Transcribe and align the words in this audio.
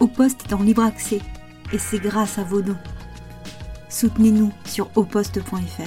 Au 0.00 0.06
Poste 0.06 0.46
est 0.46 0.54
en 0.54 0.62
libre 0.62 0.82
accès 0.82 1.20
et 1.74 1.78
c'est 1.78 1.98
grâce 1.98 2.38
à 2.38 2.42
vos 2.42 2.62
dons. 2.62 2.78
Soutenez-nous 3.90 4.50
sur 4.64 4.90
oposte.fr. 4.96 5.82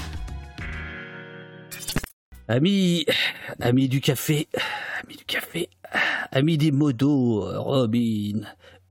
Amis, 2.47 3.05
amis 3.59 3.89
du 3.89 4.01
café, 4.01 4.47
amis 5.03 5.17
du 5.17 5.25
café, 5.25 5.69
amis 6.31 6.59
des 6.59 6.71
modos, 6.71 7.43
Robin, 7.63 8.41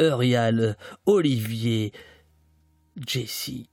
Eurial, 0.00 0.76
Olivier, 1.06 1.92
Jessie, 3.06 3.68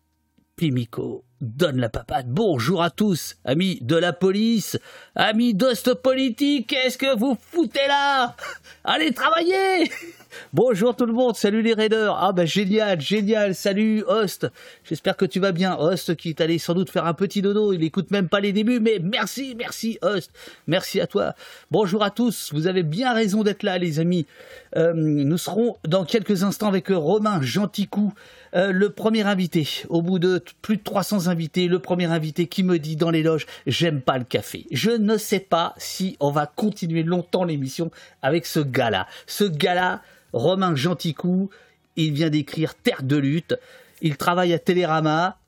Pimico, 0.56 1.24
donne 1.42 1.80
la 1.80 1.90
papade. 1.90 2.28
Bonjour 2.28 2.84
à 2.84 2.90
tous, 2.90 3.36
amis 3.46 3.80
de 3.82 3.96
la 3.96 4.14
police, 4.14 4.78
amis 5.16 5.54
d'Ost 5.54 5.94
Politique, 5.94 6.68
qu'est-ce 6.68 6.98
que 6.98 7.18
vous 7.18 7.38
foutez 7.52 7.88
là? 7.88 8.36
Allez 8.84 9.14
travailler 9.14 9.90
Bonjour 10.54 10.96
tout 10.96 11.06
le 11.06 11.14
monde, 11.14 11.36
salut 11.36 11.62
les 11.62 11.74
raiders. 11.74 12.16
Ah 12.20 12.32
bah 12.32 12.46
génial, 12.46 13.02
génial, 13.02 13.56
salut 13.56 14.04
Host. 14.08 14.48
J'espère 14.84 15.18
que 15.18 15.26
tu 15.26 15.40
vas 15.40 15.52
bien. 15.52 15.76
Host 15.78 16.16
qui 16.16 16.30
est 16.30 16.42
allé 16.42 16.60
sans 16.60 16.74
doute 16.74 16.90
faire 16.90 17.06
un 17.06 17.14
petit 17.14 17.42
dodo, 17.42 17.74
il 17.74 17.84
écoute 17.84 18.12
même 18.12 18.30
pas 18.30 18.40
les 18.40 18.54
débuts, 18.54 18.80
mais 18.80 19.00
merci, 19.02 19.56
merci 19.58 19.98
Host. 20.02 20.32
Merci 20.68 21.02
à 21.02 21.08
toi. 21.08 21.34
Bonjour 21.72 22.04
à 22.04 22.12
tous, 22.12 22.52
vous 22.54 22.68
avez 22.68 22.84
bien 22.84 23.14
raison 23.14 23.44
d'être 23.44 23.64
là 23.64 23.78
les 23.78 24.00
amis. 24.00 24.28
Euh, 24.76 24.94
nous 24.94 25.38
serons 25.38 25.78
dans 25.88 26.06
quelques 26.06 26.44
instants 26.44 26.68
avec 26.68 26.90
Romain 26.90 27.42
Genticou, 27.42 28.14
euh, 28.56 28.72
le 28.72 28.90
premier 28.90 29.24
invité. 29.24 29.68
Au 29.90 30.02
bout 30.02 30.20
de 30.20 30.44
plus 30.62 30.78
de 30.78 30.84
300 30.84 31.28
invités, 31.28 31.68
le 31.68 31.80
premier 31.80 32.06
invité 32.06 32.48
qui 32.48 32.64
me 32.64 32.80
dit 32.80 32.96
dans 32.96 33.10
les 33.10 33.24
loges, 33.24 33.46
j'aime 33.68 34.02
pas 34.02 34.18
le 34.18 34.24
café. 34.24 34.66
Je 34.72 34.92
ne 34.92 35.18
sais 35.18 35.40
pas 35.40 35.74
si 35.78 36.18
on 36.20 36.32
va 36.32 36.46
continuer 36.46 37.04
longtemps 37.04 37.44
l'émission 37.44 37.92
avec 38.22 38.46
ce 38.46 38.60
gars-là. 38.60 39.08
Ce 39.28 39.44
gars-là, 39.44 40.02
Romain 40.34 40.76
Genticou, 40.76 41.50
il 41.96 42.14
vient 42.14 42.30
d'écrire 42.30 42.76
Terre 42.76 43.04
de 43.04 43.18
lutte. 43.18 43.56
Il 44.02 44.18
travaille 44.18 44.54
à 44.54 44.60
Télérama. 44.60 45.39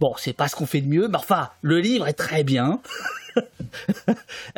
Bon, 0.00 0.14
c'est 0.16 0.32
pas 0.32 0.48
ce 0.48 0.56
qu'on 0.56 0.66
fait 0.66 0.80
de 0.80 0.88
mieux, 0.88 1.08
mais 1.08 1.16
enfin, 1.16 1.50
le 1.62 1.78
livre 1.78 2.08
est 2.08 2.14
très 2.14 2.44
bien. 2.44 2.80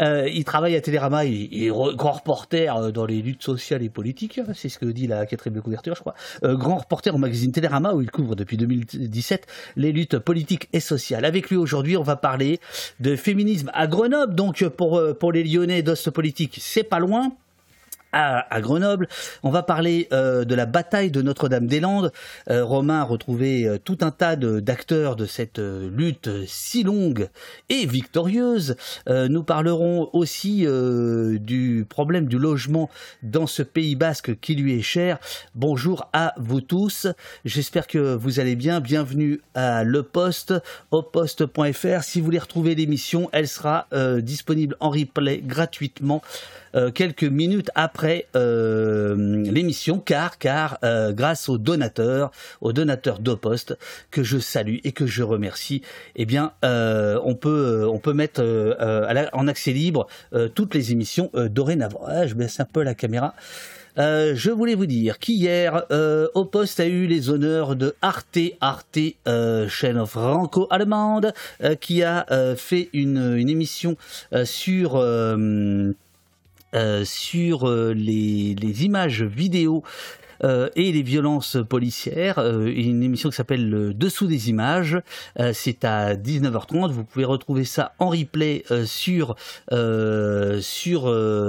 Euh, 0.00 0.28
il 0.28 0.44
travaille 0.44 0.74
à 0.74 0.80
Télérama, 0.80 1.24
il, 1.24 1.64
est 1.64 1.68
grand 1.68 2.12
reporter 2.12 2.76
euh, 2.76 2.90
dans 2.90 3.06
les 3.06 3.22
luttes 3.22 3.44
sociales 3.44 3.82
et 3.84 3.88
politiques, 3.88 4.38
hein, 4.38 4.46
c'est 4.54 4.68
ce 4.68 4.80
que 4.80 4.86
dit 4.86 5.06
la 5.06 5.24
quatrième 5.24 5.62
couverture, 5.62 5.94
je 5.94 6.00
crois. 6.00 6.14
Euh, 6.42 6.56
grand 6.56 6.78
reporter 6.78 7.14
au 7.14 7.18
magazine 7.18 7.52
Télérama 7.52 7.92
où 7.92 8.02
il 8.02 8.10
couvre 8.10 8.34
depuis 8.34 8.56
2017 8.56 9.46
les 9.76 9.92
luttes 9.92 10.18
politiques 10.18 10.68
et 10.72 10.80
sociales. 10.80 11.24
Avec 11.24 11.48
lui 11.50 11.56
aujourd'hui, 11.56 11.96
on 11.96 12.02
va 12.02 12.16
parler 12.16 12.58
de 12.98 13.14
féminisme 13.14 13.70
à 13.72 13.86
Grenoble, 13.86 14.34
donc 14.34 14.66
pour, 14.70 15.00
pour 15.20 15.30
les 15.30 15.44
Lyonnais 15.44 15.82
d'Ost 15.82 16.10
Politique, 16.10 16.58
c'est 16.60 16.82
pas 16.82 16.98
loin 16.98 17.32
à, 18.14 18.60
Grenoble. 18.60 19.08
On 19.42 19.50
va 19.50 19.62
parler 19.62 20.08
euh, 20.12 20.44
de 20.44 20.54
la 20.54 20.66
bataille 20.66 21.10
de 21.10 21.20
Notre-Dame-des-Landes. 21.20 22.12
Euh, 22.48 22.64
Romain 22.64 23.00
a 23.00 23.04
retrouvé 23.04 23.66
euh, 23.66 23.78
tout 23.78 23.98
un 24.02 24.10
tas 24.10 24.36
d'acteurs 24.36 25.16
de, 25.16 25.26
cette 25.26 25.58
lutte 25.58 26.28
si 26.46 26.84
longue 26.84 27.28
et 27.68 27.86
victorieuse. 27.86 28.76
nous 29.06 29.42
parlerons 29.42 30.10
aussi 30.12 30.66
du 30.66 31.86
problème 31.88 32.26
du 32.26 32.38
logement 32.38 32.90
dans 33.22 33.46
ce 33.46 33.62
Pays 33.62 33.96
basque 33.96 34.38
qui 34.40 34.54
lui 34.54 34.78
est 34.78 34.82
cher. 34.82 35.18
Bonjour 35.54 36.08
à 36.12 36.34
vous 36.36 36.60
tous. 36.60 37.06
J'espère 37.44 37.86
que 37.86 38.14
vous 38.14 38.38
allez 38.38 38.54
bien. 38.54 38.80
Bienvenue 38.80 39.40
à 39.54 39.82
Le 39.82 40.02
Poste, 40.02 40.54
au. 40.90 41.02
Si 42.02 42.20
vous 42.20 42.24
voulez 42.24 42.38
retrouver 42.38 42.74
l'émission, 42.74 43.30
elle 43.32 43.48
sera 43.48 43.86
disponible 44.20 44.76
en 44.80 44.90
replay 44.90 45.38
gratuitement 45.38 46.22
euh, 46.74 46.90
quelques 46.90 47.24
minutes 47.24 47.70
après 47.74 48.26
euh, 48.36 49.44
l'émission, 49.44 49.98
car, 49.98 50.38
car 50.38 50.78
euh, 50.84 51.12
grâce 51.12 51.48
aux 51.48 51.58
donateurs, 51.58 52.30
aux 52.60 52.72
donateurs 52.72 53.18
d'Opost, 53.20 53.76
que 54.10 54.22
je 54.22 54.38
salue 54.38 54.78
et 54.84 54.92
que 54.92 55.06
je 55.06 55.22
remercie, 55.22 55.82
eh 56.16 56.26
bien, 56.26 56.52
on 56.62 57.34
peut, 57.34 57.86
on 57.90 57.98
peut 57.98 58.12
mettre 58.12 58.42
en 59.32 59.48
accès 59.48 59.72
libre 59.72 60.06
toutes 60.54 60.74
les 60.74 60.92
émissions 60.92 61.30
dorénavant. 61.34 62.02
Ah, 62.06 62.26
je 62.26 62.34
baisse 62.34 62.60
un 62.60 62.64
peu 62.64 62.82
la 62.82 62.94
caméra. 62.94 63.34
je 63.96 64.50
voulais 64.50 64.74
vous 64.74 64.86
dire 64.86 65.18
qu'hier, 65.18 65.84
euh, 65.90 66.28
a 66.34 66.84
eu 66.86 67.06
les 67.06 67.30
honneurs 67.30 67.76
de 67.76 67.94
Arte, 68.02 68.38
Arte, 68.60 68.98
chaîne 69.68 70.06
franco-allemande, 70.06 71.32
qui 71.80 72.02
a 72.02 72.26
fait 72.56 72.88
une, 72.92 73.36
une 73.36 73.48
émission 73.48 73.96
sur 74.44 74.96
euh, 74.96 75.92
sur 77.04 77.68
euh, 77.68 77.92
les, 77.94 78.84
images 78.84 79.22
vidéo 79.22 79.82
euh, 80.42 80.68
et 80.74 80.90
les 80.92 81.02
violences 81.02 81.56
policières, 81.68 82.38
une 82.38 83.02
émission 83.02 83.30
qui 83.30 83.36
s'appelle 83.36 83.68
le 83.68 83.94
Dessous 83.94 84.26
des 84.26 84.50
images. 84.50 84.98
c'est 85.52 85.84
à 85.84 86.14
19h30. 86.14 86.90
Vous 86.90 87.04
pouvez 87.04 87.24
retrouver 87.24 87.64
ça 87.64 87.94
en 87.98 88.08
replay 88.08 88.64
sur 88.84 89.36
sur 89.70 91.02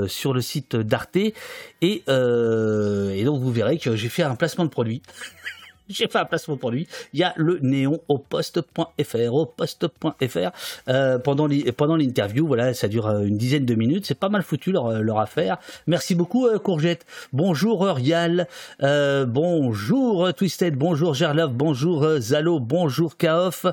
sur 0.08 0.34
le 0.34 0.42
site 0.42 0.76
d'Arte 0.76 1.18
et, 1.18 1.34
et 1.82 3.24
donc 3.24 3.42
vous 3.42 3.52
verrez 3.52 3.80
que 3.80 3.96
j'ai 3.96 4.10
fait 4.10 4.24
un 4.24 4.36
placement 4.36 4.66
de 4.66 4.70
produit. 4.70 5.02
j'ai 5.90 6.08
fait 6.08 6.20
un 6.20 6.26
placement 6.26 6.58
pour 6.58 6.72
lui. 6.72 6.88
Il 7.14 7.20
y 7.20 7.24
a 7.24 7.34
le 7.36 7.60
néon 7.62 8.00
au 8.08 8.18
poste.fr, 8.18 9.34
au 9.34 9.46
poste.fr. 9.46 10.52
Euh, 10.88 11.20
pendant 11.20 11.48
l'interview, 11.96 12.48
voilà, 12.48 12.74
ça 12.74 12.88
dure 12.88 13.08
euh, 13.08 13.22
une 13.22 13.38
dizaine 13.38 13.66
de 13.66 13.76
minutes. 13.76 14.06
C'est 14.06 14.20
pas 14.20 14.30
mal 14.30 14.44
foutu 14.44 14.72
leur, 14.72 14.88
euh, 14.88 15.02
leur 15.02 15.20
affaire. 15.20 15.58
Merci 15.88 16.16
beaucoup, 16.16 16.48
Courgette. 16.60 17.06
Bonjour, 17.34 17.86
Rial. 17.86 18.48
bonjour, 18.80 20.34
Twisted. 20.34 20.76
Bonjour, 20.76 21.14
Gerlove. 21.14 21.54
Bonjour, 21.54 22.08
Zalo. 22.20 22.60
Bonjour, 22.60 23.18
Kaof. 23.18 23.66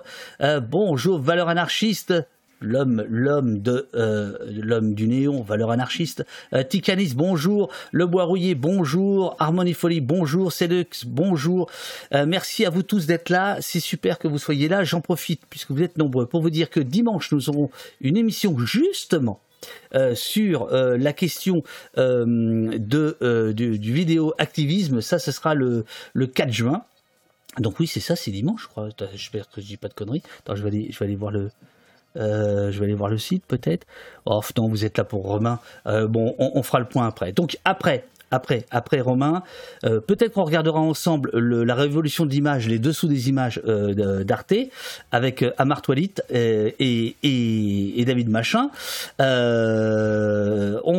bonjour, 0.69 1.19
Valeur 1.19 1.49
Anarchiste 1.49 2.15
l'homme, 2.63 3.05
l'homme 3.09 3.61
de 3.61 3.89
euh, 3.95 4.37
l'homme 4.47 4.95
du 4.95 5.09
néon, 5.09 5.43
valeur 5.43 5.71
anarchiste. 5.71 6.25
Euh, 6.55 6.63
Tikanis, 6.63 7.15
bonjour. 7.15 7.71
Le 7.91 8.07
Bois 8.07 8.25
Rouillé, 8.25 8.55
bonjour. 8.55 9.37
Harmonie 9.39 9.75
Folie, 9.75 10.01
bonjour. 10.01 10.53
Cedux, 10.53 11.05
bonjour. 11.07 11.71
Euh, 12.15 12.25
merci 12.27 12.65
à 12.65 12.71
vous 12.71 12.83
tous 12.83 13.07
d'être 13.07 13.29
là. 13.29 13.59
C'est 13.61 13.81
super 13.81 14.19
que 14.19 14.29
vous 14.29 14.39
soyez 14.39 14.69
là. 14.69 14.85
J'en 14.85 15.01
profite 15.01 15.43
puisque 15.51 15.71
vous 15.71 15.83
êtes 15.83 15.99
nombreux 15.99 16.27
pour 16.27 16.41
vous 16.41 16.51
dire 16.51 16.71
que 16.71 16.81
dimanche 16.81 17.33
nous 17.33 17.51
aurons 17.51 17.71
une 18.01 18.17
émission 18.17 18.57
justement. 18.59 19.41
sur 20.15 20.69
la 20.71 21.13
question 21.13 21.63
de, 21.97 23.53
du, 23.53 23.93
vidéo 23.93 24.35
activisme, 24.39 25.01
ça 25.01 25.19
ce 25.19 25.33
sera 25.33 25.55
le, 25.55 25.85
le 26.15 26.27
4 26.27 26.51
juin. 26.51 26.85
Donc 27.59 27.79
oui, 27.81 27.87
c'est 27.87 28.01
ça, 28.01 28.17
c'est 28.17 28.31
dimanche, 28.31 28.63
je 28.63 28.69
crois. 28.69 28.89
J'espère 29.15 29.49
que 29.51 29.61
je 29.61 29.67
dis 29.67 29.77
pas 29.77 29.89
de 29.89 29.95
conneries. 29.95 30.23
Je 30.53 30.63
vais 30.63 30.89
aller 31.01 31.17
voir 31.17 31.31
le, 31.31 31.51
euh, 32.17 32.71
je 32.71 32.79
vais 32.79 32.87
aller 32.87 32.95
voir 32.95 33.11
le 33.11 33.19
site 33.19 33.45
peut-être. 33.47 33.87
Oh 34.25 34.41
non, 34.57 34.69
vous 34.69 34.85
êtes 34.85 34.99
là 34.99 35.05
pour 35.05 35.25
Romain. 35.25 35.59
Euh, 35.87 36.07
bon, 36.07 36.35
on, 36.39 36.53
on, 36.55 36.63
fera 36.63 36.79
le 36.79 36.85
point 36.85 37.07
après. 37.07 37.33
Donc 37.33 37.59
après, 37.65 38.05
après, 38.33 38.65
après 38.71 39.01
Romain. 39.01 39.45
Euh, 39.85 40.01
peut-être 40.01 40.33
qu'on 40.33 40.43
regardera 40.45 40.81
ensemble 40.81 41.31
la 41.39 41.75
révolution 41.75 42.27
de 42.27 42.33
les 42.33 42.79
dessous 42.79 43.07
des 43.07 43.29
images 43.29 43.61
euh, 43.69 44.25
d'Arte, 44.25 44.55
avec 45.13 45.43
euh, 45.43 45.53
Amar 45.59 45.83
Toilit 45.83 46.15
et, 46.31 47.15
David 48.07 48.31
Machin. 48.31 48.71
on 49.21 49.25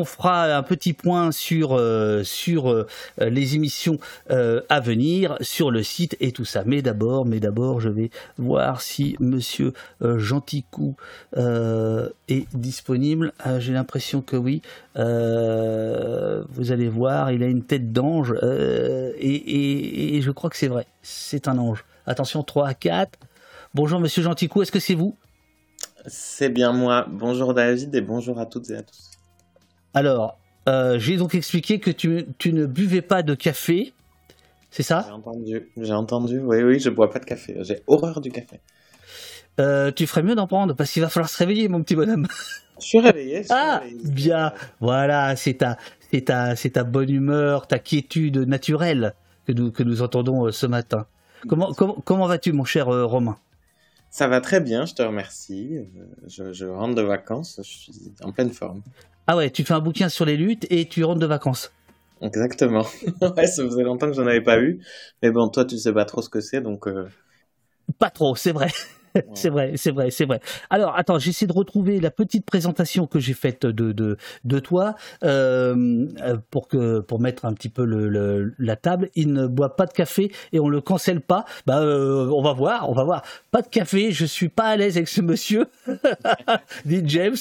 fera 0.05 0.55
un 0.55 0.63
petit 0.63 0.93
point 0.93 1.31
sur, 1.31 1.81
sur 2.23 2.85
les 3.19 3.55
émissions 3.55 3.97
à 4.29 4.79
venir, 4.79 5.35
sur 5.41 5.71
le 5.71 5.81
site 5.83 6.15
et 6.19 6.31
tout 6.31 6.45
ça. 6.45 6.63
Mais 6.65 6.81
d'abord, 6.83 7.25
mais 7.25 7.39
d'abord, 7.39 7.81
je 7.81 7.89
vais 7.89 8.11
voir 8.37 8.81
si 8.81 9.15
Monsieur 9.19 9.73
Genticou 10.01 10.95
est 11.35 12.55
disponible. 12.55 13.33
J'ai 13.59 13.73
l'impression 13.73 14.21
que 14.21 14.37
oui. 14.37 14.61
vous 14.95 16.71
allez 16.71 16.87
voir 16.89 17.22
il 17.31 17.43
a 17.43 17.47
une 17.47 17.63
tête 17.63 17.91
d'ange, 17.91 18.33
euh, 18.43 19.13
et, 19.17 20.19
je 20.21 20.31
crois 20.31 20.49
que 20.49 20.57
c'est 20.57 20.67
vrai, 20.67 20.85
c'est 21.01 21.47
un 21.47 21.57
ange. 21.57 21.85
Attention, 22.05 22.43
3, 22.43 22.73
4. 22.73 23.19
Bonjour 23.73 23.99
Monsieur 23.99 24.23
Genticou, 24.23 24.61
est-ce 24.61 24.71
que 24.71 24.79
c'est 24.79 24.93
vous? 24.93 25.15
C'est 26.05 26.49
bien 26.49 26.73
moi. 26.73 27.07
Bonjour 27.09 27.53
David 27.53 27.95
et 27.95 28.01
bonjour 28.01 28.39
à 28.39 28.45
toutes 28.45 28.69
et 28.69 28.75
à 28.75 28.83
tous. 28.83 29.11
Alors, 29.93 30.37
euh, 30.67 30.99
j'ai 30.99 31.17
donc 31.17 31.35
expliqué 31.35 31.79
que 31.79 31.91
tu, 31.91 32.53
ne 32.53 32.65
buvais 32.65 33.01
pas 33.01 33.23
de 33.23 33.35
café, 33.35 33.93
c'est 34.69 34.83
ça? 34.83 35.05
J'ai 35.07 35.13
entendu, 35.13 35.71
j'ai 35.77 35.93
entendu, 35.93 36.39
oui, 36.39 36.61
oui, 36.61 36.79
je 36.79 36.89
bois 36.89 37.09
pas 37.09 37.19
de 37.19 37.25
café, 37.25 37.57
j'ai 37.61 37.83
horreur 37.87 38.21
du 38.21 38.31
café. 38.31 38.59
Euh, 39.59 39.91
tu 39.91 40.07
ferais 40.07 40.23
mieux 40.23 40.35
d'en 40.35 40.47
prendre 40.47 40.73
parce 40.73 40.91
qu'il 40.91 41.01
va 41.01 41.09
falloir 41.09 41.29
se 41.29 41.37
réveiller, 41.37 41.67
mon 41.67 41.83
petit 41.83 41.95
bonhomme. 41.95 42.27
Je 42.79 42.85
suis 42.85 42.99
réveillé. 42.99 43.45
ah, 43.49 43.81
bien. 44.03 44.51
Voilà, 44.79 45.35
c'est 45.35 45.53
ta, 45.55 45.77
c'est 46.55 46.69
ta, 46.69 46.83
bonne 46.83 47.09
humeur, 47.09 47.67
ta 47.67 47.79
quiétude 47.79 48.37
naturelle 48.37 49.15
que 49.47 49.51
nous, 49.51 49.71
que 49.71 49.81
nous 49.81 50.01
entendons 50.01 50.45
euh, 50.45 50.51
ce 50.51 50.67
matin. 50.67 51.07
Comment, 51.47 51.73
comment, 51.73 52.27
vas-tu, 52.27 52.53
mon 52.53 52.63
cher 52.63 52.87
euh, 52.87 53.05
Romain? 53.05 53.37
Ça 54.09 54.27
va 54.27 54.39
très 54.39 54.61
bien, 54.61 54.85
je 54.85 54.93
te 54.93 55.01
remercie. 55.01 55.77
Euh, 55.77 56.51
je, 56.53 56.65
rentre 56.65 56.95
de 56.95 57.01
vacances, 57.01 57.59
je 57.63 57.67
suis 57.67 58.13
en 58.21 58.31
pleine 58.31 58.51
forme. 58.51 58.81
Ah 59.25 59.35
ouais, 59.35 59.49
tu 59.49 59.63
fais 59.63 59.73
un 59.73 59.79
bouquin 59.79 60.07
sur 60.07 60.25
les 60.25 60.37
luttes 60.37 60.67
et 60.69 60.87
tu 60.87 61.03
rentres 61.03 61.19
de 61.19 61.25
vacances 61.25 61.71
Exactement. 62.21 62.85
ouais, 63.35 63.47
ça 63.47 63.63
faisait 63.63 63.83
longtemps 63.83 64.07
que 64.07 64.13
j'en 64.13 64.27
avais 64.27 64.41
pas 64.41 64.61
eu. 64.61 64.79
Mais 65.21 65.31
bon, 65.31 65.49
toi, 65.49 65.65
tu 65.65 65.77
sais 65.77 65.91
pas 65.91 66.05
trop 66.05 66.21
ce 66.21 66.29
que 66.29 66.41
c'est, 66.41 66.61
donc. 66.61 66.87
Pas 67.99 68.09
trop, 68.11 68.35
c'est 68.35 68.51
vrai. 68.53 68.69
c'est 69.33 69.49
vrai, 69.49 69.73
c'est 69.75 69.91
vrai, 69.91 70.11
c'est 70.11 70.25
vrai. 70.25 70.39
Alors, 70.69 70.95
attends, 70.95 71.19
j'essaie 71.19 71.47
de 71.47 71.53
retrouver 71.53 71.99
la 71.99 72.11
petite 72.11 72.45
présentation 72.45 73.07
que 73.07 73.19
j'ai 73.19 73.33
faite 73.33 73.65
de, 73.65 73.91
de, 73.91 74.17
de 74.43 74.59
toi 74.59 74.95
euh, 75.23 76.07
pour, 76.49 76.67
que, 76.67 76.99
pour 76.99 77.19
mettre 77.19 77.45
un 77.45 77.53
petit 77.53 77.69
peu 77.69 77.85
le, 77.85 78.53
la 78.57 78.75
table. 78.75 79.09
Il 79.15 79.33
ne 79.33 79.47
boit 79.47 79.75
pas 79.75 79.85
de 79.85 79.93
café 79.93 80.31
et 80.51 80.59
on 80.59 80.69
le 80.69 80.81
cancelle 80.81 81.21
pas. 81.21 81.45
Bah, 81.65 81.79
euh, 81.79 82.29
on 82.29 82.41
va 82.41 82.53
voir, 82.53 82.89
on 82.89 82.93
va 82.93 83.03
voir. 83.03 83.23
Pas 83.51 83.61
de 83.61 83.67
café, 83.67 84.11
je 84.11 84.25
suis 84.25 84.49
pas 84.49 84.65
à 84.65 84.75
l'aise 84.75 84.97
avec 84.97 85.07
ce 85.07 85.21
monsieur, 85.21 85.67
dit 86.85 87.03
James. 87.05 87.35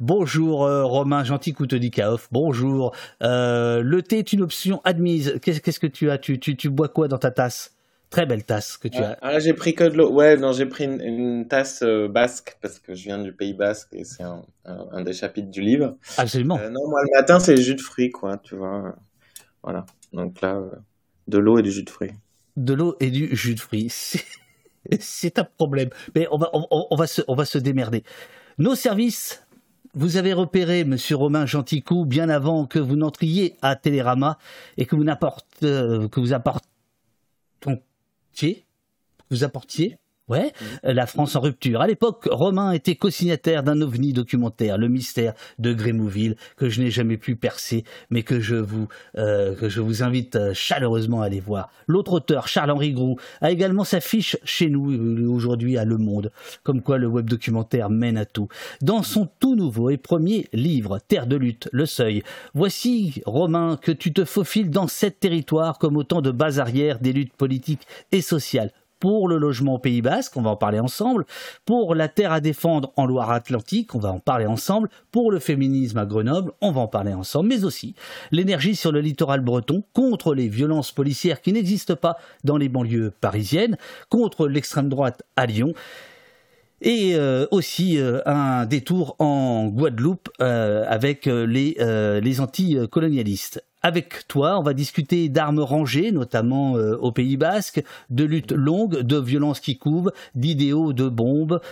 Bonjour 0.00 0.64
euh, 0.64 0.84
Romain, 0.84 1.24
gentil 1.24 1.54
Kaof. 1.90 2.28
Bonjour. 2.32 2.94
le 3.20 4.00
thé 4.00 4.18
est 4.18 4.32
une 4.32 4.42
option 4.42 4.80
admise. 4.84 5.38
Qu'est-ce 5.42 5.80
que 5.80 5.86
tu 5.86 6.10
as? 6.10 6.18
Tu, 6.18 6.38
tu, 6.38 6.56
tu 6.56 6.70
bois 6.70 6.88
quoi 6.88 7.08
dans 7.08 7.18
ta 7.18 7.30
tasse? 7.30 7.77
Très 8.10 8.24
belle 8.24 8.44
tasse 8.44 8.78
que 8.78 8.88
tu 8.88 8.98
as. 8.98 9.18
Ah, 9.20 9.38
j'ai 9.38 9.52
pris 9.52 9.74
que 9.74 9.84
de 9.84 9.96
l'eau. 9.96 10.10
Ouais, 10.10 10.38
non, 10.38 10.52
j'ai 10.52 10.64
pris 10.64 10.84
une, 10.84 11.46
tasse 11.46 11.82
euh, 11.82 12.08
basque 12.08 12.56
parce 12.62 12.78
que 12.78 12.94
je 12.94 13.04
viens 13.04 13.18
du 13.18 13.34
Pays 13.34 13.52
Basque 13.52 13.88
et 13.92 14.04
c'est 14.04 14.22
un, 14.22 14.46
un, 14.64 15.02
des 15.02 15.12
chapitres 15.12 15.50
du 15.50 15.60
livre. 15.60 15.96
Absolument. 16.16 16.58
Euh, 16.58 16.70
non, 16.70 16.88
moi, 16.88 17.02
le 17.02 17.18
matin, 17.18 17.38
c'est 17.38 17.56
jus 17.58 17.74
de 17.74 17.82
fruits, 17.82 18.10
quoi, 18.10 18.38
tu 18.38 18.56
vois. 18.56 18.96
Voilà. 19.62 19.84
Donc 20.14 20.40
là, 20.40 20.56
euh, 20.56 20.70
de 21.26 21.36
l'eau 21.36 21.58
et 21.58 21.62
du 21.62 21.70
jus 21.70 21.82
de 21.82 21.90
fruits. 21.90 22.12
De 22.56 22.72
l'eau 22.72 22.96
et 22.98 23.10
du 23.10 23.36
jus 23.36 23.54
de 23.54 23.60
fruits. 23.60 23.88
C'est 23.90 25.38
un 25.38 25.44
problème. 25.44 25.90
Mais 26.14 26.26
on 26.30 26.38
va, 26.38 26.50
on, 26.52 26.96
va 26.96 27.06
se, 27.06 27.20
on 27.28 27.34
va 27.34 27.44
se 27.44 27.58
démerder. 27.58 28.04
Nos 28.56 28.74
services 28.74 29.44
vous 29.94 30.16
avez 30.16 30.32
repéré 30.32 30.84
Monsieur 30.84 31.16
Romain 31.16 31.46
Genticou 31.46 32.04
bien 32.04 32.28
avant 32.28 32.66
que 32.66 32.78
vous 32.78 32.94
n'entriez 32.94 33.56
à 33.62 33.74
Télérama 33.74 34.38
et 34.76 34.84
que 34.86 34.94
vous, 34.94 35.04
que 35.04 36.20
vous 36.20 36.32
apportiez 38.38 38.64
vous 39.30 39.42
apportiez 39.42 39.98
Ouais, 40.28 40.52
euh, 40.84 40.92
la 40.92 41.06
France 41.06 41.36
en 41.36 41.40
rupture. 41.40 41.80
À 41.80 41.86
l'époque, 41.86 42.28
Romain 42.30 42.72
était 42.72 42.96
co-signataire 42.96 43.62
d'un 43.62 43.80
ovni 43.80 44.12
documentaire, 44.12 44.76
Le 44.76 44.88
mystère 44.88 45.32
de 45.58 45.72
Grémouville, 45.72 46.36
que 46.56 46.68
je 46.68 46.82
n'ai 46.82 46.90
jamais 46.90 47.16
pu 47.16 47.34
percer, 47.34 47.84
mais 48.10 48.22
que 48.22 48.38
je 48.38 48.56
vous, 48.56 48.88
euh, 49.16 49.54
que 49.54 49.70
je 49.70 49.80
vous 49.80 50.02
invite 50.02 50.36
euh, 50.36 50.52
chaleureusement 50.52 51.22
à 51.22 51.26
aller 51.26 51.40
voir. 51.40 51.70
L'autre 51.86 52.12
auteur, 52.12 52.46
Charles-Henri 52.46 52.92
Groux, 52.92 53.16
a 53.40 53.50
également 53.50 53.84
sa 53.84 54.00
fiche 54.00 54.36
chez 54.44 54.68
nous 54.68 55.32
aujourd'hui 55.32 55.78
à 55.78 55.86
Le 55.86 55.96
Monde, 55.96 56.30
comme 56.62 56.82
quoi 56.82 56.98
le 56.98 57.06
web 57.06 57.28
documentaire 57.28 57.88
mène 57.88 58.18
à 58.18 58.26
tout. 58.26 58.48
Dans 58.82 59.02
son 59.02 59.28
tout 59.40 59.56
nouveau 59.56 59.88
et 59.88 59.96
premier 59.96 60.48
livre, 60.52 60.98
Terre 61.08 61.26
de 61.26 61.36
lutte, 61.36 61.70
Le 61.72 61.86
Seuil, 61.86 62.22
voici, 62.52 63.22
Romain, 63.24 63.78
que 63.80 63.92
tu 63.92 64.12
te 64.12 64.26
faufiles 64.26 64.70
dans 64.70 64.88
sept 64.88 65.20
territoires 65.20 65.78
comme 65.78 65.96
autant 65.96 66.20
de 66.20 66.30
bases 66.30 66.60
arrières 66.60 66.98
des 66.98 67.14
luttes 67.14 67.32
politiques 67.32 67.86
et 68.12 68.20
sociales 68.20 68.72
pour 68.98 69.28
le 69.28 69.38
logement 69.38 69.74
au 69.74 69.78
Pays 69.78 70.02
Basque, 70.02 70.36
on 70.36 70.42
va 70.42 70.50
en 70.50 70.56
parler 70.56 70.80
ensemble, 70.80 71.24
pour 71.64 71.94
la 71.94 72.08
terre 72.08 72.32
à 72.32 72.40
défendre 72.40 72.92
en 72.96 73.06
Loire-Atlantique, 73.06 73.94
on 73.94 73.98
va 73.98 74.12
en 74.12 74.20
parler 74.20 74.46
ensemble, 74.46 74.88
pour 75.10 75.30
le 75.30 75.38
féminisme 75.38 75.98
à 75.98 76.06
Grenoble, 76.06 76.52
on 76.60 76.72
va 76.72 76.80
en 76.80 76.88
parler 76.88 77.14
ensemble, 77.14 77.48
mais 77.48 77.64
aussi 77.64 77.94
l'énergie 78.30 78.76
sur 78.76 78.92
le 78.92 79.00
littoral 79.00 79.40
breton, 79.40 79.84
contre 79.92 80.34
les 80.34 80.48
violences 80.48 80.92
policières 80.92 81.40
qui 81.40 81.52
n'existent 81.52 81.96
pas 81.96 82.18
dans 82.44 82.56
les 82.56 82.68
banlieues 82.68 83.12
parisiennes, 83.20 83.76
contre 84.08 84.48
l'extrême 84.48 84.88
droite 84.88 85.22
à 85.36 85.46
Lyon, 85.46 85.74
et 86.80 87.16
euh, 87.16 87.46
aussi 87.50 87.98
euh, 87.98 88.20
un 88.26 88.66
détour 88.66 89.16
en 89.18 89.66
Guadeloupe 89.66 90.30
euh, 90.40 90.84
avec 90.88 91.26
les, 91.26 91.76
les 92.22 92.40
anti-colonialistes. 92.40 93.64
Avec 93.88 94.28
toi, 94.28 94.58
on 94.58 94.62
va 94.62 94.74
discuter 94.74 95.30
d'armes 95.30 95.60
rangées, 95.60 96.12
notamment 96.12 96.72
au 96.74 97.10
Pays 97.10 97.38
Basque, 97.38 97.82
de 98.10 98.24
luttes 98.24 98.52
longues, 98.52 98.98
de 98.98 99.16
violences 99.16 99.60
qui 99.60 99.78
couvent, 99.78 100.10
d'idéaux, 100.34 100.92
de 100.92 101.08
bombes, 101.08 101.62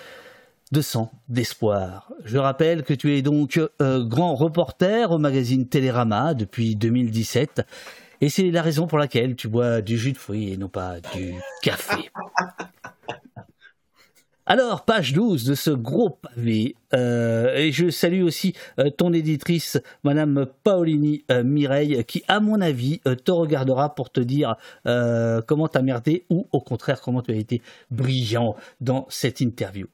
de 0.73 0.81
sang, 0.81 1.11
d'espoir. 1.29 2.11
Je 2.25 2.39
rappelle 2.39 2.85
que 2.85 2.95
tu 2.95 3.15
es 3.15 3.21
donc 3.21 3.61
grand 3.81 4.35
reporter 4.35 5.13
au 5.13 5.19
magazine 5.19 5.69
Télérama 5.69 6.33
depuis 6.33 6.75
2017. 6.75 7.67
Et 8.23 8.31
c'est 8.31 8.51
la 8.51 8.63
raison 8.63 8.87
pour 8.87 8.97
laquelle 8.97 9.37
tu 9.37 9.49
bois 9.49 9.83
du 9.83 9.99
jus 9.99 10.13
de 10.13 10.19
fruits 10.19 10.53
et 10.53 10.57
non 10.57 10.69
pas 10.69 11.01
du 11.15 11.35
café. 11.63 12.11
Alors, 14.49 14.85
page 14.85 15.13
12 15.13 15.45
de 15.45 15.55
ce 15.57 15.71
gros 15.71 16.09
pavé, 16.11 16.77
euh, 16.95 17.57
et 17.57 17.73
je 17.73 17.91
salue 17.91 18.23
aussi 18.23 18.55
euh, 18.79 18.91
ton 18.91 19.13
éditrice, 19.13 19.77
Madame 20.05 20.47
Paolini 20.63 21.25
euh, 21.33 21.43
Mireille, 21.43 22.05
qui, 22.05 22.23
à 22.29 22.39
mon 22.39 22.61
avis, 22.61 23.01
te 23.25 23.33
regardera 23.33 23.97
pour 23.97 24.11
te 24.11 24.21
dire 24.21 24.55
comment 24.85 25.67
t'as 25.67 25.83
merdé 25.83 26.25
ou 26.31 26.47
au 26.53 26.61
contraire 26.61 27.01
comment 27.01 27.23
tu 27.23 27.33
as 27.33 27.35
été 27.35 27.61
brillant 27.91 28.55
dans 28.81 29.07
cette 29.09 29.41
interview. 29.41 29.89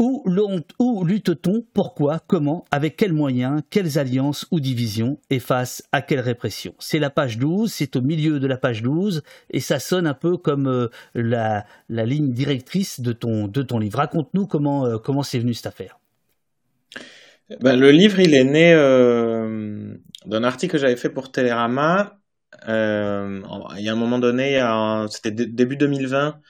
Où, 0.00 1.04
lutte-t-on? 1.04 1.62
Pourquoi? 1.74 2.20
Comment? 2.26 2.64
Avec 2.70 2.96
quels 2.96 3.12
moyens? 3.12 3.60
Quelles 3.68 3.98
alliances 3.98 4.46
ou 4.50 4.58
divisions? 4.58 5.18
Et 5.28 5.40
face 5.40 5.82
à 5.92 6.00
quelle 6.00 6.20
répression 6.20 6.74
C'est 6.78 6.98
la 6.98 7.10
page 7.10 7.36
12, 7.36 7.70
c'est 7.70 7.96
au 7.96 8.00
milieu 8.00 8.40
de 8.40 8.46
la 8.46 8.56
page 8.56 8.80
12, 8.80 9.22
et 9.50 9.60
ça 9.60 9.78
sonne 9.78 10.06
un 10.06 10.14
peu 10.14 10.38
comme 10.38 10.68
euh, 10.68 10.88
la, 11.14 11.66
ligne 11.90 12.32
directrice 12.32 13.00
de 13.00 13.12
ton, 13.12 13.46
de 13.46 13.60
ton 13.60 13.78
livre. 13.78 13.98
Raconte-nous 13.98 14.46
comment 14.46 14.86
euh, 14.86 14.96
comment 14.96 15.22
c'est 15.22 15.38
venu 15.38 15.52
cette 15.52 15.66
affaire. 15.66 15.98
Ben, 17.60 17.78
le 17.78 17.90
livre, 17.90 18.20
il 18.20 18.34
est 18.34 18.44
né 18.44 18.72
euh, 18.72 19.94
d'un 20.24 20.44
article 20.44 20.72
que 20.72 20.78
j'avais 20.78 20.96
fait 20.96 21.10
pour 21.10 21.30
Télérama. 21.30 22.16
il 22.66 22.72
y 22.72 23.88
a 23.88 23.92
un 23.92 23.96
moment 23.96 24.18
donné, 24.18 24.66
c'était 25.10 25.30
début 25.30 25.76
2020, 25.76 26.40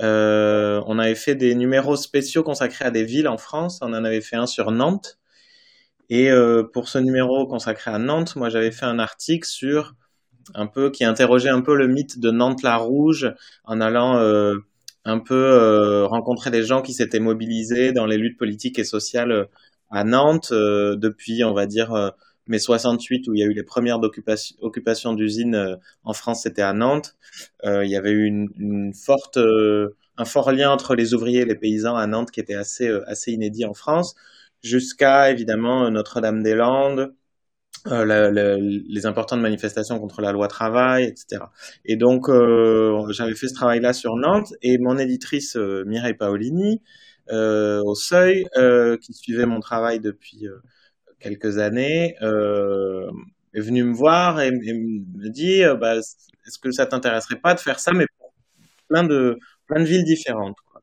euh, 0.00 0.82
on 0.86 0.98
avait 0.98 1.14
fait 1.14 1.34
des 1.34 1.54
numéros 1.54 1.96
spéciaux 1.96 2.42
consacrés 2.42 2.86
à 2.86 2.90
des 2.90 3.04
villes 3.04 3.28
en 3.28 3.38
France. 3.38 3.80
On 3.82 3.92
en 3.92 4.04
avait 4.04 4.20
fait 4.20 4.36
un 4.36 4.46
sur 4.46 4.70
Nantes. 4.70 5.18
Et 6.08 6.30
euh, 6.30 6.64
pour 6.64 6.88
ce 6.88 6.98
numéro 6.98 7.46
consacré 7.46 7.90
à 7.90 7.98
Nantes, 7.98 8.34
moi 8.36 8.48
j'avais 8.48 8.72
fait 8.72 8.86
un 8.86 8.98
article 8.98 9.46
sur 9.46 9.94
un 10.54 10.66
peu 10.66 10.90
qui 10.90 11.04
interrogeait 11.04 11.50
un 11.50 11.60
peu 11.60 11.76
le 11.76 11.86
mythe 11.86 12.18
de 12.18 12.30
Nantes 12.30 12.62
la 12.62 12.76
Rouge 12.76 13.32
en 13.64 13.80
allant 13.80 14.16
euh, 14.16 14.56
un 15.04 15.20
peu 15.20 16.04
rencontrer 16.06 16.50
des 16.50 16.62
gens 16.62 16.82
qui 16.82 16.92
s'étaient 16.92 17.20
mobilisés 17.20 17.92
dans 17.92 18.06
les 18.06 18.16
luttes 18.18 18.38
politiques 18.38 18.78
et 18.78 18.84
sociales 18.84 19.48
à 19.90 20.04
Nantes 20.04 20.52
depuis, 20.52 21.44
on 21.44 21.54
va 21.54 21.66
dire, 21.66 22.12
mai 22.46 22.58
68 22.58 23.28
où 23.28 23.34
il 23.34 23.40
y 23.40 23.42
a 23.42 23.46
eu 23.46 23.54
les 23.54 23.62
premières 23.62 23.98
occupations 24.60 25.14
d'usines 25.14 25.78
en 26.04 26.12
France, 26.12 26.42
c'était 26.42 26.62
à 26.62 26.72
Nantes. 26.74 27.16
Il 27.64 27.88
y 27.88 27.96
avait 27.96 28.10
eu 28.10 28.24
une, 28.26 28.92
forte, 28.92 29.38
un 30.16 30.24
fort 30.24 30.52
lien 30.52 30.70
entre 30.70 30.94
les 30.94 31.14
ouvriers 31.14 31.40
et 31.40 31.44
les 31.44 31.54
paysans 31.54 31.96
à 31.96 32.06
Nantes 32.06 32.30
qui 32.30 32.40
était 32.40 32.54
assez, 32.54 32.88
assez 33.06 33.32
inédit 33.32 33.64
en 33.64 33.74
France, 33.74 34.14
jusqu'à 34.62 35.30
évidemment 35.30 35.90
Notre-Dame-des-Landes, 35.90 37.14
les 37.86 39.06
importantes 39.06 39.40
manifestations 39.40 39.98
contre 39.98 40.20
la 40.20 40.32
loi 40.32 40.48
travail, 40.48 41.04
etc. 41.04 41.44
Et 41.84 41.96
donc, 41.96 42.28
j'avais 43.10 43.34
fait 43.34 43.48
ce 43.48 43.54
travail-là 43.54 43.92
sur 43.92 44.16
Nantes 44.16 44.52
et 44.60 44.78
mon 44.78 44.98
éditrice 44.98 45.56
Mireille 45.56 46.14
Paolini, 46.14 46.82
au 47.30 47.94
Seuil, 47.94 48.46
qui 49.00 49.14
suivait 49.14 49.46
mon 49.46 49.60
travail 49.60 50.00
depuis 50.00 50.46
quelques 51.20 51.58
années, 51.58 52.16
euh, 52.22 53.08
est 53.54 53.60
venu 53.60 53.84
me 53.84 53.92
voir 53.92 54.40
et, 54.40 54.50
me 54.50 55.28
dit 55.28 55.62
euh, 55.62 55.76
bah, 55.76 55.96
est-ce 55.96 56.58
que 56.58 56.72
ça 56.72 56.86
t'intéresserait 56.86 57.40
pas 57.40 57.54
de 57.54 57.60
faire 57.60 57.78
ça, 57.78 57.92
mais 57.92 58.06
pour 58.18 58.32
plein 58.88 59.04
de, 59.04 59.38
plein 59.70 59.80
de 59.80 59.86
villes 59.86 60.04
différentes. 60.04 60.56
Quoi. 60.70 60.82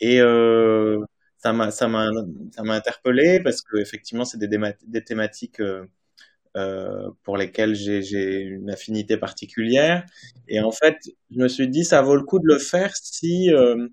Et 0.00 0.20
euh, 0.20 0.98
ça 1.38 1.52
m'a 1.52 1.70
ça 1.70 1.88
m'a 1.88 2.10
ça 2.52 2.62
interpellé 2.62 3.40
parce 3.40 3.62
que 3.62 3.78
effectivement 3.78 4.24
c'est 4.24 4.38
des, 4.38 4.48
des 4.86 5.04
thématiques 5.04 5.60
euh, 5.60 5.86
euh, 6.56 7.10
pour 7.24 7.36
lesquelles 7.36 7.74
j'ai 7.74 8.40
une 8.40 8.70
affinité 8.70 9.16
particulière 9.16 10.04
et 10.48 10.60
en 10.60 10.72
fait 10.72 10.96
je 11.30 11.38
me 11.38 11.48
suis 11.48 11.68
dit 11.68 11.84
ça 11.84 12.02
vaut 12.02 12.16
le 12.16 12.24
coup 12.24 12.40
de 12.40 12.46
le 12.46 12.58
faire 12.58 12.92
si 12.96 13.52
euh, 13.52 13.88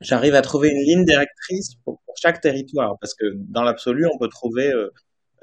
j'arrive 0.00 0.34
à 0.34 0.42
trouver 0.42 0.70
une 0.70 0.82
ligne 0.84 1.04
directrice 1.04 1.74
pour, 1.84 2.00
chaque 2.20 2.40
territoire, 2.42 2.98
parce 3.00 3.14
que 3.14 3.24
dans 3.34 3.62
l'absolu, 3.64 4.06
on 4.06 4.18
peut 4.18 4.28
trouver 4.28 4.70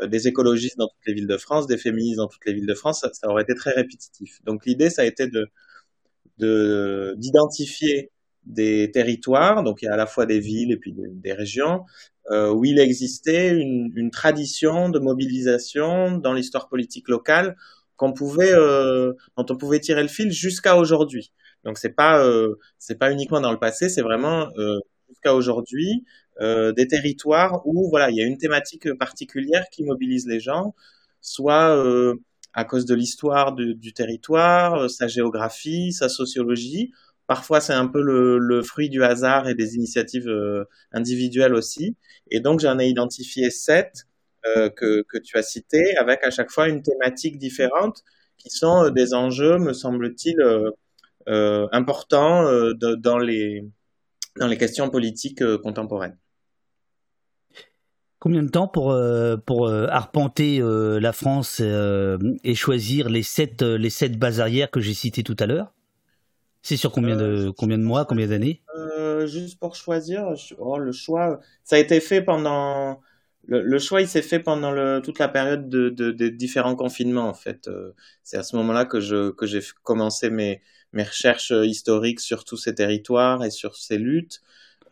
des 0.06 0.28
écologistes 0.28 0.78
dans 0.78 0.88
toutes 0.88 1.06
les 1.08 1.14
villes 1.14 1.28
de 1.28 1.38
France, 1.38 1.68
des 1.68 1.78
féministes 1.78 2.18
dans 2.18 2.28
toutes 2.28 2.46
les 2.46 2.54
villes 2.54 2.68
de 2.68 2.74
France, 2.76 3.06
ça, 3.12 3.28
aurait 3.28 3.42
été 3.44 3.56
très 3.56 3.72
répétitif. 3.72 4.40
Donc 4.46 4.66
l'idée, 4.66 4.90
ça 4.92 5.02
a 5.02 5.06
été 5.06 5.28
de 5.28 5.50
d'identifier 6.40 8.12
des 8.46 8.92
territoires, 8.92 9.64
donc 9.64 9.82
il 9.82 9.86
y 9.86 9.88
a 9.88 9.94
à 9.94 9.98
la 9.98 10.08
fois 10.08 10.26
des 10.26 10.40
villes 10.40 10.72
et 10.72 10.78
puis 10.78 10.94
des, 10.96 11.34
régions, 11.34 11.86
euh, 12.32 12.52
où 12.52 12.66
il 12.66 12.80
existait 12.80 13.50
une, 13.50 14.12
tradition 14.12 14.90
de 14.90 15.00
mobilisation 15.00 16.18
dans 16.18 16.34
l'histoire 16.34 16.68
politique 16.68 17.10
locale 17.10 17.56
qu'on 17.96 18.14
pouvait, 18.14 18.54
euh, 18.54 19.14
dont 19.38 19.46
on 19.50 19.58
pouvait 19.58 19.80
tirer 19.80 20.02
le 20.02 20.08
fil 20.08 20.32
jusqu'à 20.32 20.78
aujourd'hui. 20.78 21.32
Donc 21.64 21.78
c'est 21.78 21.94
pas 21.94 22.24
euh, 22.24 22.56
c'est 22.80 22.98
pas 22.98 23.12
uniquement 23.12 23.42
dans 23.42 23.52
le 23.52 23.60
passé, 23.60 23.90
c'est 23.90 24.02
vraiment 24.02 24.50
jusqu'à 25.10 25.36
aujourd'hui 25.36 26.06
des 26.42 26.88
territoires 26.88 27.62
où 27.66 27.90
voilà 27.90 28.10
il 28.10 28.16
y 28.16 28.22
a 28.22 28.26
une 28.26 28.38
thématique 28.38 28.94
particulière 28.94 29.66
qui 29.72 29.84
mobilise 29.84 30.26
les 30.28 30.40
gens. 30.40 30.74
soit 31.22 31.76
à 32.60 32.66
cause 32.66 32.86
de 32.86 32.94
l'histoire 32.94 33.54
du, 33.54 33.94
territoire, 33.94 34.90
sa 34.90 35.08
géographie, 35.08 35.94
sa 35.94 36.10
sociologie. 36.10 36.92
Parfois, 37.26 37.62
c'est 37.62 37.74
un 37.74 37.88
peu 37.88 38.02
le, 38.02 38.62
fruit 38.64 38.90
du 38.90 39.02
hasard 39.04 39.48
et 39.48 39.56
des 39.56 39.76
initiatives 39.76 40.30
individuelles 40.92 41.56
aussi. 41.56 41.96
Et 42.32 42.42
donc, 42.42 42.60
j'en 42.60 42.78
ai 42.80 42.88
identifié 42.88 43.50
sept 43.50 44.08
que, 44.44 45.04
que 45.04 45.18
tu 45.20 45.38
as 45.38 45.44
cités, 45.44 45.96
avec 45.98 46.24
à 46.26 46.32
chaque 46.32 46.52
fois 46.52 46.68
une 46.68 46.82
thématique 46.82 47.38
différente, 47.38 48.04
qui 48.38 48.50
sont 48.50 48.90
des 48.90 49.14
enjeux, 49.14 49.58
me 49.58 49.72
semble-t-il, 49.72 50.36
importants 51.28 52.44
dans 52.78 53.18
les 53.18 53.64
questions 54.58 54.90
politiques 54.90 55.44
contemporaines. 55.64 56.18
Combien 58.20 58.44
de 58.44 58.50
temps 58.50 58.68
pour, 58.68 58.92
euh, 58.92 59.38
pour 59.38 59.68
euh, 59.68 59.88
arpenter 59.88 60.60
euh, 60.60 61.00
la 61.00 61.14
France 61.14 61.62
et 61.62 62.56
choisir 62.56 63.08
les 63.10 63.24
sept, 63.24 63.62
les 63.62 63.90
sept 63.90 64.20
bases 64.20 64.42
arrières 64.42 64.70
que 64.72 64.82
j'ai 64.82 64.94
citées 64.94 65.24
tout 65.24 65.38
à 65.40 65.46
l'heure? 65.46 65.74
C'est 66.62 66.76
sur 66.76 66.92
combien 66.92 67.16
de, 67.16 67.50
combien 67.52 67.78
de 67.78 67.84
mois, 67.84 68.04
combien 68.04 68.28
d'années? 68.28 68.62
Juste 69.26 69.60
pour 69.60 69.76
choisir, 69.76 70.34
oh, 70.58 70.78
le 70.78 70.92
choix, 70.92 71.40
ça 71.64 71.78
a 71.78 71.80
été 71.80 72.00
fait 72.02 72.22
pendant. 72.22 73.02
Le, 73.48 73.80
choix, 73.80 74.02
il 74.02 74.08
s'est 74.08 74.22
fait 74.22 74.40
pendant 74.40 74.72
le, 74.72 75.02
toute 75.04 75.18
la 75.18 75.28
période 75.28 75.70
de, 75.70 75.90
des 75.90 76.30
différents 76.30 76.76
confinements, 76.76 77.28
en 77.28 77.34
fait. 77.34 77.70
C'est 78.24 78.38
à 78.38 78.44
ce 78.44 78.56
moment-là 78.58 78.86
que, 78.86 79.00
je, 79.00 79.32
que 79.32 79.46
j'ai 79.46 79.62
commencé 79.84 80.30
mes, 80.30 80.62
mes 80.92 81.04
recherches 81.04 81.52
historiques 81.52 82.20
sur 82.20 82.44
tous 82.44 82.58
ces 82.58 82.76
territoires 82.76 83.44
et 83.44 83.50
sur 83.50 83.76
ces 83.76 83.98
luttes. 83.98 84.42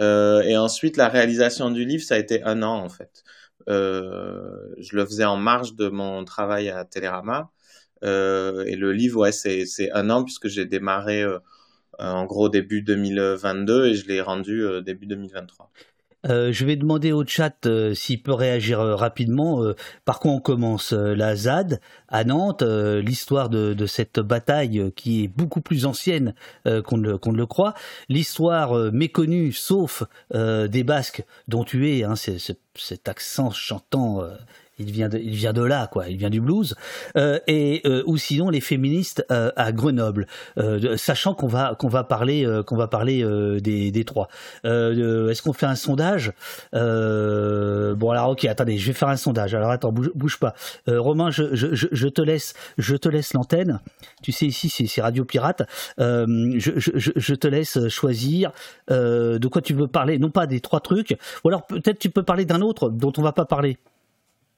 Euh, 0.01 0.41
et 0.41 0.57
ensuite, 0.57 0.97
la 0.97 1.09
réalisation 1.09 1.71
du 1.71 1.85
livre, 1.85 2.03
ça 2.03 2.15
a 2.15 2.17
été 2.17 2.43
un 2.43 2.63
an 2.63 2.83
en 2.83 2.89
fait. 2.89 3.23
Euh, 3.69 4.73
je 4.77 4.95
le 4.95 5.05
faisais 5.05 5.25
en 5.25 5.37
marge 5.37 5.75
de 5.75 5.89
mon 5.89 6.23
travail 6.25 6.69
à 6.69 6.85
Télérama. 6.85 7.51
Euh, 8.03 8.63
et 8.65 8.75
le 8.75 8.93
livre, 8.93 9.21
ouais, 9.21 9.31
c'est, 9.31 9.91
un 9.93 10.09
an 10.09 10.23
puisque 10.23 10.47
j'ai 10.47 10.65
démarré 10.65 11.23
euh, 11.23 11.39
en 11.99 12.25
gros 12.25 12.49
début 12.49 12.81
2022 12.81 13.87
et 13.87 13.95
je 13.95 14.07
l'ai 14.07 14.21
rendu 14.21 14.63
euh, 14.63 14.81
début 14.81 15.07
2023. 15.07 15.71
Euh, 16.27 16.51
je 16.51 16.65
vais 16.65 16.75
demander 16.75 17.11
au 17.11 17.25
chat 17.25 17.65
euh, 17.65 17.93
s'il 17.93 18.21
peut 18.21 18.33
réagir 18.33 18.79
euh, 18.79 18.95
rapidement. 18.95 19.63
par 20.05 20.19
quoi 20.19 20.31
on 20.31 20.39
commence 20.39 20.93
La 20.93 21.35
ZAD 21.35 21.79
à 22.07 22.23
Nantes, 22.23 22.63
l'histoire 22.63 23.49
de, 23.49 23.85
cette 23.85 24.19
bataille 24.19 24.91
qui 24.95 25.23
est 25.23 25.27
beaucoup 25.27 25.61
plus 25.61 25.85
ancienne 25.85 26.33
qu'on 26.85 26.97
ne, 26.97 27.37
le 27.37 27.45
croit, 27.45 27.73
l'histoire 28.09 28.91
méconnue, 28.91 29.51
sauf 29.51 30.03
des 30.33 30.83
Basques 30.83 31.23
dont 31.47 31.63
tu 31.63 31.89
es, 31.89 32.03
hein, 32.03 32.15
cet 32.15 33.07
accent 33.07 33.51
chantant 33.51 34.21
il 34.79 34.91
vient 34.91 35.09
de, 35.09 35.17
il 35.17 35.35
vient 35.35 35.53
de 35.53 35.61
là, 35.61 35.87
quoi. 35.87 36.07
Il 36.07 36.17
vient 36.17 36.29
du 36.29 36.41
blues. 36.41 36.75
Euh, 37.15 37.39
et 37.47 37.81
euh, 37.85 38.03
ou 38.05 38.17
sinon 38.17 38.49
les 38.49 38.61
féministes 38.61 39.25
euh, 39.31 39.51
à 39.55 39.71
Grenoble, 39.71 40.27
sachant 40.97 41.33
qu'on 41.33 41.47
va 41.47 41.75
qu'on 41.75 41.87
va 41.87 42.03
parler 42.03 42.47
qu'on 42.65 42.75
va 42.75 42.87
parler 42.87 43.23
des, 43.61 43.91
des 43.91 44.05
trois. 44.05 44.27
Est-ce 44.63 45.41
qu'on 45.41 45.53
fait 45.53 45.65
un 45.65 45.75
sondage? 45.75 46.31
Bon 46.73 48.09
alors 48.11 48.29
ok, 48.29 48.45
attendez, 48.45 48.77
je 48.77 48.87
vais 48.87 48.93
faire 48.93 49.09
un 49.09 49.17
sondage. 49.17 49.53
Alors 49.55 49.71
attends, 49.71 49.91
bouge, 49.91 50.11
bouge 50.15 50.37
pas. 50.37 50.53
Romain, 50.87 51.31
je, 51.31 51.55
je, 51.55 51.87
je, 51.91 52.07
te 52.07 52.21
laisse 52.21 52.53
je 52.77 52.95
te 52.95 53.09
laisse 53.09 53.33
l'antenne. 53.33 53.79
Tu 54.21 54.31
sais 54.31 54.45
ici 54.45 54.69
c'est 54.69 55.01
Radio 55.01 55.25
Pirate. 55.25 55.63
Je, 55.97 56.71
je, 56.75 57.35
te 57.35 57.47
laisse 57.47 57.87
choisir 57.89 58.51
de 58.89 59.47
quoi 59.47 59.61
tu 59.61 59.73
veux 59.73 59.87
parler. 59.87 60.19
Non 60.19 60.29
pas 60.29 60.47
des 60.47 60.59
trois 60.59 60.79
trucs, 60.79 61.17
ou 61.43 61.49
alors 61.49 61.65
peut-être 61.65 61.99
tu 61.99 62.09
peux 62.09 62.23
parler 62.23 62.45
d'un 62.45 62.61
autre 62.61 62.89
dont 62.89 63.13
on 63.17 63.21
va 63.21 63.31
pas 63.31 63.45
parler. 63.45 63.77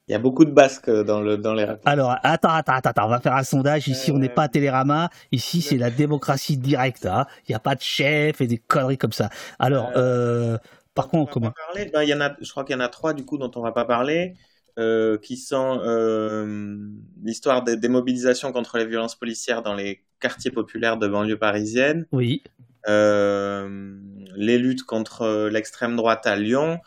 Il 0.10 0.14
y 0.14 0.16
a 0.16 0.20
beaucoup 0.20 0.44
de 0.44 0.50
basques 0.50 0.90
dans, 0.90 1.22
le, 1.22 1.38
dans 1.38 1.54
les 1.54 1.68
Alors, 1.86 2.16
attends, 2.24 2.50
attends, 2.50 2.74
attends, 2.74 3.06
on 3.06 3.10
va 3.10 3.20
faire 3.20 3.36
un 3.36 3.44
sondage. 3.44 3.88
Ici, 3.88 4.12
on 4.12 4.18
n'est 4.18 4.28
pas 4.28 4.44
à 4.44 4.48
Télérama. 4.48 5.12
Ici, 5.32 5.62
c'est 5.62 5.78
la 5.78 5.92
démocratie 5.92 6.58
directe. 6.58 7.06
Hein. 7.06 7.28
Il 7.48 7.52
n'y 7.52 7.56
a 7.56 7.60
pas 7.60 7.76
de 7.76 7.82
chef 7.82 8.42
et 8.42 8.48
des 8.48 8.58
conneries 8.58 8.98
comme 8.98 9.12
ça. 9.12 9.30
Alors, 9.60 9.92
euh, 9.96 10.58
par 10.96 11.10
contre, 11.10 11.32
comment 11.32 11.54
ben, 11.76 12.02
y 12.02 12.14
en 12.16 12.22
a, 12.22 12.36
Je 12.42 12.50
crois 12.50 12.64
qu'il 12.64 12.76
y 12.76 12.80
en 12.80 12.82
a 12.82 12.88
trois, 12.88 13.14
du 13.14 13.24
coup, 13.24 13.38
dont 13.38 13.52
on 13.56 13.62
va 13.62 13.72
pas 13.72 13.86
parler. 13.86 14.34
Euh, 14.80 15.18
qui 15.18 15.36
sont 15.36 15.82
euh, 15.84 16.78
l'histoire 17.22 17.64
des 17.64 17.76
démobilisations 17.76 18.54
contre 18.54 18.78
les 18.78 18.86
violences 18.86 19.16
policières 19.16 19.62
dans 19.62 19.76
les 19.76 20.06
quartiers 20.22 20.52
populaires 20.52 20.98
de 20.98 21.08
banlieue 21.08 21.38
parisienne. 21.38 22.08
Oui. 22.12 22.42
les 22.88 24.58
luttes 24.58 24.84
contre 24.84 25.50
l'extrême 25.50 25.96
droite 25.96 26.26
à 26.26 26.36
Lyon, 26.36 26.80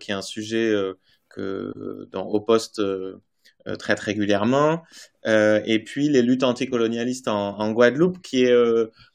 qui 0.00 0.12
est 0.12 0.14
un 0.14 0.22
sujet 0.22 0.74
que 1.34 2.08
dans, 2.12 2.26
au 2.26 2.40
poste 2.40 2.78
euh, 2.78 3.20
euh, 3.66 3.76
traite 3.76 4.00
régulièrement. 4.00 4.82
Euh, 5.26 5.60
et 5.64 5.82
puis 5.82 6.08
les 6.08 6.22
luttes 6.22 6.42
anticolonialistes 6.42 7.28
en, 7.28 7.58
en 7.58 7.72
Guadeloupe, 7.72 8.20
qui 8.22 8.44
est 8.44 8.54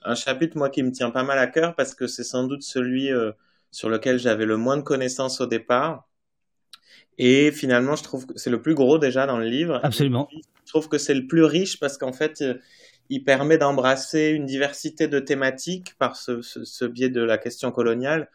un 0.01 0.15
chapitre 0.15 0.57
moi 0.57 0.69
qui 0.69 0.83
me 0.83 0.91
tient 0.91 1.11
pas 1.11 1.23
mal 1.23 1.39
à 1.39 1.47
cœur 1.47 1.75
parce 1.75 1.93
que 1.95 2.07
c'est 2.07 2.23
sans 2.23 2.43
doute 2.43 2.63
celui 2.63 3.09
sur 3.71 3.89
lequel 3.89 4.19
j'avais 4.19 4.45
le 4.45 4.57
moins 4.57 4.77
de 4.77 4.83
connaissances 4.83 5.41
au 5.41 5.45
départ. 5.45 6.07
Et 7.17 7.51
finalement, 7.51 7.95
je 7.95 8.03
trouve 8.03 8.27
que 8.27 8.37
c'est 8.37 8.51
le 8.51 8.61
plus 8.61 8.75
gros 8.75 8.99
déjà 8.99 9.25
dans 9.25 9.37
le 9.37 9.47
livre. 9.47 9.79
Absolument. 9.83 10.29
Je 10.31 10.71
trouve 10.71 10.87
que 10.87 10.97
c'est 10.97 11.15
le 11.15 11.25
plus 11.25 11.43
riche 11.43 11.79
parce 11.79 11.97
qu'en 11.97 12.13
fait, 12.13 12.43
il 13.09 13.23
permet 13.23 13.57
d'embrasser 13.57 14.29
une 14.29 14.45
diversité 14.45 15.07
de 15.07 15.19
thématiques 15.19 15.95
par 15.97 16.15
ce, 16.15 16.41
ce, 16.41 16.63
ce 16.63 16.85
biais 16.85 17.09
de 17.09 17.21
la 17.21 17.37
question 17.37 17.71
coloniale 17.71 18.29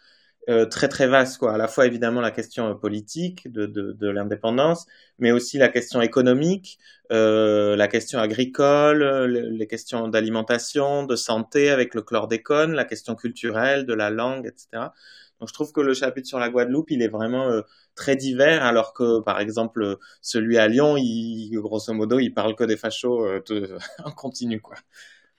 euh, 0.49 0.67
très 0.67 0.89
très 0.89 1.07
vaste, 1.07 1.39
quoi. 1.39 1.55
À 1.55 1.57
la 1.57 1.69
fois 1.69 1.87
évidemment 1.87 2.21
la 2.21 2.33
question 2.33 2.69
euh, 2.71 2.75
politique 2.75 3.51
de, 3.51 3.67
de, 3.67 3.93
de 3.93 4.09
l'indépendance, 4.09 4.87
mais 5.19 5.31
aussi 5.31 5.57
la 5.57 5.69
question 5.69 6.01
économique, 6.03 6.79
euh, 7.13 7.77
la 7.77 7.87
question 7.87 8.19
agricole, 8.19 9.05
les 9.27 9.67
questions 9.69 10.09
d'alimentation, 10.09 11.05
de 11.05 11.15
santé 11.15 11.71
avec 11.71 11.95
le 11.95 12.03
chlordécone, 12.03 12.73
la 12.73 12.85
question 12.85 13.15
culturelle, 13.15 13.87
de 13.87 13.95
la 13.95 14.11
langue, 14.11 14.47
etc. 14.47 14.91
Donc 15.39 15.49
je 15.49 15.55
trouve 15.55 15.73
que 15.73 15.81
le 15.81 15.95
chapitre 15.95 16.27
sur 16.29 16.39
la 16.41 16.49
Guadeloupe, 16.51 16.91
il 16.91 17.03
est 17.03 17.09
vraiment 17.09 17.49
euh, 17.49 17.63
très 17.95 18.17
divers, 18.17 18.65
alors 18.65 18.95
que 18.95 19.21
par 19.21 19.39
exemple 19.41 19.99
celui 20.23 20.59
à 20.59 20.67
Lyon, 20.69 20.97
il, 20.97 21.57
grosso 21.61 21.93
modo, 21.95 22.19
il 22.19 22.31
parle 22.35 22.57
que 22.57 22.65
des 22.65 22.77
fachos 22.77 23.27
en 24.05 24.11
continu, 24.13 24.61
quoi. 24.61 24.77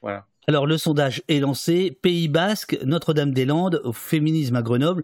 Voilà. 0.01 0.27
Alors 0.47 0.67
le 0.67 0.77
sondage 0.77 1.23
est 1.29 1.39
lancé. 1.39 1.97
Pays 2.01 2.27
Basque, 2.27 2.77
Notre-Dame-des-Landes, 2.83 3.81
au 3.85 3.93
féminisme 3.93 4.57
à 4.57 4.61
Grenoble. 4.61 5.03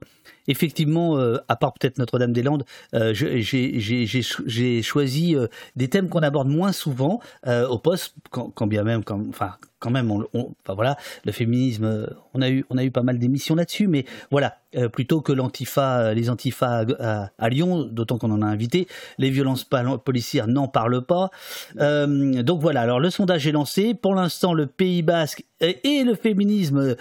Effectivement, 0.50 1.16
euh, 1.20 1.38
à 1.48 1.56
part 1.56 1.74
peut-être 1.74 2.00
Notre-Dame-des-Landes, 2.00 2.66
euh, 2.96 3.14
j'ai 3.14 4.82
choisi 4.82 5.36
euh, 5.36 5.46
des 5.76 5.90
thèmes 5.90 6.10
qu'on 6.10 6.22
aborde 6.22 6.48
moins 6.48 6.72
souvent 6.72 7.20
au 7.46 7.78
poste, 7.78 8.16
quand, 8.32 8.68
bien 8.68 8.84
même, 8.84 9.04
quand, 9.04 9.22
enfin 9.30 9.52
quand 9.78 9.92
même, 9.92 10.12
on, 10.12 10.26
enfin 10.34 10.74
voilà, 10.74 10.98
le 11.24 11.32
féminisme, 11.32 12.08
on 12.34 12.42
a 12.42 12.50
eu, 12.50 12.66
eu 12.82 12.92
pas 12.92 13.04
mal 13.04 13.18
d'émissions 13.18 13.56
là-dessus, 13.56 13.88
mais 13.88 14.06
voilà, 14.30 14.58
plutôt 14.92 15.22
que 15.22 15.32
l'antifa, 15.32 16.14
les 16.14 16.30
antifas 16.30 16.86
à, 17.38 17.50
Lyon, 17.50 17.88
d'autant 17.90 18.18
qu'on 18.18 18.32
en 18.32 18.42
a 18.42 18.46
invité, 18.46 18.88
les 19.18 19.30
violences 19.30 19.66
policières 20.04 20.48
n'en 20.48 20.68
parlent 20.68 21.06
pas. 21.06 21.30
donc 21.78 22.60
voilà, 22.60 22.82
alors 22.82 23.00
le 23.00 23.10
sondage 23.10 23.48
est 23.48 23.54
lancé. 23.54 23.94
Pour 23.94 24.16
l'instant, 24.16 24.54
le 24.54 24.66
Pays 24.66 25.02
Basque 25.02 25.46
et 25.62 26.04
le 26.04 26.16
féminisme 26.16 26.98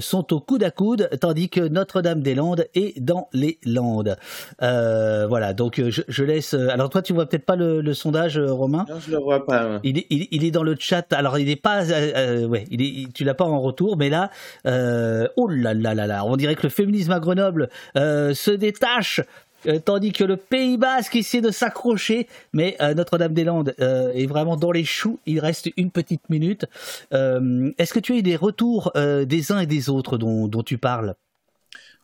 sont 0.00 0.32
au 0.32 0.40
coude 0.40 0.62
à 0.62 0.70
coude, 0.70 1.08
tandis 1.20 1.48
que 1.48 1.66
Notre-Dame-des-Landes 1.66 2.65
est 2.74 3.00
dans 3.00 3.28
les 3.32 3.58
Landes. 3.64 4.16
Euh, 4.62 5.26
voilà, 5.28 5.52
donc 5.52 5.80
je, 5.88 6.02
je, 6.06 6.24
laisse. 6.24 6.54
Alors 6.54 6.90
toi, 6.90 7.02
tu 7.02 7.12
vois 7.12 7.26
peut-être 7.26 7.44
pas 7.44 7.56
le, 7.56 7.80
le, 7.80 7.94
sondage, 7.94 8.38
Romain? 8.38 8.86
Non, 8.88 9.00
je 9.00 9.10
le 9.10 9.18
vois 9.18 9.44
pas. 9.44 9.80
Il, 9.82 9.98
est, 9.98 10.06
il, 10.10 10.28
il, 10.30 10.44
est 10.44 10.50
dans 10.50 10.62
le 10.62 10.76
chat. 10.78 11.12
Alors 11.12 11.38
il 11.38 11.46
n'est 11.46 11.56
pas, 11.56 11.90
euh, 11.90 12.46
ouais, 12.46 12.64
il 12.70 12.82
est, 12.82 13.12
tu 13.12 13.24
l'as 13.24 13.34
pas 13.34 13.44
en 13.44 13.60
retour, 13.60 13.96
mais 13.96 14.08
là, 14.08 14.30
oh 14.64 15.48
là 15.48 15.74
là 15.74 15.94
là 15.94 16.06
là, 16.06 16.24
on 16.24 16.36
dirait 16.36 16.54
que 16.54 16.64
le 16.64 16.70
féminisme 16.70 17.12
à 17.12 17.20
Grenoble 17.20 17.68
se 17.94 18.50
détache 18.50 19.20
euh, 19.66 19.78
tandis 19.78 20.12
que 20.12 20.24
le 20.24 20.36
Pays 20.36 20.76
Basque 20.76 21.16
essaie 21.16 21.40
de 21.40 21.50
s'accrocher, 21.50 22.28
mais 22.52 22.76
euh, 22.80 22.94
Notre-Dame-des-Landes 22.94 23.74
euh, 23.80 24.12
est 24.12 24.26
vraiment 24.26 24.56
dans 24.56 24.72
les 24.72 24.84
choux. 24.84 25.18
Il 25.26 25.40
reste 25.40 25.70
une 25.76 25.90
petite 25.90 26.28
minute. 26.30 26.66
Est-ce 27.12 27.92
que 27.92 28.00
tu 28.00 28.12
as 28.12 28.16
eu 28.16 28.22
des 28.22 28.36
retours 28.36 28.92
des 28.94 29.52
uns 29.52 29.60
et 29.60 29.66
des 29.66 29.88
autres 29.88 30.18
dont, 30.18 30.48
tu 30.62 30.78
parles? 30.78 31.14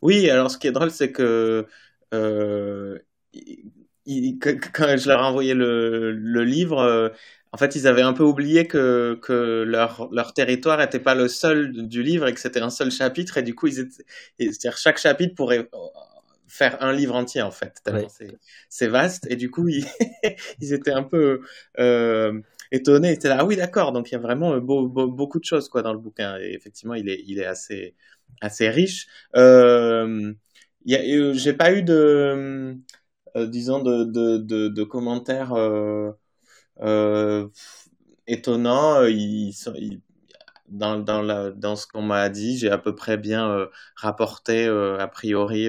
Oui, 0.02 0.28
alors 0.28 0.50
ce 0.50 0.58
qui 0.58 0.66
est 0.66 0.72
drôle, 0.72 0.90
c'est 0.90 1.12
que 1.12 1.66
quand 2.10 2.16
je 4.96 5.08
leur 5.08 5.20
ai 5.20 5.24
envoyé 5.24 5.54
le, 5.54 6.44
livre, 6.44 7.12
en 7.52 7.56
fait, 7.56 7.76
ils 7.76 7.86
avaient 7.86 8.02
un 8.02 8.12
peu 8.12 8.24
oublié 8.24 8.66
que, 8.66 9.18
leur, 9.66 10.34
territoire 10.34 10.78
n'était 10.78 10.98
pas 10.98 11.14
le 11.14 11.28
seul 11.28 11.86
du 11.88 12.02
livre 12.02 12.26
et 12.26 12.34
que 12.34 12.40
c'était 12.40 12.60
un 12.60 12.70
seul 12.70 12.90
chapitre. 12.90 13.38
Et 13.38 13.42
du 13.42 13.54
coup, 13.54 13.68
ils 13.68 13.88
chaque 14.76 14.98
chapitre 14.98 15.34
pourrait 15.34 15.68
faire 16.52 16.82
un 16.82 16.92
livre 16.92 17.14
entier 17.14 17.40
en 17.40 17.50
fait. 17.50 17.82
C'est 18.68 18.88
vaste 18.88 19.26
et 19.30 19.36
du 19.36 19.50
coup 19.50 19.68
ils, 19.68 19.86
ils 20.60 20.74
étaient 20.74 20.92
un 20.92 21.02
peu 21.02 21.40
euh, 21.78 22.38
étonnés. 22.72 23.10
Ils 23.10 23.14
étaient 23.14 23.28
là, 23.28 23.38
ah 23.40 23.44
oui 23.44 23.56
d'accord. 23.56 23.92
Donc 23.92 24.10
il 24.10 24.12
y 24.12 24.16
a 24.16 24.20
vraiment 24.20 24.58
beaucoup 24.58 25.38
de 25.38 25.44
choses 25.44 25.68
quoi 25.68 25.82
dans 25.82 25.92
le 25.92 25.98
bouquin 26.00 26.38
et 26.40 26.52
effectivement 26.54 26.94
il 26.94 27.08
est 27.08 27.44
assez 27.44 27.94
riche. 28.68 29.06
Euh, 29.36 30.32
euh 30.90 31.32
J'ai 31.34 31.52
pas 31.52 31.72
eu 31.72 31.82
de 31.82 32.76
euh, 33.36 33.46
disons 33.46 33.82
de, 33.82 34.82
commentaires. 34.84 35.52
Euh, 36.80 37.48
étonnant. 38.26 39.04
Ils, 39.04 39.52
dans, 40.68 41.76
ce 41.76 41.86
qu'on 41.86 42.02
m'a 42.02 42.28
dit, 42.30 42.56
j'ai 42.58 42.70
à 42.70 42.78
peu 42.78 42.94
près 42.94 43.18
bien 43.18 43.68
rapporté 43.94 44.66
a 44.66 45.06
priori 45.08 45.68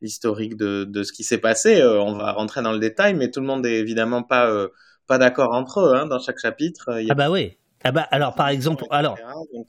l'historique 0.00 0.56
de, 0.56 0.84
de, 0.84 1.02
ce 1.02 1.12
qui 1.12 1.24
s'est 1.24 1.38
passé. 1.38 1.82
on 1.84 2.14
va 2.14 2.32
rentrer 2.32 2.62
dans 2.62 2.72
le 2.72 2.78
détail, 2.78 3.14
mais 3.14 3.30
tout 3.30 3.40
le 3.40 3.46
monde 3.46 3.66
est 3.66 3.78
évidemment 3.78 4.22
pas 4.22 4.68
pas 5.06 5.18
d'accord 5.18 5.54
entre 5.54 5.80
eux 5.80 5.94
hein, 5.96 6.06
dans 6.06 6.18
chaque 6.18 6.38
chapitre. 6.38 7.00
Ah 7.08 7.14
bah 7.14 7.30
oui. 7.30 7.56
Ah 7.84 7.92
bah, 7.92 8.08
alors, 8.10 8.34
par 8.34 8.48
exemple, 8.48 8.84
alors, 8.90 9.16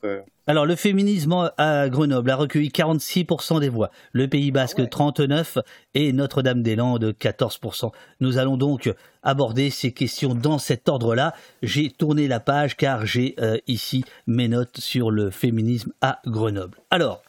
euh, 0.03 0.22
alors, 0.48 0.65
le 0.65 0.75
féminisme 0.75 1.51
à 1.58 1.88
Grenoble 1.88 2.32
a 2.32 2.36
recueilli 2.36 2.70
46% 2.70 3.60
des 3.60 3.70
voix, 3.70 3.91
le 4.12 4.27
Pays 4.27 4.50
Basque 4.50 4.79
39% 4.79 5.62
et 5.94 6.13
Notre-Dame-des-Landes 6.13 7.13
14%. 7.20 7.91
Nous 8.22 8.39
allons 8.39 8.58
donc 8.58 8.91
aborder 9.22 9.70
ces 9.70 9.91
questions 9.91 10.34
dans 10.34 10.58
cet 10.58 10.89
ordre-là. 10.89 11.36
J'ai 11.62 11.91
tourné 11.91 12.27
la 12.27 12.39
page 12.39 12.75
car 12.75 13.06
j'ai 13.06 13.36
euh, 13.39 13.58
ici 13.67 14.03
mes 14.25 14.48
notes 14.48 14.79
sur 14.79 15.12
le 15.12 15.29
féminisme 15.29 15.94
à 16.01 16.20
Grenoble. 16.25 16.79
Alors, 16.89 17.22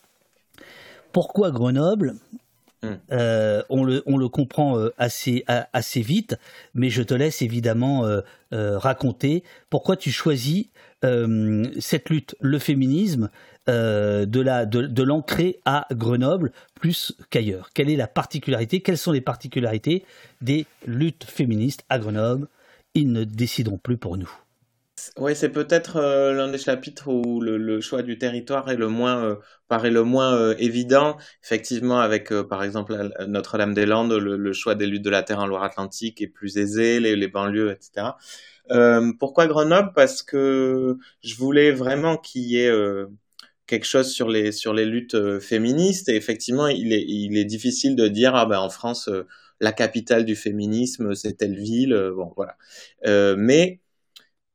pourquoi 1.12 1.50
Grenoble? 1.50 2.15
Hmm. 2.82 2.94
Euh, 3.11 3.62
on, 3.70 3.85
le, 3.85 4.28
comprend 4.28 4.78
euh, 4.78 4.94
assez, 4.99 5.44
assez 5.47 6.00
vite, 6.00 6.37
mais 6.75 6.90
je 6.90 7.02
te 7.02 7.12
laisse 7.12 7.42
évidemment 7.42 8.04
euh, 8.04 8.20
raconter 8.78 9.42
pourquoi 9.68 9.97
tu 9.97 10.11
choisis 10.11 10.66
cette 11.02 12.11
lutte, 12.11 12.35
le 12.40 12.58
féminisme, 12.58 13.30
de, 13.66 14.40
la, 14.40 14.64
de, 14.64 15.02
l'ancrer 15.02 15.61
à 15.66 15.87
Grenoble 15.92 16.52
plus 16.75 17.12
qu'ailleurs. 17.30 17.70
Quelle 17.75 17.90
est 17.90 17.97
la 17.97 18.06
particularité 18.06 18.80
Quelles 18.80 18.99
sont 18.99 19.12
les 19.12 19.20
particularités 19.20 20.04
des 20.40 20.66
luttes 20.87 21.25
féministes 21.25 21.85
à 21.90 21.99
Grenoble? 21.99 22.49
Ils 22.94 23.12
ne 23.12 23.25
décideront 23.25 23.78
plus 23.78 23.99
pour 23.99 24.16
nous. 24.16 24.30
Oui, 25.17 25.35
c'est 25.37 25.50
peut-être 25.50 25.97
euh, 25.97 26.33
l'un 26.33 26.49
des 26.49 26.59
chapitres 26.59 27.09
où 27.09 27.40
le, 27.40 27.81
choix 27.81 28.02
du 28.02 28.19
territoire 28.19 28.71
est 28.71 28.76
le 28.76 28.88
moins, 28.88 29.25
euh, 29.25 29.37
paraît 29.69 29.90
le 29.90 30.02
moins 30.02 30.35
euh, 30.35 30.55
évident. 30.59 31.17
Effectivement, 31.45 32.00
avec 32.00 32.33
par 32.49 32.62
exemple 32.62 33.11
Notre-Dame-des-Landes, 33.26 34.12
le, 34.12 34.52
choix 34.52 34.75
des 34.75 34.87
luttes 34.87 35.05
de 35.05 35.11
la 35.11 35.23
terre 35.23 35.40
en 35.40 35.47
Loire-Atlantique 35.47 36.21
est 36.23 36.28
plus 36.28 36.57
aisé, 36.59 37.00
les, 37.00 37.17
les 37.17 37.28
banlieues, 37.28 37.73
etc. 37.73 38.12
pourquoi 39.19 39.47
Grenoble? 39.47 39.93
Parce 39.95 40.23
que 40.23 40.97
je 41.23 41.35
voulais 41.37 41.73
vraiment 41.73 42.17
qu'il 42.17 42.43
y 42.43 42.59
ait 42.59 42.73
quelque 43.67 43.87
chose 43.87 44.11
sur 44.11 44.28
les, 44.28 44.52
sur 44.52 44.73
les 44.75 44.85
luttes 44.85 45.38
féministes. 45.40 46.09
Et 46.09 46.17
effectivement, 46.17 46.69
il 46.69 46.93
est, 46.93 47.05
il 47.07 47.37
est 47.38 47.45
difficile 47.45 47.97
de 47.97 48.09
dire, 48.09 48.35
ah 48.35 48.47
ben 48.47 48.59
en 48.59 48.71
France, 48.71 49.11
la 49.61 49.73
capitale 49.73 50.25
du 50.25 50.37
féminisme, 50.37 51.14
c'est 51.14 51.35
telle 51.35 51.57
ville. 51.57 51.95
bon, 52.14 52.33
voilà. 52.37 52.57
mais 53.37 53.81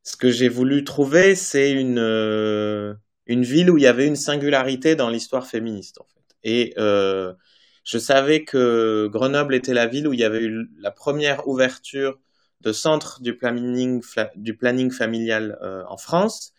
ce 0.04 0.18
que 0.18 0.30
j'ai 0.30 0.50
voulu 0.50 0.84
trouver, 0.84 1.34
c'est 1.36 1.72
une, 1.72 1.98
euh, 1.98 2.94
une 3.26 3.44
ville 3.44 3.72
où 3.72 3.78
il 3.78 3.84
y 3.84 3.88
avait 3.88 4.06
une 4.06 4.18
singularité 4.18 4.96
dans 4.96 5.10
l'histoire 5.10 5.48
féministe. 5.48 6.00
Et 6.44 6.74
euh, 6.78 7.34
je 7.86 7.98
savais 7.98 8.44
que 8.44 9.08
Grenoble 9.08 9.56
était 9.56 9.74
la 9.74 9.88
ville 9.88 10.08
où 10.08 10.14
il 10.14 10.20
y 10.20 10.26
avait 10.26 10.44
eu 10.44 10.70
la 10.78 10.92
première 10.92 11.48
ouverture 11.48 12.20
de 12.62 12.74
centre 12.74 13.22
du 13.22 13.38
planning, 13.38 14.04
du 14.36 14.56
planning 14.56 14.92
familial 14.92 15.58
euh, 15.62 15.84
en 15.88 15.98
France 15.98 16.54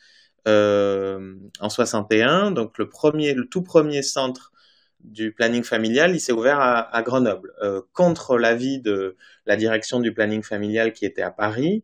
en 0.46 1.68
61. 1.70 2.50
Donc 2.50 2.78
le 2.78 2.88
premier, 2.88 3.34
le 3.34 3.46
tout 3.46 3.62
premier 3.62 4.02
centre 4.02 4.52
du 5.00 5.32
planning 5.32 5.64
familial, 5.64 6.14
il 6.14 6.20
s'est 6.20 6.32
ouvert 6.32 6.60
à, 6.60 7.02
Grenoble, 7.02 7.52
contre 7.92 8.38
l'avis 8.38 8.80
de 8.80 9.16
la 9.46 9.56
direction 9.56 10.00
du 10.00 10.12
planning 10.14 10.42
familial 10.42 10.92
qui 10.92 11.04
était 11.06 11.22
à 11.22 11.30
Paris 11.30 11.82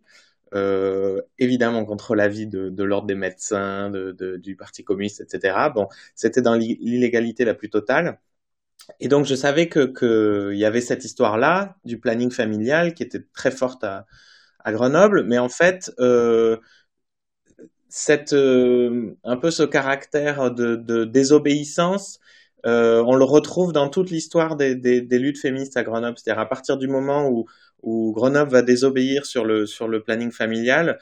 euh, 0.55 1.23
évidemment 1.39 1.85
contre 1.85 2.15
l'avis 2.15 2.47
de, 2.47 2.83
l'ordre 2.83 3.07
des 3.07 3.15
médecins, 3.15 3.91
de, 3.91 4.13
de, 4.13 4.37
du 4.37 4.57
Parti 4.57 4.85
communiste, 4.85 5.21
etc. 5.21 5.71
Bon, 5.75 5.89
c'était 6.15 6.43
dans 6.43 6.55
l'illégalité 6.55 7.45
la 7.45 7.55
plus 7.55 7.71
totale. 7.71 8.19
Et 8.99 9.09
donc 9.09 9.27
je 9.27 9.35
savais 9.35 9.69
que 9.69 9.87
qu'il 10.51 10.59
y 10.59 10.65
avait 10.65 10.81
cette 10.81 11.05
histoire-là 11.05 11.77
du 11.85 11.99
planning 12.01 12.31
familial 12.31 12.95
qui 12.95 13.03
était 13.03 13.25
très 13.35 13.51
forte 13.51 13.85
à, 13.85 14.07
Grenoble, 14.67 15.25
mais 15.25 15.39
en 15.39 15.49
fait, 15.49 15.91
euh, 16.01 16.59
cette, 17.89 18.33
euh, 18.33 19.17
un 19.25 19.37
peu 19.37 19.51
ce 19.51 19.63
caractère 19.63 20.51
de, 20.53 21.05
désobéissance, 21.05 22.21
on 22.65 23.17
le 23.17 23.25
retrouve 23.25 23.73
dans 23.73 23.89
toute 23.89 24.11
l'histoire 24.11 24.57
des, 24.57 24.75
des, 24.77 25.19
luttes 25.19 25.39
féministes 25.39 25.77
à 25.77 25.83
Grenoble. 25.83 26.19
C'est-à-dire 26.19 26.41
à 26.41 26.49
partir 26.49 26.77
du 26.77 26.89
moment 26.89 27.29
où 27.29 27.47
où 27.83 28.13
Grenoble 28.13 28.51
va 28.51 28.63
désobéir 28.63 29.27
sur 29.27 29.45
le, 29.45 29.67
sur 29.67 29.89
le 29.89 30.03
planning 30.03 30.33
familial, 30.33 30.99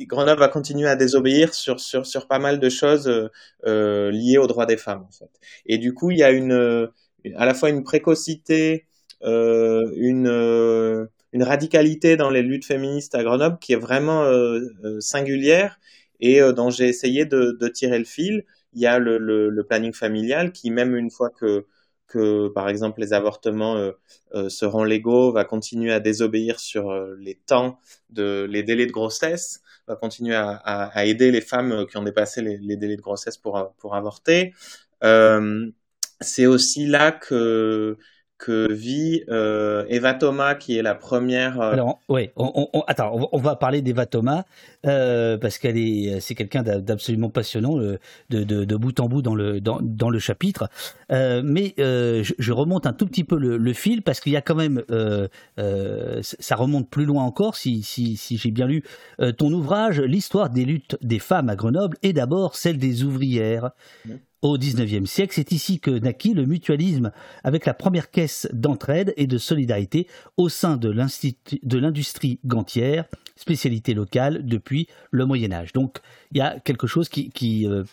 Grenoble 0.00 0.40
va 0.40 0.48
continuer 0.48 0.88
à 0.88 0.96
désobéir 0.96 1.54
sur, 1.54 1.80
sur, 1.80 2.06
sur 2.06 2.26
pas 2.26 2.38
mal 2.38 2.60
de 2.60 2.68
choses 2.68 3.08
euh, 3.08 3.28
euh, 3.66 4.10
liées 4.10 4.38
aux 4.38 4.46
droits 4.46 4.66
des 4.66 4.76
femmes. 4.76 5.04
En 5.08 5.10
fait. 5.10 5.30
Et 5.66 5.78
du 5.78 5.94
coup, 5.94 6.10
il 6.10 6.18
y 6.18 6.22
a 6.22 6.30
une, 6.30 6.88
à 7.36 7.46
la 7.46 7.54
fois 7.54 7.70
une 7.70 7.84
précocité, 7.84 8.86
euh, 9.24 9.90
une, 9.96 10.28
euh, 10.28 11.06
une 11.32 11.42
radicalité 11.42 12.16
dans 12.16 12.30
les 12.30 12.42
luttes 12.42 12.64
féministes 12.64 13.14
à 13.14 13.24
Grenoble 13.24 13.58
qui 13.58 13.72
est 13.72 13.76
vraiment 13.76 14.22
euh, 14.24 14.60
singulière 15.00 15.80
et 16.20 16.40
dont 16.52 16.70
j'ai 16.70 16.88
essayé 16.88 17.26
de, 17.26 17.56
tirer 17.68 17.98
le 17.98 18.04
fil. 18.04 18.44
Il 18.74 18.80
y 18.80 18.86
a 18.86 18.98
le, 18.98 19.18
le 19.18 19.64
planning 19.64 19.92
familial 19.92 20.52
qui, 20.52 20.70
même 20.70 20.96
une 20.96 21.10
fois 21.10 21.30
que 21.30 21.64
que, 22.08 22.48
par 22.48 22.68
exemple, 22.68 23.00
les 23.00 23.12
avortements 23.12 23.76
euh, 23.76 23.92
euh, 24.34 24.48
seront 24.48 24.82
légaux, 24.82 25.30
va 25.32 25.44
continuer 25.44 25.92
à 25.92 26.00
désobéir 26.00 26.58
sur 26.58 26.90
euh, 26.90 27.14
les 27.20 27.34
temps, 27.34 27.78
de, 28.10 28.46
les 28.50 28.62
délais 28.62 28.86
de 28.86 28.92
grossesse, 28.92 29.60
va 29.86 29.94
continuer 29.94 30.34
à, 30.34 30.50
à, 30.56 31.04
aider 31.04 31.30
les 31.30 31.42
femmes 31.42 31.86
qui 31.86 31.96
ont 31.96 32.02
dépassé 32.02 32.42
les, 32.42 32.58
les 32.58 32.76
délais 32.76 32.96
de 32.96 33.02
grossesse 33.02 33.36
pour, 33.36 33.72
pour 33.78 33.94
avorter. 33.94 34.54
c'est 36.20 36.46
aussi 36.46 36.86
là 36.86 37.12
que 37.12 37.96
que 38.38 38.72
vit 38.72 39.24
euh, 39.28 39.84
Eva 39.88 40.14
Thomas, 40.14 40.54
qui 40.54 40.78
est 40.78 40.82
la 40.82 40.94
première. 40.94 41.60
Euh, 41.60 41.72
Alors, 41.72 42.00
oui, 42.08 42.30
on, 42.36 42.68
on, 42.72 42.80
attends, 42.86 43.28
on 43.32 43.38
va 43.38 43.56
parler 43.56 43.82
d'Eva 43.82 44.06
Thomas 44.06 44.44
euh, 44.86 45.36
parce 45.36 45.58
qu'elle 45.58 45.76
est, 45.76 46.20
c'est 46.20 46.36
quelqu'un 46.36 46.62
d'absolument 46.62 47.30
passionnant 47.30 47.76
de, 47.76 47.98
de, 48.30 48.44
de, 48.44 48.76
bout 48.76 48.98
en 49.00 49.08
bout 49.08 49.22
dans 49.22 49.34
le 49.34 49.60
dans, 49.60 49.80
dans 49.82 50.08
le 50.08 50.20
chapitre. 50.20 50.70
Mais 51.10 51.74
je, 51.76 52.32
je, 52.38 52.52
remonte 52.52 52.86
un 52.86 52.92
tout 52.92 53.06
petit 53.06 53.24
peu 53.24 53.36
le, 53.36 53.56
le 53.56 53.72
fil 53.72 54.02
parce 54.02 54.20
qu'il 54.20 54.32
y 54.32 54.36
a 54.36 54.42
quand 54.42 54.54
même, 54.54 54.82
ça 56.22 56.56
remonte 56.56 56.88
plus 56.88 57.04
loin 57.04 57.24
encore. 57.24 57.56
Si 57.56 57.82
si, 57.82 58.16
si 58.16 58.36
j'ai 58.36 58.52
bien 58.52 58.68
lu 58.68 58.84
ton 59.36 59.52
ouvrage, 59.52 60.00
l'histoire 60.00 60.48
des 60.48 60.64
luttes 60.64 60.96
des 61.02 61.18
femmes 61.18 61.48
à 61.48 61.56
Grenoble 61.56 61.96
est 62.02 62.12
d'abord 62.12 62.54
celle 62.54 62.78
des 62.78 63.02
ouvrières. 63.02 63.70
Mmh 64.06 64.14
au 64.42 64.56
XIXe 64.56 65.08
siècle. 65.08 65.32
C'est 65.34 65.52
ici 65.52 65.80
que 65.80 65.90
naquit 65.90 66.34
le 66.34 66.46
mutualisme 66.46 67.10
avec 67.44 67.66
la 67.66 67.74
première 67.74 68.10
caisse 68.10 68.48
d'entraide 68.52 69.12
et 69.16 69.26
de 69.26 69.38
solidarité 69.38 70.06
au 70.36 70.48
sein 70.48 70.76
de 70.76 70.90
l'industrie 70.90 72.38
gantière, 72.44 73.04
spécialité 73.36 73.94
locale 73.94 74.46
depuis 74.46 74.88
le 75.10 75.26
Moyen 75.26 75.52
Âge. 75.52 75.72
Donc 75.72 75.98
il 76.32 76.38
y 76.38 76.40
a 76.40 76.58
quelque 76.60 76.86
chose 76.86 77.08
qui, 77.08 77.66
euh, 77.66 77.84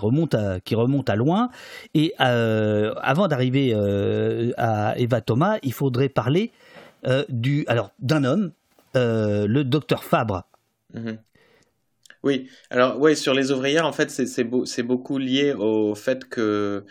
remonte, 0.00 0.34
à, 0.34 1.16
loin. 1.16 1.50
Et 1.94 2.14
euh, 2.20 2.94
avant 3.02 3.28
d'arriver 3.28 3.72
euh, 3.74 4.52
à 4.56 4.98
Eva 4.98 5.20
Thomas, 5.20 5.58
il 5.62 5.72
faudrait 5.72 6.08
parler 6.08 6.52
d'un 7.04 8.24
homme, 8.24 8.52
le 8.94 9.62
docteur 9.62 10.04
Fabre. 10.04 10.44
Mm-hmm. 10.94 11.18
Oui, 12.22 12.48
alors 12.70 13.00
oui, 13.00 13.16
sur 13.16 13.34
les 13.34 13.50
ouvrières, 13.50 13.84
en 13.86 13.92
fait, 13.92 14.08
c'est 14.10 14.44
beau, 14.44 14.64
beaucoup 14.84 15.18
lié 15.18 15.52
au 15.54 15.94
fait 15.96 16.24
que 16.28 16.84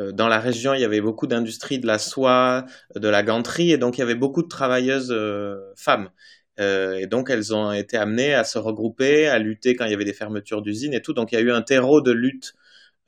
euh, 0.00 0.12
dans 0.12 0.28
la 0.28 0.40
région, 0.40 0.72
il 0.72 0.80
y 0.80 0.84
avait 0.84 1.02
beaucoup 1.02 1.26
d'industries 1.26 1.78
de 1.78 1.86
la 1.86 1.98
soie, 1.98 2.64
de 2.94 3.08
la 3.08 3.22
ganterie, 3.22 3.70
et 3.72 3.76
donc 3.78 3.98
il 3.98 4.00
y 4.00 4.02
avait 4.02 4.14
beaucoup 4.14 4.42
de 4.42 4.48
travailleuses 4.48 5.10
euh, 5.12 5.58
femmes. 5.76 6.08
Euh, 6.58 6.94
et 6.96 7.06
donc 7.06 7.28
elles 7.30 7.54
ont 7.54 7.70
été 7.72 7.98
amenées 7.98 8.34
à 8.34 8.44
se 8.44 8.58
regrouper, 8.58 9.28
à 9.28 9.38
lutter 9.38 9.76
quand 9.76 9.84
il 9.84 9.90
y 9.90 9.94
avait 9.94 10.04
des 10.06 10.14
fermetures 10.14 10.62
d'usines 10.62 10.94
et 10.94 11.02
tout. 11.02 11.12
Donc 11.12 11.32
il 11.32 11.34
y 11.36 11.38
a 11.38 11.42
eu 11.42 11.52
un 11.52 11.62
terreau 11.62 12.00
de 12.00 12.12
lutte 12.12 12.54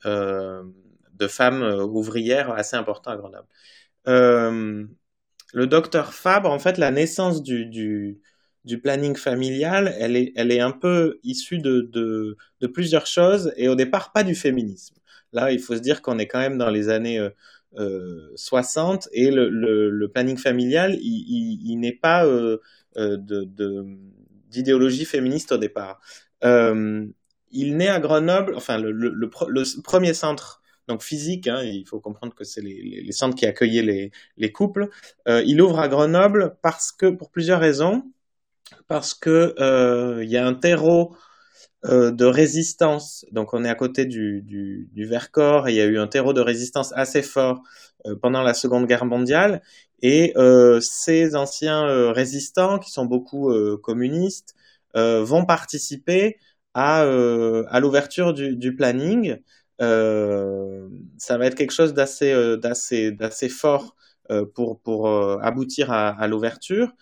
de 0.05 1.27
femmes 1.27 1.61
ouvrières 1.63 2.51
assez 2.51 2.75
important 2.75 3.11
à 3.11 3.17
Grenoble. 3.17 3.47
le 5.53 5.67
docteur 5.67 6.13
Fabre, 6.13 6.49
en 6.51 6.59
fait, 6.59 6.77
la 6.77 6.91
naissance 6.91 7.43
du, 7.43 7.65
du 7.65 8.19
du 8.65 8.79
planning 8.79 9.15
familial, 9.15 9.95
elle 9.99 10.15
est, 10.15 10.59
un 10.59 10.71
peu 10.71 11.19
issue 11.23 11.59
de, 11.59 12.37
plusieurs 12.73 13.07
choses 13.07 13.53
et 13.57 13.67
au 13.67 13.75
départ 13.75 14.11
pas 14.11 14.23
du 14.23 14.35
féminisme. 14.35 14.95
Là, 15.33 15.51
il 15.51 15.59
faut 15.59 15.75
se 15.75 15.81
dire 15.81 16.01
qu'on 16.01 16.19
est 16.19 16.27
quand 16.27 16.39
même 16.39 16.57
dans 16.57 16.69
les 16.69 16.89
années 16.89 17.19
euh, 17.19 17.29
euh 17.77 18.31
60 18.35 19.07
et 19.13 19.31
le, 19.31 20.07
planning 20.13 20.37
familial, 20.37 20.97
il, 21.01 21.75
n'est 21.79 21.93
pas 21.93 22.25
euh, 22.25 22.57
euh 22.97 23.17
d'idéologie 24.49 25.05
féministe 25.05 25.53
au 25.53 25.57
départ. 25.57 26.01
Euh, 26.43 27.05
il 27.51 27.77
naît 27.77 27.87
à 27.87 27.99
Grenoble, 27.99 28.53
enfin 28.55 28.77
le, 28.77 29.29
premier 29.83 30.13
centre 30.13 30.61
donc 30.87 31.03
physique, 31.03 31.47
hein, 31.47 31.61
il 31.63 31.85
faut 31.87 31.99
comprendre 31.99 32.33
que 32.33 32.43
c'est 32.43 32.61
les, 32.61 33.11
centres 33.11 33.35
qui 33.35 33.45
accueillaient 33.45 33.81
les, 33.81 34.11
les 34.37 34.51
couples. 34.51 34.89
Euh, 35.27 35.43
il 35.45 35.61
ouvre 35.61 35.79
à 35.79 35.87
Grenoble 35.87 36.57
parce 36.61 36.91
que 36.91 37.07
pour 37.07 37.31
plusieurs 37.31 37.59
raisons. 37.59 38.03
Parce 38.87 39.13
que 39.13 39.55
il 40.21 40.29
y 40.29 40.37
a 40.37 40.45
un 40.45 40.53
terreau 40.53 41.15
de 41.83 42.25
résistance. 42.25 43.25
Donc 43.31 43.53
on 43.53 43.63
est 43.63 43.69
à 43.69 43.75
côté 43.75 44.05
du, 44.05 44.41
du, 44.43 44.89
du, 44.93 45.05
Vercors 45.05 45.67
et 45.67 45.71
il 45.73 45.75
y 45.77 45.81
a 45.81 45.85
eu 45.85 45.97
un 45.97 46.07
terreau 46.07 46.33
de 46.33 46.41
résistance 46.41 46.93
assez 46.95 47.23
fort 47.23 47.63
pendant 48.21 48.43
la 48.43 48.53
Seconde 48.53 48.85
Guerre 48.87 49.05
mondiale. 49.05 49.61
Et 50.01 50.33
ces 50.81 51.35
anciens 51.35 52.11
résistants, 52.11 52.79
qui 52.79 52.91
sont 52.91 53.05
beaucoup 53.05 53.51
communistes, 53.81 54.55
vont 54.95 55.45
participer 55.45 56.37
à, 56.73 57.01
à 57.01 57.79
l'ouverture 57.79 58.33
du, 58.33 58.55
du, 58.55 58.75
planning. 58.75 59.37
ça 59.79 61.37
va 61.37 61.45
être 61.45 61.55
quelque 61.55 61.73
chose 61.73 61.93
d'assez 61.93 62.57
d'assez 62.57 63.11
d'assez 63.11 63.49
fort 63.49 63.95
pour 64.53 64.79
pour 64.81 65.09
aboutir 65.43 65.91
à, 65.91 66.09
à 66.09 66.27
l'ouverture. 66.27 66.93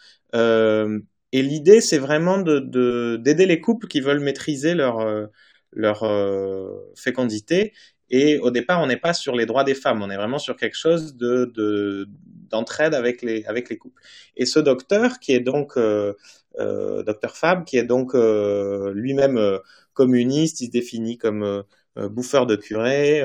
Et 1.32 1.42
l'idée, 1.42 1.82
c'est 1.82 2.00
vraiment 2.00 2.40
de, 2.40 3.18
d'aider 3.18 3.46
les 3.46 3.62
couples 3.62 3.88
qui 3.88 4.02
veulent 4.02 4.20
maîtriser 4.20 4.74
leur, 4.74 5.00
euh, 5.00 5.28
leur 5.72 6.04
euh, 6.04 6.92
fécondité. 6.96 7.74
Et 8.10 8.40
au 8.40 8.50
départ, 8.50 8.82
on 8.82 8.88
n'est 8.88 8.98
pas 8.98 9.14
sur 9.14 9.36
les 9.36 9.46
droits 9.46 9.64
des 9.64 9.76
femmes, 9.76 10.02
on 10.02 10.10
est 10.10 10.16
vraiment 10.16 10.40
sur 10.40 10.56
quelque 10.56 10.78
chose 10.78 11.16
de, 11.16 11.52
de 11.54 12.08
d'entraide 12.50 12.96
avec 12.96 13.22
les, 13.22 13.46
avec 13.46 13.70
les 13.70 13.78
couples. 13.78 14.02
Et 14.36 14.48
ce 14.48 14.58
docteur, 14.58 15.20
qui 15.20 15.34
est 15.34 15.40
donc 15.40 15.78
euh, 15.78 16.14
euh 16.60 17.04
docteur 17.04 17.38
Fab, 17.38 17.64
qui 17.64 17.78
est 17.78 17.84
donc 17.84 18.16
lui-même 18.16 19.60
communiste, 19.94 20.62
il 20.62 20.68
se 20.68 20.72
définit 20.72 21.20
comme 21.20 21.64
bouffeur 21.96 22.48
de 22.48 22.56
curé. 22.56 23.22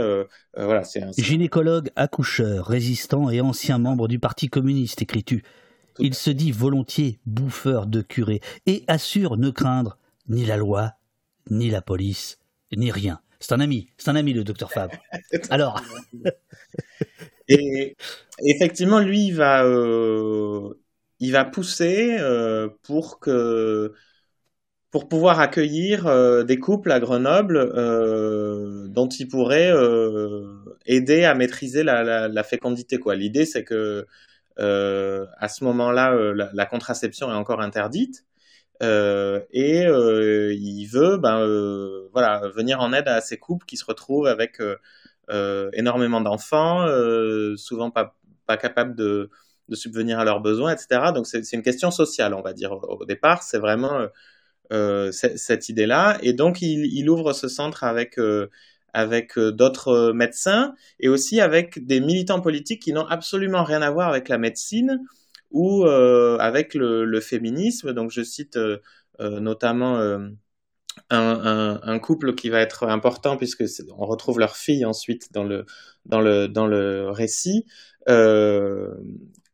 voilà, 0.55 0.85
c'est 0.85 1.01
un... 1.01 1.13
Gynécologue, 1.17 1.89
accoucheur, 1.97 2.67
résistant 2.67 3.31
et 3.31 3.41
ancien 3.41 3.79
membre 3.79 4.09
du 4.09 4.19
Parti 4.19 4.49
communiste, 4.51 5.01
écris-tu. 5.01 5.43
Il 5.99 6.15
se 6.15 6.31
dit 6.31 6.53
volontiers 6.53 7.19
bouffeur 7.27 7.87
de 7.87 8.03
curé 8.03 8.41
et 8.67 8.85
assure 8.89 9.37
ne 9.37 9.51
craindre 9.51 9.99
ni 10.29 10.45
la 10.45 10.57
loi, 10.57 10.95
ni 11.51 11.71
la 11.71 11.83
police, 11.83 12.39
ni 12.77 12.91
rien. 12.91 13.21
C'est 13.41 13.53
un 13.53 13.61
ami, 13.61 13.89
c'est 13.99 14.11
un 14.11 14.17
ami 14.17 14.33
le 14.33 14.45
docteur 14.45 14.73
Fab. 14.73 14.91
Alors. 15.51 15.81
et 17.49 17.95
effectivement, 18.43 19.01
lui, 19.01 19.27
il 19.27 19.35
va, 19.35 19.65
euh, 19.65 20.75
il 21.21 21.33
va 21.33 21.45
pousser 21.45 22.17
euh, 22.19 22.69
pour 22.83 23.21
que 23.21 23.93
pour 24.91 25.09
pouvoir 25.09 25.41
accueillir 25.41 26.07
euh, 26.07 26.45
des 26.45 26.59
couples 26.59 26.93
à 26.93 27.01
Grenoble 27.01 27.59
dont 28.91 29.09
il 29.09 29.29
pourrait 29.29 29.73
aider 30.87 31.25
à 31.25 31.35
maîtriser 31.35 31.83
la, 31.83 32.29
la 32.29 32.43
fécondité. 32.45 32.99
Quoi. 32.99 33.15
L'idée, 33.17 33.45
c'est 33.45 33.65
que 33.65 34.07
à 34.59 35.49
ce 35.49 35.65
moment-là, 35.65 36.13
euh, 36.15 36.49
la, 36.53 36.67
contraception 36.67 37.31
est 37.31 37.35
encore 37.35 37.61
interdite. 37.61 38.25
Euh, 38.83 39.41
et 39.53 39.83
il 39.83 40.87
veut 40.87 41.17
ben, 41.17 41.47
voilà, 42.13 42.49
venir 42.49 42.81
en 42.81 42.93
aide 42.93 43.09
à 43.09 43.21
ces 43.21 43.39
couples 43.39 43.67
qui 43.67 43.77
se 43.77 43.85
retrouvent 43.85 44.27
avec 44.27 44.61
énormément 45.73 46.21
d'enfants, 46.21 46.87
souvent 47.57 47.91
pas, 47.91 48.17
pas 48.47 48.57
capables 48.57 48.95
de, 48.95 49.31
subvenir 49.73 50.19
à 50.19 50.25
leurs 50.25 50.41
besoins, 50.41 50.73
etc. 50.73 51.13
Donc 51.15 51.27
c'est 51.27 51.53
une 51.53 51.63
question 51.63 51.91
sociale, 51.91 52.35
on 52.35 52.43
va 52.43 52.53
dire. 52.53 52.73
Au 52.73 53.05
départ, 53.07 53.43
c'est 53.43 53.59
vraiment 53.59 54.09
euh, 54.73 55.13
cette 55.13 55.69
idée-là. 55.69 56.19
Et 56.23 56.33
donc 56.33 56.63
il, 56.63 57.09
ouvre 57.11 57.33
ce 57.33 57.49
centre 57.49 57.85
avec 57.85 58.19
avec 58.95 59.37
euh, 59.37 59.53
d'autres 59.53 59.89
euh, 59.89 60.13
médecins 60.15 60.75
et 61.01 61.09
aussi 61.09 61.41
avec 61.41 61.85
des 61.85 62.01
militants 62.01 62.41
politiques 62.41 62.81
qui 62.83 62.93
n'ont 62.93 63.07
absolument 63.07 63.65
rien 63.65 63.83
à 63.83 63.91
voir 63.91 64.09
avec 64.09 64.29
la 64.29 64.39
médecine 64.39 65.01
ou 65.51 65.85
euh, 65.85 66.39
avec 66.39 66.75
le, 66.75 67.21
féminisme. 67.21 67.93
Donc 67.93 68.11
je 68.11 68.23
cite 68.23 68.59
notamment 69.21 70.01
un, 71.11 71.99
couple 72.01 72.35
qui 72.35 72.49
va 72.51 72.61
être 72.61 72.85
important 72.85 73.37
puisque 73.37 73.65
on 73.97 74.07
retrouve 74.07 74.41
leur 74.41 74.57
fille 74.57 74.85
ensuite 74.85 75.33
dans 75.33 75.45
le 75.45 75.65
dans 76.07 76.21
le 76.21 76.49
dans 76.49 76.67
le 76.67 77.09
récit, 77.11 77.67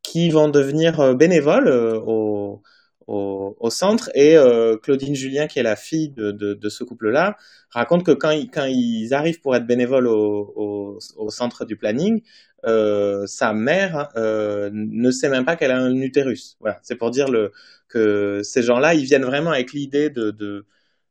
qui 0.02 0.30
vont 0.30 0.48
devenir 0.48 1.14
bénévoles 1.14 1.68
au 1.68 2.62
au, 3.10 3.70
centre. 3.70 4.10
Et 4.14 4.36
euh, 4.36 4.76
Claudine 4.76 5.14
Julien, 5.14 5.46
qui 5.46 5.58
est 5.58 5.64
la 5.64 5.76
fille 5.76 6.10
de, 6.10 6.68
ce 6.68 6.84
couple-là, 6.84 7.36
raconte 7.70 8.04
que 8.04 8.12
quand, 8.12 8.30
ils 8.30 9.14
arrivent 9.14 9.40
pour 9.40 9.56
être 9.56 9.66
bénévoles 9.66 10.06
au, 10.06 10.98
centre 11.28 11.64
du 11.64 11.76
planning, 11.76 12.22
euh, 12.66 13.26
sa 13.26 13.52
mère 13.52 14.10
euh, 14.16 14.70
ne 14.72 15.10
sait 15.10 15.28
même 15.28 15.44
pas 15.44 15.56
qu'elle 15.56 15.70
a 15.70 15.78
un 15.78 15.96
utérus. 15.96 16.56
Voilà, 16.60 16.78
c'est 16.82 16.96
pour 16.96 17.10
dire 17.10 17.28
le, 17.28 17.52
que 17.88 18.42
ces 18.44 18.62
gens-là, 18.62 18.94
ils 18.94 19.04
viennent 19.04 19.24
vraiment 19.24 19.50
avec 19.50 19.72
l'idée 19.72 20.10
de, 20.10 20.30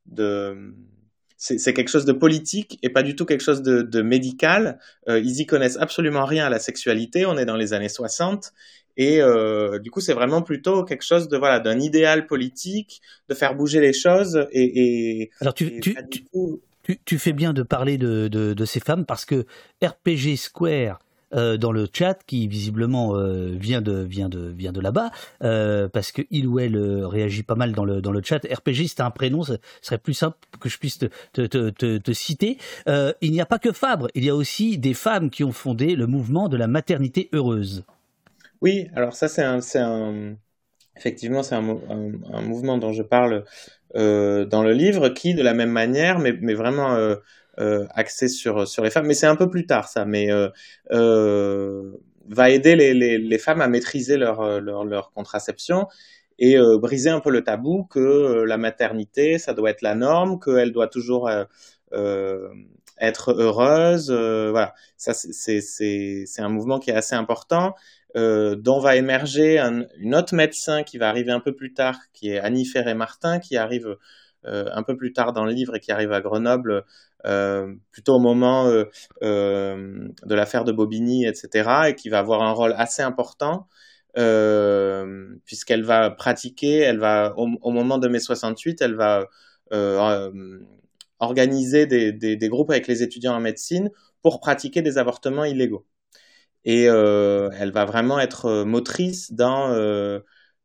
de, 0.06 0.74
c'est 1.38 1.74
quelque 1.74 1.90
chose 1.90 2.06
de 2.06 2.12
politique 2.14 2.78
et 2.84 2.90
pas 2.90 3.04
du 3.04 3.16
tout 3.16 3.26
quelque 3.26 3.44
chose 3.44 3.62
de, 3.62 4.02
médical. 4.02 4.80
Ils 5.08 5.42
y 5.42 5.46
connaissent 5.46 5.78
absolument 5.78 6.26
rien 6.26 6.46
à 6.46 6.50
la 6.50 6.60
sexualité. 6.60 7.26
On 7.26 7.38
est 7.38 7.46
dans 7.46 7.58
les 7.58 7.74
années 7.74 7.90
60 7.90 8.54
et 9.00 9.22
euh, 9.22 9.80
du 9.80 9.92
coup, 9.92 10.02
c'est 10.02 10.14
vraiment 10.14 10.42
plutôt 10.42 10.84
quelque 10.84 11.06
chose 11.06 11.30
de 11.30 11.38
voilà 11.38 11.62
d'un 11.62 11.80
idéal 11.80 12.28
politique, 12.28 13.02
de 13.30 13.34
faire 13.34 13.56
bouger 13.56 13.80
les 13.80 13.94
choses. 13.94 14.46
Et, 14.52 15.22
et 15.22 15.32
alors 15.40 15.54
tu, 15.54 15.80
tu, 15.80 15.96
tu, 16.84 17.00
tu, 17.06 17.18
fais 17.18 17.32
bien 17.32 17.54
de 17.54 17.64
parler 17.64 17.98
de, 17.98 18.28
de, 18.28 18.54
de, 18.54 18.66
ces 18.66 18.82
femmes 18.82 19.06
parce 19.06 19.24
que 19.24 19.46
RPG 19.82 20.36
Square 20.36 21.00
euh, 21.34 21.56
dans 21.56 21.72
le 21.72 21.88
chat 21.94 22.20
qui 22.26 22.50
visiblement 22.50 23.16
euh, 23.16 23.56
vient 23.56 23.80
de 23.82 24.02
vient 24.02 24.28
de 24.28 24.50
vient 24.50 24.74
de 24.74 24.82
là-bas 24.82 25.12
euh, 25.44 25.88
parce 25.88 26.12
que 26.12 26.24
il 26.30 26.46
ou 26.46 26.60
elle 26.60 26.76
réagit 27.06 27.44
pas 27.44 27.56
mal 27.56 27.72
dans 27.72 27.86
le 27.86 28.02
dans 28.02 28.12
le 28.12 28.22
chat. 28.22 28.40
RPG 28.46 28.90
c'est 28.90 29.00
un 29.00 29.12
prénom, 29.12 29.44
ce 29.44 29.54
serait 29.82 29.98
plus 29.98 30.14
simple 30.14 30.38
que 30.60 30.68
je 30.68 30.78
puisse 30.78 30.98
te 30.98 31.06
te, 31.32 31.70
te, 31.70 31.98
te, 32.00 32.12
citer. 32.12 32.58
il 32.86 33.32
n'y 33.32 33.40
a 33.40 33.46
pas 33.46 33.60
que 33.60 33.72
Fabre, 33.72 34.10
il 34.14 34.26
y 34.26 34.30
a 34.30 34.36
aussi 34.36 34.78
des 34.78 34.94
femmes 34.94 35.30
qui 35.30 35.46
ont 35.46 35.54
fondé 35.54 35.96
le 35.96 36.06
mouvement 36.06 36.50
de 36.50 36.58
la 36.58 36.68
maternité 36.68 37.30
heureuse. 37.32 37.86
Oui, 38.62 38.88
alors 38.96 39.14
ça 39.14 39.28
c'est 39.28 39.44
un, 39.44 39.60
un 39.76 40.36
effectivement 40.98 41.44
c'est 41.44 41.56
un, 41.56 41.62
mouvement 41.62 42.78
dont 42.78 42.92
je 42.94 43.04
parle 43.04 43.46
dans 43.96 44.64
le 44.64 44.72
livre 44.74 45.10
qui 45.10 45.34
de 45.34 45.42
la 45.42 45.54
même 45.54 45.72
manière 45.72 46.20
mais 46.20 46.54
vraiment 46.54 47.16
euh, 47.60 47.86
axé 47.94 48.30
sur 48.30 48.66
sur 48.68 48.84
les 48.86 48.90
femmes, 48.90 49.06
mais 49.06 49.14
c'est 49.14 49.28
un 49.28 49.36
peu 49.36 49.50
plus 49.50 49.66
tard 49.66 49.90
ça, 49.90 50.06
mais 50.06 50.32
euh, 50.32 50.48
euh, 50.92 51.92
va 52.30 52.50
aider 52.52 52.76
les, 52.78 52.94
les, 52.94 53.18
les, 53.18 53.38
femmes 53.38 53.60
à 53.60 53.68
maîtriser 53.68 54.16
leur, 54.16 54.62
leur, 54.62 54.86
leur 54.86 55.12
contraception 55.12 55.88
et 56.38 56.58
briser 56.80 57.10
un 57.10 57.20
peu 57.20 57.32
le 57.32 57.44
tabou 57.44 57.84
que 57.86 58.44
la 58.44 58.58
maternité, 58.58 59.40
ça 59.40 59.54
doit 59.54 59.72
être 59.72 59.82
la 59.82 59.96
norme, 59.96 60.40
qu'elle 60.40 60.72
doit 60.72 60.88
toujours 60.88 61.30
être 63.00 63.34
heureuse. 63.34 64.12
voilà, 64.12 64.74
ça 64.96 65.14
c'est 65.14 66.42
un 66.42 66.50
mouvement 66.50 66.80
qui 66.80 66.92
est 66.92 66.96
assez 66.96 67.16
important. 67.16 67.76
Euh, 68.16 68.56
dont 68.56 68.80
va 68.80 68.96
émerger 68.96 69.60
un, 69.60 69.86
une 69.98 70.16
autre 70.16 70.34
médecin 70.34 70.82
qui 70.84 70.98
va 70.98 71.10
arriver 71.10 71.32
un 71.32 71.40
peu 71.40 71.56
plus 71.56 71.74
tard, 71.74 72.00
qui 72.12 72.32
est 72.32 72.40
Annie 72.40 72.66
Ferré-Martin, 72.66 73.40
qui 73.40 73.56
arrive 73.56 73.98
euh, 74.46 74.66
un 74.74 74.84
peu 74.84 74.98
plus 74.98 75.14
tard 75.14 75.32
dans 75.34 75.46
le 75.46 75.52
livre 75.52 75.76
et 75.76 75.80
qui 75.80 75.92
arrive 75.92 76.12
à 76.12 76.22
Grenoble 76.22 76.86
euh, 77.28 77.74
plutôt 77.92 78.16
au 78.16 78.20
moment 78.20 78.68
de 78.68 80.36
l'affaire 80.36 80.64
de 80.66 80.72
Bobigny, 80.72 81.26
etc., 81.28 81.70
et 81.90 81.96
qui 81.96 82.10
va 82.10 82.20
avoir 82.20 82.42
un 82.42 82.52
rôle 82.52 82.74
assez 82.78 83.02
important. 83.04 83.68
Puisqu'elle 85.46 85.84
va 85.84 86.10
pratiquer, 86.10 86.80
elle 86.80 87.00
va 87.00 87.34
au, 87.38 87.72
moment 87.72 87.98
de 88.00 88.08
mai 88.08 88.20
68, 88.20 88.82
elle 88.82 88.96
va 88.96 89.28
organiser 91.20 91.86
des, 91.86 92.50
groupes 92.50 92.72
avec 92.72 92.88
les 92.88 93.04
étudiants 93.04 93.36
en 93.36 93.40
médecine 93.40 93.92
pour 94.22 94.40
pratiquer 94.40 94.82
des 94.82 94.98
avortements 94.98 95.46
illégaux. 95.46 95.86
Et 96.66 96.84
elle 96.84 97.72
va 97.72 97.86
vraiment 97.86 98.20
être 98.20 98.64
motrice 98.64 99.32
dans 99.34 99.74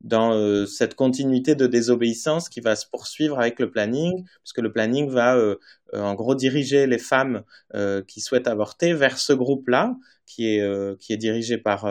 dans 0.04 0.35
euh, 0.35 0.66
cette 0.66 0.94
continuité 0.94 1.54
de 1.54 1.66
désobéissance 1.66 2.48
qui 2.48 2.61
va 2.61 2.76
se 2.76 2.87
poursuivre 2.87 3.38
avec 3.40 3.59
le 3.59 3.70
planning, 3.70 4.24
puisque 4.42 4.59
le 4.59 4.70
planning 4.70 5.09
va 5.09 5.37
euh, 5.37 5.57
euh, 5.94 6.02
en 6.02 6.14
gros 6.14 6.35
diriger 6.35 6.87
les 6.87 6.98
femmes 6.98 7.42
qui 8.07 8.20
souhaitent 8.20 8.46
avorter 8.46 8.92
vers 8.94 9.18
ce 9.18 9.33
groupe-là, 9.33 9.96
qui 10.26 10.46
est 10.48 10.98
qui 11.00 11.12
est 11.12 11.16
dirigé 11.16 11.59
par 11.59 11.88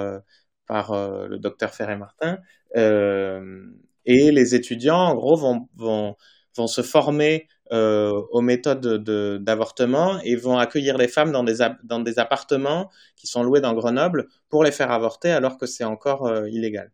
par 0.68 0.94
le 1.28 1.38
docteur 1.38 1.74
Ferré-Martin, 1.74 2.40
et 2.76 4.32
les 4.32 4.56
étudiants 4.56 4.98
en 4.98 5.16
gros 5.16 5.36
vont 5.36 5.70
vont 5.76 6.16
vont 6.56 6.68
se 6.68 6.82
former 6.82 7.48
aux 7.72 8.42
méthodes 8.42 9.04
d'avortement 9.44 10.20
et 10.24 10.36
vont 10.36 10.60
accueillir 10.60 10.98
les 10.98 11.08
femmes 11.08 11.32
dans 11.32 11.44
des, 11.44 11.56
dans 11.84 12.00
des 12.00 12.20
appartements 12.20 12.92
qui 13.16 13.26
sont 13.26 13.42
loués 13.42 13.62
dans 13.62 13.74
Grenoble 13.74 14.28
pour 14.50 14.64
les 14.64 14.72
faire 14.72 14.92
avorter 14.92 15.32
alors 15.32 15.58
que 15.58 15.66
c'est 15.66 15.84
encore 15.84 16.32
illégal. 16.48 16.92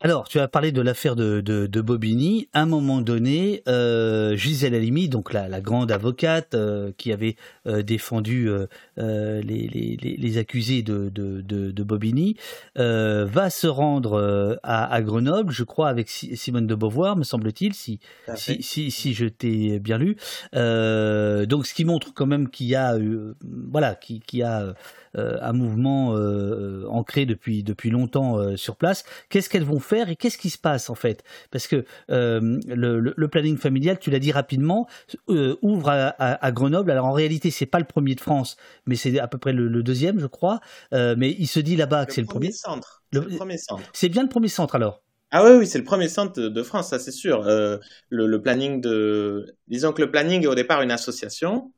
Alors, 0.00 0.28
tu 0.28 0.38
as 0.38 0.46
parlé 0.46 0.70
de 0.70 0.80
l'affaire 0.80 1.16
de, 1.16 1.40
de, 1.40 1.80
Bobigny. 1.80 2.48
À 2.52 2.62
un 2.62 2.66
moment 2.66 3.00
donné, 3.00 3.64
euh, 3.66 4.36
Gisèle 4.36 4.76
Halimi, 4.76 5.08
donc 5.08 5.32
la, 5.32 5.60
grande 5.60 5.90
avocate 5.90 6.54
euh, 6.54 6.92
qui 6.96 7.12
avait 7.12 7.34
euh, 7.66 7.82
défendu 7.82 8.48
les, 8.96 9.42
les, 9.42 10.38
accusés 10.38 10.82
de, 10.82 11.08
de, 11.08 11.40
de 11.42 11.82
Bobigny, 11.82 12.36
va 12.76 13.50
se 13.50 13.66
rendre 13.66 14.58
à, 14.62 15.02
Grenoble, 15.02 15.52
je 15.52 15.64
crois, 15.64 15.88
avec 15.88 16.08
Simone 16.08 16.68
de 16.68 16.74
Beauvoir, 16.76 17.16
me 17.16 17.24
semble-t-il, 17.24 17.74
si, 17.74 17.98
si, 18.36 18.90
si, 18.92 19.14
je 19.14 19.26
t'ai 19.26 19.80
bien 19.80 19.98
lu. 19.98 20.16
donc, 20.52 21.66
ce 21.66 21.74
qui 21.74 21.84
montre 21.84 22.14
quand 22.14 22.26
même 22.26 22.50
qu'il 22.50 22.68
y 22.68 22.76
a, 22.76 22.96
voilà, 23.42 23.96
qui, 23.96 24.20
qui 24.20 24.42
a 24.42 24.62
euh, 24.62 24.72
un 25.18 25.52
mouvement 25.52 26.14
euh, 26.14 26.18
euh, 26.18 26.86
ancré 26.88 27.26
depuis, 27.26 27.62
depuis 27.62 27.90
longtemps 27.90 28.56
sur 28.56 28.76
place. 28.76 29.04
Qu'est-ce 29.28 29.48
qu'elles 29.48 29.64
vont 29.64 29.80
faire 29.80 30.08
et 30.08 30.16
qu'est-ce 30.16 30.38
qui 30.38 30.50
se 30.50 30.58
passe 30.58 30.90
en 30.90 30.94
fait? 30.94 31.24
Parce 31.50 31.66
que 31.66 31.84
le, 32.08 33.26
planning 33.26 33.56
familial, 33.56 33.98
tu 33.98 34.10
l'as 34.10 34.18
dit 34.18 34.32
rapidement, 34.32 34.88
ouvre 35.28 35.90
à, 35.90 36.52
Grenoble. 36.52 36.90
Alors 36.90 37.06
en 37.06 37.12
réalité, 37.12 37.50
c'est 37.50 37.66
pas 37.66 37.78
le 37.78 37.84
premier 37.84 38.14
de 38.14 38.20
France, 38.20 38.56
mais 38.86 38.94
c'est 38.94 39.18
à 39.18 39.28
peu 39.28 39.38
près 39.38 39.52
le, 39.52 39.82
deuxième, 39.82 40.18
je 40.18 40.26
crois. 40.26 40.60
mais 40.92 41.34
il 41.38 41.46
se 41.46 41.60
dit 41.60 41.76
là-bas 41.76 42.06
que 42.06 42.12
c'est 42.12 42.20
le 42.20 42.26
premier. 42.26 42.52
Centre. 42.52 43.02
Le, 43.12 43.22
premier 43.22 43.58
centre. 43.58 43.82
C'est 43.92 44.08
bien 44.08 44.22
le 44.22 44.28
premier 44.28 44.48
centre 44.48 44.74
alors? 44.74 45.02
Ah 45.30 45.44
oui, 45.44 45.58
oui, 45.58 45.66
c'est 45.66 45.78
le 45.78 45.84
premier 45.84 46.08
centre 46.08 46.40
de, 46.40 46.62
France, 46.62 46.88
ça 46.88 46.98
c'est 46.98 47.12
sûr. 47.12 47.42
le, 47.42 48.36
planning 48.38 48.80
de, 48.80 49.54
disons 49.68 49.92
que 49.92 50.02
le 50.02 50.10
planning 50.10 50.44
est 50.44 50.48
au 50.48 50.54
départ 50.54 50.82
une 50.82 50.90
association 50.90 51.72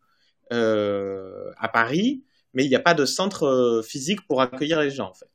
à 0.51 1.69
Paris 1.73 2.25
mais 2.55 2.65
il 2.65 2.69
n'y 2.69 2.77
a 2.77 2.81
pas 2.81 2.95
de 2.95 3.05
centre 3.05 3.45
euh, 3.45 3.83
physique 3.83 4.27
pour 4.27 4.41
accueillir 4.41 4.81
les 4.81 4.91
gens 4.91 5.11
en 5.11 5.15
fait. 5.15 5.27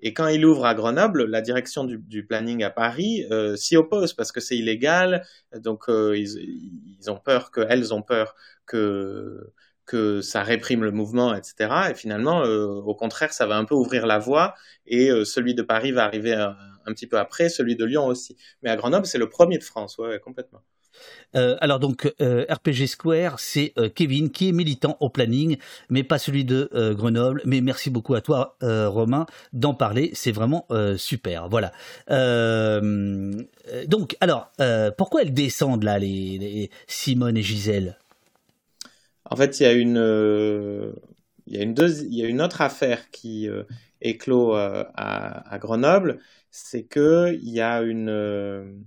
Et 0.00 0.12
quand 0.12 0.28
il 0.28 0.44
ouvre 0.44 0.66
à 0.66 0.74
Grenoble, 0.74 1.24
la 1.24 1.40
direction 1.40 1.84
du, 1.84 2.26
planning 2.26 2.62
à 2.62 2.70
Paris 2.70 3.26
euh, 3.30 3.56
s'y 3.56 3.76
oppose 3.76 4.12
parce 4.12 4.32
que 4.32 4.40
c'est 4.40 4.56
illégal. 4.56 5.24
Donc 5.54 5.88
euh, 5.88 6.16
ils, 6.16 7.10
ont 7.10 7.18
peur 7.18 7.50
que, 7.50 7.60
elles 7.68 7.94
ont 7.94 8.02
peur 8.02 8.34
que 8.66 9.52
que 9.86 10.20
ça 10.20 10.42
réprime 10.42 10.84
le 10.84 10.90
mouvement, 10.90 11.34
etc. 11.34 11.90
Et 11.90 11.94
finalement, 11.94 12.42
au 12.42 12.94
contraire, 12.94 13.32
ça 13.32 13.46
va 13.46 13.56
un 13.56 13.64
peu 13.64 13.74
ouvrir 13.74 14.06
la 14.06 14.18
voie. 14.18 14.54
Et 14.86 15.08
celui 15.24 15.54
de 15.54 15.62
Paris 15.62 15.92
va 15.92 16.04
arriver 16.04 16.34
un, 16.34 16.54
petit 16.92 17.06
peu 17.06 17.18
après, 17.18 17.48
celui 17.48 17.74
de 17.74 17.86
Lyon 17.86 18.04
aussi. 18.06 18.36
Mais 18.62 18.68
à 18.68 18.76
Grenoble, 18.76 19.06
c'est 19.06 19.16
le 19.16 19.30
premier 19.30 19.56
de 19.56 19.64
France, 19.64 19.96
ouais, 19.96 20.20
complètement. 20.20 20.62
Euh, 21.34 21.56
alors 21.60 21.78
donc 21.78 22.12
euh, 22.20 22.46
RPG 22.48 22.86
Square, 22.86 23.38
c'est 23.38 23.72
euh, 23.78 23.88
Kevin 23.88 24.30
qui 24.30 24.48
est 24.48 24.52
militant 24.52 24.96
au 25.00 25.10
planning, 25.10 25.58
mais 25.90 26.02
pas 26.02 26.18
celui 26.18 26.44
de 26.44 26.70
Grenoble. 26.96 27.42
Mais 27.44 27.60
merci 27.60 27.90
beaucoup 27.90 28.14
à 28.14 28.20
toi 28.20 28.56
Romain 28.62 29.26
d'en 29.52 29.74
parler, 29.74 30.10
c'est 30.14 30.32
vraiment 30.32 30.66
super. 30.96 31.48
Voilà. 31.48 31.72
donc 33.86 34.16
alors 34.20 34.50
pourquoi 34.96 35.22
elles 35.22 35.34
descendent 35.34 35.84
là 35.84 35.98
les, 35.98 36.70
Simone 36.86 37.36
et 37.36 37.42
Gisèle? 37.42 37.98
En 39.24 39.36
fait, 39.36 39.60
il 39.60 39.62
y 39.64 39.66
a 39.66 39.72
une 39.72 40.94
il 41.46 42.42
autre 42.42 42.60
affaire 42.60 43.10
qui 43.10 43.48
éclot 44.00 44.54
à, 44.54 45.58
Grenoble, 45.60 46.20
c'est 46.50 46.84
que 46.84 47.34
il 47.34 47.50
y 47.50 47.60
a 47.60 47.82
une 47.82 48.84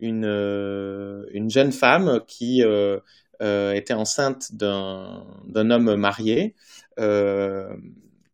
une, 0.00 0.24
euh, 0.24 1.24
une 1.32 1.50
jeune 1.50 1.72
femme 1.72 2.20
qui 2.26 2.62
euh, 2.62 2.98
euh, 3.42 3.72
était 3.72 3.94
enceinte 3.94 4.52
d'un 4.52 5.70
homme 5.70 5.96
marié 5.96 6.54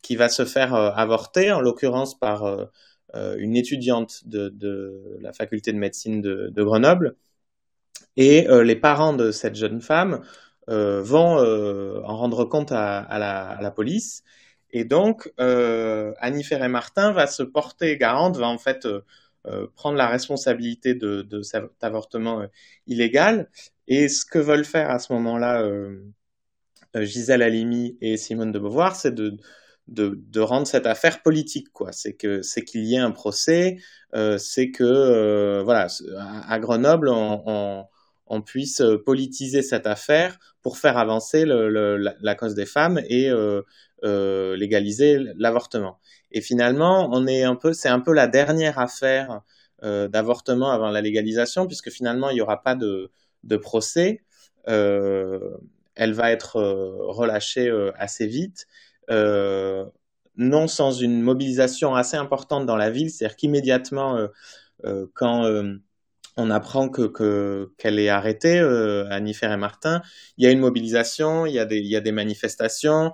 qui 0.02 0.16
va 0.16 0.28
se 0.28 0.44
faire 0.44 0.74
avorter, 0.74 1.52
en 1.52 1.60
l'occurrence 1.60 2.18
par 2.18 2.68
une 3.14 3.56
étudiante 3.56 4.26
de, 4.26 4.48
de, 4.48 5.18
la 5.20 5.32
faculté 5.32 5.72
de 5.72 5.78
médecine 5.78 6.20
de, 6.20 6.62
Grenoble. 6.62 7.16
Et 8.16 8.46
les 8.62 8.76
parents 8.76 9.14
de 9.14 9.30
cette 9.32 9.56
jeune 9.56 9.80
femme 9.80 10.22
vont 10.68 11.38
en 12.04 12.16
rendre 12.16 12.44
compte 12.44 12.72
à, 12.72 13.58
la, 13.60 13.70
police. 13.72 14.22
Et 14.70 14.84
donc, 14.84 15.32
Annie 15.38 16.44
Ferré-Martin 16.44 17.12
va 17.12 17.26
se 17.26 17.42
porter 17.42 17.96
garante, 17.96 18.36
va 18.36 18.48
en 18.48 18.58
fait 18.58 18.86
prendre 19.74 19.96
la 19.96 20.08
responsabilité 20.08 20.94
de, 20.94 21.22
de 21.22 21.42
cet 21.42 21.64
avortement 21.82 22.42
euh, 22.42 22.46
illégal. 22.86 23.50
Et 23.88 24.08
ce 24.08 24.24
que 24.24 24.38
veulent 24.38 24.64
faire 24.64 24.90
à 24.90 24.98
ce 24.98 25.12
moment-là 25.12 25.62
euh, 25.62 26.04
Gisèle 26.94 27.42
Halimi 27.42 27.96
et 28.00 28.16
Simone 28.16 28.52
de 28.52 28.58
Beauvoir, 28.58 28.96
c'est 28.96 29.12
de, 29.14 29.36
de, 29.88 30.18
de, 30.28 30.40
rendre 30.40 30.66
cette 30.66 30.86
affaire 30.86 31.22
politique. 31.22 31.70
quoi. 31.72 31.92
C'est 31.92 32.14
que 32.14 32.42
c'est 32.42 32.62
qu'il 32.62 32.84
y 32.84 32.94
ait 32.94 32.98
un 32.98 33.10
procès, 33.10 33.78
c'est 34.38 34.70
que 34.70 35.62
voilà, 35.64 35.88
à, 36.46 36.58
Grenoble, 36.60 37.08
on, 37.08 37.42
on, 37.46 37.86
puisse 38.40 38.82
politiser 39.04 39.62
cette 39.62 39.86
affaire 39.86 40.38
pour 40.62 40.78
faire 40.78 40.96
avancer 40.96 41.44
la, 41.44 42.34
cause 42.34 42.54
des 42.54 42.66
femmes 42.66 43.00
et 43.08 43.30
légaliser 44.02 45.18
l'avortement. 45.36 45.98
Et 46.32 46.40
finalement, 46.40 47.08
on 47.12 47.26
est 47.26 47.42
un 47.42 47.56
peu, 47.56 47.72
c'est 47.72 47.88
un 47.88 48.00
peu 48.00 48.12
la 48.12 48.26
dernière 48.26 48.78
affaire 48.78 49.42
euh, 49.84 50.08
d'avortement 50.08 50.70
avant 50.70 50.90
la 50.90 51.00
légalisation, 51.00 51.66
puisque 51.66 51.90
finalement, 51.90 52.30
il 52.30 52.34
n'y 52.34 52.40
aura 52.40 52.62
pas 52.62 52.74
de, 52.76 53.10
procès. 53.60 54.22
Euh, 54.68 55.56
elle 55.94 56.12
va 56.12 56.30
être 56.30 56.56
euh, 56.56 56.96
relâchée 57.08 57.68
euh, 57.68 57.90
assez 57.96 58.26
vite, 58.26 58.66
euh, 59.10 59.84
non 60.36 60.68
sans 60.68 60.92
une 60.92 61.20
mobilisation 61.20 61.94
assez 61.94 62.16
importante 62.16 62.64
dans 62.64 62.76
la 62.76 62.90
ville, 62.90 63.10
c'est-à-dire 63.10 63.36
qu'immédiatement, 63.36 64.28
quand 65.14 65.44
on 66.36 66.50
apprend 66.50 66.88
que 66.88 67.70
qu'elle 67.78 67.98
est 67.98 68.08
arrêtée, 68.08 68.58
euh, 68.58 69.06
Annie 69.10 69.36
et 69.42 69.56
Martin. 69.56 70.02
Il 70.38 70.44
y 70.44 70.46
a 70.46 70.50
une 70.50 70.60
mobilisation, 70.60 71.46
il 71.46 71.54
y 71.54 71.58
a 71.58 71.64
des, 71.64 71.78
il 71.78 71.88
y 71.88 71.96
a 71.96 72.00
des 72.00 72.12
manifestations. 72.12 73.12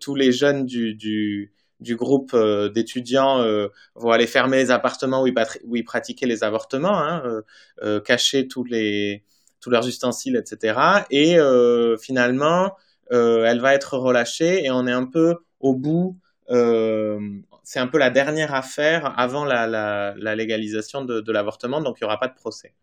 tous 0.00 0.14
les 0.14 0.32
jeunes 0.32 0.66
du, 0.66 0.94
du, 0.94 1.52
du 1.80 1.96
groupe 1.96 2.32
euh, 2.34 2.68
d'étudiants 2.68 3.40
euh, 3.40 3.68
vont 3.94 4.10
aller 4.10 4.26
fermer 4.26 4.58
les 4.58 4.70
appartements 4.70 5.22
où 5.22 5.26
ils, 5.26 5.84
pratiquaient 5.84 6.26
les 6.26 6.44
avortements, 6.44 6.98
hein, 6.98 7.42
euh, 7.82 8.00
cacher 8.00 8.48
tous 8.48 8.64
les 8.64 9.24
tous 9.60 9.70
leurs 9.70 9.86
ustensiles, 9.88 10.36
etc. 10.36 10.78
Et 11.10 11.38
finalement, 12.00 12.76
elle 13.10 13.58
va 13.60 13.74
être 13.74 13.98
relâchée 13.98 14.64
et 14.64 14.70
on 14.70 14.86
est 14.86 14.92
un 14.92 15.06
peu 15.06 15.38
au 15.58 15.74
bout. 15.74 16.16
C'est 17.66 17.80
un 17.80 17.88
peu 17.88 17.98
la 17.98 18.10
dernière 18.10 18.54
affaire 18.54 19.12
avant 19.18 19.44
la, 19.44 20.14
légalisation 20.36 21.04
de, 21.04 21.32
l'avortement, 21.32 21.80
donc 21.80 21.96
il 22.00 22.04
n'y 22.04 22.06
aura 22.06 22.20
pas 22.20 22.28
de 22.28 22.34
procès. 22.34 22.74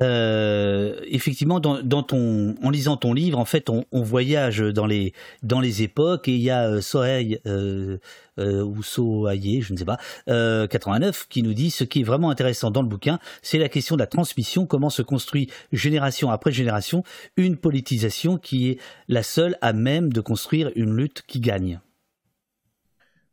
Euh, 0.00 1.00
effectivement, 1.08 1.60
en 1.60 2.70
lisant 2.70 2.96
ton 2.96 3.12
livre, 3.12 3.40
en 3.40 3.44
fait, 3.44 3.68
on, 3.68 3.84
voyage 3.90 4.60
dans 4.60 4.86
les, 4.86 5.82
époques 5.82 6.28
et 6.28 6.34
il 6.36 6.40
y 6.40 6.50
a 6.50 6.68
euh, 6.68 6.80
euh, 6.94 7.98
euh, 8.38 8.62
ou 8.62 8.84
Sohaye, 8.84 9.62
je 9.62 9.72
ne 9.72 9.78
sais 9.78 9.84
pas, 9.84 9.98
89, 10.28 11.26
qui 11.28 11.42
nous 11.42 11.52
dit 11.52 11.72
ce 11.72 11.82
qui 11.82 12.02
est 12.02 12.04
vraiment 12.04 12.30
intéressant 12.30 12.70
dans 12.70 12.82
le 12.82 12.88
bouquin, 12.88 13.18
c'est 13.42 13.58
la 13.58 13.68
question 13.68 13.96
de 13.96 14.00
la 14.00 14.06
transmission, 14.06 14.64
comment 14.64 14.90
se 14.90 15.02
construit 15.02 15.50
génération 15.72 16.30
après 16.30 16.52
génération 16.52 17.02
une 17.36 17.56
politisation 17.56 18.38
qui 18.38 18.70
est 18.70 18.78
la 19.08 19.24
seule 19.24 19.58
à 19.60 19.72
même 19.72 20.12
de 20.12 20.20
construire 20.20 20.70
une 20.76 20.94
lutte 20.94 21.24
qui 21.26 21.40
gagne. 21.40 21.80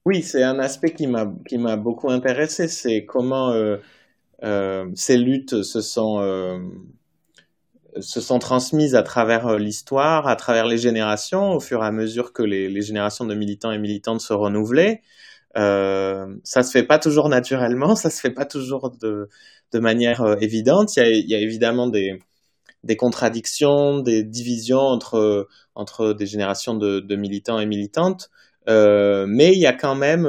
Oui, 0.05 0.21
c'est 0.21 0.43
un 0.43 0.59
aspect 0.59 0.93
qui 0.93 1.07
m'a 1.07 1.75
beaucoup 1.77 2.09
intéressé, 2.11 2.67
c'est 2.67 3.05
comment 3.05 3.51
euh, 4.43 4.89
ces 4.95 5.17
luttes 5.17 5.63
se 5.63 5.81
sont, 5.81 6.19
euh, 6.19 6.59
se 7.99 8.21
sont 8.21 8.39
transmises 8.39 8.95
à 8.95 9.03
travers 9.03 9.47
euh, 9.47 9.57
l'histoire, 9.57 10.27
à 10.27 10.35
travers 10.35 10.65
les 10.65 10.77
générations, 10.77 11.53
au 11.53 11.59
fur 11.59 11.83
et 11.83 11.87
à 11.87 11.91
mesure 11.91 12.33
que 12.33 12.43
les, 12.43 12.81
générations 12.81 13.25
de 13.25 13.33
militants 13.35 13.71
et 13.71 13.79
militantes 13.79 14.21
se 14.21 14.33
renouvelaient. 14.33 15.01
Euh, 15.57 16.35
ça 16.43 16.63
se 16.63 16.71
fait 16.71 16.83
pas 16.83 16.99
toujours 16.99 17.29
naturellement, 17.29 17.95
ça 17.95 18.09
se 18.09 18.19
fait 18.19 18.31
pas 18.31 18.45
toujours 18.45 18.91
de, 19.01 19.29
de 19.71 19.79
manière 19.79 20.37
évidente. 20.41 20.95
Il 20.97 20.99
y, 20.99 21.03
a, 21.03 21.09
y 21.09 21.35
a, 21.35 21.39
évidemment 21.39 21.87
des, 21.87 22.19
des 22.83 22.97
contradictions, 22.97 23.99
des 23.99 24.23
divisions 24.23 24.79
entre, 24.79 25.47
entre 25.75 26.13
des 26.13 26.25
générations 26.27 26.75
de, 26.75 27.15
militants 27.15 27.59
et 27.59 27.65
militantes, 27.65 28.29
euh, 28.29 28.54
mais 28.67 29.54
il 29.54 29.60
y 29.60 29.65
a 29.67 29.73
quand 29.73 29.95
même 29.95 30.25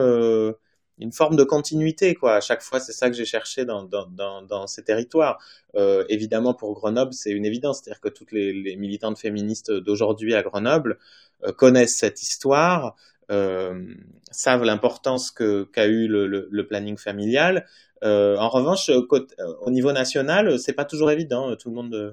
une 0.99 1.13
forme 1.13 1.37
de 1.37 1.45
continuité 1.45 2.15
quoi. 2.15 2.37
À 2.37 2.41
chaque 2.41 2.63
fois, 2.63 2.81
c'est 2.81 2.93
ça 2.93 3.11
que 3.11 3.17
j'ai 3.17 3.25
cherché 3.25 3.65
dans, 3.65 3.83
dans, 3.85 4.07
dans, 4.07 4.43
dans, 4.43 4.67
ces 4.67 4.83
territoires. 4.83 5.39
Euh, 5.75 6.05
évidemment, 6.09 6.55
pour 6.55 6.73
Grenoble, 6.75 7.13
c'est 7.13 7.31
une 7.31 7.45
évidence, 7.45 7.81
c'est-à-dire 7.81 8.01
que 8.01 8.09
toutes 8.09 8.33
les, 8.33 8.53
les 8.53 8.77
militantes 8.77 9.19
féministes 9.19 9.71
d'aujourd'hui 9.71 10.35
à 10.35 10.43
Grenoble 10.43 10.99
euh, 11.45 11.53
connaissent 11.53 11.97
cette 11.97 12.23
histoire, 12.23 12.97
euh, 13.31 13.85
savent 14.31 14.65
l'importance 14.65 15.31
que 15.31 15.65
qu'a 15.65 15.87
eu 15.87 16.07
le, 16.09 16.27
le, 16.27 16.49
le, 16.51 16.67
planning 16.67 16.97
familial, 16.97 17.67
en 18.03 18.49
revanche, 18.49 18.91
au 18.91 19.71
niveau 19.71 19.93
national, 19.93 20.59
c'est 20.59 20.75
pas 20.75 20.85
toujours 20.85 21.11
évident. 21.11 21.57
Tout 21.57 21.71
le 21.71 21.75
monde 21.75 21.95
euh, 21.95 22.13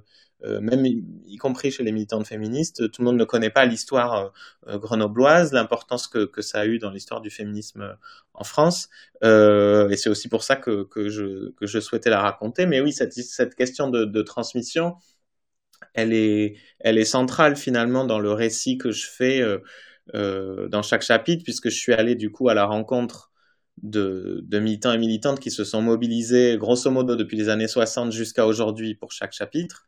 même 0.62 0.86
y, 0.86 1.38
compris 1.38 1.72
chez 1.72 1.84
les 1.84 1.92
militantes 1.92 2.28
féministes, 2.28 2.92
tout 2.92 3.02
le 3.02 3.06
monde 3.06 3.18
ne 3.18 3.24
connaît 3.24 3.50
pas 3.50 3.66
l'histoire 3.66 4.14
euh, 4.14 4.30
euh, 4.68 4.78
grenobloise, 4.78 5.54
l'importance 5.54 6.08
que, 6.08 6.42
ça 6.42 6.60
a 6.60 6.66
eu 6.66 6.80
dans 6.80 6.92
l'histoire 6.92 7.22
du 7.22 7.30
féminisme 7.30 7.98
en 8.34 8.44
France. 8.44 8.90
et 9.24 9.96
c'est 9.98 10.10
aussi 10.10 10.30
pour 10.30 10.44
ça 10.44 10.56
que, 10.56 10.88
je, 11.10 11.80
souhaitais 11.80 12.10
la 12.10 12.22
raconter. 12.22 12.66
Mais 12.66 12.82
oui, 12.82 12.94
cette, 12.94 13.56
question 13.56 13.90
de, 13.90 14.22
transmission, 14.22 14.96
elle 15.94 16.14
est, 16.14 17.06
centrale 17.06 17.56
finalement 17.56 18.06
dans 18.06 18.20
le 18.20 18.32
récit 18.32 18.78
que 18.78 18.92
je 18.92 19.08
fais 19.08 19.42
euh, 20.14 20.68
dans 20.68 20.82
chaque 20.82 21.02
chapitre, 21.02 21.44
puisque 21.44 21.70
je 21.70 21.78
suis 21.78 21.94
allé 21.94 22.16
du 22.16 22.30
coup 22.30 22.50
à 22.50 22.54
la 22.54 22.66
rencontre 22.66 23.32
de, 23.82 24.42
de, 24.44 24.60
militants 24.60 24.92
et 24.92 24.98
militantes 24.98 25.40
qui 25.40 25.50
se 25.50 25.64
sont 25.64 25.82
mobilisés 25.82 26.58
grosso 26.58 26.92
modo 26.92 27.16
depuis 27.16 27.38
les 27.38 27.48
années 27.50 27.70
60 27.70 28.12
jusqu'à 28.12 28.46
aujourd'hui 28.46 28.96
pour 28.96 29.14
chaque 29.14 29.32
chapitre. 29.34 29.88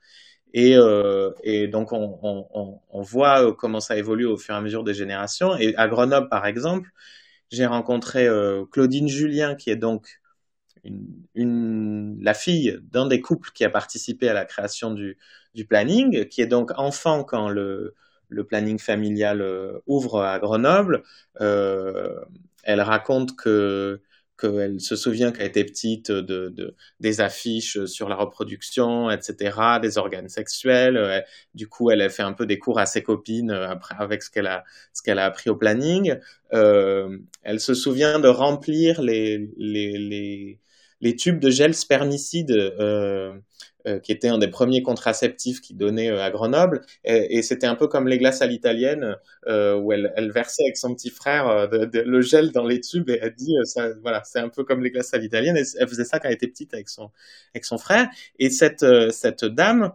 Et, 0.54 0.76
euh, 0.78 1.32
et 1.44 1.68
donc, 1.68 1.92
on, 1.92 2.18
on, 2.24 2.80
on, 2.90 3.02
voit 3.02 3.44
euh, 3.50 3.52
comment 3.54 3.82
ça 3.82 3.98
évolue 3.98 4.26
au 4.26 4.38
fur 4.38 4.56
et 4.56 4.58
à 4.58 4.62
mesure 4.62 4.84
des 4.84 4.94
générations. 4.94 5.56
Et 5.58 5.76
à 5.76 5.88
Grenoble, 5.88 6.30
par 6.30 6.46
exemple, 6.46 6.90
j'ai 7.52 7.66
rencontré 7.66 8.28
euh, 8.28 8.66
Claudine 8.72 9.08
Julien, 9.10 9.56
qui 9.56 9.70
est 9.70 9.76
donc 9.76 10.22
une, 10.84 11.08
une, 11.36 12.18
la 12.22 12.34
fille 12.34 12.80
d'un 12.84 13.08
des 13.08 13.22
couples 13.22 13.52
qui 13.54 13.66
a 13.66 13.70
participé 13.70 14.30
à 14.30 14.34
la 14.34 14.46
création 14.46 14.92
du, 14.92 15.18
du 15.56 15.66
planning, 15.66 16.26
qui 16.28 16.42
est 16.42 16.48
donc 16.48 16.72
enfant 16.78 17.24
quand 17.24 17.50
le, 17.50 17.96
le 18.30 18.44
planning 18.46 18.80
familial 18.80 19.42
euh, 19.42 19.80
ouvre 19.88 20.22
à 20.24 20.40
Grenoble. 20.40 21.04
Euh, 21.42 22.14
elle 22.64 22.82
raconte 22.82 23.36
que 23.36 24.02
qu'elle 24.38 24.80
se 24.80 24.96
souvient 24.96 25.32
qu'elle 25.32 25.48
était 25.48 25.64
petite 25.64 26.12
de, 26.12 26.50
de, 26.50 26.76
des 27.00 27.22
affiches 27.22 27.86
sur 27.86 28.10
la 28.10 28.16
reproduction, 28.16 29.10
etc., 29.10 29.58
des 29.82 29.98
organes 29.98 30.30
sexuels. 30.30 30.98
Euh, 30.98 31.22
du 31.54 31.68
coup, 31.68 31.92
elle 31.92 32.02
a 32.02 32.10
fait 32.10 32.24
un 32.24 32.34
peu 32.34 32.46
des 32.46 32.60
cours 32.60 32.80
à 32.80 32.86
ses 32.86 33.04
copines 33.04 33.52
euh, 33.52 33.70
après, 33.70 33.96
avec 33.98 34.24
ce 34.24 34.30
qu'elle 34.30 34.48
a, 34.48 34.64
ce 34.94 35.02
qu'elle 35.02 35.20
a 35.20 35.26
appris 35.26 35.50
au 35.50 35.56
planning. 35.56 36.16
Euh, 36.54 37.18
elle 37.44 37.60
se 37.60 37.74
souvient 37.74 38.20
de 38.20 38.28
remplir 38.28 39.02
les, 39.02 39.50
les, 39.58 39.98
les, 39.98 40.60
les 41.06 41.16
tubes 41.16 41.40
de 41.40 41.52
gel 41.52 41.76
spermicide 41.76 42.50
euh, 42.50 43.32
euh, 43.86 44.00
qui 44.00 44.12
était 44.12 44.28
un 44.28 44.40
des 44.40 44.48
premiers 44.48 44.82
contraceptifs 44.82 45.62
qui 45.62 45.76
donnait 45.76 46.10
euh, 46.10 46.24
à 46.24 46.32
Grenoble. 46.32 46.82
Et, 47.04 47.44
c'était 47.44 47.68
un 47.68 47.76
peu 47.76 47.88
comme 47.88 48.08
les 48.08 48.18
glaces 48.18 48.42
à 48.42 48.48
l'italienne, 48.48 49.16
où 49.48 49.94
elle, 49.94 50.32
versait 50.34 50.64
avec 50.64 50.78
son 50.78 50.96
petit 50.96 51.12
frère 51.12 51.70
le 51.72 52.22
gel 52.22 52.52
dans 52.52 52.66
les 52.66 52.82
tubes 52.82 53.08
et 53.12 53.20
elle 53.22 53.36
dit, 53.36 53.56
voilà, 54.02 54.24
c'est 54.26 54.40
un 54.40 54.50
peu 54.50 54.64
comme 54.64 54.82
les 54.84 54.90
glaces 54.90 55.14
à 55.14 55.20
l'italienne. 55.20 55.56
Elle 55.58 55.88
faisait 55.88 56.06
ça 56.06 56.20
quand 56.20 56.28
elle 56.28 56.34
était 56.34 56.48
petite 56.48 56.74
avec 56.74 56.90
son, 56.90 57.12
avec 57.54 57.66
son 57.66 57.78
frère. 57.78 58.08
Et 58.40 58.50
cette, 58.50 58.86
cette 59.12 59.46
dame, 59.46 59.92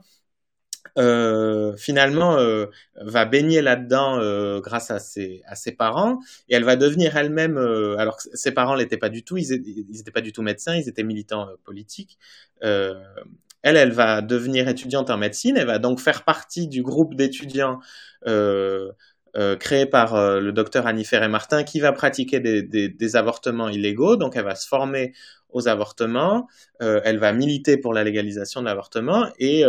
euh, 0.98 1.76
finalement 1.76 2.36
euh, 2.38 2.66
va 2.96 3.24
baigner 3.24 3.62
là-dedans 3.62 4.18
euh, 4.18 4.60
grâce 4.60 4.90
à 4.90 4.98
ses, 4.98 5.42
parents 5.78 6.18
et 6.48 6.56
elle 6.56 6.64
va 6.64 6.74
devenir 6.74 7.16
elle-même 7.16 7.56
alors 7.56 8.16
que 8.16 8.24
ses 8.34 8.50
parents 8.50 8.74
l'étaient 8.74 8.96
pas 8.96 9.08
du 9.08 9.22
tout 9.22 9.36
ils 9.36 9.86
n'étaient 9.88 10.10
pas 10.10 10.20
du 10.20 10.32
tout 10.32 10.42
médecins 10.42 10.74
ils 10.74 10.88
étaient 10.88 11.04
militants 11.04 11.46
politiques 11.64 12.18
elle, 12.60 13.76
elle 13.76 13.92
va 13.92 14.20
devenir 14.20 14.68
étudiante 14.68 15.10
en 15.10 15.18
médecine, 15.18 15.56
elle 15.56 15.66
va 15.66 15.78
donc 15.78 16.00
faire 16.00 16.24
partie 16.24 16.66
du 16.66 16.82
groupe 16.82 17.14
d'étudiants 17.14 17.78
créé 19.60 19.86
par 19.86 20.40
le 20.40 20.50
docteur 20.50 20.86
Annie 20.86 21.04
Ferré-Martin 21.04 21.62
qui 21.62 21.78
va 21.78 21.92
pratiquer 21.92 22.40
des, 22.40 23.16
avortements 23.16 23.68
illégaux. 23.68 24.16
Donc, 24.16 24.34
elle 24.34 24.44
va 24.44 24.56
se 24.56 24.66
former 24.66 25.12
aux 25.50 25.68
avortements, 25.68 26.48
elle 26.80 27.18
va 27.18 27.32
militer 27.32 27.76
pour 27.76 27.92
la 27.92 28.02
légalisation 28.02 28.60
de 28.60 28.66
l'avortement 28.66 29.28
et 29.38 29.64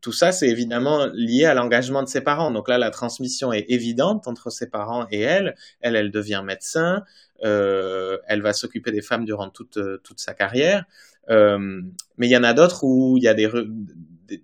tout 0.00 0.12
ça, 0.12 0.32
c'est 0.32 0.48
évidemment 0.48 1.06
lié 1.12 1.44
à 1.44 1.54
l'engagement 1.54 2.02
de 2.02 2.08
ses 2.08 2.20
parents. 2.20 2.50
Donc 2.50 2.68
là, 2.68 2.78
la 2.78 2.90
transmission 2.90 3.52
est 3.52 3.66
évidente 3.68 4.28
entre 4.28 4.50
ses 4.50 4.68
parents 4.68 5.06
et 5.10 5.20
elle. 5.20 5.54
Elle, 5.80 5.96
elle 5.96 6.10
devient 6.10 6.42
médecin. 6.44 7.02
Euh, 7.44 8.18
elle 8.26 8.42
va 8.42 8.52
s'occuper 8.52 8.92
des 8.92 9.02
femmes 9.02 9.24
durant 9.24 9.50
toute, 9.50 9.78
toute 10.02 10.20
sa 10.20 10.34
carrière. 10.34 10.84
Euh, 11.30 11.80
mais 12.18 12.26
il 12.26 12.30
y 12.30 12.36
en 12.36 12.44
a 12.44 12.52
d'autres 12.54 12.84
où 12.84 13.16
il 13.16 13.22
y 13.22 13.28
a 13.28 13.34
des, 13.34 13.48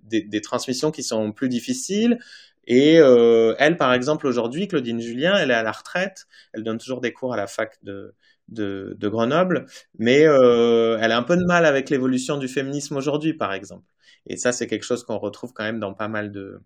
des, 0.04 0.22
des, 0.22 0.40
transmissions 0.40 0.90
qui 0.90 1.02
sont 1.02 1.32
plus 1.32 1.48
difficiles. 1.48 2.18
Et 2.66 2.98
euh, 2.98 3.54
elle, 3.58 3.76
par 3.76 3.92
exemple, 3.92 4.26
aujourd'hui, 4.26 4.68
Claudine 4.68 5.00
Julien, 5.00 5.36
elle 5.36 5.50
est 5.50 5.54
à 5.54 5.62
la 5.62 5.72
retraite. 5.72 6.26
Elle 6.52 6.64
donne 6.64 6.78
toujours 6.78 7.00
des 7.00 7.12
cours 7.12 7.32
à 7.32 7.36
la 7.36 7.46
fac 7.46 7.78
de, 7.82 8.14
de, 8.48 8.96
de 8.98 9.08
Grenoble, 9.08 9.66
mais 9.98 10.26
euh, 10.26 10.98
elle 11.00 11.12
a 11.12 11.16
un 11.16 11.22
peu 11.22 11.36
de 11.36 11.44
mal 11.44 11.64
avec 11.64 11.90
l'évolution 11.90 12.38
du 12.38 12.48
féminisme 12.48 12.96
aujourd'hui, 12.96 13.34
par 13.34 13.52
exemple. 13.52 13.84
Et 14.26 14.36
ça, 14.36 14.52
c'est 14.52 14.66
quelque 14.66 14.84
chose 14.84 15.04
qu'on 15.04 15.18
retrouve 15.18 15.52
quand 15.52 15.64
même 15.64 15.80
dans 15.80 15.94
pas 15.94 16.08
mal 16.08 16.32
de, 16.32 16.60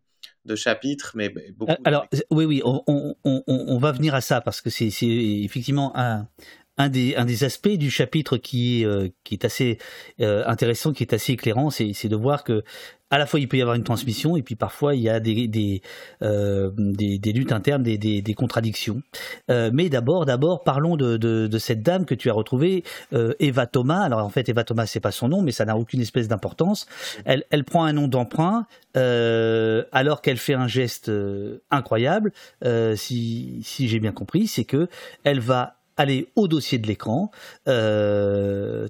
de 0.45 0.55
chapitres, 0.57 1.13
mais 1.15 1.33
beaucoup. 1.57 1.73
Alors, 1.85 2.07
oui, 2.31 2.45
oui, 2.45 2.63
on, 2.65 2.83
on, 2.87 3.15
on, 3.25 3.43
on, 3.47 3.79
va 3.79 3.93
venir 3.93 4.15
à 4.15 4.21
ça 4.21 4.41
parce 4.41 4.61
que 4.61 4.71
c'est 4.71 4.91
effectivement 5.03 5.93
un, 5.97 6.29
un 6.79 6.89
des, 6.89 7.15
un 7.17 7.25
des 7.25 7.45
aspects 7.45 7.69
du 7.69 7.91
chapitre 7.91 8.39
qui, 8.39 8.85
euh, 8.85 9.09
qui 9.25 9.35
est 9.35 9.45
assez 9.45 9.79
euh, 10.21 10.45
intéressant, 10.47 10.93
qui 10.93 11.03
est 11.03 11.13
assez 11.13 11.33
éclairant, 11.33 11.71
c'est, 11.71 11.93
c'est 11.93 12.09
de 12.09 12.17
voir 12.17 12.43
que 12.43 12.65
à 13.11 13.19
la 13.19 13.27
fois 13.27 13.41
il 13.41 13.49
peut 13.49 13.57
y 13.57 13.63
avoir 13.63 13.77
une 13.77 13.85
transmission 13.85 14.37
et 14.37 14.43
puis 14.43 14.55
parfois 14.55 14.95
il 14.95 15.03
y 15.03 15.09
a 15.09 15.21
des, 15.21 15.49
des, 15.49 15.83
euh, 16.23 16.71
luttes 16.77 17.53
internes, 17.53 17.83
des, 17.83 17.99
des, 17.99 18.35
contradictions. 18.35 19.03
Euh, 19.51 19.71
mais 19.73 19.89
d'abord, 19.89 20.25
d'abord, 20.25 20.63
parlons 20.63 20.97
de, 20.97 21.17
de, 21.17 21.59
cette 21.59 21.83
dame 21.83 22.07
que 22.07 22.15
tu 22.15 22.31
as 22.31 22.33
retrouvée, 22.33 22.85
euh, 23.13 23.35
Eva 23.41 23.67
Thomas. 23.67 24.03
Alors 24.03 24.25
en 24.25 24.31
fait, 24.31 24.49
Eva 24.49 24.65
Thomas, 24.65 24.87
c'est 24.87 25.01
pas 25.01 25.11
son 25.11 25.29
nom, 25.29 25.43
mais 25.43 25.53
ça 25.53 25.65
n'a 25.65 25.77
aucune 25.77 26.01
espèce 26.01 26.29
d'importance. 26.29 26.87
Elle, 27.25 27.45
elle 27.51 27.65
prend 27.65 27.85
un 27.85 27.93
nom 27.93 28.09
d'emprunt 28.09 28.67
alors 28.95 30.23
qu'elle 30.23 30.39
fait 30.39 30.55
un 30.55 30.69
geste 30.69 31.11
incroyable. 31.71 32.33
si 32.97 33.61
si 33.63 33.89
j'ai 33.89 34.01
bien 34.01 34.13
compris, 34.13 34.47
c'est 34.47 34.65
que 34.65 34.89
elle 35.25 35.41
va 35.41 35.77
aller 35.97 36.29
au 36.35 36.49
dossier 36.49 36.79
de 36.79 36.87
l'écran, 36.87 37.31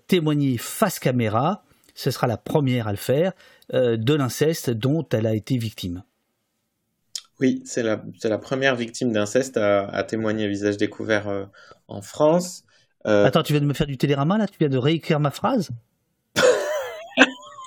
témoigner 0.07 0.59
face 0.59 0.99
caméra, 0.99 1.65
ce 1.95 2.11
sera 2.11 2.27
la 2.27 2.37
première 2.37 2.89
à 2.89 2.93
le 2.93 2.97
faire, 2.97 3.33
de 3.73 4.15
l'inceste 4.15 4.71
dont 4.71 5.07
elle 5.13 5.27
a 5.27 5.35
été 5.35 5.57
victime. 5.57 6.03
Oui, 7.41 7.63
c'est 7.65 7.83
la, 7.83 8.03
la, 8.23 8.39
première 8.39 8.77
victime 8.77 9.13
d'inceste 9.13 9.57
à, 9.57 9.89
à, 9.89 10.05
témoigner 10.05 10.45
à 10.45 10.49
visage 10.49 10.77
découvert 10.77 11.27
euh, 11.29 11.47
en 11.89 12.03
France. 12.03 12.65
Euh, 13.07 13.25
Attends, 13.25 13.43
tu 13.43 13.55
viens 13.55 13.63
de 13.63 13.67
me 13.67 13.73
faire 13.73 13.87
du 13.87 13.97
télérama 13.97 14.37
là? 14.37 14.47
Tu 14.47 14.59
viens 14.59 14.69
de 14.69 14.77
réécrire 14.77 15.21
ma 15.21 15.31
phrase? 15.31 15.71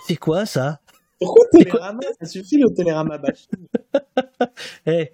C'est 0.07 0.15
quoi 0.15 0.45
ça? 0.45 0.79
Pourquoi 1.19 1.45
télérama? 1.51 2.01
Ça 2.21 2.27
suffit 2.27 2.59
le 2.59 2.71
télérama 2.71 3.17
bashing. 3.17 3.67
hey, 4.85 5.09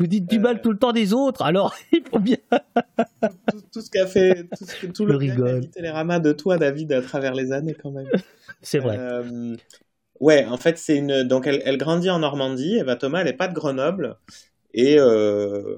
vous 0.00 0.06
dites 0.06 0.26
du 0.26 0.38
mal 0.38 0.62
tout 0.62 0.72
le 0.72 0.78
temps 0.78 0.92
des 0.92 1.12
autres, 1.12 1.42
alors 1.42 1.76
il 1.92 2.02
faut 2.10 2.18
bien. 2.18 2.38
tout, 2.50 3.60
tout, 3.72 3.80
ce 3.82 3.90
qu'a 3.90 4.06
fait, 4.06 4.44
tout, 4.56 4.64
ce, 4.64 4.86
tout 4.86 5.04
le 5.04 5.14
rigole. 5.14 5.68
Télérama 5.68 6.18
de 6.18 6.32
toi, 6.32 6.56
David, 6.56 6.90
à 6.92 7.02
travers 7.02 7.34
les 7.34 7.52
années, 7.52 7.74
quand 7.74 7.90
même. 7.90 8.08
C'est 8.62 8.78
vrai. 8.78 8.96
Euh, 8.98 9.54
ouais, 10.18 10.46
en 10.46 10.56
fait, 10.56 10.76
c'est 10.76 10.96
une. 10.96 11.22
Donc, 11.22 11.46
elle, 11.46 11.62
elle, 11.64 11.78
grandit 11.78 12.10
en 12.10 12.18
Normandie. 12.18 12.76
Eva 12.76 12.96
Thomas, 12.96 13.20
elle 13.20 13.26
n'est 13.26 13.32
pas 13.32 13.48
de 13.48 13.54
Grenoble. 13.54 14.16
Et 14.74 14.98
euh, 14.98 15.76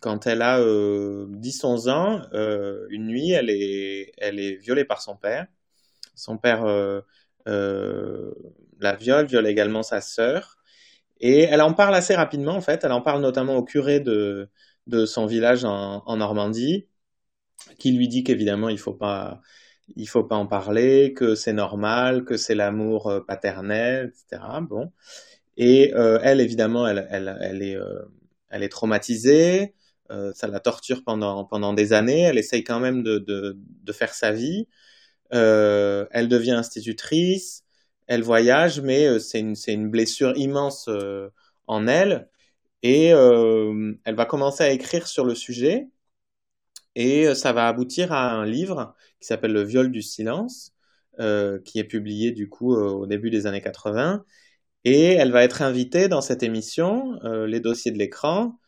quand 0.00 0.26
elle 0.26 0.42
a 0.42 0.58
euh, 0.58 1.26
10-11 1.28 1.90
ans, 1.90 2.22
euh, 2.34 2.86
une 2.90 3.06
nuit, 3.06 3.30
elle 3.30 3.48
est, 3.48 4.12
elle 4.18 4.38
est 4.40 4.56
violée 4.56 4.84
par 4.84 5.00
son 5.00 5.16
père. 5.16 5.46
Son 6.14 6.36
père 6.36 6.64
euh, 7.48 8.32
la 8.80 8.96
viole, 8.96 9.26
viole 9.26 9.46
également 9.46 9.82
sa 9.82 10.00
sœur. 10.00 10.58
Et 11.22 11.42
elle 11.42 11.62
en 11.62 11.72
parle 11.72 11.94
assez 11.94 12.16
rapidement, 12.16 12.54
en 12.54 12.60
fait. 12.60 12.84
Elle 12.84 12.92
en 12.92 13.00
parle 13.00 13.22
notamment 13.22 13.56
au 13.56 13.64
curé 13.64 14.00
de, 14.00 14.50
de 14.88 15.06
son 15.06 15.26
village 15.26 15.64
en, 15.64 16.16
Normandie, 16.16 16.88
qui 17.78 17.92
lui 17.92 18.08
dit 18.08 18.24
qu'évidemment, 18.24 18.68
il 18.68 18.78
faut 18.78 18.98
faut 20.06 20.24
pas 20.24 20.36
en 20.36 20.46
parler, 20.46 21.14
que 21.14 21.34
c'est 21.36 21.52
normal, 21.52 22.24
que 22.24 22.36
c'est 22.36 22.54
l'amour 22.56 23.08
euh, 23.08 23.20
paternel, 23.20 24.12
etc. 24.12 24.42
Bon. 24.62 24.92
Et 25.56 25.94
euh, 25.94 26.18
elle, 26.22 26.40
évidemment, 26.40 26.86
elle, 26.88 27.06
elle, 27.10 27.38
elle 27.40 27.62
est, 27.62 27.76
euh, 27.76 28.02
elle 28.50 28.62
est 28.64 28.68
traumatisée. 28.70 29.74
Ça 30.34 30.46
la 30.46 30.60
torture 30.60 31.04
pendant, 31.04 31.44
pendant 31.46 31.72
des 31.72 31.94
années. 31.94 32.22
Elle 32.22 32.36
essaye 32.38 32.64
quand 32.64 32.80
même 32.80 33.02
de, 33.02 33.18
de, 33.18 33.56
de 33.58 33.92
faire 33.92 34.12
sa 34.12 34.30
vie. 34.32 34.68
Elle 35.30 36.28
devient 36.28 36.52
institutrice 36.52 37.61
elle 38.06 38.22
voyage, 38.22 38.80
mais 38.80 39.06
euh, 39.06 39.18
c'est 39.18 39.40
une, 39.40 39.90
blessure 39.90 40.36
immense 40.36 40.88
euh, 40.88 41.30
en 41.66 41.86
elle. 41.86 42.28
Et 42.82 43.12
euh, 43.14 43.94
elle 44.04 44.14
va 44.16 44.26
commencer 44.26 44.64
à 44.64 44.70
écrire 44.72 45.06
sur 45.06 45.24
le 45.24 45.34
sujet. 45.34 45.88
Et 46.94 47.34
ça 47.34 47.52
va 47.52 47.68
aboutir 47.68 48.12
à 48.12 48.32
un 48.32 48.44
livre 48.44 48.94
qui 49.20 49.26
s'appelle 49.26 49.52
Le 49.52 49.62
viol 49.62 49.90
du 49.90 50.02
silence, 50.02 50.74
qui 51.18 51.78
est 51.78 51.84
publié 51.84 52.32
du 52.32 52.48
coup 52.48 52.74
au 52.74 53.06
début 53.06 53.30
des 53.30 53.46
années 53.46 53.62
80. 53.62 54.24
Et 54.84 55.12
elle 55.14 55.32
va 55.32 55.44
être 55.44 55.62
invitée 55.62 56.08
dans 56.08 56.20
cette 56.20 56.42
émission, 56.42 57.18
Les 57.46 57.60
dossiers 57.60 57.92
de 57.92 57.98
l'écran, 57.98 58.58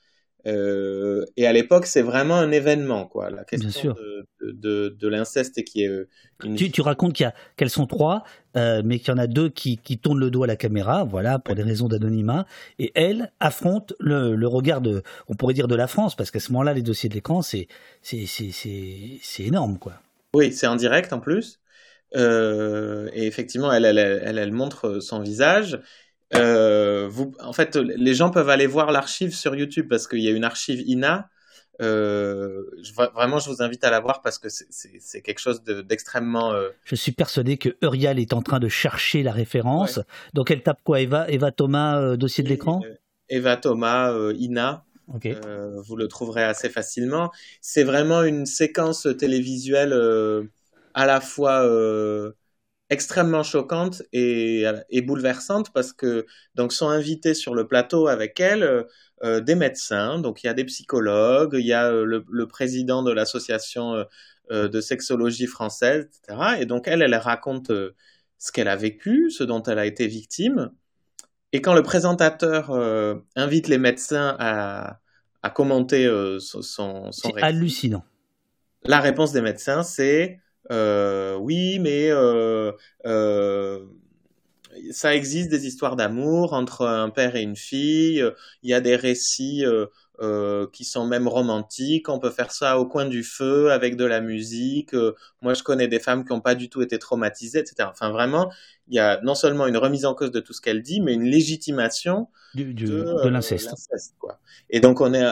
Euh, 0.46 1.24
et 1.36 1.46
à 1.46 1.52
l'époque, 1.52 1.86
c'est 1.86 2.02
vraiment 2.02 2.36
un 2.36 2.50
événement, 2.50 3.06
quoi. 3.06 3.30
La 3.30 3.44
question 3.44 3.68
Bien 3.68 3.80
sûr. 3.80 3.94
de, 3.94 4.50
de, 4.52 4.88
de, 4.88 5.08
l'inceste 5.08 5.64
qui 5.64 5.84
est 5.84 5.88
euh, 5.88 6.08
une... 6.44 6.54
tu, 6.54 6.70
tu, 6.70 6.82
racontes 6.82 7.14
qu'elles 7.56 7.70
sont 7.70 7.86
trois, 7.86 8.24
euh, 8.56 8.82
mais 8.84 8.98
qu'il 8.98 9.08
y 9.08 9.10
en 9.12 9.18
a 9.18 9.26
deux 9.26 9.48
qui, 9.48 9.78
qui, 9.78 9.98
tournent 9.98 10.20
le 10.20 10.30
dos 10.30 10.42
à 10.42 10.46
la 10.46 10.56
caméra, 10.56 11.04
voilà, 11.04 11.38
pour 11.38 11.54
des 11.54 11.62
raisons 11.62 11.88
d'anonymat, 11.88 12.46
et 12.78 12.92
elles 12.94 13.32
affrontent 13.40 13.94
le, 14.00 14.36
le, 14.36 14.46
regard 14.46 14.82
de, 14.82 15.02
on 15.28 15.34
pourrait 15.34 15.54
dire 15.54 15.68
de 15.68 15.76
la 15.76 15.86
France, 15.86 16.14
parce 16.14 16.30
qu'à 16.30 16.40
ce 16.40 16.52
moment-là, 16.52 16.74
les 16.74 16.82
dossiers 16.82 17.08
de 17.08 17.14
l'écran, 17.14 17.40
c'est 17.40 17.68
c'est 18.02 19.42
énorme, 19.42 19.78
quoi. 19.78 19.94
Oui, 20.34 20.52
c'est 20.52 20.66
en 20.66 20.76
direct 20.76 21.12
en 21.12 21.20
plus. 21.20 21.60
Euh, 22.16 23.08
et 23.12 23.26
effectivement, 23.26 23.72
elle, 23.72 23.84
elle, 23.84 23.98
elle, 23.98 24.38
elle, 24.38 24.52
montre 24.52 25.00
son 25.00 25.20
visage. 25.20 25.80
Euh, 26.36 27.08
vous, 27.08 27.32
en 27.40 27.52
fait, 27.52 27.76
les 27.76 28.14
gens 28.14 28.30
peuvent 28.30 28.48
aller 28.48 28.66
voir 28.66 28.92
l'archive 28.92 29.34
sur 29.34 29.54
YouTube 29.54 29.86
parce 29.88 30.06
qu'il 30.06 30.20
y 30.20 30.28
a 30.28 30.30
une 30.30 30.44
archive 30.44 30.80
INA. 30.86 31.28
Euh, 31.82 32.62
je, 32.82 32.92
vraiment, 32.92 33.38
je 33.40 33.50
vous 33.50 33.62
invite 33.62 33.82
à 33.82 33.90
la 33.90 34.00
voir 34.00 34.22
parce 34.22 34.38
que 34.38 34.48
c'est 34.48 35.22
quelque 35.22 35.40
chose 35.40 35.62
d'extrêmement. 35.64 36.52
De, 36.52 36.56
euh... 36.56 36.70
Je 36.84 36.94
suis 36.94 37.12
persuadé 37.12 37.56
que 37.56 37.70
Uriel 37.82 38.18
est 38.18 38.32
en 38.32 38.42
train 38.42 38.60
de 38.60 38.68
chercher 38.68 39.22
la 39.22 39.32
référence. 39.32 39.98
Ouais. 39.98 40.04
Donc, 40.34 40.50
elle 40.50 40.62
tape 40.62 40.80
quoi? 40.84 41.00
Eva, 41.00 41.28
Eva 41.28 41.50
Thomas, 41.50 42.16
dossier 42.16 42.44
de 42.44 42.48
l'écran? 42.48 42.82
Eva 43.28 43.56
Thomas, 43.56 44.12
INA. 44.32 44.84
Okay. 45.14 45.36
vous 45.84 45.96
le 45.96 46.08
trouverez 46.08 46.44
assez 46.44 46.70
facilement. 46.70 47.30
C'est 47.60 47.84
vraiment 47.84 48.22
une 48.22 48.46
séquence 48.46 49.06
télévisuelle 49.18 49.92
à 50.94 51.06
la 51.06 51.20
fois 51.20 51.68
extrêmement 52.94 53.42
choquante 53.42 54.02
et, 54.12 54.64
et, 54.88 55.02
bouleversante 55.02 55.70
parce 55.72 55.92
que 55.92 56.24
donc 56.54 56.72
sont 56.72 56.88
invités 56.88 57.34
sur 57.34 57.54
le 57.54 57.66
plateau 57.66 58.08
avec 58.08 58.40
elle 58.40 58.86
euh, 59.22 59.40
des 59.40 59.54
médecins, 59.54 60.18
donc 60.18 60.42
il 60.42 60.46
y 60.46 60.48
a 60.48 60.54
des 60.54 60.64
psychologues, 60.64 61.56
il 61.58 61.66
y 61.66 61.72
a 61.72 61.90
euh, 61.90 62.04
le, 62.04 62.24
le, 62.30 62.48
président 62.48 63.02
de 63.02 63.12
l'association 63.12 64.06
euh, 64.50 64.68
de 64.68 64.80
sexologie 64.80 65.46
française, 65.46 66.06
etc. 66.06 66.56
Et 66.60 66.66
donc 66.66 66.88
elle, 66.88 67.02
elle 67.02 67.14
raconte 67.14 67.70
ce 68.38 68.52
qu'elle 68.52 68.68
a 68.68 68.76
vécu, 68.76 69.30
ce 69.30 69.44
dont 69.44 69.62
elle 69.62 69.78
a 69.78 69.86
été 69.86 70.06
victime. 70.06 70.70
Et 71.52 71.60
quand 71.60 71.74
le 71.74 71.82
présentateur 71.82 72.72
invite 73.36 73.68
les 73.68 73.78
médecins 73.78 74.36
à, 74.40 74.98
à 75.42 75.50
commenter 75.50 76.06
son, 76.40 76.62
son, 76.62 77.30
récit, 77.30 77.44
hallucinant. 77.44 78.04
La 78.84 79.00
réponse 79.00 79.32
des 79.32 79.40
médecins, 79.40 79.82
c'est 79.82 80.32
euh, 80.32 80.43
oui, 80.70 81.78
mais 81.78 82.08
euh, 82.10 82.72
euh, 83.06 83.84
ça 84.90 85.14
existe 85.14 85.50
des 85.50 85.66
histoires 85.66 85.96
d'amour 85.96 86.52
entre 86.52 86.86
un 86.86 87.10
père 87.10 87.36
et 87.36 87.42
une 87.42 87.56
fille. 87.56 88.24
Il 88.62 88.70
y 88.70 88.74
a 88.74 88.80
des 88.80 88.96
récits 88.96 89.64
euh, 90.20 90.66
qui 90.72 90.84
sont 90.84 91.06
même 91.06 91.28
romantiques. 91.28 92.08
On 92.08 92.18
peut 92.18 92.30
faire 92.30 92.50
ça 92.50 92.78
au 92.78 92.86
coin 92.86 93.04
du 93.04 93.22
feu 93.22 93.70
avec 93.70 93.96
de 93.96 94.04
la 94.04 94.20
musique. 94.20 94.94
moi, 95.42 95.54
je 95.54 95.62
connais 95.62 95.88
des 95.88 96.00
femmes 96.00 96.24
qui 96.24 96.32
n'ont 96.32 96.40
pas 96.40 96.54
du 96.54 96.68
tout 96.68 96.82
été 96.82 96.98
traumatisées, 96.98 97.60
etc. 97.60 97.88
Enfin, 97.90 98.10
vraiment, 98.10 98.50
il 98.88 98.94
y 98.94 99.00
a 99.00 99.20
non 99.22 99.34
seulement 99.34 99.66
une 99.66 99.76
remise 99.76 100.04
en 100.06 100.14
cause 100.14 100.30
de 100.30 100.40
tout 100.40 100.52
ce 100.52 100.60
qu'elle 100.60 100.82
dit, 100.82 101.00
mais 101.00 101.14
une 101.14 101.24
légitimation 101.24 102.28
du, 102.54 102.74
du, 102.74 102.86
de, 102.86 103.22
de 103.24 103.28
l'inceste. 103.28 103.74
Et 104.70 104.80
donc, 104.80 105.00
on 105.00 105.14
est. 105.14 105.24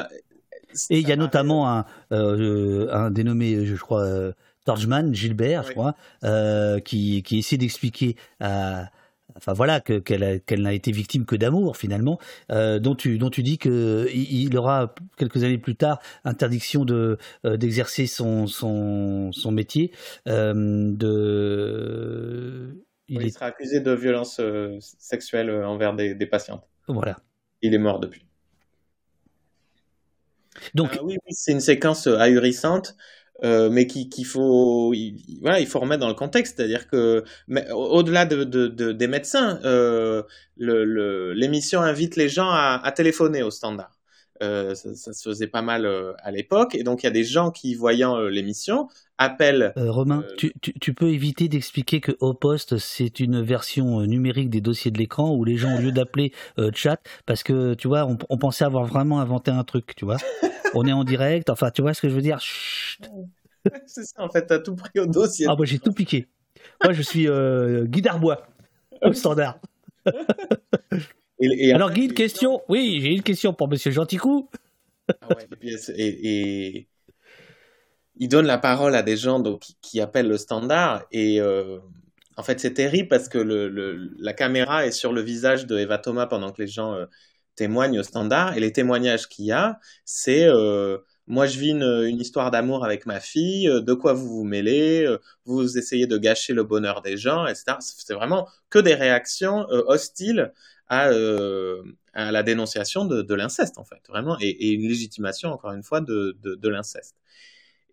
Et 0.89 1.01
il 1.01 1.09
y 1.09 1.13
a 1.13 1.17
notamment 1.17 1.71
un, 1.71 1.85
euh, 2.13 2.89
un 2.93 3.11
dénommé, 3.11 3.67
je 3.67 3.77
crois, 3.77 4.33
Torchman, 4.65 5.15
Gilbert, 5.15 5.63
oui. 5.63 5.67
je 5.69 5.73
crois, 5.73 5.95
euh, 6.25 6.81
qui, 6.81 7.23
qui 7.23 7.39
essaie 7.39 7.57
d'expliquer 7.57 8.17
à 8.41 8.91
enfin 9.37 9.53
voilà 9.53 9.81
qu'elle 9.81 10.41
qu 10.45 10.57
n'a 10.57 10.73
été 10.73 10.93
victime 10.93 11.25
que 11.25 11.37
d'amour 11.37 11.77
finalement 11.77 12.19
euh, 12.51 12.79
dont 12.79 12.95
tu 12.95 13.19
dont 13.19 13.31
tu 13.31 13.43
dis 13.43 13.59
que 13.59 14.09
il 14.13 14.57
aura 14.57 14.95
quelques 15.17 15.45
années 15.45 15.59
plus 15.59 15.77
tard 15.77 16.01
interdiction 16.25 16.85
de 16.85 17.19
euh, 17.45 17.57
d'exercer 17.57 18.07
son, 18.07 18.47
son 18.47 19.33
son 19.33 19.51
métier 19.53 19.93
euh, 20.29 20.93
de 20.93 22.77
il, 23.09 23.19
oui, 23.19 23.25
est... 23.25 23.29
il, 23.29 23.33
sera 23.33 23.47
accusé 23.47 23.81
de 23.81 23.93
violence 23.93 24.41
sexuelle 24.81 25.51
envers 25.51 25.93
des, 25.95 26.15
des, 26.15 26.27
patientes. 26.27 26.67
Voilà. 26.89 27.19
Il 27.61 27.75
est 27.75 27.79
mort 27.79 28.01
depuis. 28.01 28.25
Donc 30.75 30.99
oui, 31.03 31.19
oui 31.27 31.33
c'est 31.35 31.53
une 31.53 31.61
séquence 31.61 32.07
ahurissante 32.07 32.97
euh, 33.45 33.71
mais 33.71 33.87
qu'il 33.87 34.09
qui 34.09 34.25
faut, 34.25 34.93
il, 34.95 35.17
voilà, 35.41 35.61
il 35.61 35.67
faut 35.67 35.81
remettre 35.81 36.01
dans 36.01 36.09
le 36.09 36.15
contexte, 36.15 36.57
c'est-à-dire 36.57 36.87
que 36.87 37.25
au-delà 37.73 38.25
de, 38.25 38.45
de, 38.45 38.69
de, 38.69 38.93
des 38.93 39.09
médecins, 39.09 39.59
euh, 39.65 40.23
l'émission 40.59 41.83
le, 41.83 41.87
invite 41.89 42.17
les 42.17 42.29
gens 42.29 42.51
à, 42.51 42.81
à 42.83 42.93
téléphoner 42.93 43.43
au 43.43 43.51
standard. 43.51 44.02
Euh, 44.43 44.75
ça, 44.75 44.95
ça, 44.95 45.13
se 45.13 45.29
faisait 45.29 45.47
pas 45.47 45.63
mal 45.63 45.87
euh, 45.87 46.13
à 46.19 46.33
l'époque, 46.33 46.75
et 46.75 46.83
donc 46.83 47.03
il 47.03 47.07
y 47.07 47.09
a 47.09 47.13
des 47.13 47.23
gens 47.23 47.51
qui, 47.51 47.75
voyant 47.75 48.17
euh, 48.17 48.29
l'émission, 48.29 48.89
appellent. 49.17 49.73
Romain, 49.77 50.25
tu, 50.37 50.53
tu, 50.61 50.73
tu, 50.81 50.95
peux 50.95 51.11
éviter 51.11 51.49
d'expliquer 51.49 52.01
que 52.01 52.13
Au 52.19 52.35
Poste 52.35 52.79
c'est 52.79 53.21
une 53.21 53.41
version 53.41 54.01
numérique 54.03 54.51
des 54.51 54.61
dossiers 54.61 54.91
de 54.91 54.99
l'écran 54.99 55.33
où 55.35 55.45
les 55.45 55.57
gens, 55.57 55.77
au 55.77 55.81
lieu 55.81 55.93
d'appeler 55.93 56.33
chat, 56.75 57.01
parce 57.25 57.45
que 57.45 57.75
tu 57.75 57.87
vois, 57.87 58.05
on, 58.05 58.19
on, 58.31 58.39
pensait 58.39 58.65
avoir 58.65 58.85
vraiment 58.85 59.21
inventé 59.21 59.53
un 59.53 59.63
truc, 59.63 59.95
tu 59.95 60.05
vois. 60.05 60.17
on 60.75 60.87
est 60.87 60.93
en 60.93 61.05
direct, 61.05 61.49
enfin, 61.49 61.71
tu 61.71 61.83
vois 61.83 61.95
ce 61.95 62.03
que 62.03 62.09
je 62.09 62.15
veux 62.15 62.23
dire? 62.23 62.41
Chut. 62.41 63.09
C'est 63.87 64.05
ça, 64.05 64.23
en 64.23 64.29
fait, 64.29 64.47
t'as 64.47 64.59
tout 64.59 64.75
pris 64.75 64.99
au 64.99 65.07
dossier. 65.07 65.47
Ah, 65.49 65.55
moi 65.55 65.67
j'ai 65.67 65.79
tout 65.79 65.93
piqué. 65.93 66.27
Moi 66.83 66.93
je 66.93 67.03
suis 67.03 67.29
euh, 67.29 67.85
Guy 67.85 68.03
Darbois, 68.03 68.47
au 69.03 69.13
standard. 69.13 69.59
Et, 71.43 71.69
et 71.69 71.75
Alors, 71.75 71.91
Guy, 71.91 72.05
une 72.05 72.15
question 72.15 72.63
Oui, 72.69 73.01
j'ai 73.03 73.09
une 73.09 73.23
question 73.23 73.53
pour 73.53 73.69
Monsieur 73.69 73.91
Genticou. 73.91 74.49
Ah 75.21 75.29
ouais, 75.31 75.49
et, 75.63 76.77
et, 76.77 76.89
il 78.17 78.29
donne 78.29 78.47
la 78.47 78.59
parole 78.59 78.95
à 78.95 79.03
des 79.03 79.17
gens 79.17 79.41
donc, 79.41 79.65
qui 79.81 80.01
appellent 80.01 80.29
le 80.29 80.39
standard. 80.39 81.05
Et 81.11 81.41
euh, 81.41 81.79
en 82.37 82.45
fait, 82.45 82.61
c'est 82.61 82.75
terrible 82.75 83.09
parce 83.09 83.29
que 83.29 83.39
le, 83.39 83.69
le, 83.69 84.13
la 84.19 84.33
caméra 84.33 84.87
est 84.87 84.93
sur 84.93 85.13
le 85.13 85.21
visage 85.21 85.67
de 85.67 85.77
Eva 85.79 85.99
Thomas 85.99 86.27
pendant 86.27 86.53
que 86.53 86.63
les 86.63 86.69
gens 86.69 86.95
euh, 86.95 87.07
témoignent 87.57 87.99
au 87.99 88.05
standard. 88.05 88.57
Et 88.57 88.61
les 88.61 88.73
témoignages 88.73 89.29
qu'il 89.29 89.47
y 89.47 89.53
a, 89.53 89.81
c'est 90.05 90.47
euh, 90.47 90.99
moi, 91.27 91.47
je 91.47 91.59
vis 91.59 91.71
une, 91.71 92.05
une 92.07 92.21
histoire 92.21 92.53
d'amour 92.53 92.85
avec 92.85 93.05
ma 93.05 93.19
fille. 93.19 93.67
De 93.67 93.95
quoi 93.95 94.13
vous 94.13 94.29
vous 94.29 94.45
mêlez 94.45 95.13
Vous 95.45 95.77
essayez 95.77 96.07
de 96.07 96.19
gâcher 96.19 96.53
le 96.53 96.63
bonheur 96.63 97.03
des 97.03 97.17
gens, 97.17 97.47
etc. 97.47 97.77
C'est 97.81 98.15
vraiment 98.15 98.49
que 98.71 98.79
des 98.79 98.95
réactions 98.95 99.67
hostiles 99.69 100.53
à, 100.93 101.09
euh, 101.09 101.83
à, 102.13 102.31
la 102.33 102.43
dénonciation 102.43 103.07
de, 103.07 103.35
l'inceste, 103.35 103.79
en 103.79 103.85
fait, 103.85 104.03
vraiment, 104.11 104.37
et, 104.41 104.73
une 104.73 104.87
légitimation, 104.87 105.51
encore 105.51 105.73
une 105.73 105.83
fois, 105.83 106.03
de, 106.03 106.69
l'inceste. 106.69 107.17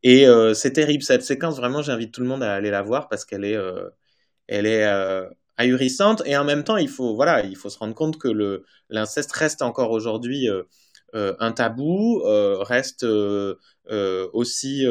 Et 0.04 0.28
euh, 0.28 0.54
c'est 0.54 0.74
terrible, 0.74 1.04
cette 1.04 1.24
séquence, 1.24 1.56
vraiment, 1.58 1.82
j'invite 1.82 2.14
tout 2.14 2.22
le 2.22 2.28
monde 2.28 2.44
à 2.44 2.54
aller 2.54 2.72
la 2.72 2.82
voir 2.82 3.08
parce 3.08 3.24
qu'elle 3.24 3.46
est, 3.46 3.56
euh, 3.56 3.90
elle 4.48 4.66
est 4.66 4.86
ahurissante, 5.58 6.24
et 6.26 6.36
en 6.36 6.44
même 6.44 6.66
temps, 6.66 6.76
il 6.78 6.90
faut, 6.90 7.16
voilà, 7.16 7.46
il 7.46 7.56
faut 7.56 7.70
se 7.70 7.80
rendre 7.80 7.96
compte 7.96 8.18
que 8.20 8.64
l'inceste 8.90 9.32
reste 9.32 9.62
encore 9.62 9.92
aujourd'hui 9.92 10.50
un 11.14 11.52
tabou, 11.54 12.22
reste 12.24 13.06
aussi 14.34 14.86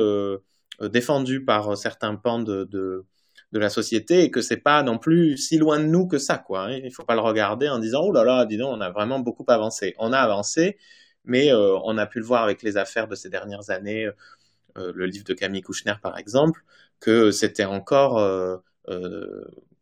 défendu 0.81 1.45
par 1.45 1.77
certains 1.77 2.17
pans 2.17 2.41
de, 2.41 3.05
de 3.53 3.59
la 3.59 3.71
société 3.71 4.25
et 4.25 4.31
que 4.31 4.43
c'est 4.43 4.59
pas 4.59 4.83
non 4.83 4.99
plus 4.99 5.37
si 5.39 5.59
loin 5.59 5.79
de 5.81 5.85
nous 5.85 6.07
que 6.07 6.19
ça 6.19 6.39
quoi. 6.39 6.67
Hein. 6.67 6.81
Il 6.85 6.93
faut 6.93 7.05
pas 7.05 7.15
le 7.15 7.21
regarder 7.21 7.69
en 7.69 7.79
disant 7.79 8.03
oh 8.05 8.13
là 8.13 8.25
là, 8.25 8.45
dis 8.47 8.59
donc, 8.59 8.77
on 8.77 8.81
a 8.81 8.91
vraiment 8.91 9.21
beaucoup 9.21 9.45
avancé. 9.49 9.95
On 9.99 10.13
a 10.13 10.19
avancé, 10.19 10.79
mais 11.25 11.53
euh, 11.53 11.79
on 11.85 11.99
a 11.99 12.07
pu 12.07 12.19
le 12.21 12.25
voir 12.27 12.43
avec 12.45 12.63
les 12.63 12.77
affaires 12.77 13.09
de 13.09 13.15
ces 13.15 13.31
dernières 13.31 13.71
années, 13.71 14.07
euh, 14.79 14.93
le 14.95 15.07
livre 15.07 15.25
de 15.25 15.35
Camille 15.35 15.63
Kouchner 15.63 15.95
par 16.03 16.19
exemple, 16.19 16.63
que 17.01 17.31
c'était 17.31 17.65
encore 17.65 18.19
euh, 18.19 18.59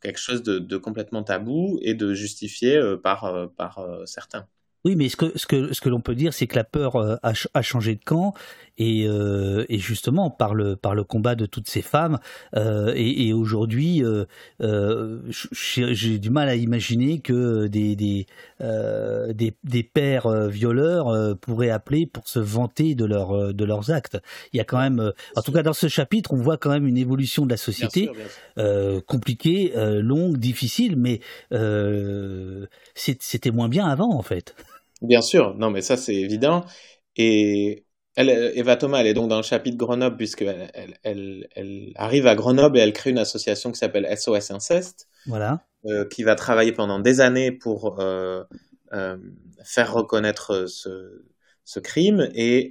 quelque 0.00 0.18
chose 0.18 0.42
de, 0.42 0.58
de, 0.58 0.76
complètement 0.76 1.22
tabou 1.24 1.78
et 1.82 1.94
de 1.94 2.14
justifié 2.14 2.80
par 3.02 3.32
certains. 4.06 4.46
Oui, 4.87 4.95
mais 4.95 5.09
ce 5.09 5.16
que, 5.16 5.37
ce 5.37 5.47
que, 5.47 5.72
ce 5.74 5.80
que 5.80 5.89
l'on 5.89 6.01
peut 6.01 6.14
dire, 6.14 6.32
c'est 6.32 6.47
que 6.47 6.55
la 6.55 6.62
peur 6.62 6.95
a, 6.97 7.32
a, 7.55 7.62
changé 7.62 7.97
de 7.97 8.05
camp 8.05 8.34
et, 8.78 9.09
euh, 9.09 9.64
et, 9.68 9.80
justement 9.80 10.30
par 10.30 10.55
le, 10.55 10.76
par 10.76 10.95
le 10.95 11.03
combat 11.03 11.34
de 11.34 11.45
toutes 11.45 11.68
ces 11.68 11.82
femmes. 11.82 12.20
Euh, 12.55 12.93
et, 12.95 13.26
et 13.26 13.32
aujourd'hui, 13.32 14.05
euh, 14.05 14.26
euh 14.61 15.22
j'ai 15.51 16.20
du 16.20 16.30
mal 16.30 16.49
à 16.49 16.55
imaginer 16.55 17.18
que 17.18 17.66
des, 17.66 17.97
des, 17.97 18.26
euh, 18.61 19.32
des, 19.32 19.55
des, 19.64 19.82
pères 19.82 20.30
violeurs 20.47 21.37
pourraient 21.39 21.70
appeler 21.70 22.07
pour 22.07 22.28
se 22.28 22.39
vanter 22.39 22.95
de, 22.95 23.07
leur, 23.07 23.53
de 23.53 23.64
leurs 23.64 23.91
actes. 23.91 24.18
Il 24.53 24.59
y 24.59 24.61
a 24.61 24.64
quand 24.64 24.78
même, 24.78 25.12
en 25.34 25.43
tout 25.43 25.51
cas 25.51 25.64
dans 25.64 25.72
ce 25.72 25.89
chapitre, 25.89 26.32
on 26.32 26.37
voit 26.37 26.59
quand 26.59 26.70
même 26.70 26.87
une 26.87 26.99
évolution 26.99 27.45
de 27.45 27.51
la 27.51 27.57
société 27.57 28.09
compliquée, 29.09 29.72
longue, 29.74 30.37
difficile, 30.37 30.95
mais 30.95 31.18
c'était 32.95 33.51
moins 33.51 33.68
bien 33.68 33.89
avant 33.89 34.16
en 34.16 34.22
fait. 34.22 34.55
Bien 35.03 35.20
sûr, 35.20 35.55
non, 35.57 35.70
mais 35.70 35.82
ça 35.82 35.97
c'est 35.97 36.14
évident. 36.14 36.64
Et 37.16 37.84
elle, 38.14 38.30
Eva 38.30 38.76
Thomas, 38.76 39.01
elle 39.01 39.07
est 39.07 39.14
donc 39.14 39.28
dans 39.28 39.36
le 39.36 39.42
chapitre 39.42 39.76
Grenoble, 39.76 40.16
puisqu'elle 40.16 40.70
elle, 40.72 40.99
elle, 41.03 41.49
elle, 41.55 41.92
arrive 41.97 42.26
à 42.26 42.34
Grenoble 42.34 42.78
et 42.78 42.80
elle 42.80 42.94
crée 42.94 43.11
une 43.11 43.18
association 43.18 43.70
qui 43.70 43.78
s'appelle 43.78 44.07
SOS 44.07 44.51
Inceste, 44.51 45.09
voilà. 45.26 45.61
euh, 45.86 46.07
qui 46.07 46.22
va 46.22 46.34
travailler 46.34 46.72
pendant 46.72 46.99
des 46.99 47.20
années 47.20 47.53
pour 47.53 48.01
euh, 48.01 48.42
euh, 48.94 49.18
faire 49.64 49.92
reconnaître 49.92 50.66
ce, 50.66 51.24
ce 51.64 51.78
crime 51.80 52.28
et 52.34 52.70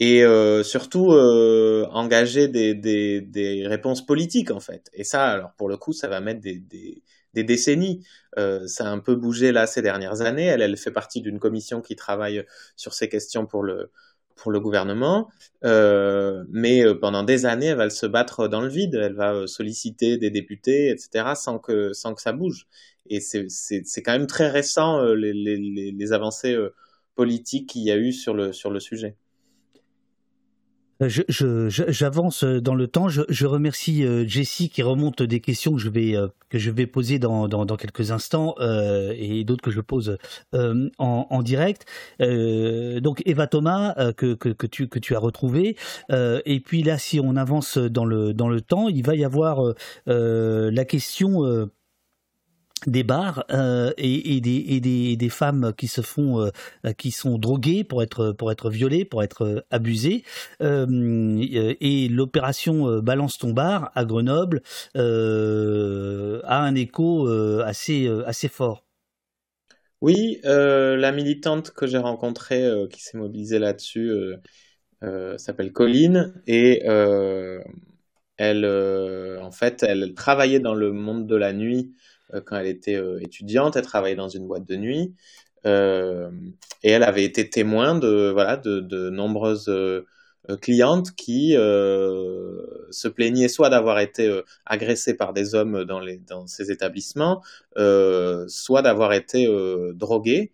et 0.00 0.24
surtout 0.64 1.10
engager 1.12 2.48
des, 2.48 2.74
des, 2.74 3.20
des, 3.20 3.66
réponses 3.68 4.04
politiques 4.04 4.50
en 4.50 4.58
fait. 4.58 4.90
Et 4.94 5.04
ça, 5.04 5.26
alors 5.28 5.52
pour 5.56 5.68
le 5.68 5.76
coup, 5.76 5.92
ça 5.92 6.08
va 6.08 6.20
mettre 6.20 6.40
des, 6.40 6.56
des, 6.56 7.02
des 7.34 7.44
décennies. 7.44 8.04
ça 8.36 8.86
a 8.86 8.88
un 8.88 8.98
peu 8.98 9.14
bougé 9.14 9.52
là 9.52 9.66
ces 9.66 9.82
dernières 9.82 10.20
années. 10.22 10.46
Elle, 10.46 10.62
elle 10.62 10.76
fait 10.76 10.90
partie 10.90 11.20
d'une 11.20 11.38
commission 11.38 11.80
qui 11.80 11.96
travaille 11.96 12.44
sur 12.76 12.94
ces 12.94 13.08
questions 13.08 13.46
pour 13.46 13.62
le 13.62 13.90
pour 14.36 14.50
le 14.52 14.60
gouvernement, 14.60 15.30
euh, 15.64 16.44
mais 16.50 16.84
euh, 16.84 16.98
pendant 16.98 17.22
des 17.22 17.46
années, 17.46 17.66
elle 17.66 17.76
va 17.76 17.90
se 17.90 18.06
battre 18.06 18.48
dans 18.48 18.60
le 18.60 18.68
vide, 18.68 18.94
elle 18.94 19.14
va 19.14 19.34
euh, 19.34 19.46
solliciter 19.46 20.18
des 20.18 20.30
députés, 20.30 20.90
etc., 20.90 21.34
sans 21.36 21.58
que, 21.58 21.92
sans 21.92 22.14
que 22.14 22.22
ça 22.22 22.32
bouge. 22.32 22.66
Et 23.06 23.20
c'est 23.20 24.02
quand 24.02 24.12
même 24.12 24.26
très 24.26 24.48
récent 24.48 25.02
les, 25.02 25.32
les, 25.32 25.92
les 25.92 26.12
avancées 26.12 26.56
politiques 27.16 27.68
qu'il 27.70 27.82
y 27.82 27.90
a 27.90 27.96
eu 27.96 28.12
sur 28.12 28.32
le, 28.34 28.52
sur 28.52 28.70
le 28.70 28.80
sujet. 28.80 29.16
J'avance 31.08 32.44
je, 32.44 32.58
dans 32.58 32.74
le 32.74 32.86
temps. 32.86 33.08
Je, 33.08 33.22
je 33.28 33.46
remercie 33.46 34.04
euh, 34.04 34.26
Jessie 34.26 34.68
qui 34.68 34.82
remonte 34.82 35.22
des 35.22 35.40
questions 35.40 35.72
que 35.72 35.78
je 35.78 35.88
vais 35.88 36.16
euh, 36.16 36.28
que 36.52 36.58
je 36.58 36.70
vais 36.70 36.86
poser 36.86 37.18
dans, 37.18 37.48
dans, 37.48 37.76
quelques 37.76 38.10
instants 38.10 38.54
euh, 38.60 39.14
et 39.16 39.42
d'autres 39.44 39.62
que 39.62 39.70
je 39.70 39.80
pose 39.80 40.18
euh, 40.54 40.90
en, 40.98 41.26
en, 41.30 41.42
direct. 41.42 41.86
Euh, 42.20 43.00
donc 43.00 43.22
Eva 43.24 43.46
Thomas 43.46 43.94
que, 44.12 44.34
que, 44.34 44.50
que, 44.50 44.66
tu 44.66 44.86
que 44.86 44.98
tu 44.98 45.16
as 45.16 45.18
retrouvé. 45.18 45.76
et 46.10 46.60
puis 46.60 46.82
là, 46.82 46.98
si 46.98 47.20
on 47.20 47.36
avance 47.36 47.78
dans 47.78 48.04
le 48.04 48.34
dans 48.34 48.48
le 48.48 48.60
temps, 48.60 48.88
il 48.88 49.02
va 49.02 49.14
y 49.14 49.24
avoir 49.24 49.62
la 50.06 50.84
question 50.84 51.70
des 52.86 53.02
bars 53.02 53.44
euh, 53.50 53.92
et, 53.96 54.40
des, 54.40 55.28
femmes 55.28 55.72
qui 55.76 55.88
se 55.88 56.00
font 56.00 56.40
euh, 56.40 56.92
qui 56.98 57.10
sont 57.10 57.38
droguées 57.38 57.84
pour 57.84 58.02
être 58.02 58.32
pour 58.32 58.50
être 58.52 58.70
violées 58.70 59.04
pour 59.04 59.22
être 59.22 59.44
euh, 59.44 59.60
abusées. 59.70 60.24
Et 60.60 62.08
l'opération 62.08 62.98
balance 62.98 63.38
ton 63.38 63.52
bar 63.52 63.90
à 63.94 64.04
Grenoble 64.04 64.62
a 64.94 64.98
un 66.58 66.74
écho 66.74 67.28
assez 67.62 68.08
assez 68.26 68.48
fort. 68.48 68.84
Oui 70.00 70.40
la 70.44 71.12
militante 71.12 71.70
que 71.70 71.86
j'ai 71.86 71.98
rencontrée 71.98 72.68
qui 72.90 73.02
s'est 73.02 73.18
mobilisée 73.18 73.58
là-dessus 73.58 74.12
s'appelle 75.36 75.72
Colline. 75.72 76.34
Et 76.46 76.82
elle 78.36 78.66
en 78.66 79.50
fait 79.50 79.82
elle 79.82 80.14
travaillait 80.14 80.60
dans 80.60 80.74
le 80.74 80.92
monde 80.92 81.26
de 81.26 81.36
la 81.36 81.52
nuit 81.52 81.92
quand 82.40 82.56
elle 82.58 82.66
était 82.66 82.96
euh, 82.96 83.20
étudiante. 83.20 83.76
Elle 83.76 83.84
travaillait 83.84 84.16
dans 84.16 84.28
une 84.28 84.46
boîte 84.46 84.66
de 84.66 84.76
nuit. 84.76 85.14
Euh, 85.66 86.30
et 86.82 86.90
elle 86.90 87.02
avait 87.04 87.24
été 87.24 87.48
témoin 87.48 87.96
de, 87.98 88.30
voilà, 88.32 88.56
de, 88.56 89.10
nombreuses 89.10 89.70
clientes 90.60 91.14
qui 91.14 91.52
se 91.52 93.08
plaignaient 93.08 93.48
soit 93.48 93.70
d'avoir 93.70 94.00
été 94.00 94.42
agressées 94.66 95.14
par 95.14 95.32
des 95.32 95.54
hommes 95.54 95.84
dans, 95.84 96.00
les, 96.00 96.18
dans 96.18 96.48
ces 96.48 96.72
établissements, 96.72 97.42
soit 97.76 98.82
d'avoir 98.82 99.12
été 99.12 99.46
droguées. 99.94 100.50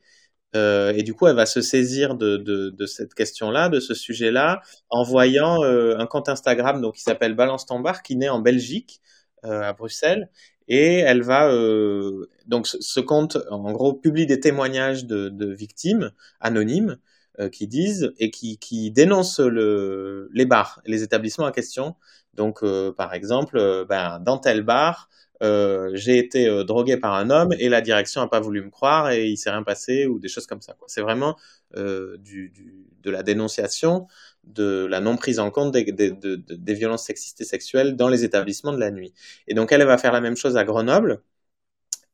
et 0.55 1.03
du 1.03 1.15
coup, 1.15 1.27
elle 1.27 1.37
va 1.37 1.47
se 1.47 1.63
saisir 1.63 2.15
de, 2.15 2.37
de, 2.37 2.69
de 2.69 2.87
cette 2.87 3.15
question-là, 3.15 3.71
de 3.71 3.81
ce 3.81 3.95
sujet-là, 3.95 4.61
en 4.91 5.05
voyant 5.05 5.63
un 5.63 6.07
compte 6.07 6.29
Instagram 6.29 6.83
donc, 6.83 6.97
qui 6.97 7.03
s'appelle 7.03 7.35
Balance 7.35 7.65
ton 7.65 7.81
bar, 7.81 8.03
qui 8.03 8.17
naît 8.17 8.29
en 8.29 8.41
Belgique, 8.41 9.01
à 9.43 9.73
Bruxelles, 9.73 10.29
et 10.69 10.99
elle 10.99 11.23
va 11.23 11.51
euh, 11.51 12.27
donc 12.47 12.67
ce 12.67 13.01
compte 13.01 13.39
en 13.51 13.73
gros 13.73 13.95
publie 13.95 14.27
des 14.27 14.41
témoignages 14.41 15.07
de, 15.07 15.53
victimes 15.53 16.13
anonymes 16.41 16.99
euh, 17.41 17.49
qui 17.49 17.67
disent 17.67 18.13
et 18.19 18.31
qui, 18.31 18.91
dénoncent 18.91 19.41
le, 19.41 20.29
les 20.33 20.45
bars, 20.47 20.81
les 20.87 21.03
établissements 21.03 21.47
en 21.47 21.53
question. 21.53 21.97
Donc 22.35 22.63
euh, 22.63 22.93
par 22.93 23.15
exemple, 23.15 23.87
ben, 23.89 24.21
dans 24.21 24.39
tel 24.39 24.63
bar, 24.63 25.09
j'ai 25.41 26.19
été 26.19 26.65
drogué 26.65 26.97
par 26.97 27.15
un 27.15 27.31
homme 27.31 27.55
et 27.59 27.69
la 27.69 27.81
direction 27.81 28.21
n'a 28.21 28.29
pas 28.29 28.41
voulu 28.41 28.63
me 28.63 28.71
croire 28.71 29.11
et 29.11 29.27
il 29.27 29.37
s'est 29.37 29.51
rien 29.51 29.63
passé 29.63 30.07
ou 30.07 30.19
des 30.19 30.29
choses 30.29 30.47
comme 30.47 30.63
ça. 30.63 30.77
C'est 30.87 31.01
vraiment 31.01 31.37
de 31.75 33.11
la 33.11 33.23
dénonciation 33.23 34.07
de 34.55 34.87
la 34.87 35.01
non 35.01 35.17
prise 35.17 35.39
en 35.39 35.51
compte 35.51 35.73
des, 35.73 35.85
des, 35.85 36.13
des, 36.13 36.75
violences 36.75 37.05
sexistes 37.05 37.41
et 37.41 37.45
sexuelles 37.45 37.97
dans 37.97 38.09
les 38.09 38.25
établissements 38.25 38.73
de 38.73 38.79
la 38.79 38.91
nuit. 38.91 39.13
Et 39.47 39.55
donc 39.55 39.73
elle, 39.73 39.85
va 39.85 39.99
faire 39.99 40.13
la 40.13 40.21
même 40.21 40.37
chose 40.37 40.57
à 40.57 40.65
Grenoble. 40.65 41.23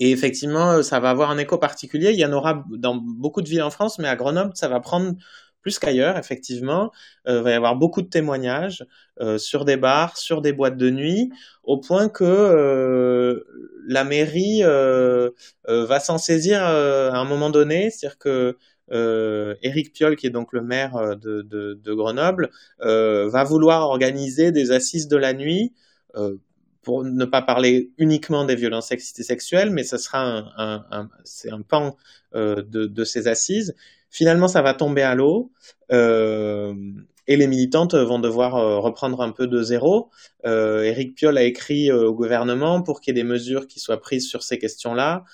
Et 0.00 0.10
effectivement, 0.10 0.82
ça 0.82 0.98
va 1.00 1.10
avoir 1.10 1.30
un 1.30 1.38
écho 1.38 1.56
particulier. 1.58 2.12
Il 2.12 2.18
y 2.18 2.24
en 2.24 2.32
aura 2.32 2.64
dans 2.70 2.96
beaucoup 2.96 3.42
de 3.42 3.48
villes 3.48 3.62
en 3.62 3.70
France, 3.70 3.98
mais 3.98 4.08
à 4.08 4.16
Grenoble, 4.16 4.52
ça 4.54 4.68
va 4.68 4.80
prendre 4.80 5.14
plus 5.62 5.78
qu'ailleurs, 5.78 6.18
effectivement. 6.18 6.92
Euh, 7.28 7.38
il 7.38 7.42
va 7.44 7.50
y 7.50 7.54
avoir 7.54 7.76
beaucoup 7.76 8.02
de 8.02 8.08
témoignages 8.08 8.84
euh, 9.20 9.38
sur 9.38 9.64
des 9.64 9.76
bars, 9.76 10.16
sur 10.16 10.42
des 10.42 10.52
boîtes 10.52 10.76
de 10.76 10.90
nuit, 10.90 11.30
au 11.64 11.78
point 11.78 12.08
que 12.08 12.24
euh, 12.24 13.44
la 13.86 14.04
mairie 14.04 14.60
euh, 14.62 15.30
euh, 15.68 15.86
va 15.86 16.00
s'en 16.00 16.18
saisir 16.18 16.62
à 16.62 17.16
un 17.16 17.24
moment 17.24 17.50
donné. 17.50 17.90
C'est-à-dire 17.90 18.18
que 18.18 18.58
euh, 18.94 19.54
Éric 19.62 19.92
Piolle, 19.92 20.16
qui 20.16 20.26
est 20.26 20.30
donc 20.30 20.52
le 20.52 20.62
maire 20.62 20.96
euh, 20.96 21.14
de, 21.16 21.94
Grenoble, 21.94 22.50
euh, 22.82 23.28
va 23.28 23.44
vouloir 23.44 23.82
organiser 23.88 24.52
des 24.52 24.70
assises 24.72 25.08
de 25.08 25.16
la 25.16 25.34
nuit 25.34 25.72
euh, 26.16 26.36
pour 26.82 27.04
ne 27.04 27.24
pas 27.24 27.42
parler 27.42 27.90
uniquement 27.98 28.44
des 28.44 28.54
violences 28.54 28.92
sexuelles, 28.98 29.70
mais 29.70 29.84
ce 29.84 29.96
sera 29.96 30.52
un, 30.56 31.08
pan 31.66 31.96
de, 32.34 33.04
ces 33.04 33.26
assises. 33.26 33.74
Finalement, 34.10 34.48
ça 34.48 34.60
va 34.60 34.74
tomber 34.74 35.02
à 35.02 35.14
l'eau. 35.14 35.50
Et 35.90 37.36
les 37.38 37.46
militantes 37.46 37.94
vont 37.94 38.18
devoir 38.18 38.82
reprendre 38.82 39.22
un 39.22 39.30
peu 39.30 39.46
de 39.46 39.62
zéro. 39.62 40.10
Euh, 40.44 40.82
Éric 40.82 41.14
Piolle 41.14 41.38
a 41.38 41.44
écrit 41.44 41.90
au 41.90 42.12
gouvernement 42.12 42.82
pour 42.82 43.00
qu'il 43.00 43.16
y 43.16 43.18
ait 43.18 43.22
des 43.22 43.26
mesures 43.26 43.66
qui 43.66 43.80
soient 43.80 43.98
prises 43.98 44.28
sur 44.28 44.42
ces 44.42 44.58
questions-là, 44.58 45.24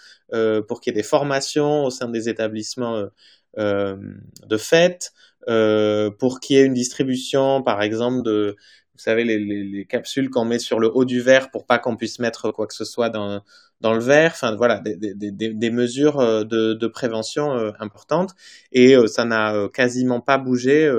pour 0.68 0.80
qu'il 0.80 0.92
y 0.92 0.94
ait 0.94 1.02
des 1.02 1.08
formations 1.08 1.84
au 1.84 1.90
sein 1.90 2.08
des 2.08 2.28
établissements 2.28 3.08
de 3.56 4.56
fête, 4.56 5.12
euh, 5.48 6.10
pour 6.10 6.40
qu'il 6.40 6.56
y 6.56 6.60
ait 6.60 6.64
une 6.66 6.74
distribution, 6.74 7.62
par 7.62 7.82
exemple, 7.82 8.22
de, 8.22 8.56
vous 8.94 8.98
savez, 8.98 9.24
les, 9.24 9.38
les, 9.38 9.64
les 9.64 9.86
capsules 9.86 10.30
qu'on 10.30 10.44
met 10.44 10.58
sur 10.58 10.78
le 10.80 10.90
haut 10.94 11.04
du 11.04 11.20
verre 11.20 11.50
pour 11.50 11.66
pas 11.66 11.78
qu'on 11.78 11.96
puisse 11.96 12.18
mettre 12.18 12.50
quoi 12.52 12.66
que 12.66 12.74
ce 12.74 12.84
soit 12.84 13.08
dans, 13.10 13.42
dans 13.80 13.94
le 13.94 14.00
verre. 14.00 14.32
Enfin, 14.32 14.54
voilà, 14.56 14.78
des, 14.80 14.96
des, 14.96 15.30
des, 15.32 15.70
mesures 15.70 16.20
euh, 16.20 16.44
de, 16.44 16.74
de 16.74 16.86
prévention 16.86 17.52
euh, 17.56 17.72
importantes. 17.80 18.34
Et 18.72 18.94
euh, 18.96 19.06
ça 19.06 19.24
n'a 19.24 19.68
quasiment 19.72 20.20
pas 20.20 20.38
bougé 20.38 20.90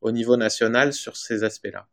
au 0.00 0.12
niveau 0.12 0.36
national 0.36 0.92
sur 0.92 1.16
ces 1.16 1.44
aspects-là. 1.44 1.86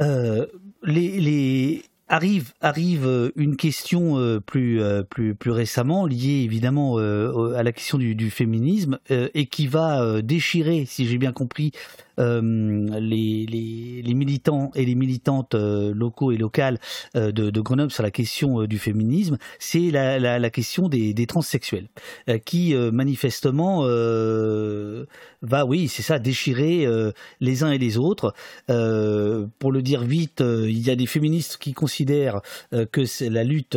Euh, 0.00 0.46
les, 0.82 1.84
Arrive, 2.08 2.52
arrive 2.60 3.04
euh, 3.04 3.32
une 3.34 3.56
question 3.56 4.16
euh, 4.16 4.38
plus, 4.38 4.80
euh, 4.80 5.02
plus, 5.02 5.34
plus 5.34 5.50
récemment 5.50 6.06
liée 6.06 6.42
évidemment 6.44 6.98
à 6.98 7.62
la 7.64 7.72
question 7.72 7.98
du, 7.98 8.14
du 8.14 8.30
féminisme 8.30 8.98
et 9.10 9.46
qui 9.46 9.66
va 9.66 10.22
déchirer, 10.22 10.84
si 10.86 11.06
j'ai 11.06 11.18
bien 11.18 11.32
compris, 11.32 11.72
les, 12.18 13.46
les, 14.02 14.14
militants 14.14 14.70
et 14.74 14.84
les 14.84 14.94
militantes 14.94 15.54
euh, 15.54 15.92
locaux 15.94 16.32
et 16.32 16.36
locales 16.36 16.78
euh, 17.16 17.32
de, 17.32 17.60
Grenoble 17.60 17.90
sur 17.90 18.02
la 18.02 18.10
question 18.10 18.64
du 18.64 18.78
féminisme, 18.78 19.38
c'est 19.58 19.90
la, 19.90 20.50
question 20.50 20.88
des, 20.88 21.14
des 21.14 21.26
transsexuels, 21.26 21.88
qui 22.44 22.74
manifestement 22.74 23.82
va, 25.42 25.66
oui, 25.66 25.88
c'est 25.88 26.02
ça, 26.02 26.18
déchirer 26.18 26.86
les 27.40 27.62
uns 27.64 27.72
et 27.72 27.78
les 27.78 27.96
autres. 27.98 28.34
pour 28.66 29.72
le 29.72 29.82
dire 29.82 30.02
vite, 30.02 30.42
il 30.42 30.78
y 30.78 30.90
a 30.90 30.96
des 30.96 31.06
féministes 31.06 31.56
qui 31.56 31.72
considèrent 31.72 32.40
que 32.70 33.28
la 33.28 33.42
lutte 33.42 33.76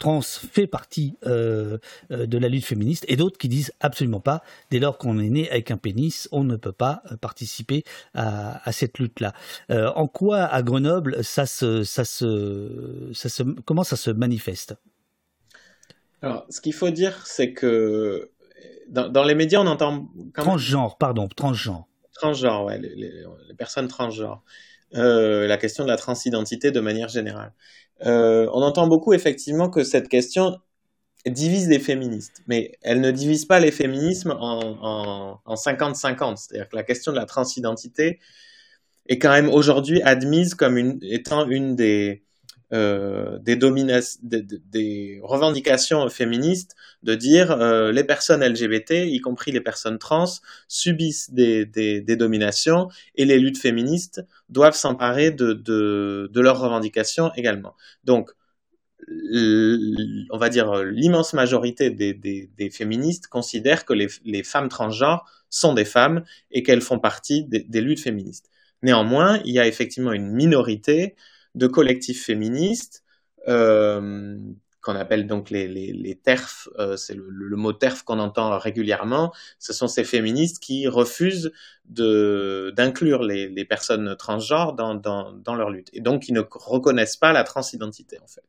trans 0.00 0.22
fait 0.22 0.66
partie 0.66 1.14
de 1.24 1.78
la 2.10 2.48
lutte 2.48 2.64
féministe 2.64 3.04
et 3.06 3.16
d'autres 3.16 3.38
qui 3.38 3.48
disent 3.48 3.72
absolument 3.80 4.20
pas. 4.20 4.42
Dès 4.70 4.80
lors 4.80 4.98
qu'on 4.98 5.20
est 5.20 5.30
né 5.30 5.48
avec 5.50 5.70
un 5.70 5.76
pénis, 5.76 6.28
on 6.32 6.42
ne 6.42 6.56
peut 6.56 6.72
pas 6.72 7.02
participer 7.20 7.69
à, 8.14 8.68
à 8.68 8.72
cette 8.72 8.98
lutte-là. 8.98 9.32
Euh, 9.70 9.90
en 9.94 10.06
quoi 10.06 10.44
à 10.44 10.62
Grenoble 10.62 11.22
ça 11.24 11.46
se, 11.46 11.82
ça 11.84 12.04
se, 12.04 13.10
ça 13.14 13.28
se, 13.28 13.42
comment 13.64 13.84
ça 13.84 13.96
se 13.96 14.10
manifeste? 14.10 14.74
Alors, 16.22 16.46
ce 16.50 16.60
qu'il 16.60 16.74
faut 16.74 16.90
dire, 16.90 17.26
c'est 17.26 17.52
que 17.52 18.30
dans, 18.88 19.08
dans, 19.08 19.24
les 19.24 19.34
médias, 19.34 19.60
on 19.60 19.66
entend 19.66 20.08
quand 20.34 20.42
transgenre, 20.42 20.82
même... 20.82 20.96
pardon, 20.98 21.28
transgenre. 21.28 21.86
Transgenre, 22.14 22.64
ouais, 22.64 22.78
les, 22.78 22.94
les, 22.94 23.24
les 23.48 23.54
personnes 23.54 23.88
transgenres. 23.88 24.42
Euh, 24.94 25.46
la 25.46 25.56
question 25.56 25.84
de 25.84 25.88
la 25.88 25.96
transidentité 25.96 26.72
de 26.72 26.80
manière 26.80 27.08
générale. 27.08 27.52
Euh, 28.06 28.48
on 28.52 28.62
entend 28.62 28.88
beaucoup 28.88 29.12
effectivement 29.12 29.70
que 29.70 29.84
cette 29.84 30.08
question 30.08 30.58
divise 31.26 31.68
les 31.68 31.78
féministes, 31.78 32.42
mais 32.46 32.78
elle 32.82 33.00
ne 33.00 33.10
divise 33.10 33.44
pas 33.44 33.60
les 33.60 33.70
féminismes 33.70 34.34
en 34.38 35.40
50-50. 35.46 36.36
C'est-à-dire 36.36 36.68
que 36.68 36.76
la 36.76 36.82
question 36.82 37.12
de 37.12 37.16
la 37.16 37.26
transidentité 37.26 38.20
est 39.06 39.18
quand 39.18 39.32
même 39.32 39.48
aujourd'hui 39.48 40.00
admise 40.02 40.54
comme 40.54 40.98
étant 41.02 41.48
une 41.48 41.76
des, 41.76 42.22
euh, 42.72 43.38
des, 43.40 45.20
revendications 45.24 46.08
féministes 46.08 46.76
de 47.02 47.16
dire 47.16 47.50
euh, 47.50 47.90
les 47.90 48.04
personnes 48.04 48.44
LGBT, 48.44 48.92
y 49.06 49.18
compris 49.18 49.50
les 49.50 49.60
personnes 49.60 49.98
trans, 49.98 50.26
subissent 50.68 51.32
des, 51.32 51.64
dominations 52.16 52.88
et 53.16 53.24
les 53.24 53.40
luttes 53.40 53.58
féministes 53.58 54.24
doivent 54.48 54.76
s'emparer 54.76 55.32
de, 55.32 55.52
de, 55.52 56.30
de, 56.32 56.40
leurs 56.40 56.60
revendications 56.60 57.32
également. 57.34 57.74
Donc, 58.04 58.30
on 59.08 60.38
va 60.38 60.48
dire 60.48 60.84
l'immense 60.84 61.32
majorité 61.32 61.90
des, 61.90 62.70
féministes 62.70 63.26
considèrent 63.26 63.84
que 63.84 63.92
les, 63.92 64.42
femmes 64.42 64.68
transgenres 64.68 65.24
sont 65.48 65.74
des 65.74 65.84
femmes 65.84 66.24
et 66.50 66.62
qu'elles 66.62 66.80
font 66.80 66.98
partie 66.98 67.44
des, 67.44 67.80
luttes 67.80 68.00
féministes. 68.00 68.46
Néanmoins, 68.82 69.40
il 69.44 69.52
y 69.52 69.58
a 69.58 69.66
effectivement 69.66 70.12
une 70.12 70.30
minorité 70.30 71.16
de 71.54 71.66
collectifs 71.66 72.24
féministes 72.24 73.04
euh, 73.48 74.38
qu'on 74.82 74.96
appelle 74.96 75.26
donc 75.26 75.50
les, 75.50 75.68
les, 75.68 76.14
TERF, 76.14 76.68
euh, 76.78 76.96
c'est 76.96 77.14
le, 77.14 77.56
mot 77.56 77.72
TERF 77.72 78.02
qu'on 78.02 78.18
entend 78.18 78.58
régulièrement, 78.58 79.32
ce 79.58 79.72
sont 79.72 79.88
ces 79.88 80.04
féministes 80.04 80.62
qui 80.62 80.88
refusent 80.88 81.52
d'inclure 81.84 83.22
les, 83.22 83.64
personnes 83.66 84.16
transgenres 84.16 84.74
dans, 84.74 84.94
dans, 84.94 85.54
leur 85.54 85.70
lutte, 85.70 85.90
et 85.92 86.00
donc 86.00 86.22
qui 86.22 86.32
ne 86.32 86.40
reconnaissent 86.50 87.16
pas 87.16 87.32
la 87.32 87.44
transidentité 87.44 88.18
en 88.22 88.26
fait. 88.26 88.44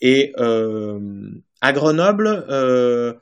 Et 0.00 0.32
euh, 0.38 1.30
à 1.60 1.72
Grenoble, 1.72 2.44
euh, 2.48 3.14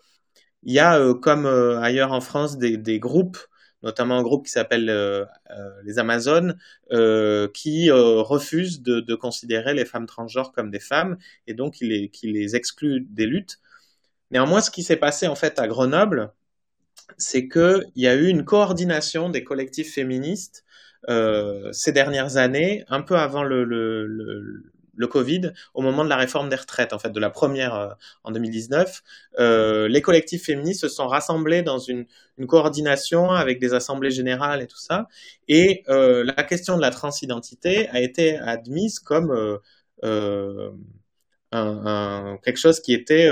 il 0.64 0.72
y 0.72 0.78
a, 0.78 0.98
euh, 0.98 1.14
comme 1.14 1.46
ailleurs 1.46 2.12
en 2.12 2.20
France, 2.20 2.58
des, 2.58 2.76
des 2.76 2.98
groupes 2.98 3.38
notamment 3.82 4.18
un 4.18 4.22
groupe 4.22 4.46
qui 4.46 4.52
s'appelle 4.52 4.90
euh, 4.90 5.24
euh, 5.50 5.82
les 5.84 5.98
Amazones, 5.98 6.58
euh, 6.92 7.48
qui 7.54 7.90
refuse 7.90 8.82
de, 8.82 9.00
de, 9.00 9.14
considérer 9.14 9.74
les 9.74 9.84
femmes 9.84 10.06
transgenres 10.06 10.52
comme 10.52 10.70
des 10.70 10.80
femmes 10.80 11.18
et 11.46 11.54
donc 11.54 11.74
qui 11.74 11.86
les, 11.86 12.08
qui 12.10 12.32
les 12.32 12.56
exclut 12.56 13.06
des 13.08 13.26
luttes. 13.26 13.58
Néanmoins, 14.30 14.60
ce 14.60 14.70
qui 14.70 14.82
s'est 14.82 14.96
passé 14.96 15.26
en 15.26 15.34
fait 15.36 15.58
à 15.58 15.68
Grenoble, 15.68 16.32
c'est 17.18 17.48
qu'il 17.48 17.84
y 17.96 18.06
a 18.06 18.14
eu 18.14 18.28
une 18.28 18.44
coordination 18.44 19.30
des 19.30 19.44
collectifs 19.44 19.94
féministes 19.94 20.64
ces 21.72 21.92
dernières 21.92 22.36
années, 22.36 22.84
un 22.88 23.00
peu 23.02 23.16
avant 23.16 23.44
le, 23.44 23.64
le, 23.64 24.06
le, 24.06 24.72
le 24.98 25.06
Covid, 25.06 25.52
au 25.74 25.80
moment 25.80 26.04
de 26.04 26.10
la 26.10 26.16
réforme 26.16 26.48
des 26.50 26.56
retraites, 26.56 26.92
en 26.92 26.98
fait, 26.98 27.10
de 27.10 27.20
la 27.20 27.30
première 27.30 27.74
euh, 27.74 27.88
en 28.24 28.32
2019, 28.32 29.02
euh, 29.38 29.88
les 29.88 30.02
collectifs 30.02 30.44
féministes 30.44 30.82
se 30.82 30.88
sont 30.88 31.06
rassemblés 31.06 31.62
dans 31.62 31.78
une, 31.78 32.06
coordination 32.46 33.30
avec 33.30 33.58
des 33.58 33.74
assemblées 33.74 34.12
générales 34.12 34.62
et 34.62 34.68
tout 34.68 34.78
ça, 34.78 35.08
et 35.48 35.82
euh, 35.88 36.22
la 36.24 36.44
question 36.44 36.76
de 36.76 36.82
la 36.82 36.90
transidentité 36.90 37.88
a 37.88 38.00
été 38.00 38.36
admise 38.38 39.00
comme 39.00 39.58
quelque 41.50 42.56
chose 42.56 42.78
qui 42.80 42.92
était 42.92 43.28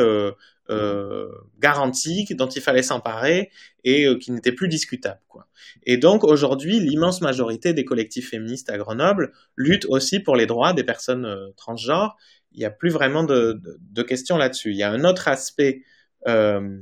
euh, 0.71 1.29
garantie, 1.59 2.27
dont 2.31 2.49
il 2.49 2.61
fallait 2.61 2.83
s'emparer 2.83 3.51
et 3.85 4.07
euh, 4.07 4.19
qui 4.19 4.33
n'était 4.33 4.53
plus 4.53 4.69
discutable. 4.69 5.21
Quoi. 5.29 5.47
Et 5.85 5.97
donc 5.97 6.25
aujourd'hui, 6.25 6.81
l'immense 6.81 7.21
majorité 7.21 7.73
des 7.73 7.85
collectifs 7.85 8.31
féministes 8.31 8.71
à 8.71 8.79
Grenoble 8.79 9.33
luttent 9.57 9.87
aussi 9.87 10.21
pour 10.21 10.37
les 10.37 10.47
droits 10.47 10.73
des 10.73 10.85
personnes 10.85 11.25
euh, 11.25 11.51
transgenres. 11.57 12.17
Il 12.53 12.59
n'y 12.59 12.65
a 12.65 12.71
plus 12.71 12.91
vraiment 12.91 13.25
de, 13.25 13.61
de, 13.81 14.03
questions 14.03 14.37
là-dessus. 14.37 14.71
Il 14.71 14.77
y 14.77 14.83
a 14.83 14.91
un 14.91 15.05
autre 15.05 15.29
aspect 15.29 15.83
euh, 16.27 16.79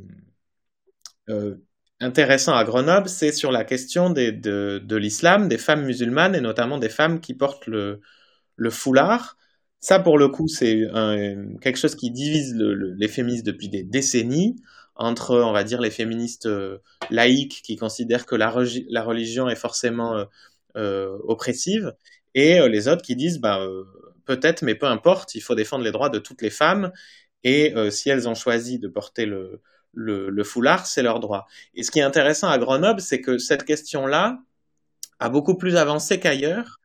intéressant 2.00 2.54
à 2.54 2.64
Grenoble, 2.64 3.08
c'est 3.08 3.32
sur 3.32 3.50
la 3.50 3.64
question 3.64 4.10
de, 4.10 4.30
de 4.78 4.96
l'islam, 4.96 5.48
des 5.48 5.58
femmes 5.58 5.84
musulmanes 5.84 6.34
et 6.34 6.40
notamment 6.40 6.78
des 6.78 6.88
femmes 6.88 7.20
qui 7.20 7.34
portent 7.34 7.66
le, 7.66 8.00
le 8.56 8.70
foulard. 8.70 9.36
Ça, 9.84 9.98
pour 9.98 10.16
le 10.16 10.28
coup, 10.28 10.48
c'est 10.48 10.80
quelque 11.60 11.76
chose 11.76 11.94
qui 11.94 12.10
divise 12.10 12.54
le, 12.54 12.72
le, 12.72 12.94
les 12.94 13.06
féministes 13.06 13.44
depuis 13.44 13.68
des 13.68 13.82
décennies 13.82 14.56
entre, 14.96 15.38
on 15.38 15.52
va 15.52 15.62
dire, 15.62 15.78
les 15.82 15.90
féministes 15.90 16.46
euh, 16.46 16.78
laïques 17.10 17.60
qui 17.62 17.76
considèrent 17.76 18.24
que 18.24 18.34
la, 18.34 18.48
religion 18.48 19.46
est 19.46 19.56
forcément 19.56 20.16
euh, 20.16 20.24
euh, 20.78 21.18
oppressive 21.24 21.92
et 22.32 22.66
les 22.66 22.88
autres 22.88 23.02
qui 23.02 23.14
disent, 23.14 23.40
bah, 23.40 23.60
peut-être, 24.24 24.62
mais 24.62 24.74
peu 24.74 24.86
importe, 24.86 25.34
il 25.34 25.42
faut 25.42 25.54
défendre 25.54 25.84
les 25.84 25.92
droits 25.92 26.08
de 26.08 26.18
toutes 26.18 26.40
les 26.40 26.48
femmes 26.48 26.90
et 27.42 27.74
si 27.90 28.08
elles 28.08 28.26
ont 28.26 28.34
choisi 28.34 28.78
de 28.78 28.88
porter 28.88 29.26
le 29.26 30.44
foulard, 30.44 30.86
c'est 30.86 31.02
leur 31.02 31.20
droit. 31.20 31.46
Et 31.74 31.82
ce 31.82 31.90
qui 31.90 31.98
est 31.98 32.02
intéressant 32.02 32.48
à 32.48 32.56
Grenoble, 32.56 33.02
c'est 33.02 33.20
que 33.20 33.36
cette 33.36 33.64
question-là 33.64 34.38
a 35.18 35.28
beaucoup 35.28 35.56
plus 35.58 35.76
avancé 35.76 36.18
qu'ailleurs 36.18 36.80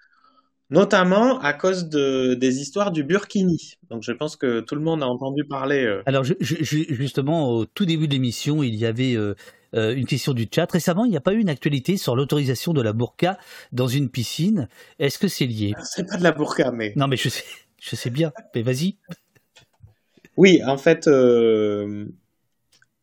notamment 0.69 1.39
à 1.39 1.53
cause 1.53 1.89
de, 1.89 2.35
des 2.35 2.59
histoires 2.59 2.91
du 2.91 3.03
Burkini. 3.03 3.73
Donc 3.89 4.03
je 4.03 4.11
pense 4.11 4.35
que 4.35 4.59
tout 4.59 4.75
le 4.75 4.81
monde 4.81 5.01
a 5.03 5.07
entendu 5.07 5.43
parler. 5.45 5.83
Euh... 5.83 6.03
Alors 6.05 6.23
je, 6.23 6.33
je, 6.39 6.63
justement, 6.89 7.49
au 7.49 7.65
tout 7.65 7.85
début 7.85 8.07
de 8.07 8.13
l'émission, 8.13 8.61
il 8.63 8.75
y 8.75 8.85
avait 8.85 9.15
euh, 9.15 9.35
euh, 9.73 9.95
une 9.95 10.05
question 10.05 10.33
du 10.33 10.47
chat. 10.53 10.71
Récemment, 10.71 11.05
il 11.05 11.11
n'y 11.11 11.17
a 11.17 11.21
pas 11.21 11.33
eu 11.33 11.39
une 11.39 11.49
actualité 11.49 11.97
sur 11.97 12.15
l'autorisation 12.15 12.73
de 12.73 12.81
la 12.81 12.93
burqa 12.93 13.37
dans 13.71 13.87
une 13.87 14.09
piscine. 14.09 14.67
Est-ce 14.99 15.17
que 15.17 15.27
c'est 15.27 15.45
lié? 15.45 15.73
C'est 15.83 16.07
pas 16.07 16.17
de 16.17 16.23
la 16.23 16.31
burqa, 16.31 16.71
mais... 16.71 16.93
Non, 16.95 17.07
mais 17.07 17.17
je 17.17 17.29
sais, 17.29 17.43
je 17.79 17.95
sais 17.95 18.09
bien. 18.09 18.31
Mais 18.53 18.61
vas-y. 18.61 18.97
Oui, 20.37 20.61
en 20.65 20.77
fait, 20.77 21.07
euh, 21.07 22.05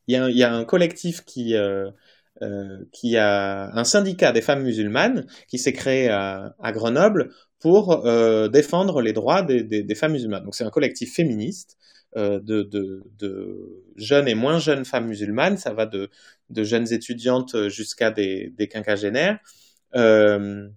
il 0.07 0.17
y, 0.17 0.39
y, 0.39 0.43
a 0.45 0.55
un 0.55 0.65
collectif 0.65 1.25
qui... 1.25 1.57
Euh, 2.43 2.85
qui 2.93 3.17
a 3.17 3.71
un 3.75 3.85
syndicat 3.85 4.31
des 4.31 4.43
femmes 4.43 4.63
musulmanes 4.63 5.25
qui 5.49 5.57
s'est 5.57 5.73
créé 5.73 6.11
à, 6.11 6.55
à 6.61 6.71
Grenoble 6.71 7.31
pour 7.61 8.07
euh, 8.07 8.49
défendre 8.49 9.01
les 9.01 9.13
droits 9.13 9.43
des, 9.43 9.95
femmes 9.95 10.13
musulmanes. 10.13 10.45
Donc 10.45 10.55
c'est 10.55 10.65
un 10.65 10.71
collectif 10.71 11.15
féministe 11.15 11.79
euh, 12.17 12.41
de, 12.41 13.83
jeunes 13.97 14.29
et 14.29 14.35
moins 14.35 14.59
jeunes 14.59 14.85
femmes 14.85 15.07
musulmanes, 15.07 15.57
ça 15.57 15.73
va 15.73 15.87
de, 15.87 16.11
jeunes 16.51 16.93
étudiantes 16.93 17.69
jusqu'à 17.69 18.11
des, 18.11 18.53
quinquagénaires, 18.71 19.39
euh, 19.95 20.69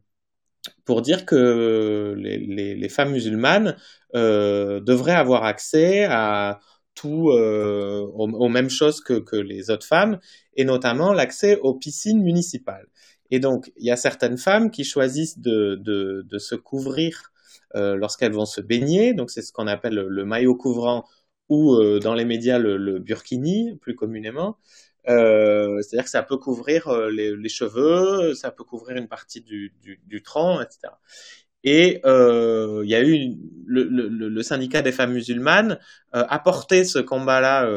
pour 0.85 1.01
dire 1.01 1.25
que 1.25 2.15
les, 2.17 2.89
femmes 2.89 3.11
musulmanes 3.11 3.75
devraient 4.13 5.11
avoir 5.15 5.43
accès 5.43 6.05
à 6.05 6.59
tout 6.95 7.29
aux, 7.29 8.49
mêmes 8.49 8.69
choses 8.69 9.01
que 9.01 9.35
les 9.35 9.69
autres 9.69 9.85
femmes, 9.85 10.19
et 10.55 10.65
notamment 10.65 11.13
l'accès 11.13 11.57
aux 11.57 11.73
piscines 11.73 12.21
municipales. 12.21 12.87
Et 13.31 13.39
donc, 13.39 13.71
il 13.77 13.85
y 13.85 13.91
a 13.91 13.95
certaines 13.95 14.37
femmes 14.37 14.71
qui 14.71 14.83
choisissent 14.83 15.39
de, 15.39 15.75
de, 15.75 16.25
de 16.27 16.37
se 16.39 16.55
couvrir 16.55 17.31
euh, 17.75 17.95
lorsqu'elles 17.95 18.33
vont 18.33 18.45
se 18.45 18.61
baigner. 18.61 19.13
Donc, 19.13 19.29
c'est 19.29 19.41
ce 19.41 19.51
qu'on 19.51 19.67
appelle 19.67 19.95
le, 19.95 20.25
maillot 20.25 20.55
couvrant 20.55 21.05
ou 21.49 21.75
euh, 21.75 21.99
dans 21.99 22.13
les 22.13 22.25
médias 22.25 22.57
le, 22.59 22.77
le, 22.77 22.99
burkini, 22.99 23.77
plus 23.81 23.95
communément. 23.95 24.57
Euh, 25.07 25.81
C'est-à-dire 25.81 26.05
que 26.05 26.09
ça 26.09 26.23
peut 26.23 26.37
couvrir 26.37 26.87
euh, 26.87 27.09
les, 27.09 27.35
les, 27.35 27.49
cheveux, 27.49 28.33
ça 28.35 28.51
peut 28.51 28.63
couvrir 28.63 28.97
une 28.97 29.07
partie 29.07 29.41
du, 29.41 29.73
du, 29.81 29.99
du 30.05 30.21
tronc, 30.21 30.61
etc. 30.61 30.93
Et 31.63 32.01
euh, 32.05 32.81
il 32.83 32.89
y 32.89 32.95
a 32.95 33.03
eu 33.03 33.35
le, 33.65 33.83
le, 33.83 34.43
syndicat 34.43 34.81
des 34.81 34.91
femmes 34.91 35.13
musulmanes 35.13 35.79
euh, 36.15 36.25
a 36.29 36.39
porté 36.39 36.85
ce 36.85 36.99
combat-là 36.99 37.69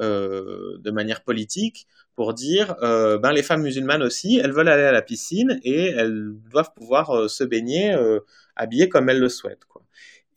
de 0.00 0.90
manière 0.90 1.22
politique 1.22 1.86
pour 2.18 2.34
dire 2.34 2.74
euh, 2.82 3.16
ben 3.16 3.30
les 3.30 3.44
femmes 3.44 3.62
musulmanes 3.62 4.02
aussi, 4.02 4.40
elles 4.42 4.50
veulent 4.50 4.68
aller 4.68 4.82
à 4.82 4.90
la 4.90 5.02
piscine 5.02 5.60
et 5.62 5.90
elles 5.90 6.32
doivent 6.50 6.74
pouvoir 6.74 7.10
euh, 7.10 7.28
se 7.28 7.44
baigner 7.44 7.94
euh, 7.94 8.18
habillées 8.56 8.88
comme 8.88 9.08
elles 9.08 9.20
le 9.20 9.28
souhaitent. 9.28 9.66
Quoi. 9.66 9.84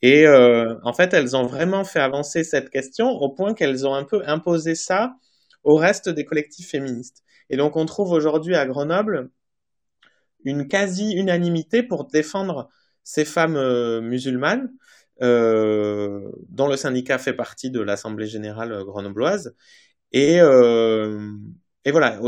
Et 0.04 0.28
euh, 0.28 0.76
en 0.84 0.94
fait, 0.94 1.12
elles 1.16 1.36
ont 1.36 1.48
vraiment 1.48 1.84
fait 1.84 2.00
avancer 2.00 2.44
cette 2.44 2.70
question 2.70 3.10
au 3.10 3.30
point 3.30 3.56
qu'elles 3.56 3.88
ont 3.88 3.96
un 3.96 4.04
peu 4.04 4.22
imposé 4.28 4.76
ça 4.76 5.16
au 5.64 5.76
reste 5.76 6.08
des 6.08 6.24
collectifs 6.24 6.70
féministes. 6.70 7.24
Et 7.50 7.58
donc, 7.58 7.76
on 7.76 7.88
trouve 7.88 8.12
aujourd'hui 8.12 8.56
à 8.56 8.68
Grenoble 8.68 9.32
une 10.46 10.68
quasi-unanimité 10.68 11.82
pour 11.82 12.06
défendre 12.06 12.70
ces 13.04 13.26
femmes 13.26 13.60
musulmanes, 14.02 14.70
dont 15.20 16.68
le 16.68 16.76
syndicat 16.78 17.18
fait 17.18 17.34
partie 17.34 17.72
de 17.72 17.82
l'Assemblée 17.82 18.28
générale 18.28 18.84
grenobloise. 18.84 19.56
Et, 20.12 20.40
et 21.84 21.92
voilà, 21.92 22.20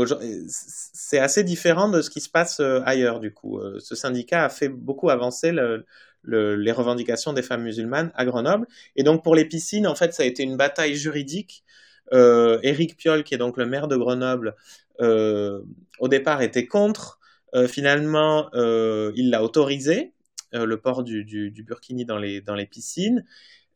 c'est 0.48 1.18
assez 1.18 1.44
différent 1.44 1.88
de 1.88 2.02
ce 2.02 2.10
qui 2.10 2.20
se 2.20 2.28
passe 2.28 2.58
euh, 2.60 2.80
ailleurs 2.84 3.20
du 3.20 3.32
coup. 3.32 3.58
Euh, 3.58 3.78
ce 3.78 3.94
syndicat 3.94 4.44
a 4.44 4.48
fait 4.48 4.68
beaucoup 4.68 5.10
avancer 5.10 5.52
le, 5.52 5.86
le, 6.24 6.56
les 6.56 6.72
revendications 6.72 7.32
des 7.32 7.42
femmes 7.42 7.62
musulmanes 7.62 8.10
à 8.14 8.24
Grenoble. 8.24 8.66
Et 8.96 9.02
donc 9.02 9.22
pour 9.22 9.34
les 9.34 9.44
piscines, 9.44 9.86
en 9.86 9.94
fait, 9.94 10.12
ça 10.12 10.24
a 10.24 10.26
été 10.26 10.42
une 10.42 10.56
bataille 10.56 10.96
juridique. 10.96 11.64
Euh, 12.12 12.58
Éric 12.62 12.96
Piolle, 12.96 13.24
qui 13.24 13.34
est 13.34 13.38
donc 13.38 13.56
le 13.56 13.66
maire 13.66 13.88
de 13.88 13.96
Grenoble, 13.96 14.56
euh, 15.00 15.60
au 15.98 16.08
départ 16.08 16.42
était 16.42 16.66
contre. 16.66 17.18
Euh, 17.54 17.68
finalement, 17.68 18.50
il 18.54 19.30
l'a 19.30 19.42
autorisé, 19.42 20.12
le 20.52 20.76
port 20.76 21.02
du, 21.02 21.52
burkini 21.66 22.04
dans 22.04 22.18
les 22.18 22.66
piscines. 22.66 23.24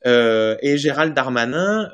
et 0.05 0.76
Gérald 0.76 1.14
Darmanin 1.14 1.89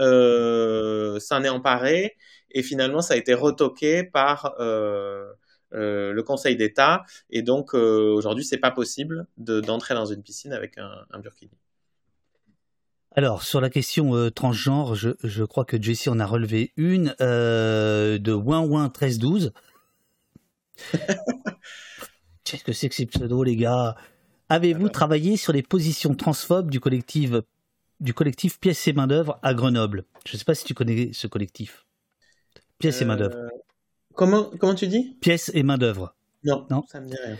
s'en 1.20 1.45
est 1.45 1.49
emparé 1.49 2.16
et 2.55 2.62
finalement 2.62 3.02
ça 3.02 3.14
a 3.14 3.16
été 3.16 3.34
retoqué 3.34 4.05
par 4.05 4.55
euh, 4.59 5.30
euh, 5.74 6.12
le 6.12 6.22
Conseil 6.22 6.57
d'État 6.57 7.05
et 7.28 7.42
donc 7.42 7.74
euh, 7.74 8.14
aujourd'hui 8.14 8.44
c'est 8.44 8.59
pas 8.59 8.70
possible 8.70 9.26
d'entrer 9.36 9.94
de, 9.94 9.98
dans 9.98 10.07
une 10.07 10.22
piscine 10.22 10.52
avec 10.52 10.78
un, 10.78 11.05
un 11.11 11.18
burkini. 11.18 11.52
Alors, 13.16 13.44
sur 13.44 13.61
la 13.61 13.70
question 13.70 14.28
transgenre, 14.32 14.96
je, 14.96 15.11
je, 15.22 15.44
crois 15.44 15.64
que 15.64 15.80
Jessie 15.80 16.09
en 16.09 16.18
a 16.18 16.26
relevé 16.26 16.72
une 16.76 17.14
de 17.20 18.32
Ouin 18.32 18.62
1312. 18.62 19.52
Qu'est-ce 22.44 22.64
que 22.64 22.72
c'est 22.72 22.88
que 22.88 22.94
ces 22.96 23.07
pseudos, 23.07 23.44
les 23.44 23.55
gars? 23.55 23.94
Avez-vous 24.48 24.88
travaillé 24.88 25.36
sur 25.36 25.52
les 25.52 25.62
positions 25.62 26.16
transphobes 26.16 26.70
du 26.70 26.80
collectif, 26.80 27.30
du 28.00 28.12
collectif 28.14 28.59
Pièces 28.59 28.88
et 28.88 28.92
Main-d'œuvre 28.92 29.38
à 29.42 29.55
Grenoble? 29.55 30.07
Je 30.26 30.34
ne 30.34 30.38
sais 30.38 30.44
pas 30.44 30.57
si 30.57 30.64
tu 30.64 30.74
connais 30.74 31.11
ce 31.12 31.28
collectif. 31.28 31.84
Pièces 32.78 33.02
et 33.02 33.04
Main-d'œuvre. 33.04 33.36
Euh, 33.36 33.48
comment, 34.14 34.50
comment 34.58 34.74
tu 34.74 34.86
dis? 34.86 35.16
Pièces 35.20 35.50
et 35.54 35.62
Main-d'œuvre. 35.62 36.14
Non, 36.44 36.66
non, 36.70 36.84
ça 36.88 37.00
me 37.00 37.08
dit 37.08 37.16
rien. 37.24 37.36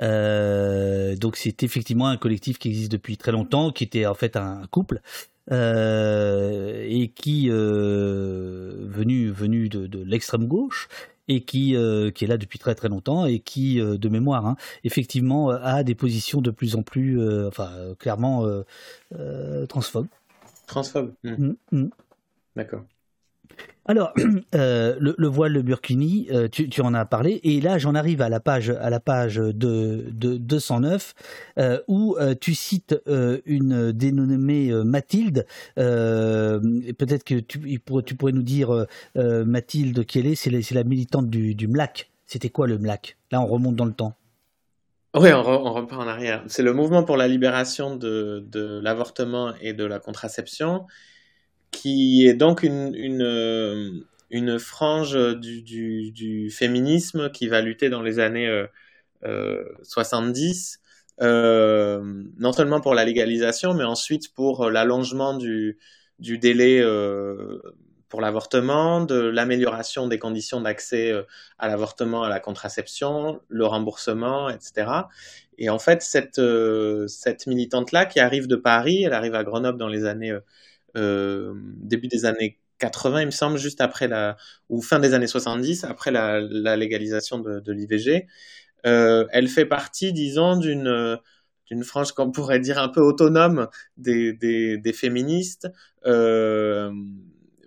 Euh, 0.00 1.16
donc 1.16 1.36
c'est 1.36 1.62
effectivement 1.62 2.08
un 2.08 2.16
collectif 2.16 2.58
qui 2.58 2.68
existe 2.68 2.92
depuis 2.92 3.16
très 3.16 3.32
longtemps, 3.32 3.70
qui 3.70 3.84
était 3.84 4.06
en 4.06 4.14
fait 4.14 4.36
un 4.36 4.66
couple 4.70 5.00
euh, 5.50 6.84
et 6.88 7.08
qui 7.08 7.48
venu 7.48 9.30
venu 9.30 9.68
de, 9.68 9.86
de 9.86 10.02
l'extrême 10.02 10.46
gauche 10.46 10.88
et 11.28 11.42
qui, 11.42 11.76
euh, 11.76 12.10
qui 12.10 12.24
est 12.24 12.28
là 12.28 12.38
depuis 12.38 12.58
très 12.58 12.74
très 12.74 12.88
longtemps 12.88 13.26
et 13.26 13.38
qui, 13.38 13.80
euh, 13.80 13.96
de 13.98 14.08
mémoire, 14.08 14.46
hein, 14.46 14.56
effectivement, 14.82 15.50
euh, 15.50 15.58
a 15.62 15.84
des 15.84 15.94
positions 15.94 16.40
de 16.40 16.50
plus 16.50 16.74
en 16.74 16.82
plus, 16.82 17.20
enfin, 17.46 17.70
clairement 17.98 18.46
transphobes. 19.68 20.08
Transphobes. 20.66 21.12
Mmh. 21.22 21.30
Mmh, 21.30 21.54
mmh. 21.72 21.88
D'accord. 22.56 22.82
Alors, 23.88 24.12
euh, 24.54 24.96
le, 25.00 25.26
voile, 25.26 25.52
le 25.52 25.62
burkini, 25.62 26.28
euh, 26.30 26.46
tu, 26.48 26.80
en 26.82 26.92
as 26.92 27.06
parlé, 27.06 27.40
et 27.42 27.60
là 27.62 27.78
j'en 27.78 27.94
arrive 27.94 28.20
à 28.20 28.28
la 28.28 28.38
page, 28.38 28.70
à 28.70 28.90
de, 28.90 30.02
209, 30.38 31.14
euh, 31.58 31.80
où 31.88 32.16
tu 32.38 32.54
cites 32.54 32.94
une 33.46 33.92
dénommée 33.92 34.70
Mathilde. 34.84 35.46
Peut-être 35.76 37.24
que 37.24 37.40
tu, 37.40 37.80
pourrais 37.80 38.32
nous 38.32 38.42
dire, 38.42 38.86
Mathilde, 39.14 40.04
qui 40.04 40.18
elle 40.18 40.26
est, 40.26 40.34
c'est 40.34 40.50
la, 40.50 40.84
militante 40.84 41.30
du, 41.30 41.66
MLAC. 41.66 42.10
C'était 42.26 42.50
quoi 42.50 42.66
le 42.66 42.78
MLAC 42.78 43.16
Là 43.32 43.40
on 43.40 43.46
remonte 43.46 43.74
dans 43.74 43.86
le 43.86 43.92
temps. 43.92 44.14
Oui, 45.16 45.32
on, 45.32 45.42
repart 45.72 46.02
en 46.02 46.06
arrière. 46.06 46.44
C'est 46.48 46.62
le 46.62 46.74
mouvement 46.74 47.02
pour 47.02 47.16
la 47.16 47.26
libération 47.26 47.96
de 47.96 48.80
l'avortement 48.82 49.54
et 49.62 49.72
de 49.72 49.84
la 49.84 49.98
contraception 49.98 50.84
qui 51.70 52.26
est 52.26 52.34
donc 52.34 52.62
une, 52.62 52.94
une, 52.94 53.22
euh, 53.22 54.58
frange 54.58 55.18
du, 55.38 55.62
du, 56.12 56.50
féminisme 56.50 57.30
qui 57.30 57.48
va 57.48 57.60
lutter 57.60 57.90
dans 57.90 58.02
les 58.02 58.18
années 58.18 58.48
euh, 58.48 58.66
euh, 59.24 59.64
70, 59.82 60.80
euh, 61.20 62.00
non 62.38 62.52
seulement 62.52 62.80
pour 62.80 62.94
la 62.94 63.04
légalisation, 63.04 63.74
mais 63.74 63.84
ensuite 63.84 64.32
pour 64.34 64.70
l'allongement 64.70 65.34
du, 65.36 65.78
du 66.20 66.38
délai 66.38 66.80
euh, 66.80 67.60
pour 68.08 68.20
l'avortement, 68.20 69.00
de 69.04 69.16
l'amélioration 69.18 70.06
des 70.06 70.18
conditions 70.18 70.60
d'accès 70.60 71.12
à 71.58 71.68
l'avortement, 71.68 72.22
à 72.22 72.28
la 72.28 72.40
contraception, 72.40 73.40
le 73.48 73.66
remboursement, 73.66 74.48
etc. 74.48 74.90
Et 75.58 75.68
en 75.68 75.78
fait, 75.78 76.02
cette, 76.02 76.40
cette 77.08 77.46
militante-là 77.46 78.06
qui 78.06 78.20
arrive 78.20 78.46
de 78.46 78.56
Paris, 78.56 79.02
elle 79.04 79.12
arrive 79.12 79.34
à 79.34 79.44
Grenoble 79.44 79.78
dans 79.78 79.88
les 79.88 80.06
années 80.06 80.34
début 80.98 82.08
des 82.08 82.24
années 82.24 82.58
80, 82.78 83.20
il 83.20 83.26
me 83.26 83.30
semble, 83.30 83.58
juste 83.58 83.80
après 83.80 84.08
la, 84.08 84.36
ou 84.68 84.82
fin 84.82 84.98
des 84.98 85.14
années 85.14 85.26
70, 85.26 85.84
après 85.84 86.10
la, 86.10 86.40
légalisation 86.76 87.38
de, 87.38 87.72
l'IVG. 87.72 88.26
Euh, 88.86 89.26
elle 89.32 89.48
fait 89.48 89.66
partie, 89.66 90.12
disons, 90.12 90.56
d'une 90.56 91.18
d'une 91.66 91.84
frange 91.84 92.12
qu'on 92.12 92.30
pourrait 92.32 92.60
dire 92.60 92.78
un 92.78 92.88
peu 92.88 93.02
autonome 93.02 93.68
des, 93.98 94.32
des, 94.32 94.92
féministes, 94.94 95.68
euh, 96.06 96.90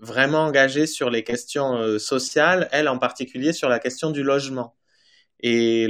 vraiment 0.02 0.46
engagée 0.46 0.88
sur 0.88 1.12
les 1.12 1.24
questions 1.24 2.00
sociales, 2.00 2.68
elle 2.72 2.88
en 2.88 2.98
particulier 2.98 3.54
sur 3.54 3.70
la 3.70 3.78
question 3.78 4.10
du 4.10 4.24
logement. 4.24 4.76
Et 5.44 5.88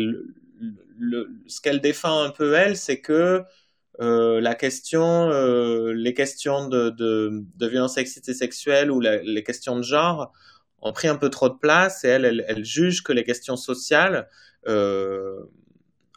ce 1.47 1.61
qu'elle 1.61 1.81
défend 1.81 2.23
un 2.23 2.31
peu, 2.31 2.53
elle, 2.53 2.77
c'est 2.77 2.99
que 2.99 3.13
euh, 3.13 3.43
la 3.99 4.55
question, 4.55 5.29
euh, 5.29 5.93
les 5.93 6.13
questions 6.13 6.67
de, 6.67 6.89
de, 6.89 7.43
de 7.55 7.67
violence 7.67 7.95
sexiste 7.95 8.29
et 8.29 8.33
sexuelle 8.33 8.91
ou 8.91 8.99
les 8.99 9.43
questions 9.43 9.75
de 9.75 9.83
genre 9.83 10.31
ont 10.81 10.93
pris 10.93 11.07
un 11.07 11.15
peu 11.15 11.29
trop 11.29 11.49
de 11.49 11.57
place 11.57 12.03
et 12.03 12.07
elle, 12.07 12.43
elle, 12.47 12.65
juge 12.65 13.03
que 13.03 13.13
les 13.13 13.23
questions 13.23 13.55
sociales 13.55 14.27
euh, 14.67 15.39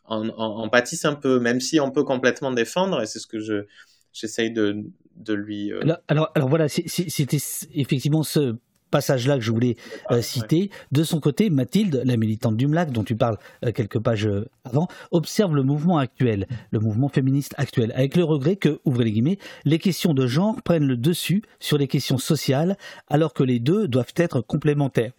en, 0.06 0.28
en, 0.28 0.68
pâtissent 0.68 1.04
un 1.04 1.14
peu, 1.14 1.38
même 1.38 1.60
si 1.60 1.80
on 1.80 1.90
peut 1.90 2.04
complètement 2.04 2.52
défendre, 2.52 3.02
et 3.02 3.06
c'est 3.06 3.18
ce 3.18 3.26
que 3.26 3.40
je 3.40 3.66
j'essaye 4.12 4.52
de, 4.52 4.84
de 5.16 5.34
lui. 5.34 5.72
Alors, 6.08 6.30
alors, 6.34 6.48
voilà, 6.48 6.68
c'était 6.68 7.38
effectivement 7.74 8.22
ce 8.22 8.56
passage-là 8.94 9.38
que 9.38 9.42
je 9.42 9.50
voulais 9.50 9.74
euh, 10.12 10.22
citer. 10.22 10.70
De 10.92 11.02
son 11.02 11.18
côté, 11.18 11.50
Mathilde, 11.50 12.00
la 12.04 12.16
militante 12.16 12.56
du 12.56 12.68
MLAC, 12.68 12.92
dont 12.92 13.02
tu 13.02 13.16
parles 13.16 13.38
euh, 13.64 13.72
quelques 13.72 13.98
pages 13.98 14.28
euh, 14.28 14.48
avant, 14.64 14.86
observe 15.10 15.56
le 15.56 15.64
mouvement 15.64 15.98
actuel, 15.98 16.46
le 16.70 16.78
mouvement 16.78 17.08
féministe 17.08 17.56
actuel, 17.58 17.92
avec 17.96 18.14
le 18.14 18.22
regret 18.22 18.54
que, 18.54 18.78
ouvrez 18.84 19.06
les 19.06 19.10
guillemets, 19.10 19.38
les 19.64 19.80
questions 19.80 20.14
de 20.14 20.28
genre 20.28 20.62
prennent 20.62 20.86
le 20.86 20.96
dessus 20.96 21.42
sur 21.58 21.76
les 21.76 21.88
questions 21.88 22.18
sociales, 22.18 22.76
alors 23.08 23.34
que 23.34 23.42
les 23.42 23.58
deux 23.58 23.88
doivent 23.88 24.14
être 24.16 24.40
complémentaires. 24.40 25.10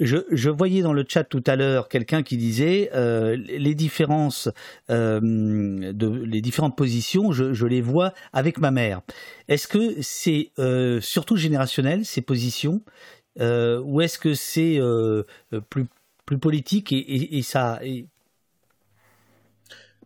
Je, 0.00 0.48
voyais 0.48 0.80
dans 0.80 0.94
le 0.94 1.04
chat 1.06 1.24
tout 1.24 1.44
à 1.46 1.56
l'heure 1.56 1.88
quelqu'un 1.88 2.22
qui 2.22 2.38
disait 2.38 2.90
euh, 2.94 3.36
les 3.36 3.74
différences, 3.74 4.48
euh, 4.88 5.20
les 5.22 6.40
différentes 6.40 6.74
positions, 6.74 7.32
je, 7.32 7.66
les 7.66 7.82
vois 7.82 8.14
avec 8.32 8.58
ma 8.58 8.70
mère. 8.70 9.02
Est-ce 9.48 9.68
que 9.68 9.96
c'est 10.00 10.52
euh, 10.58 11.02
surtout 11.02 11.36
générationnel 11.36 12.06
ces 12.06 12.22
positions, 12.22 12.80
ou 13.38 14.00
est-ce 14.00 14.18
que 14.18 14.32
c'est 14.32 14.80
plus 15.68 16.38
politique 16.38 16.92
et, 16.92 17.42
ça 17.42 17.78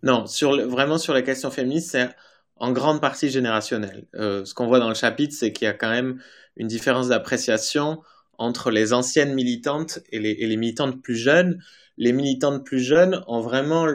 Non, 0.03 0.25
vraiment 0.67 0.99
sur 0.99 1.15
la 1.15 1.23
question 1.23 1.53
féministe, 1.53 1.91
c'est 1.93 2.09
en 2.57 2.73
grande 2.73 3.01
partie 3.01 3.31
générationnel. 3.31 4.07
ce 4.15 4.55
qu'on 4.55 4.67
voit 4.67 4.81
dans 4.81 4.89
le 4.89 4.95
chapitre, 4.97 5.35
c'est 5.37 5.53
qu'il 5.53 5.67
y 5.67 5.69
a 5.69 5.73
quand 5.73 5.91
même 5.91 6.21
une 6.57 6.67
différence 6.67 7.09
d'appréciation 7.09 8.03
entre 8.39 8.71
les 8.71 8.93
anciennes 8.93 9.35
militantes 9.35 10.01
et 10.11 10.19
les, 10.19 10.57
militantes 10.57 11.03
plus 11.03 11.17
jeunes. 11.17 11.63
Les 11.97 12.13
militantes 12.13 12.65
plus 12.65 12.81
jeunes 12.81 13.23
ont 13.27 13.41
vraiment 13.41 13.87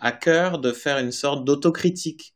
à 0.00 0.12
cœur 0.12 0.58
de 0.58 0.72
faire 0.72 0.98
une 0.98 1.12
sorte 1.12 1.44
d'autocritique 1.44 2.34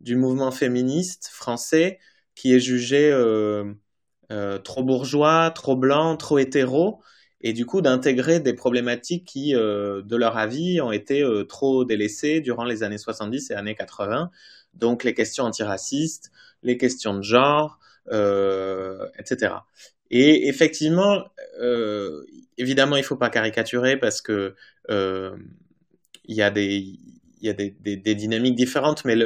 du 0.00 0.16
mouvement 0.16 0.50
féministe 0.50 1.28
français 1.32 1.98
qui 2.34 2.54
est 2.54 2.60
jugé 2.60 3.10
euh, 3.12 3.72
euh, 4.30 4.58
trop 4.58 4.82
bourgeois, 4.82 5.50
trop 5.54 5.76
blanc, 5.76 6.16
trop 6.16 6.38
hétéro, 6.38 7.00
et 7.40 7.52
du 7.52 7.66
coup 7.66 7.82
d'intégrer 7.82 8.40
des 8.40 8.54
problématiques 8.54 9.26
qui, 9.26 9.54
euh, 9.54 10.02
de 10.02 10.16
leur 10.16 10.36
avis, 10.36 10.80
ont 10.80 10.92
été 10.92 11.24
trop 11.48 11.84
délaissées 11.84 12.40
durant 12.40 12.64
les 12.64 12.82
années 12.82 12.98
70 12.98 13.50
et 13.50 13.54
années 13.54 13.74
80. 13.74 14.30
Donc 14.74 15.04
les 15.04 15.14
questions 15.14 15.44
antiracistes, 15.44 16.30
les 16.62 16.78
questions 16.78 17.14
de 17.14 17.22
genre, 17.22 17.78
etc. 19.18 19.54
Et 20.12 20.48
effectivement, 20.48 21.24
euh, 21.60 22.22
évidemment, 22.58 22.96
il 22.96 23.02
faut 23.02 23.16
pas 23.16 23.30
caricaturer 23.30 23.96
parce 23.96 24.20
que 24.20 24.54
euh, 24.90 25.34
il 26.26 26.36
y 26.36 26.42
a 26.42 26.50
des 26.50 26.98
y 27.40 27.48
a 27.48 27.54
des, 27.54 27.70
des, 27.70 28.14
dynamiques 28.14 28.54
différentes, 28.54 29.04
mais 29.04 29.16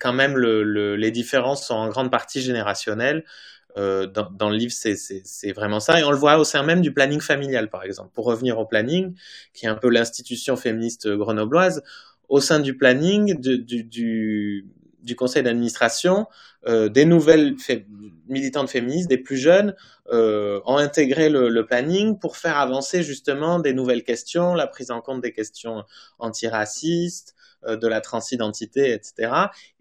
quand 0.00 0.12
même, 0.12 0.36
le, 0.36 0.96
les 0.96 1.10
différences 1.12 1.64
sont 1.68 1.74
en 1.74 1.88
grande 1.88 2.10
partie 2.10 2.40
générationnelles. 2.40 3.24
Euh, 3.76 4.06
dans, 4.06 4.50
le 4.50 4.56
livre, 4.56 4.72
c'est 4.72 5.52
vraiment 5.52 5.78
ça. 5.78 6.00
Et 6.00 6.04
on 6.04 6.10
le 6.10 6.16
voit 6.16 6.38
au 6.38 6.44
sein 6.44 6.64
même 6.64 6.80
du 6.80 6.92
planning 6.92 7.20
familial, 7.20 7.70
par 7.70 7.84
exemple. 7.84 8.10
Pour 8.14 8.24
revenir 8.24 8.58
au 8.58 8.66
planning, 8.66 9.14
qui 9.54 9.66
est 9.66 9.68
un 9.68 9.76
peu 9.76 9.90
l'institution 9.90 10.56
féministe 10.56 11.08
grenobloise, 11.08 11.84
au 12.28 12.40
sein 12.40 12.58
du 12.58 12.76
planning, 12.76 13.38
du, 13.38 13.84
du 13.84 14.66
conseil 15.14 15.44
d'administration, 15.44 16.26
euh, 16.66 16.88
des 16.88 17.04
nouvelles 17.04 17.54
militantes 18.28 18.70
féministes, 18.70 19.08
des 19.08 19.18
plus 19.18 19.36
jeunes, 19.36 19.76
euh, 20.12 20.60
ont 20.64 20.78
intégré 20.78 21.28
le, 21.28 21.64
planning 21.64 22.18
pour 22.18 22.36
faire 22.36 22.58
avancer 22.58 23.04
justement 23.04 23.60
des 23.60 23.72
nouvelles 23.72 24.02
questions, 24.02 24.54
la 24.54 24.66
prise 24.66 24.90
en 24.90 25.00
compte 25.00 25.20
des 25.20 25.32
questions 25.32 25.84
antiracistes, 26.18 27.35
de 27.74 27.88
la 27.88 28.00
transidentité, 28.00 28.92
etc. 28.92 29.32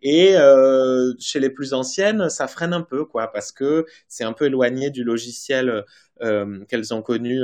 Et 0.01 0.35
euh, 0.37 1.13
chez 1.19 1.39
les 1.39 1.49
plus 1.49 1.73
anciennes, 1.73 2.29
ça 2.29 2.47
freine 2.47 2.73
un 2.73 2.81
peu, 2.81 3.05
quoi, 3.05 3.31
parce 3.31 3.51
que 3.51 3.85
c'est 4.07 4.23
un 4.23 4.33
peu 4.33 4.45
éloigné 4.45 4.89
du 4.89 5.03
logiciel 5.03 5.83
euh, 6.21 6.63
qu'elles 6.65 6.93
ont 6.93 7.01
connu 7.01 7.41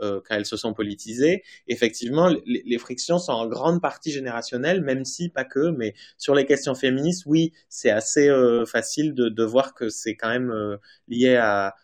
quand 0.00 0.34
elles 0.34 0.46
se 0.46 0.56
sont 0.56 0.72
politisées. 0.72 1.42
Effectivement, 1.68 2.30
les, 2.46 2.78
frictions 2.78 3.18
sont 3.18 3.32
en 3.32 3.46
grande 3.46 3.80
partie 3.82 4.10
générationnelles, 4.10 4.82
même 4.82 5.04
si 5.04 5.28
pas 5.28 5.44
que, 5.44 5.70
mais 5.70 5.94
sur 6.16 6.34
les 6.34 6.46
questions 6.46 6.74
féministes, 6.74 7.24
oui, 7.26 7.52
c'est 7.68 7.90
assez 7.90 8.30
facile 8.66 9.14
de, 9.14 9.44
voir 9.44 9.74
que 9.74 9.88
c'est 9.88 10.14
quand 10.14 10.28
même 10.28 10.78
lié 11.08 11.36
à, 11.36 11.74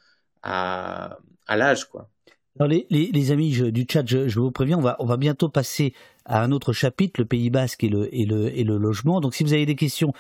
l'âge, 1.49 1.87
quoi. 1.87 2.09
Alors 2.61 2.69
les, 2.69 3.31
amis 3.33 3.73
du 3.73 3.87
chat, 3.91 4.05
je, 4.07 4.39
vous 4.39 4.51
préviens, 4.53 4.79
on 4.99 5.07
va 5.07 5.17
bientôt 5.17 5.49
passer 5.49 5.95
à 6.25 6.43
un 6.43 6.53
autre 6.53 6.73
chapitre, 6.73 7.21
le 7.21 7.27
Pays 7.27 7.51
Basque 7.51 7.85
et 7.85 7.89
le, 7.89 8.15
et 8.15 8.25
le, 8.25 8.57
et 8.57 8.65
le 8.65 8.77
logement. 8.77 9.21
Donc 9.21 9.35
si 9.35 9.45
vous 9.45 9.53
avez 9.53 9.67
des 9.67 9.77
questions 9.77 10.13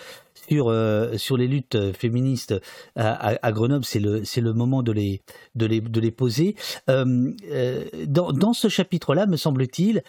sur, 0.48 0.68
euh, 0.68 1.16
sur 1.16 1.36
les 1.36 1.46
luttes 1.46 1.92
féministes 1.92 2.54
à, 2.96 3.52
Grenoble, 3.52 3.84
c'est 3.84 4.00
le, 4.00 4.22
le 4.36 4.52
moment 4.52 4.82
de 4.82 4.92
les, 4.92 5.22
de 5.54 5.66
les, 5.66 5.80
de 5.80 6.00
les 6.00 6.10
poser. 6.10 6.56
Euh, 6.88 7.32
euh 7.50 7.84
dans, 8.06 8.32
dans 8.32 8.52
ce 8.52 8.68
chapitre-là, 8.68 9.26
me 9.26 9.36
semble-t-il, 9.36 10.02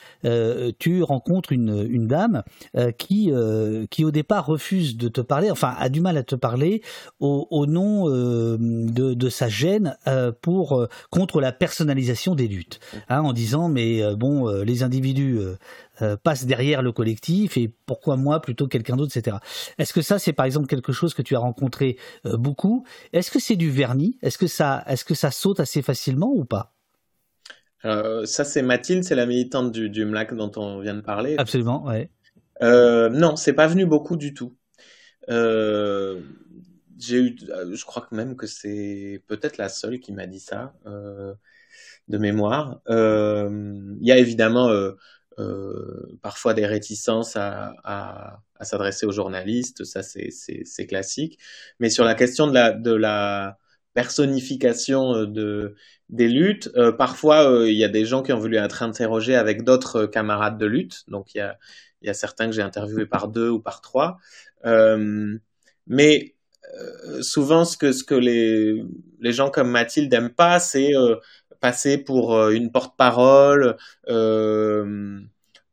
tu 0.79 1.03
rencontres 1.03 1.51
une, 1.51 1.85
une 1.89 2.07
dame 2.07 2.43
qui, 2.97 3.31
qui 3.89 4.05
au 4.05 4.11
départ 4.11 4.45
refuse 4.45 4.97
de 4.97 5.07
te 5.07 5.21
parler, 5.21 5.51
enfin 5.51 5.75
a 5.77 5.89
du 5.89 6.01
mal 6.01 6.17
à 6.17 6.23
te 6.23 6.35
parler 6.35 6.81
au, 7.19 7.47
au 7.49 7.65
nom 7.65 8.07
de, 8.09 9.13
de 9.13 9.29
sa 9.29 9.49
gêne 9.49 9.95
pour, 10.41 10.87
contre 11.09 11.41
la 11.41 11.51
personnalisation 11.51 12.35
des 12.35 12.47
luttes, 12.47 12.79
hein, 13.09 13.21
en 13.21 13.33
disant 13.33 13.69
mais 13.69 14.01
bon, 14.15 14.47
les 14.63 14.83
individus 14.83 15.39
euh, 16.01 16.17
passe 16.17 16.47
derrière 16.47 16.81
le 16.81 16.91
collectif 16.91 17.55
et 17.55 17.71
pourquoi 17.85 18.17
moi 18.17 18.41
plutôt 18.41 18.67
quelqu'un 18.67 18.95
d'autre, 18.95 19.15
etc. 19.15 19.37
Est-ce 19.77 19.93
que 19.93 20.01
ça, 20.01 20.17
c'est 20.17 20.33
par 20.33 20.47
exemple 20.47 20.65
quelque 20.67 20.91
chose 20.91 21.13
que 21.13 21.21
tu 21.21 21.35
as 21.35 21.39
rencontré 21.39 21.97
euh, 22.25 22.35
beaucoup? 22.35 22.83
Est-ce 23.13 23.29
que 23.29 23.39
c'est 23.39 23.55
du 23.55 23.69
vernis? 23.69 24.17
Est-ce 24.23 24.39
que 24.39 24.47
ça, 24.47 24.83
est-ce 24.87 25.05
que 25.05 25.13
ça 25.13 25.29
saute 25.29 25.59
assez 25.59 25.83
facilement 25.83 26.31
ou 26.33 26.45
pas? 26.45 26.73
Euh, 27.85 28.25
Ça, 28.25 28.43
c'est 28.43 28.63
Mathilde, 28.63 29.03
c'est 29.03 29.13
la 29.13 29.27
militante 29.27 29.71
du, 29.71 29.91
du, 29.91 30.03
MLAC 30.03 30.33
dont 30.33 30.51
on 30.55 30.79
vient 30.79 30.95
de 30.95 31.01
parler. 31.01 31.35
Absolument, 31.37 31.85
ouais. 31.85 32.09
non, 32.61 33.35
c'est 33.35 33.53
pas 33.53 33.67
venu 33.67 33.85
beaucoup 33.85 34.15
du 34.15 34.33
tout. 34.33 34.55
j'ai 35.27 35.35
eu, 37.19 37.37
je 37.37 37.85
crois 37.85 38.07
que 38.09 38.15
même 38.15 38.35
que 38.35 38.47
c'est 38.47 39.21
peut-être 39.27 39.57
la 39.57 39.69
seule 39.69 39.99
qui 39.99 40.11
m'a 40.11 40.25
dit 40.25 40.39
ça 40.39 40.73
de 42.07 42.17
mémoire. 42.17 42.81
Il 42.89 43.99
y 44.01 44.11
a 44.11 44.17
évidemment 44.17 44.71
euh, 45.39 46.17
parfois 46.21 46.53
des 46.53 46.65
réticences 46.65 47.35
à, 47.35 47.73
à, 47.83 48.39
à 48.55 48.65
s'adresser 48.65 49.05
aux 49.05 49.11
journalistes, 49.11 49.83
ça 49.83 50.01
c'est 50.03 50.87
classique. 50.87 51.39
Mais 51.79 51.89
sur 51.89 52.05
la 52.05 52.15
question 52.15 52.47
de 52.47 52.53
la, 52.53 52.71
de 52.71 52.91
la 52.93 53.57
personnification 53.93 55.15
euh, 55.15 55.25
de, 55.27 55.75
des 56.09 56.27
luttes, 56.27 56.69
euh, 56.75 56.91
parfois 56.91 57.49
euh, 57.49 57.69
il 57.69 57.77
y 57.77 57.83
a 57.83 57.89
des 57.89 58.05
gens 58.05 58.23
qui 58.23 58.33
ont 58.33 58.39
voulu 58.39 58.57
être 58.57 58.83
interrogés 58.83 59.35
avec 59.35 59.63
d'autres 59.63 60.05
camarades 60.05 60.57
de 60.57 60.65
lutte. 60.65 61.03
Donc 61.07 61.35
il 61.35 61.39
y 61.39 61.41
a, 61.41 61.57
y 62.01 62.09
a 62.09 62.13
certains 62.13 62.47
que 62.47 62.53
j'ai 62.53 62.61
interviewés 62.61 63.05
par 63.05 63.27
deux 63.27 63.49
ou 63.49 63.59
par 63.59 63.81
trois. 63.81 64.19
mais 65.87 66.35
souvent 67.21 67.65
ce 67.65 67.77
que, 67.77 67.91
ce 67.91 68.03
que 68.03 68.15
les, 68.15 68.83
les 69.19 69.31
gens 69.31 69.51
comme 69.51 69.69
Mathilde 69.69 70.11
n'aiment 70.11 70.33
pas, 70.33 70.59
c'est 70.59 70.93
passer 71.63 71.97
pour 71.97 72.35
euh, 72.35 72.51
une 72.51 72.71
porte-parole, 72.71 73.77
euh, 74.09 75.21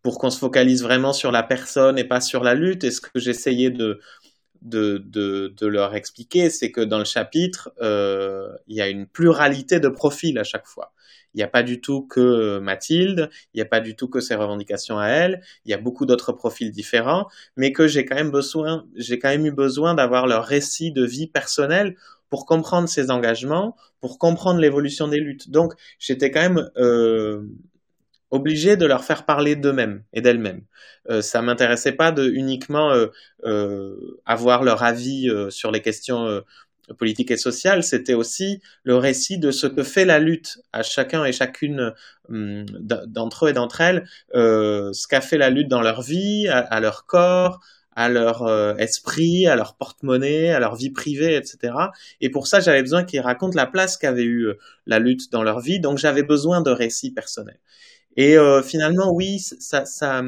pour 0.03 0.18
qu'on 0.20 0.30
se 0.30 0.38
focalise 0.38 0.84
vraiment 0.84 1.12
sur 1.12 1.32
la 1.32 1.43
personne 1.43 1.99
et 1.99 2.05
pas 2.05 2.20
sur 2.20 2.45
la 2.45 2.55
lutte. 2.55 2.84
Et 2.84 2.93
ce 2.93 3.01
que 3.01 3.18
j'essayais 3.18 3.70
de, 3.70 3.99
leur 5.61 5.97
expliquer, 5.97 6.49
c'est 6.49 6.70
que 6.70 6.80
dans 6.80 7.01
le 7.01 7.05
chapitre, 7.05 7.72
euh, 7.82 8.53
il 8.68 8.76
y 8.76 8.80
a 8.80 8.88
une 8.88 9.07
pluralité 9.07 9.80
de 9.80 9.88
profils 9.88 10.38
à 10.38 10.45
chaque 10.45 10.68
fois. 10.68 10.93
Il 11.34 11.38
n'y 11.38 11.43
a 11.43 11.49
pas 11.49 11.64
du 11.64 11.80
tout 11.80 12.03
que 12.03 12.59
Mathilde, 12.61 13.28
il 13.53 13.59
n'y 13.59 13.62
a 13.62 13.66
pas 13.66 13.80
du 13.80 13.97
tout 13.97 14.09
que 14.09 14.20
ses 14.20 14.36
revendications 14.36 14.99
à 14.99 15.09
elle, 15.09 15.43
il 15.64 15.70
y 15.70 15.74
a 15.74 15.78
beaucoup 15.78 16.07
d'autres 16.07 16.32
profils 16.32 16.70
différents, 16.72 17.26
mais 17.57 17.72
que 17.72 17.88
j'ai 17.88 18.05
quand 18.05 18.16
même 18.16 19.47
eu 19.47 19.53
besoin 19.53 19.95
d'avoir 19.95 20.26
leur 20.28 20.45
récit 20.45 20.93
de 20.93 21.05
vie 21.05 21.28
personnelle 21.28 21.97
pour 22.31 22.47
comprendre 22.47 22.89
ses 22.89 23.11
engagements, 23.11 23.76
pour 24.01 24.18
comprendre 24.18 24.61
l'évolution 24.61 25.09
des 25.09 25.18
luttes. 25.18 25.51
Donc, 25.51 25.74
j'étais 25.99 26.31
quand 26.31 26.41
même 26.41 26.70
euh, 26.76 27.43
obligé 28.31 28.76
de 28.76 28.87
leur 28.87 29.05
faire 29.05 29.26
parler 29.26 29.57
d'eux-mêmes 29.57 30.03
et 30.12 30.20
d'elles-mêmes. 30.20 30.62
Euh, 31.11 31.20
ça 31.20 31.43
m'intéressait 31.43 31.93
pas 31.93 32.12
de 32.12 32.28
uniquement 32.28 32.93
euh, 32.93 33.09
euh 33.45 33.97
avoir 34.26 34.62
leur 34.62 34.83
avis 34.83 35.28
euh, 35.28 35.51
sur 35.51 35.72
les 35.72 35.83
questions 35.83 36.26
euh, 36.26 36.41
politiques 36.99 37.31
et 37.31 37.37
sociales, 37.37 37.85
c'était 37.85 38.14
aussi 38.14 38.61
le 38.83 38.97
récit 38.97 39.39
de 39.39 39.53
ce 39.53 39.68
que 39.68 39.85
fait 39.85 40.05
la 40.05 40.18
lutte 40.18 40.59
à 40.72 40.83
chacun 40.83 41.24
et 41.24 41.31
chacune 41.33 41.93
hum, 42.28 42.64
d'entre 42.66 43.47
eux 43.47 43.51
et 43.51 43.53
d'entre 43.53 43.81
elles, 43.81 44.09
ce 44.35 45.07
qu'a 45.07 45.20
fait 45.20 45.39
la 45.39 45.51
lutte 45.51 45.68
dans 45.68 45.83
leur 45.83 46.03
vie, 46.03 46.49
à, 46.49 46.59
à 46.59 46.81
leur 46.81 47.07
corps, 47.07 47.61
à 47.97 48.09
leur 48.09 48.43
euh, 48.43 48.74
esprit, 48.76 49.47
à 49.47 49.57
leur 49.57 49.74
porte-monnaie, 49.74 50.51
à 50.51 50.61
leur 50.61 50.76
vie 50.76 50.91
privée, 50.91 51.36
etc. 51.36 51.74
Et 52.20 52.30
pour 52.30 52.47
ça, 52.47 52.61
j'avais 52.61 52.82
besoin 52.82 53.05
qu'ils 53.05 53.20
racontent 53.20 53.57
la 53.57 53.66
place 53.66 53.97
qu'avait 53.97 54.22
eu 54.22 54.47
euh, 54.47 54.59
la 54.86 54.99
lutte 54.99 55.30
dans 55.32 55.43
leur 55.43 55.61
vie. 55.61 55.80
Donc, 55.80 55.99
j'avais 55.99 56.22
besoin 56.22 56.61
de 56.61 56.70
récits 56.70 57.12
personnels. 57.12 57.61
Et 58.16 58.36
euh, 58.36 58.62
finalement, 58.62 59.12
oui, 59.12 59.38
ça, 59.38 59.84
ça, 59.84 60.22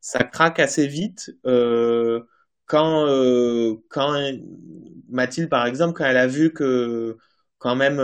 ça 0.00 0.24
craque 0.24 0.60
assez 0.60 0.86
vite 0.86 1.32
quand, 2.66 3.06
quand 3.88 4.32
Mathilde, 5.08 5.48
par 5.48 5.66
exemple, 5.66 5.94
quand 5.94 6.04
elle 6.04 6.16
a 6.16 6.26
vu 6.26 6.52
que 6.52 7.16
quand 7.58 7.76
même 7.76 8.00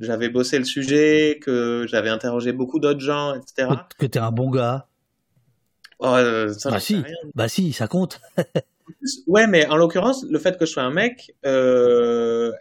j'avais 0.00 0.28
bossé 0.28 0.58
le 0.58 0.64
sujet, 0.64 1.38
que 1.42 1.86
j'avais 1.88 2.08
interrogé 2.08 2.52
beaucoup 2.52 2.80
d'autres 2.80 3.00
gens, 3.00 3.34
etc. 3.34 3.68
Que 3.98 4.06
tu 4.06 4.18
es 4.18 4.20
un 4.20 4.32
bon 4.32 4.50
gars. 4.50 4.89
Oh, 6.00 6.06
euh, 6.06 6.52
ça 6.52 6.70
bah 6.70 6.80
si, 6.80 7.02
bah 7.34 7.48
si, 7.48 7.72
ça 7.72 7.86
compte. 7.86 8.20
ouais, 9.26 9.46
mais 9.46 9.66
en 9.66 9.76
l'occurrence, 9.76 10.24
le 10.24 10.38
fait 10.38 10.58
que 10.58 10.64
je 10.64 10.72
sois 10.72 10.82
un 10.82 10.90
mec 10.90 11.34
euh, 11.44 12.52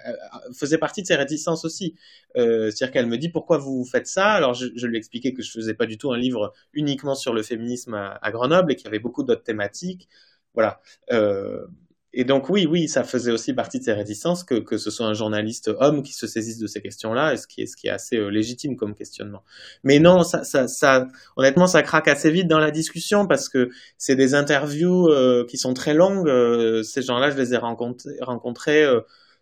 faisait 0.53 0.77
partie 0.77 1.01
de 1.01 1.07
ses 1.07 1.15
réticences 1.15 1.63
aussi. 1.63 1.95
Euh, 2.35 2.69
C'est-à-dire 2.69 2.91
qu'elle 2.91 3.07
me 3.07 3.17
dit 3.17 3.29
pourquoi 3.29 3.57
vous 3.57 3.85
faites 3.85 4.07
ça? 4.07 4.31
Alors 4.31 4.53
je, 4.53 4.67
je, 4.75 4.87
lui 4.87 4.97
expliquais 4.97 5.33
que 5.33 5.41
je 5.41 5.51
faisais 5.51 5.73
pas 5.73 5.85
du 5.85 5.97
tout 5.97 6.11
un 6.11 6.17
livre 6.17 6.53
uniquement 6.73 7.15
sur 7.15 7.33
le 7.33 7.41
féminisme 7.41 7.93
à, 7.93 8.19
à 8.21 8.31
Grenoble 8.31 8.73
et 8.73 8.75
qu'il 8.75 8.85
y 8.85 8.87
avait 8.89 8.99
beaucoup 8.99 9.23
d'autres 9.23 9.43
thématiques. 9.43 10.09
Voilà. 10.53 10.81
Euh, 11.13 11.65
et 12.11 12.23
donc 12.23 12.49
oui, 12.49 12.65
oui, 12.65 12.87
ça 12.87 13.03
faisait 13.03 13.31
aussi 13.31 13.53
partie 13.53 13.79
de 13.79 13.83
ses 13.83 13.93
réticences 13.93 14.43
que, 14.43 14.55
que 14.55 14.77
ce 14.77 14.89
soit 14.89 15.05
un 15.05 15.13
journaliste 15.13 15.69
homme 15.79 16.01
qui 16.01 16.13
se 16.13 16.25
saisisse 16.25 16.57
de 16.57 16.65
ces 16.65 16.81
questions-là, 16.81 17.37
ce 17.37 17.45
qui 17.45 17.61
est, 17.61 17.65
ce 17.67 17.75
qui 17.75 17.87
est 17.87 17.91
assez 17.91 18.17
euh, 18.17 18.29
légitime 18.29 18.75
comme 18.75 18.95
questionnement. 18.95 19.43
Mais 19.83 19.99
non, 19.99 20.23
ça, 20.23 20.43
ça, 20.43 20.67
ça, 20.67 21.07
honnêtement, 21.35 21.67
ça 21.67 21.83
craque 21.83 22.07
assez 22.07 22.31
vite 22.31 22.47
dans 22.47 22.57
la 22.59 22.71
discussion 22.71 23.27
parce 23.27 23.47
que 23.47 23.69
c'est 23.99 24.15
des 24.15 24.33
interviews 24.33 25.07
euh, 25.09 25.45
qui 25.45 25.57
sont 25.57 25.75
très 25.75 25.93
longues. 25.93 26.27
Euh, 26.27 26.81
ces 26.81 27.03
gens-là, 27.03 27.29
je 27.29 27.37
les 27.37 27.53
ai 27.53 27.57
rencontrés, 27.57 28.17
rencontrés 28.21 28.85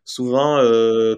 souvent 0.04 0.60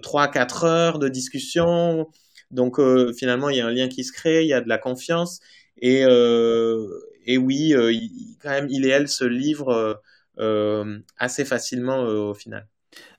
trois, 0.01 0.27
quatre 0.27 0.63
heures 0.65 0.99
de 0.99 1.07
discussion. 1.07 2.07
Donc 2.51 2.79
finalement, 3.15 3.49
il 3.49 3.57
y 3.57 3.61
a 3.61 3.67
un 3.67 3.71
lien 3.71 3.87
qui 3.87 4.03
se 4.03 4.11
crée, 4.11 4.43
il 4.43 4.47
y 4.47 4.53
a 4.53 4.61
de 4.61 4.69
la 4.69 4.77
confiance. 4.77 5.39
Et, 5.81 6.01
et 6.01 7.37
oui, 7.37 7.73
il, 7.75 8.37
quand 8.41 8.49
même, 8.49 8.67
il 8.69 8.85
et 8.85 8.89
elle 8.89 9.07
se 9.07 9.23
livrent 9.23 9.69
euh, 9.69 9.93
assez 11.17 11.45
facilement 11.45 12.03
euh, 12.05 12.29
au 12.29 12.33
final. 12.33 12.67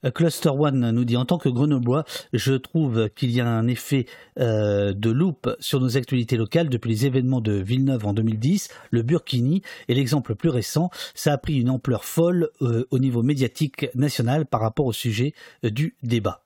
Euh, 0.04 0.10
Cluster 0.10 0.48
One 0.48 0.90
nous 0.90 1.04
dit 1.04 1.16
en 1.16 1.24
tant 1.24 1.38
que 1.38 1.48
grenoblois, 1.48 2.04
je 2.32 2.54
trouve 2.54 3.08
qu'il 3.10 3.30
y 3.30 3.40
a 3.40 3.46
un 3.46 3.68
effet 3.68 4.06
de 4.36 5.10
loupe 5.10 5.54
sur 5.60 5.80
nos 5.80 5.96
actualités 5.96 6.36
locales 6.36 6.68
depuis 6.68 6.90
les 6.90 7.06
événements 7.06 7.40
de 7.40 7.52
Villeneuve 7.52 8.06
en 8.06 8.12
2010, 8.12 8.68
le 8.90 9.02
Burkini 9.02 9.62
et 9.88 9.94
l'exemple 9.94 10.34
plus 10.34 10.48
récent. 10.48 10.90
Ça 11.14 11.32
a 11.32 11.38
pris 11.38 11.60
une 11.60 11.70
ampleur 11.70 12.04
folle 12.04 12.50
au 12.60 12.98
niveau 12.98 13.22
médiatique 13.22 13.86
national 13.94 14.46
par 14.46 14.60
rapport 14.60 14.86
au 14.86 14.92
sujet 14.92 15.34
du 15.62 15.94
débat. 16.02 16.44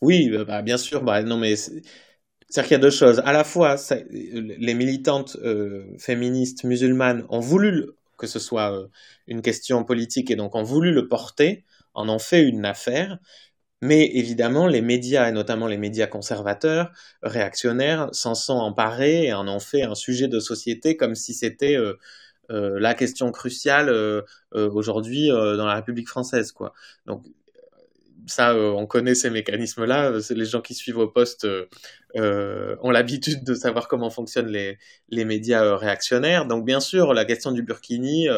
Oui, 0.00 0.30
bah, 0.46 0.62
bien 0.62 0.76
sûr. 0.76 1.02
Bah, 1.02 1.22
non, 1.22 1.36
mais 1.36 1.56
c'est-à-dire 1.56 2.62
qu'il 2.62 2.72
y 2.72 2.74
a 2.74 2.78
deux 2.78 2.90
choses. 2.90 3.20
À 3.24 3.32
la 3.32 3.42
fois, 3.42 3.74
les 4.10 4.74
militantes 4.74 5.36
féministes 5.98 6.62
musulmanes 6.62 7.24
ont 7.28 7.40
voulu 7.40 7.86
que 8.18 8.26
ce 8.26 8.38
soit 8.38 8.72
euh, 8.72 8.88
une 9.26 9.42
question 9.42 9.84
politique 9.84 10.30
et 10.30 10.36
donc 10.36 10.54
ont 10.54 10.62
voulu 10.62 10.92
le 10.92 11.08
porter, 11.08 11.64
en 11.94 12.08
ont 12.08 12.18
fait 12.18 12.42
une 12.42 12.66
affaire. 12.66 13.18
Mais 13.80 14.10
évidemment, 14.14 14.66
les 14.66 14.82
médias, 14.82 15.28
et 15.28 15.32
notamment 15.32 15.68
les 15.68 15.78
médias 15.78 16.08
conservateurs, 16.08 16.90
réactionnaires, 17.22 18.08
s'en 18.12 18.34
sont 18.34 18.54
emparés 18.54 19.26
et 19.26 19.32
en 19.32 19.48
ont 19.48 19.60
fait 19.60 19.82
un 19.82 19.94
sujet 19.94 20.28
de 20.28 20.40
société 20.40 20.96
comme 20.96 21.14
si 21.14 21.32
c'était 21.34 21.76
euh, 21.76 21.94
euh, 22.50 22.80
la 22.80 22.94
question 22.94 23.30
cruciale 23.32 23.90
aujourd'hui 24.52 25.28
dans 25.28 25.66
la 25.66 25.74
République 25.76 26.08
française. 26.08 26.52
Ça, 28.28 28.52
euh, 28.52 28.70
on 28.70 28.86
connaît 28.86 29.14
ces 29.14 29.30
mécanismes-là. 29.30 30.12
Les 30.30 30.44
gens 30.44 30.60
qui 30.60 30.74
suivent 30.74 30.98
au 30.98 31.08
poste 31.08 31.44
euh, 31.44 31.66
euh, 32.16 32.76
ont 32.82 32.90
l'habitude 32.90 33.44
de 33.44 33.54
savoir 33.54 33.88
comment 33.88 34.10
fonctionnent 34.10 34.48
les, 34.48 34.78
les 35.08 35.24
médias 35.24 35.76
réactionnaires. 35.76 36.46
Donc, 36.46 36.64
bien 36.64 36.80
sûr, 36.80 37.14
la 37.14 37.24
question 37.24 37.52
du 37.52 37.62
Burkini, 37.62 38.28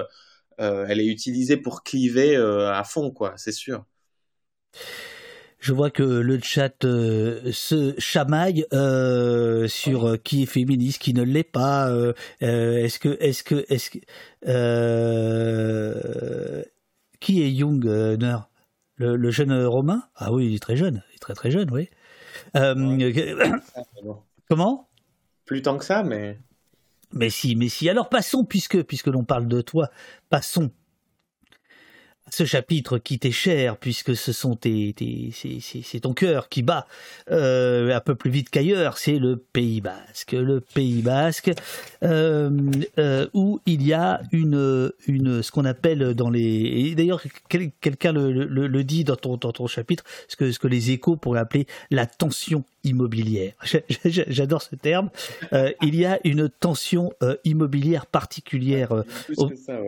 elle 0.59 1.01
est 1.01 1.07
utilisée 1.07 1.57
pour 1.57 1.83
cliver 1.83 2.37
à 2.37 2.85
fond, 2.85 3.11
quoi, 3.11 3.33
c'est 3.37 3.53
sûr. 3.53 3.85
Je 5.59 5.73
vois 5.75 5.91
que 5.91 6.03
le 6.03 6.39
chat 6.43 6.75
se 6.83 7.95
chamaille 7.99 8.67
sur 9.69 10.23
qui 10.23 10.43
est 10.43 10.47
féministe, 10.47 11.01
qui 11.01 11.15
ne 11.15 11.23
l'est 11.23 11.43
pas. 11.43 11.91
est-ce 12.41 12.99
que, 12.99 13.17
est-ce 13.21 13.43
que, 13.43 13.65
est-ce 13.69 13.91
que, 13.91 13.99
qui 17.21 17.43
est 17.43 17.55
Jung, 17.57 18.17
le, 19.01 19.31
jeune 19.31 19.65
Romain? 19.65 20.03
Ah 20.17 20.33
oui, 20.33 20.47
il 20.47 20.55
est 20.55 20.61
très 20.61 20.77
jeune, 20.77 21.03
il 21.13 21.17
est 21.17 21.21
très 21.21 21.35
très 21.35 21.51
jeune, 21.51 21.71
oui. 21.71 21.89
Euh, 22.57 23.13
Comment? 24.49 24.89
Plus 25.45 25.63
tant 25.63 25.79
que 25.79 25.85
ça, 25.85 26.03
mais. 26.03 26.39
Mais 27.13 27.31
si, 27.31 27.57
mais 27.57 27.69
si. 27.69 27.89
Alors 27.89 28.09
passons, 28.09 28.45
puisque, 28.45 28.83
puisque 28.83 29.09
l'on 29.09 29.25
parle 29.25 29.49
de 29.49 29.61
toi, 29.61 29.91
passons 30.29 30.71
ce 32.31 32.45
chapitre 32.45 32.99
qui 32.99 33.19
t'est 33.19 33.31
cher, 33.31 33.77
puisque 33.77 34.17
ce 34.17 34.33
sont 34.33 34.57
tes, 34.57 34.95
c'est 35.83 36.01
ton 36.01 36.15
cœur 36.15 36.49
qui 36.49 36.63
bat 36.63 36.87
euh, 37.31 37.95
un 37.95 38.01
peu 38.01 38.15
plus 38.15 38.31
vite 38.31 38.51
qu'ailleurs, 38.51 38.99
c'est 38.99 39.19
le 39.19 39.37
Pays 39.37 39.81
Basque. 39.81 40.33
Le 40.33 40.61
Pays 40.61 41.03
Basque, 41.03 41.53
euh, 42.03 42.51
euh, 42.99 43.27
où 43.35 43.61
il 43.67 43.87
y 43.87 43.93
a 43.93 44.21
une, 44.33 44.93
une 45.07 45.43
ce 45.43 45.51
qu'on 45.51 45.65
appelle 45.65 46.15
dans 46.15 46.31
les... 46.31 46.95
D'ailleurs, 46.95 47.23
quelqu'un 47.81 48.13
le, 48.13 48.31
le, 48.31 48.85
dit 48.85 49.05
dans 49.05 49.17
ton, 49.17 49.37
dans 49.37 49.53
ton 49.53 49.67
chapitre, 49.67 50.05
ce 50.29 50.37
que, 50.37 50.53
ce 50.53 50.59
que 50.59 50.69
les 50.69 50.91
échos 50.91 51.17
pourraient 51.17 51.41
appeler 51.41 51.67
la 51.91 52.07
tension 52.07 52.65
immobilière. 52.85 53.53
J'adore 54.05 54.63
ce 54.63 54.77
terme. 54.77 55.11
Euh, 55.53 55.73
il 55.83 55.95
y 55.95 56.07
a 56.07 56.19
une 56.25 56.49
tension 56.49 57.13
euh, 57.23 57.37
immobilière 57.45 58.07
particulière. 58.07 58.93
Euh, 58.93 59.03
plus 59.27 59.37
que 59.37 59.57
ça, 59.57 59.79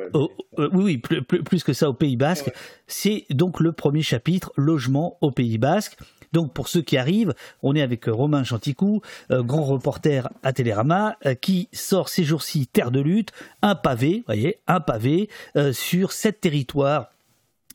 oui, 0.73 0.99
plus, 0.99 1.23
plus, 1.23 1.65
que 1.65 1.73
ça 1.73 1.89
au 1.89 1.95
Pays 1.95 2.17
Basque. 2.17 2.53
C'est 2.87 3.25
donc 3.31 3.61
le 3.61 3.73
premier 3.73 4.03
chapitre, 4.03 4.53
logement 4.57 5.17
au 5.21 5.31
Pays 5.31 5.59
Basque. 5.59 5.97
Donc 6.33 6.55
pour 6.55 6.69
ceux 6.69 6.81
qui 6.81 6.97
arrivent, 6.97 7.35
on 7.63 7.77
est 7.77 7.83
avec 7.83 8.07
Romain 8.07 8.43
Chanticou, 8.43 9.03
grand 9.31 9.65
reporter 9.65 10.31
à 10.43 10.55
Télérama, 10.55 11.19
qui 11.43 11.69
sort 11.73 12.09
ces 12.09 12.25
jours-ci 12.25 12.67
Terre 12.67 12.91
de 12.91 13.01
lutte, 13.01 13.33
un 13.61 13.75
pavé, 13.75 14.23
voyez, 14.27 14.59
un 14.67 14.81
pavé 14.81 15.29
sur 15.73 16.13
sept 16.13 16.41
territoires 16.41 17.11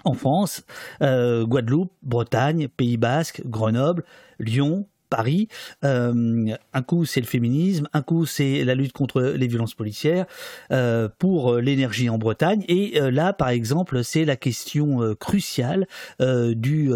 en 0.05 0.13
France, 0.13 0.63
Guadeloupe, 0.99 1.93
Bretagne, 2.01 2.68
Pays 2.68 2.97
Basque, 2.97 3.43
Grenoble, 3.45 4.03
Lyon, 4.39 4.88
Paris. 5.10 5.47
Euh, 5.84 6.55
un 6.74 6.82
coup, 6.82 7.05
c'est 7.05 7.22
le 7.22 7.26
féminisme, 7.26 7.88
un 7.93 8.01
coup, 8.01 8.26
c'est 8.26 8.64
la 8.64 8.76
lutte 8.76 8.93
contre 8.93 9.22
les 9.22 9.47
violences 9.47 9.74
policières, 9.74 10.26
euh, 10.72 11.10
pour 11.20 11.55
l'énergie 11.55 12.10
en 12.10 12.18
Bretagne. 12.18 12.64
Et 12.68 13.01
euh, 13.01 13.12
là, 13.12 13.34
par 13.34 13.49
exemple, 13.49 14.03
c'est 14.03 14.26
la 14.26 14.36
question 14.36 15.16
cruciale 15.20 15.88
du, 16.20 16.89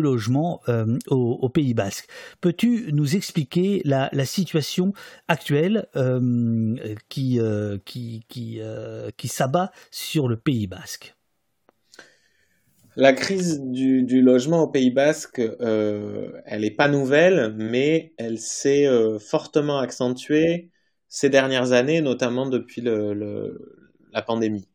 logement 0.00 0.60
au, 1.08 1.48
Pays 1.48 1.74
Basque. 1.74 2.08
Peux-tu 2.40 2.90
nous 2.92 3.16
expliquer 3.16 3.82
la, 3.84 4.10
situation 4.24 4.92
actuelle 5.28 5.86
qui 7.08 7.40
s'abat 9.24 9.72
sur 9.90 10.28
le 10.28 10.36
Pays 10.36 10.66
Basque? 10.66 11.17
La 12.98 13.12
crise 13.12 13.60
du, 13.60 14.20
logement 14.22 14.62
au 14.62 14.66
Pays 14.66 14.90
Basque, 14.90 15.38
euh, 15.38 16.32
elle 16.44 16.62
n'est 16.62 16.72
pas 16.72 16.88
nouvelle, 16.88 17.54
mais 17.56 18.12
elle 18.18 18.40
s'est 18.40 18.88
euh, 18.88 19.20
fortement 19.20 19.78
accentuée 19.78 20.68
ces 21.08 21.30
dernières 21.30 21.70
années, 21.70 22.00
notamment 22.00 22.46
depuis 22.46 22.82
la 22.82 24.22
pandémie. 24.22 24.68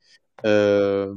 Euh, 0.45 1.13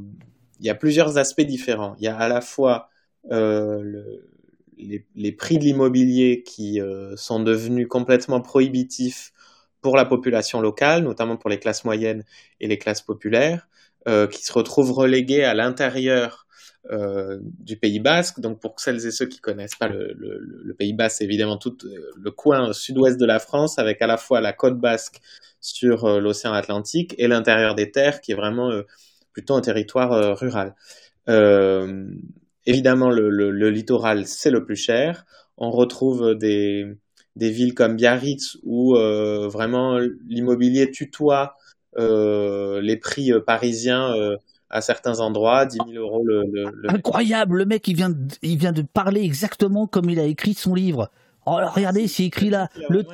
il 0.59 0.66
y 0.66 0.68
a 0.68 0.74
plusieurs 0.74 1.16
aspects 1.16 1.42
différents. 1.42 1.94
Il 1.98 2.04
y 2.04 2.09
a 2.09 2.16
à 2.16 2.28
la 2.28 2.40
fois 2.40 2.90
les, 3.30 5.07
les, 5.14 5.32
prix 5.32 5.59
de 5.59 5.64
l'immobilier 5.64 6.42
qui 6.42 6.80
sont 7.14 7.38
devenus 7.38 7.86
complètement 7.86 8.40
prohibitifs 8.40 9.32
pour 9.80 9.96
la 9.96 10.04
population 10.04 10.61
locale, 10.61 11.04
notamment 11.04 11.36
pour 11.36 11.50
les 11.50 11.61
classes 11.61 11.84
moyennes 11.84 12.24
et 12.59 12.66
les 12.66 12.78
classes 12.78 13.02
populaires, 13.02 13.68
qui 14.07 14.44
se 14.44 14.52
retrouvent 14.52 14.92
relégués 14.92 15.44
à 15.44 15.54
l'intérieur 15.54 16.45
euh, 16.91 17.39
du 17.43 17.76
Pays 17.76 17.99
Basque. 17.99 18.39
Donc 18.39 18.61
pour 18.61 18.78
celles 18.78 19.05
et 19.07 19.11
ceux 19.11 19.26
qui 19.26 19.41
connaissent 19.41 19.74
pas 19.74 19.89
le, 19.89 20.74
Pays 20.78 20.93
Basque, 20.93 21.16
c'est 21.18 21.24
évidemment 21.24 21.57
tout 21.57 21.76
euh, 21.84 22.12
le 22.16 22.30
coin 22.30 22.72
sud-ouest 22.72 23.18
de 23.18 23.26
la 23.26 23.41
France, 23.41 23.78
avec 23.78 24.01
à 24.03 24.07
la 24.07 24.16
fois 24.16 24.41
la 24.41 24.53
côte 24.53 24.78
basque 24.78 25.20
sur 25.61 26.05
euh, 26.05 26.20
l'océan 26.20 26.53
Atlantique 26.53 27.14
et 27.18 27.26
l'intérieur 27.26 27.74
des 27.74 27.91
terres, 27.91 28.20
qui 28.20 28.32
est 28.32 28.37
vraiment 28.37 28.70
plutôt 29.32 29.55
un 29.55 29.61
territoire 29.62 30.39
rural. 30.39 30.74
évidemment, 32.66 33.11
le, 33.11 33.70
littoral, 33.70 34.26
c'est 34.26 34.51
le 34.51 34.64
plus 34.64 34.76
cher. 34.76 35.24
On 35.57 35.70
retrouve 35.70 36.34
des, 36.34 36.87
des 37.34 37.51
villes 37.51 37.74
comme 37.74 37.97
Biarritz 37.97 38.59
où 38.62 38.95
vraiment 38.95 39.99
l'immobilier 40.28 40.91
tutoie 40.91 41.57
les 41.97 42.97
prix 42.97 43.32
parisiens 43.45 44.14
à 44.70 44.80
certains 44.80 45.20
endroits, 45.20 45.66
10 45.66 45.78
000 45.92 46.04
euros 46.04 46.24
le, 46.24 46.72
Incroyable, 46.88 47.58
le 47.58 47.64
mec, 47.66 47.86
il 47.88 47.96
vient, 47.96 48.10
de, 48.10 48.16
il 48.42 48.58
vient 48.58 48.72
de 48.72 48.82
parler 48.82 49.22
exactement 49.22 49.86
comme 49.86 50.10
il 50.10 50.18
a 50.18 50.24
écrit 50.24 50.54
son 50.54 50.74
livre. 50.74 51.10
Oh, 51.46 51.58
regardez, 51.74 52.08
c'est 52.08 52.24
écrit 52.24 52.50
là, 52.50 52.68
le, 52.88 53.04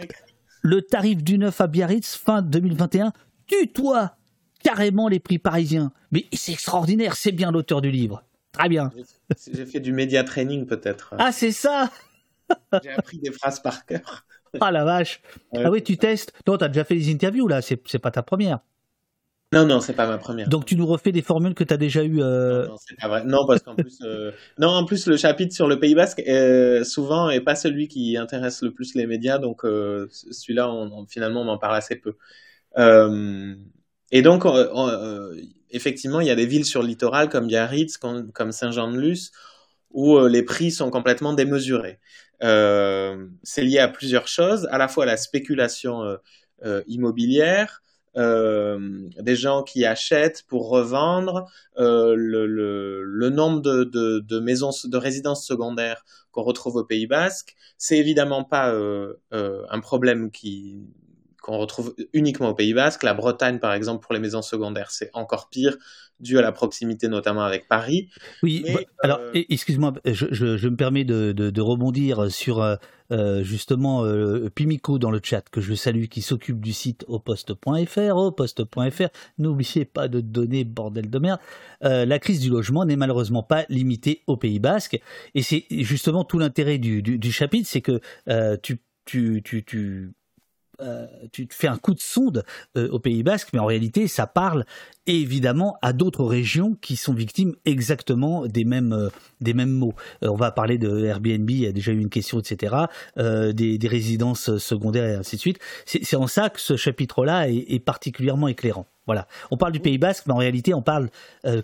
le 0.62 0.82
tarif 0.82 1.22
du 1.22 1.38
neuf 1.38 1.60
à 1.60 1.66
Biarritz, 1.66 2.16
fin 2.16 2.40
2021, 2.40 3.12
tutoie 3.46 4.16
carrément 4.62 5.08
les 5.08 5.20
prix 5.20 5.38
parisiens. 5.38 5.92
Mais 6.10 6.26
c'est 6.32 6.52
extraordinaire, 6.52 7.16
c'est 7.16 7.32
bien 7.32 7.50
l'auteur 7.50 7.82
du 7.82 7.90
livre. 7.90 8.24
Très 8.52 8.68
bien. 8.68 8.90
J'ai 9.52 9.66
fait 9.66 9.80
du 9.80 9.92
média 9.92 10.24
training 10.24 10.66
peut-être. 10.66 11.14
Ah, 11.18 11.32
c'est 11.32 11.52
ça 11.52 11.90
J'ai 12.82 12.90
appris 12.90 13.18
des 13.18 13.32
phrases 13.32 13.60
par 13.60 13.86
cœur. 13.86 14.26
Ah 14.60 14.70
la 14.70 14.84
vache. 14.84 15.22
ah 15.54 15.70
oui, 15.70 15.82
tu 15.82 15.96
testes. 15.96 16.32
Non, 16.46 16.56
as 16.56 16.68
déjà 16.68 16.84
fait 16.84 16.94
des 16.94 17.10
interviews 17.10 17.48
là, 17.48 17.62
c'est 17.62 17.76
pas 17.98 18.10
ta 18.10 18.22
première. 18.22 18.60
Non, 19.52 19.66
non, 19.66 19.80
c'est 19.80 19.92
pas 19.92 20.06
ma 20.06 20.16
première. 20.16 20.48
Donc 20.48 20.64
tu 20.64 20.76
nous 20.76 20.86
refais 20.86 21.12
des 21.12 21.20
formules 21.20 21.54
que 21.54 21.62
tu 21.62 21.74
as 21.74 21.76
déjà 21.76 22.02
eues. 22.02 22.22
Euh... 22.22 22.66
Non, 22.66 22.76
c'est 22.78 22.98
pas 22.98 23.08
vrai. 23.08 23.24
Non, 23.24 23.46
parce 23.46 23.62
qu'en 23.62 23.74
plus, 23.74 23.98
euh... 24.02 24.32
non, 24.58 24.68
en 24.68 24.84
plus 24.86 25.06
le 25.06 25.18
chapitre 25.18 25.54
sur 25.54 25.68
le 25.68 25.78
Pays 25.78 25.94
Basque 25.94 26.22
euh, 26.26 26.84
souvent 26.84 27.28
est 27.28 27.42
pas 27.42 27.54
celui 27.54 27.86
qui 27.86 28.16
intéresse 28.16 28.62
le 28.62 28.72
plus 28.72 28.94
les 28.94 29.06
médias, 29.06 29.38
donc 29.38 29.64
euh, 29.64 30.08
celui-là, 30.10 30.72
on, 30.72 31.06
finalement, 31.06 31.42
on 31.42 31.48
en 31.48 31.58
parle 31.58 31.76
assez 31.76 31.96
peu. 31.96 32.14
Et 34.14 34.22
donc, 34.22 34.44
effectivement, 35.70 36.20
il 36.20 36.26
y 36.26 36.30
a 36.30 36.34
des 36.34 36.46
villes 36.46 36.64
sur 36.64 36.82
le 36.82 36.88
littoral 36.88 37.28
comme 37.28 37.46
Biarritz, 37.46 37.98
comme, 37.98 38.32
comme 38.32 38.52
Saint-Jean-de-Luz, 38.52 39.32
où 39.90 40.18
les 40.26 40.42
prix 40.42 40.70
sont 40.70 40.90
complètement 40.90 41.34
démesurés. 41.34 41.98
c'est 42.40 43.62
lié 43.62 43.78
à 43.78 43.88
plusieurs 43.88 44.28
choses, 44.28 44.66
à 44.70 44.78
la 44.78 44.88
fois 44.88 45.04
la 45.04 45.18
spéculation 45.18 46.16
immobilière, 46.86 47.82
des 48.14 49.36
gens 49.36 49.62
qui 49.62 49.84
achètent 49.84 50.44
pour 50.46 50.68
revendre, 50.68 51.46
euh, 51.78 52.14
le, 52.14 52.46
le, 52.46 53.02
le, 53.02 53.30
nombre 53.30 53.62
de, 53.62 53.84
de, 53.84 54.20
de, 54.20 54.40
maisons 54.40 54.70
de 54.84 54.96
résidences 54.96 55.46
secondaires 55.46 56.04
qu'on 56.30 56.42
retrouve 56.42 56.76
au 56.76 56.84
Pays 56.84 57.06
Basque, 57.06 57.54
c'est 57.78 57.98
évidemment 57.98 58.44
pas 58.44 58.72
euh, 58.72 59.14
euh 59.32 59.64
un 59.70 59.80
problème 59.80 60.30
qui 60.30 60.86
qu'on 61.42 61.58
retrouve 61.58 61.94
uniquement 62.12 62.50
au 62.50 62.54
Pays 62.54 62.72
Basque. 62.72 63.02
La 63.02 63.14
Bretagne, 63.14 63.58
par 63.58 63.74
exemple, 63.74 64.04
pour 64.04 64.14
les 64.14 64.20
maisons 64.20 64.42
secondaires, 64.42 64.90
c'est 64.90 65.10
encore 65.12 65.48
pire, 65.50 65.76
dû 66.20 66.38
à 66.38 66.42
la 66.42 66.52
proximité 66.52 67.08
notamment 67.08 67.42
avec 67.42 67.68
Paris. 67.68 68.08
Oui, 68.42 68.64
bah, 68.64 68.80
alors 69.02 69.18
euh, 69.18 69.42
excuse-moi, 69.48 69.92
je, 70.04 70.26
je, 70.30 70.56
je, 70.56 70.68
me 70.68 70.76
permets 70.76 71.04
de, 71.04 71.32
de, 71.32 71.50
de 71.50 71.60
rebondir 71.60 72.30
sur 72.30 72.62
euh, 72.62 72.76
euh 73.10 73.42
justement 73.42 74.04
euh, 74.04 74.48
Pimico 74.54 75.00
dans 75.00 75.10
le 75.10 75.20
chat, 75.22 75.42
que 75.50 75.60
je 75.60 75.74
salue, 75.74 76.04
qui 76.04 76.22
s'occupe 76.22 76.60
du 76.60 76.72
site 76.72 77.04
oposte.fr, 77.08 78.16
oposte.fr. 78.16 79.08
N'oubliez 79.38 79.84
pas 79.84 80.06
de 80.06 80.20
donner, 80.20 80.62
bordel 80.62 81.10
de 81.10 81.18
merde. 81.18 81.40
la 81.80 82.18
crise 82.20 82.38
du 82.38 82.50
logement 82.50 82.84
n'est 82.84 82.96
malheureusement 82.96 83.42
pas 83.42 83.66
limitée 83.68 84.22
au 84.28 84.36
Pays 84.36 84.60
Basque, 84.60 85.00
et 85.34 85.42
c'est 85.42 85.64
justement 85.70 86.22
tout 86.22 86.38
l'intérêt 86.38 86.78
du, 86.78 87.02
du, 87.02 87.18
du, 87.18 87.32
chapitre, 87.32 87.68
c'est 87.68 87.80
que 87.80 88.00
tu, 88.62 88.80
tu, 89.04 89.42
tu, 89.42 89.64
tu 89.64 90.12
euh, 90.82 91.06
tu 91.32 91.46
te 91.46 91.54
fais 91.54 91.68
un 91.68 91.76
coup 91.76 91.94
de 91.94 92.00
sonde 92.00 92.44
euh, 92.76 92.88
au 92.90 92.98
Pays 92.98 93.22
Basque, 93.22 93.50
mais 93.52 93.58
en 93.58 93.66
réalité, 93.66 94.08
ça 94.08 94.26
parle 94.26 94.64
évidemment 95.06 95.76
à 95.82 95.92
d'autres 95.92 96.24
régions 96.24 96.76
qui 96.80 96.96
sont 96.96 97.14
victimes 97.14 97.54
exactement 97.64 98.46
des 98.46 98.64
mêmes, 98.64 98.92
euh, 98.92 99.08
des 99.40 99.54
mêmes 99.54 99.70
mots. 99.70 99.94
on 100.22 100.36
va 100.36 100.50
parler 100.50 100.78
de 100.78 101.04
Airbnb, 101.04 101.48
il 101.50 101.60
y 101.60 101.66
a 101.66 101.72
déjà 101.72 101.92
eu 101.92 101.98
une 101.98 102.08
question, 102.08 102.40
etc., 102.40 102.74
des, 103.16 103.88
résidences 103.88 104.56
secondaires 104.58 105.04
et 105.04 105.14
ainsi 105.14 105.36
de 105.36 105.40
suite. 105.40 105.58
C'est 105.84 106.16
en 106.16 106.26
ça 106.26 106.50
que 106.50 106.60
ce 106.60 106.76
chapitre-là 106.76 107.48
est, 107.48 107.84
particulièrement 107.84 108.48
éclairant. 108.48 108.86
Voilà. 109.06 109.26
On 109.50 109.56
parle 109.56 109.72
du 109.72 109.80
Pays 109.80 109.98
Basque, 109.98 110.24
mais 110.26 110.32
en 110.32 110.38
réalité, 110.38 110.72
on 110.72 110.82
parle, 110.82 111.10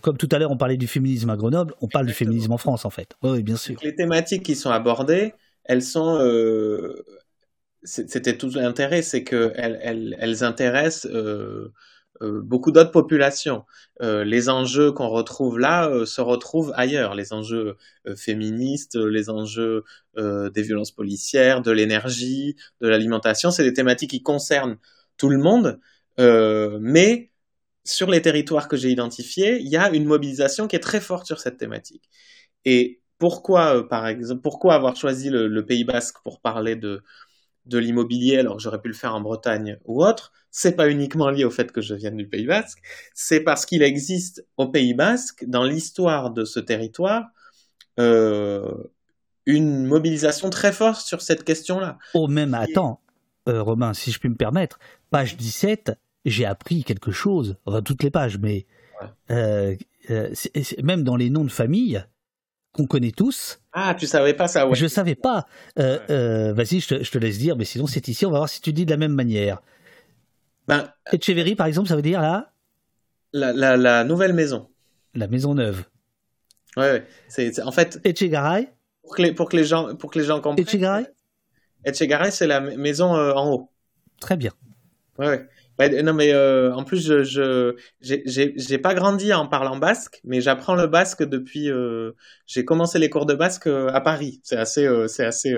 comme 0.02 0.16
tout 0.16 0.28
à 0.32 0.38
l'heure, 0.38 0.50
on 0.50 0.56
parlait 0.56 0.76
du 0.76 0.88
féminisme 0.88 1.30
à 1.30 1.36
Grenoble, 1.36 1.74
on 1.80 1.88
parle 1.88 2.06
du 2.06 2.12
féminisme 2.12 2.52
en 2.52 2.58
France, 2.58 2.84
en 2.84 2.90
fait. 2.90 3.14
Oui, 3.22 3.42
bien 3.42 3.56
sûr. 3.56 3.78
Les 3.82 3.94
thématiques 3.94 4.42
qui 4.42 4.56
sont 4.56 4.70
abordées, 4.70 5.32
elles 5.64 5.82
sont 5.82 6.18
c'était 7.82 8.36
tout 8.36 8.50
l'intérêt, 8.50 9.02
c'est 9.02 9.24
qu'elles 9.24 9.78
elles, 10.18 10.44
intéressent 10.44 11.10
euh, 11.12 11.72
euh, 12.22 12.40
beaucoup 12.42 12.72
d'autres 12.72 12.90
populations. 12.90 13.64
Euh, 14.02 14.24
les 14.24 14.48
enjeux 14.48 14.92
qu'on 14.92 15.08
retrouve 15.08 15.58
là 15.58 16.04
se 16.04 16.20
retrouvent 16.20 16.72
ailleurs. 16.76 17.14
Les 17.14 17.32
enjeux 17.32 17.76
féministes, 18.16 18.96
les 18.96 19.30
enjeux 19.30 19.84
des 20.16 20.62
violences 20.62 20.92
policières, 20.92 21.62
de 21.62 21.70
l'énergie, 21.70 22.56
de 22.80 22.88
l'alimentation, 22.88 23.50
c'est 23.50 23.64
des 23.64 23.74
thématiques 23.74 24.10
qui 24.10 24.22
concernent 24.22 24.78
tout 25.16 25.28
le 25.30 25.38
monde. 25.38 25.78
mais 26.80 27.30
sur 27.84 28.10
les 28.10 28.22
territoires 28.22 28.68
que 28.68 28.76
j'ai 28.76 28.90
identifiés, 28.90 29.58
il 29.60 29.68
y 29.68 29.76
a 29.76 29.90
une 29.90 30.04
mobilisation 30.04 30.68
qui 30.68 30.76
est 30.76 30.80
très 30.80 31.00
forte 31.00 31.26
sur 31.26 31.40
cette 31.40 31.56
thématique. 31.58 32.08
Et 32.64 33.00
pourquoi, 33.18 33.88
par 33.88 34.06
exemple, 34.06 34.42
pourquoi 34.42 34.74
avoir 34.74 34.96
choisi 34.96 35.30
le 35.30 35.64
Pays 35.66 35.84
Basque 35.84 36.16
pour 36.22 36.40
parler 36.40 36.76
de, 36.76 37.02
de 37.68 37.78
l'immobilier 37.78 38.38
alors 38.38 38.56
que 38.56 38.62
j'aurais 38.62 38.80
pu 38.80 38.88
le 38.88 38.94
faire 38.94 39.14
en 39.14 39.20
Bretagne 39.20 39.78
ou 39.84 40.02
autre, 40.02 40.32
c'est 40.50 40.76
pas 40.76 40.90
uniquement 40.90 41.30
lié 41.30 41.44
au 41.44 41.50
fait 41.50 41.70
que 41.70 41.80
je 41.80 41.94
vienne 41.94 42.16
du 42.16 42.26
Pays 42.26 42.46
Basque, 42.46 42.78
c'est 43.14 43.40
parce 43.40 43.66
qu'il 43.66 43.82
existe 43.82 44.46
au 44.56 44.68
Pays 44.68 44.94
Basque, 44.94 45.44
dans 45.46 45.64
l'histoire 45.64 46.30
de 46.30 46.44
ce 46.44 46.60
territoire, 46.60 47.26
euh, 47.98 48.72
une 49.46 49.86
mobilisation 49.86 50.50
très 50.50 50.72
forte 50.72 51.00
sur 51.00 51.22
cette 51.22 51.44
question-là. 51.44 51.98
Oh, 52.14 52.28
même, 52.28 52.54
attends, 52.54 53.00
euh, 53.48 53.62
Romain, 53.62 53.94
si 53.94 54.10
je 54.10 54.18
puis 54.18 54.28
me 54.28 54.36
permettre, 54.36 54.78
page 55.10 55.36
17, 55.36 55.92
j'ai 56.24 56.44
appris 56.44 56.84
quelque 56.84 57.10
chose, 57.10 57.56
enfin 57.64 57.82
toutes 57.82 58.02
les 58.02 58.10
pages, 58.10 58.38
mais 58.38 58.66
euh, 59.30 59.76
même 60.82 61.02
dans 61.02 61.16
les 61.16 61.30
noms 61.30 61.44
de 61.44 61.50
famille, 61.50 62.04
qu'on 62.72 62.86
connaît 62.86 63.12
tous. 63.12 63.60
Ah, 63.72 63.94
tu 63.98 64.06
savais 64.06 64.34
pas 64.34 64.48
ça, 64.48 64.68
ouais. 64.68 64.76
Je 64.76 64.86
savais 64.86 65.14
pas. 65.14 65.46
Vas-y, 65.76 66.80
je 66.80 66.88
te, 66.88 67.02
je 67.02 67.10
te, 67.10 67.18
laisse 67.18 67.38
dire, 67.38 67.56
mais 67.56 67.64
sinon 67.64 67.86
c'est 67.86 68.08
ici, 68.08 68.26
on 68.26 68.30
va 68.30 68.38
voir 68.38 68.48
si 68.48 68.60
tu 68.60 68.72
dis 68.72 68.84
de 68.84 68.90
la 68.90 68.96
même 68.96 69.12
manière. 69.12 69.60
Ben, 70.68 70.92
Echeverry, 71.12 71.54
par 71.56 71.66
exemple, 71.66 71.88
ça 71.88 71.96
veut 71.96 72.02
dire 72.02 72.20
là? 72.20 72.52
La, 73.32 73.52
la, 73.52 73.76
la, 73.76 74.04
nouvelle 74.04 74.34
maison. 74.34 74.68
La 75.14 75.26
maison 75.26 75.54
neuve. 75.54 75.84
Ouais, 76.76 76.92
ouais. 76.92 77.06
C'est, 77.28 77.60
en 77.62 77.72
fait. 77.72 77.98
Echegaray 78.04 78.68
pour 79.02 79.16
que, 79.16 79.22
les, 79.22 79.32
pour, 79.32 79.48
que 79.48 79.56
les 79.56 79.64
gens, 79.64 79.96
pour 79.96 80.10
que 80.10 80.18
les 80.18 80.26
gens 80.26 80.40
comprennent. 80.40 80.66
Echegaray 80.66 81.06
Echegaray, 81.84 82.30
c'est 82.30 82.46
la 82.46 82.60
maison 82.60 83.16
euh, 83.16 83.32
en 83.32 83.50
haut. 83.50 83.70
Très 84.20 84.36
bien. 84.36 84.52
Ouais, 85.18 85.28
ouais. 85.28 85.48
Non, 85.78 86.12
mais 86.12 86.32
euh, 86.32 86.74
en 86.74 86.82
plus, 86.82 87.06
je, 87.06 87.76
j'ai 88.00 88.78
pas 88.78 88.94
grandi 88.94 89.32
en 89.32 89.46
parlant 89.46 89.76
basque, 89.76 90.20
mais 90.24 90.40
j'apprends 90.40 90.74
le 90.74 90.88
basque 90.88 91.22
depuis. 91.22 91.70
Euh, 91.70 92.12
j'ai 92.46 92.64
commencé 92.64 92.98
les 92.98 93.08
cours 93.08 93.26
de 93.26 93.34
basque 93.34 93.68
euh, 93.68 93.88
à 93.92 94.00
Paris. 94.00 94.40
C'est 94.42 94.56
assez, 94.56 94.84
euh, 94.84 95.06
c'est 95.06 95.24
assez 95.24 95.54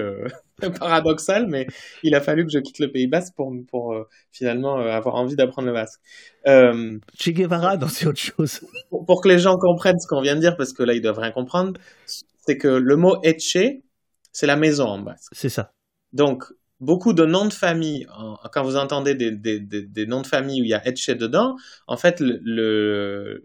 paradoxal, 0.79 1.47
mais 1.47 1.67
il 2.03 2.15
a 2.15 2.21
fallu 2.21 2.45
que 2.45 2.53
je 2.53 2.59
quitte 2.59 2.81
le 2.81 2.93
Pays 2.93 3.07
Basque 3.07 3.35
pour, 3.35 3.51
pour 3.69 3.97
finalement 4.31 4.77
avoir 4.77 5.15
envie 5.15 5.37
d'apprendre 5.37 5.69
le 5.69 5.75
basque. 5.75 6.01
Che 6.45 7.31
Guevara, 7.31 7.79
non, 7.79 7.89
c'est 7.89 8.07
autre 8.07 8.21
chose. 8.21 8.61
Pour, 8.91 9.07
pour, 9.07 9.23
que 9.23 9.29
les 9.29 9.39
gens 9.39 9.57
comprennent 9.57 9.99
ce 9.99 10.07
qu'on 10.07 10.21
vient 10.21 10.37
de 10.37 10.41
dire, 10.41 10.57
parce 10.57 10.75
que 10.75 10.83
là, 10.83 10.93
ils 10.93 11.01
doivent 11.01 11.19
rien 11.19 11.33
comprendre, 11.33 11.81
c'est 12.07 12.59
que 12.59 12.69
le 12.69 12.97
mot 12.97 13.17
etche, 13.23 13.57
c'est 14.33 14.47
la 14.47 14.57
maison 14.57 14.85
en 14.85 14.99
basque. 14.99 15.33
C'est 15.33 15.49
ça. 15.49 15.73
Donc, 16.13 16.45
beaucoup 16.81 17.13
de 17.13 17.25
noms 17.25 17.47
de 17.47 17.53
famille, 17.53 18.07
quand 18.53 18.63
vous 18.63 18.77
entendez 18.77 19.15
des, 19.15 20.07
noms 20.07 20.23
de 20.23 20.27
famille 20.27 20.63
où 20.63 20.65
il 20.65 20.71
y 20.71 20.75
a 20.75 20.87
Etche 20.87 21.11
dedans, 21.11 21.57
en 21.87 21.97
fait, 21.97 22.21
le, 22.21 23.43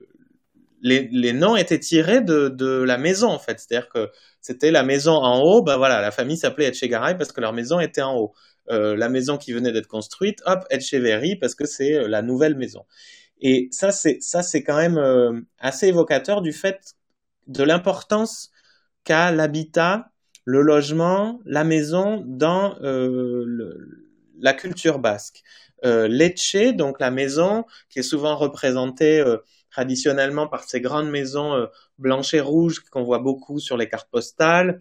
les, 0.82 1.34
noms 1.34 1.56
étaient 1.56 1.80
tirés 1.80 2.22
de, 2.22 2.84
la 2.84 2.98
maison, 2.98 3.30
en 3.30 3.40
fait. 3.40 3.60
C'est-à-dire 3.60 3.90
que 3.90 4.10
c'était 4.42 4.72
la 4.72 4.84
maison 4.84 5.14
en 5.14 5.42
haut, 5.42 5.64
ben 5.64 5.78
voilà, 5.78 6.02
la 6.02 6.12
famille 6.12 6.38
s'appelait 6.38 6.68
Etchegaray 6.68 7.18
parce 7.18 7.32
que 7.32 7.42
leur 7.42 7.54
maison 7.54 7.80
était 7.80 8.02
en 8.02 8.16
haut. 8.16 8.34
Euh, 8.70 8.96
la 8.96 9.10
maison 9.10 9.38
qui 9.38 9.54
venait 9.54 9.72
d'être 9.72 9.88
construite, 9.88 10.42
hop, 10.46 10.66
Etcheverry 10.70 11.36
parce 11.36 11.54
que 11.56 11.66
c'est 11.66 11.94
euh, 11.94 12.08
la 12.08 12.22
nouvelle 12.22 12.56
maison. 12.56 12.86
Et 13.42 13.68
ça, 13.72 13.92
c'est 13.92 14.18
ça, 14.22 14.42
c'est 14.42 14.64
quand 14.64 14.78
même 14.78 14.98
euh, 14.98 15.40
assez 15.60 15.88
évocateur 15.88 16.42
du 16.42 16.52
fait 16.52 16.96
de 17.48 17.64
l'importance 17.64 18.52
qu'a 19.04 19.32
l'habitat 19.32 20.12
le 20.46 20.62
logement, 20.62 21.42
la 21.46 21.64
maison 21.64 22.24
dans 22.26 22.78
euh, 22.82 23.96
la 24.40 24.54
culture 24.54 25.00
basque. 25.00 25.44
Euh, 25.84 26.08
Lecce, 26.08 26.74
donc 26.74 27.00
la 27.00 27.12
maison, 27.12 27.66
qui 27.90 28.00
est 28.00 28.04
souvent 28.04 28.36
représentée 28.36 29.20
euh, 29.20 29.38
traditionnellement 29.70 30.48
par 30.48 30.64
ces 30.64 30.82
grandes 30.82 31.10
maisons 31.10 31.54
euh, 31.54 31.66
blanches 31.98 32.34
et 32.34 32.40
rouges 32.40 32.80
qu'on 32.80 33.04
voit 33.04 33.20
beaucoup 33.20 33.60
sur 33.60 33.76
les 33.76 33.90
cartes 33.90 34.10
postales, 34.10 34.80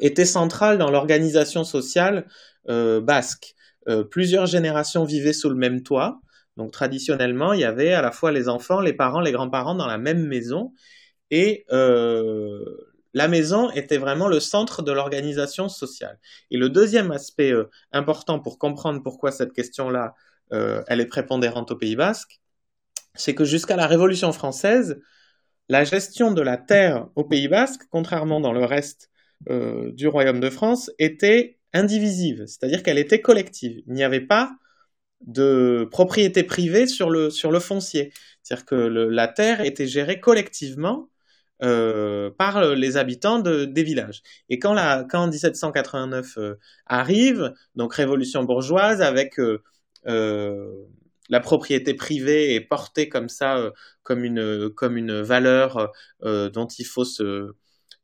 était 0.00 0.24
centrale 0.24 0.78
dans 0.78 0.90
l'organisation 0.90 1.64
sociale 1.64 2.26
basque. 2.66 3.54
plusieurs 4.10 4.46
générations 4.46 5.04
vivaient 5.04 5.34
sous 5.34 5.50
le 5.50 5.54
même 5.54 5.82
toit. 5.82 6.18
Donc 6.56 6.72
traditionnellement, 6.72 7.52
il 7.52 7.60
y 7.60 7.64
avait 7.64 7.92
à 7.92 8.00
la 8.00 8.10
fois 8.10 8.32
les 8.32 8.48
enfants, 8.48 8.80
les 8.80 8.94
parents, 8.94 9.20
les 9.20 9.32
grands-parents 9.32 9.74
dans 9.74 9.86
la 9.86 9.98
même 9.98 10.26
maison. 10.26 10.72
Et 11.30 11.66
euh, 11.72 12.64
la 13.14 13.28
maison 13.28 13.70
était 13.70 13.98
vraiment 13.98 14.28
le 14.28 14.40
centre 14.40 14.82
de 14.82 14.92
l'organisation 14.92 15.68
sociale. 15.68 16.18
Et 16.50 16.56
le 16.56 16.68
deuxième 16.68 17.10
aspect 17.10 17.52
euh, 17.52 17.68
important 17.92 18.40
pour 18.40 18.58
comprendre 18.58 19.02
pourquoi 19.02 19.32
cette 19.32 19.52
question-là, 19.52 20.14
euh, 20.52 20.82
elle 20.86 21.00
est 21.00 21.06
prépondérante 21.06 21.70
au 21.70 21.76
Pays 21.76 21.96
Basque, 21.96 22.40
c'est 23.14 23.34
que 23.34 23.44
jusqu'à 23.44 23.76
la 23.76 23.86
Révolution 23.86 24.32
française, 24.32 25.00
la 25.68 25.84
gestion 25.84 26.32
de 26.32 26.42
la 26.42 26.56
terre 26.56 27.08
au 27.16 27.24
Pays 27.24 27.48
Basque, 27.48 27.82
contrairement 27.90 28.40
dans 28.40 28.52
le 28.52 28.64
reste 28.64 29.10
euh, 29.48 29.92
du 29.92 30.08
Royaume 30.08 30.40
de 30.40 30.50
France, 30.50 30.90
était 30.98 31.58
indivisive, 31.72 32.44
c'est-à-dire 32.46 32.82
qu'elle 32.82 32.98
était 32.98 33.20
collective. 33.20 33.82
Il 33.86 33.94
n'y 33.94 34.04
avait 34.04 34.20
pas 34.20 34.52
de 35.20 35.86
propriété 35.90 36.42
privée 36.42 36.86
sur 36.86 37.10
le, 37.10 37.30
sur 37.30 37.50
le 37.52 37.60
foncier. 37.60 38.12
C'est-à-dire 38.42 38.64
que 38.64 38.74
la 38.74 39.28
terre 39.28 39.60
était 39.60 39.86
gérée 39.86 40.18
collectivement 40.18 41.09
euh, 41.62 42.30
par 42.30 42.74
les 42.74 42.96
habitants 42.96 43.38
de, 43.38 43.66
des 43.66 43.82
villages. 43.82 44.22
Et 44.48 44.58
quand, 44.58 44.72
la, 44.72 45.04
quand 45.10 45.26
1789 45.26 46.38
euh, 46.38 46.54
arrive, 46.86 47.52
donc 47.74 47.94
révolution 47.94 48.44
bourgeoise 48.44 49.02
avec 49.02 49.38
euh, 49.38 49.58
la 51.28 51.40
propriété 51.40 51.92
privée 51.92 52.54
est 52.54 52.62
portée 52.62 53.10
comme 53.10 53.28
ça, 53.28 53.72
comme, 54.02 54.24
une, 54.24 54.70
comme 54.70 54.96
une 54.96 55.20
valeur 55.20 55.92
dont 56.22 56.66
il 56.66 56.84
faut 56.86 57.04
se, 57.04 57.52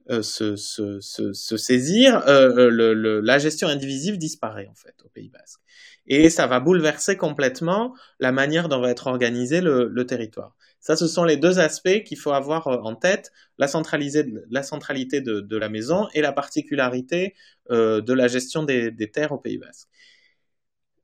se, 0.08 0.54
se, 0.56 1.00
se, 1.00 1.56
saisir, 1.56 2.22
la 2.26 3.38
gestion 3.38 3.68
indivisible 3.68 4.18
disparaît 4.18 4.68
en 4.70 4.74
fait 4.74 4.94
au 5.04 5.08
Pays 5.08 5.30
Basque. 5.30 5.60
Et 6.06 6.30
ça 6.30 6.46
va 6.46 6.60
bouleverser 6.60 7.16
complètement 7.16 7.94
la 8.20 8.30
manière 8.30 8.68
dont 8.68 8.80
va 8.80 8.90
être 8.90 9.08
organisé 9.08 9.60
le 9.60 10.04
territoire. 10.04 10.54
Ça, 10.86 10.94
ce 10.94 11.08
sont 11.08 11.24
les 11.24 11.36
deux 11.36 11.58
aspects 11.58 12.04
qu'il 12.04 12.16
faut 12.16 12.30
avoir 12.30 12.68
euh, 12.68 12.78
en 12.82 12.94
tête, 12.94 13.32
la, 13.58 13.66
la 13.66 14.62
centralité 14.62 15.20
de, 15.20 15.56
la 15.56 15.68
maison 15.68 16.06
et 16.14 16.20
la 16.20 16.30
particularité 16.30 17.34
euh, 17.72 18.00
de 18.00 18.12
la 18.12 18.28
gestion 18.28 18.62
des, 18.62 18.94
terres 19.12 19.32
au 19.32 19.38
Pays 19.38 19.58
Basque. 19.58 19.88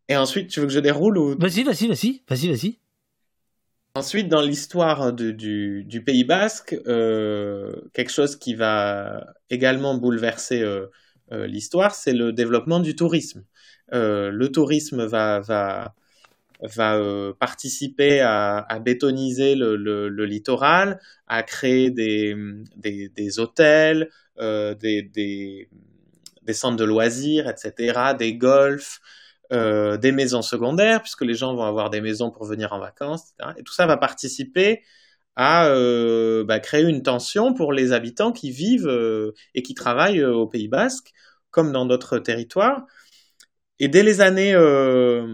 Et 0.08 0.16
ensuite, 0.16 0.50
tu 0.50 0.60
veux 0.60 0.66
que 0.66 0.72
je 0.72 0.78
déroule 0.78 1.18
ou... 1.18 1.36
Vas-y, 1.36 1.64
vas-y, 1.64 1.88
vas-y, 1.88 2.22
vas-y, 2.28 2.48
vas-y. 2.48 2.78
Ensuite, 3.96 4.28
dans 4.28 4.40
l'histoire 4.40 5.12
du, 5.12 6.02
Pays 6.06 6.22
Basque, 6.22 6.76
euh, 6.86 7.74
quelque 7.92 8.12
chose 8.12 8.36
qui 8.36 8.54
va 8.54 9.34
également 9.50 9.96
bouleverser 9.96 10.64
l'histoire, 11.32 11.96
c'est 11.96 12.12
le 12.12 12.32
développement 12.32 12.78
du 12.78 12.94
tourisme. 12.94 13.44
le 13.90 14.46
tourisme 14.46 15.04
va, 15.06 15.40
va, 15.40 15.96
va 16.62 16.96
euh, 16.96 17.32
participer 17.38 18.20
à, 18.20 18.78
bétoniser 18.80 19.54
le, 19.54 20.24
littoral, 20.24 21.00
à 21.26 21.42
créer 21.42 21.90
des, 21.90 22.36
des, 22.76 23.08
des 23.08 23.38
hôtels, 23.38 24.10
euh, 24.38 24.74
des, 24.74 25.68
centres 26.52 26.76
de 26.76 26.84
loisirs, 26.84 27.48
etc., 27.48 28.14
des 28.18 28.34
golfs, 28.34 29.00
euh, 29.52 29.96
des 29.96 30.12
maisons 30.12 30.42
secondaires, 30.42 31.02
puisque 31.02 31.22
les 31.22 31.34
gens 31.34 31.54
vont 31.54 31.64
avoir 31.64 31.90
des 31.90 32.00
maisons 32.00 32.30
pour 32.30 32.44
venir 32.44 32.72
en 32.72 32.78
vacances, 32.78 33.32
etc. 33.38 33.54
Et 33.58 33.62
tout 33.62 33.74
ça 33.74 33.86
va 33.86 33.96
participer 33.96 34.82
à 35.34 35.72
bah, 36.44 36.60
créer 36.60 36.84
une 36.84 37.02
tension 37.02 37.54
pour 37.54 37.72
les 37.72 37.92
habitants 37.92 38.32
qui 38.32 38.50
vivent 38.50 39.32
et 39.54 39.62
qui 39.62 39.74
travaillent 39.74 40.22
au 40.22 40.46
Pays 40.46 40.68
Basque, 40.68 41.12
comme 41.50 41.72
dans 41.72 41.86
d'autres 41.86 42.18
territoires. 42.18 42.86
Et 43.78 43.88
dès 43.88 44.02
les 44.02 44.20
années, 44.20 44.54
euh, 44.54 45.26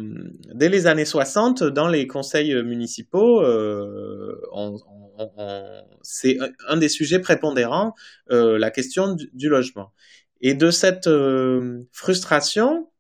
dès 0.55 0.69
les 0.69 0.87
années 0.87 1.05
60, 1.05 1.63
dans 1.63 1.89
les 1.89 2.07
conseils 2.07 2.55
municipaux, 2.63 3.43
euh, 3.43 4.41
c'est 6.03 6.39
un 6.69 6.77
des 6.77 6.89
sujets 6.89 7.19
prépondérants, 7.19 7.95
euh, 8.31 8.59
la 8.59 8.71
question 8.71 9.17
du, 9.33 9.49
logement. 9.49 9.93
Et 10.41 10.55
de 10.55 10.71
cette 10.71 11.07
euh, 11.09 11.83
frustration 11.93 12.91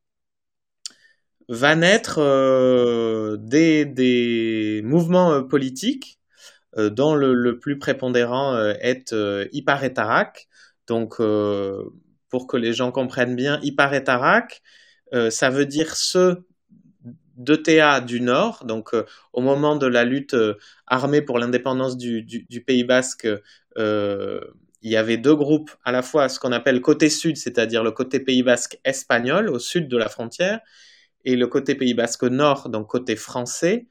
va 1.48 1.76
naître 1.76 2.18
euh, 2.18 3.36
des, 3.38 4.82
mouvements 4.84 5.42
politiques 5.44 6.18
dont 6.76 7.14
le, 7.14 7.58
plus 7.58 7.78
prépondérant 7.78 8.56
est 8.80 9.14
Iparetarak. 9.52 10.48
Donc, 10.86 11.16
pour 12.28 12.46
que 12.46 12.56
les 12.56 12.72
gens 12.72 12.92
comprennent 12.92 13.34
bien, 13.34 13.58
Iparetarak, 13.62 14.62
euh, 14.62 14.87
ça 15.30 15.50
veut 15.50 15.66
dire 15.66 15.96
ceux 15.96 16.44
d'ETA 17.38 18.00
du 18.00 18.20
Nord. 18.20 18.64
Donc, 18.66 18.92
euh, 18.92 19.04
au 19.32 19.40
moment 19.40 19.76
de 19.76 19.86
la 19.86 20.04
lutte 20.04 20.34
euh, 20.34 20.54
armée 20.86 21.22
pour 21.22 21.38
l'indépendance 21.38 21.96
du, 21.96 22.26
Pays 22.66 22.84
Basque, 22.84 23.26
il 24.80 24.90
y 24.92 24.96
avait 24.96 25.16
deux 25.16 25.34
groupes, 25.34 25.70
à 25.84 25.90
la 25.92 26.02
fois 26.02 26.28
ce 26.28 26.38
qu'on 26.38 26.52
appelle 26.52 26.80
côté 26.80 27.08
sud, 27.08 27.36
c'est-à-dire 27.36 27.82
le 27.82 27.90
côté 27.92 28.20
Pays 28.20 28.42
Basque 28.42 28.78
espagnol, 28.84 29.48
au 29.48 29.58
sud 29.58 29.88
de 29.88 29.96
la 29.96 30.08
frontière, 30.08 30.60
et 31.24 31.36
le 31.36 31.46
côté 31.46 31.74
Pays 31.74 31.94
Basque 31.94 32.24
nord, 32.24 32.68
donc 32.68 32.88
côté 32.88 33.16
français, 33.16 33.86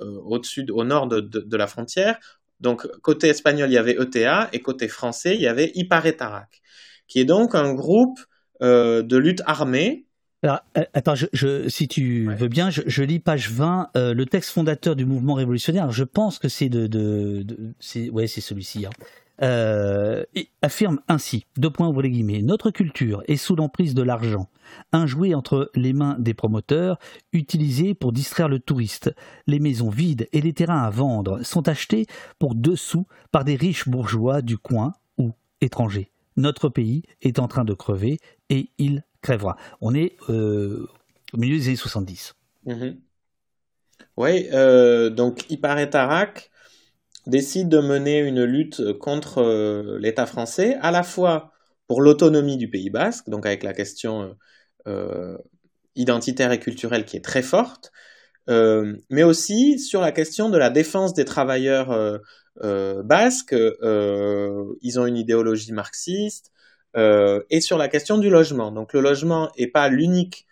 au-dessus, 0.00 0.66
au 0.70 0.84
nord 0.84 1.06
de, 1.08 1.20
de, 1.20 1.56
la 1.56 1.66
frontière. 1.66 2.18
Donc, 2.60 2.86
côté 3.02 3.28
espagnol, 3.28 3.70
il 3.70 3.74
y 3.74 3.78
avait 3.78 3.96
ETA, 4.00 4.48
et 4.52 4.60
côté 4.60 4.88
français, 4.88 5.34
il 5.34 5.42
y 5.42 5.46
avait 5.46 5.70
Iparetarak, 5.74 6.62
qui 7.06 7.20
est 7.20 7.24
donc 7.24 7.54
un 7.54 7.74
groupe 7.74 8.18
de 8.60 9.16
lutte 9.16 9.42
armée. 9.46 10.04
Alors, 10.42 10.60
attends, 10.92 11.14
je, 11.14 11.68
si 11.68 11.88
tu 11.88 12.28
veux 12.36 12.48
bien, 12.48 12.70
je, 12.70 13.02
lis 13.02 13.18
page 13.18 13.50
20, 13.50 13.90
le 13.94 14.24
texte 14.24 14.50
fondateur 14.50 14.94
du 14.94 15.04
mouvement 15.04 15.34
révolutionnaire. 15.34 15.90
Je 15.90 16.04
pense 16.04 16.38
que 16.38 16.48
c'est 16.48 16.68
de, 16.68 16.86
de, 16.86 17.44
c'est, 17.80 18.10
ouais, 18.10 18.26
c'est 18.26 18.40
celui-ci. 18.40 18.86
Hein. 18.86 18.90
Euh, 19.42 20.24
affirme 20.62 21.00
ainsi, 21.08 21.44
deux 21.58 21.68
points 21.68 21.88
ouvrez 21.88 22.04
les 22.04 22.10
guillemets, 22.10 22.40
notre 22.40 22.70
culture 22.70 23.22
est 23.28 23.36
sous 23.36 23.54
l'emprise 23.54 23.94
de 23.94 24.02
l'argent, 24.02 24.48
un 24.92 25.06
jouet 25.06 25.34
entre 25.34 25.70
les 25.74 25.92
mains 25.92 26.16
des 26.18 26.32
promoteurs, 26.32 26.98
utilisé 27.32 27.92
pour 27.92 28.12
distraire 28.12 28.48
le 28.48 28.60
touriste. 28.60 29.14
Les 29.46 29.58
maisons 29.58 29.90
vides 29.90 30.26
et 30.32 30.40
les 30.40 30.54
terrains 30.54 30.82
à 30.82 30.90
vendre 30.90 31.42
sont 31.42 31.68
achetés 31.68 32.06
pour 32.38 32.54
deux 32.54 32.76
sous 32.76 33.06
par 33.30 33.44
des 33.44 33.56
riches 33.56 33.88
bourgeois 33.88 34.40
du 34.40 34.56
coin 34.56 34.94
ou 35.18 35.32
étrangers. 35.60 36.10
Notre 36.36 36.68
pays 36.68 37.02
est 37.22 37.38
en 37.38 37.48
train 37.48 37.64
de 37.64 37.74
crever 37.74 38.18
et 38.50 38.70
il 38.78 39.02
crèvera. 39.22 39.56
On 39.80 39.94
est 39.94 40.16
euh, 40.28 40.86
au 41.32 41.38
milieu 41.38 41.56
des 41.56 41.68
années 41.68 41.76
70. 41.76 42.34
Mhm. 42.66 43.00
Oui, 44.16 44.48
euh, 44.52 45.10
donc 45.10 45.44
il 45.50 45.60
paraît 45.60 45.90
Tarak 45.90 46.50
décide 47.26 47.68
de 47.68 47.80
mener 47.80 48.20
une 48.20 48.44
lutte 48.44 48.92
contre 48.98 49.38
euh, 49.38 49.98
l'État 49.98 50.26
français, 50.26 50.76
à 50.80 50.90
la 50.90 51.02
fois 51.02 51.52
pour 51.86 52.00
l'autonomie 52.00 52.56
du 52.56 52.70
Pays 52.70 52.90
basque, 52.90 53.28
donc 53.28 53.46
avec 53.46 53.62
la 53.62 53.72
question 53.72 54.36
euh, 54.86 55.36
identitaire 55.96 56.52
et 56.52 56.60
culturelle 56.60 57.04
qui 57.04 57.16
est 57.16 57.24
très 57.24 57.42
forte, 57.42 57.92
mais 58.48 59.24
aussi 59.24 59.78
sur 59.78 60.00
la 60.00 60.12
question 60.12 60.50
de 60.50 60.58
la 60.58 60.70
défense 60.70 61.14
des 61.14 61.24
travailleurs 61.24 62.20
basques. 62.62 63.54
ils 64.82 65.00
ont 65.00 65.06
une 65.06 65.16
idéologie 65.16 65.72
marxiste, 65.72 66.52
et 66.96 67.60
sur 67.60 67.78
la 67.78 67.88
question 67.88 68.18
du 68.18 68.30
logement. 68.30 68.72
Donc 68.72 68.92
le 68.92 69.00
logement 69.00 69.50
n'est 69.58 69.66
pas 69.66 69.88
l'unique 69.88 70.46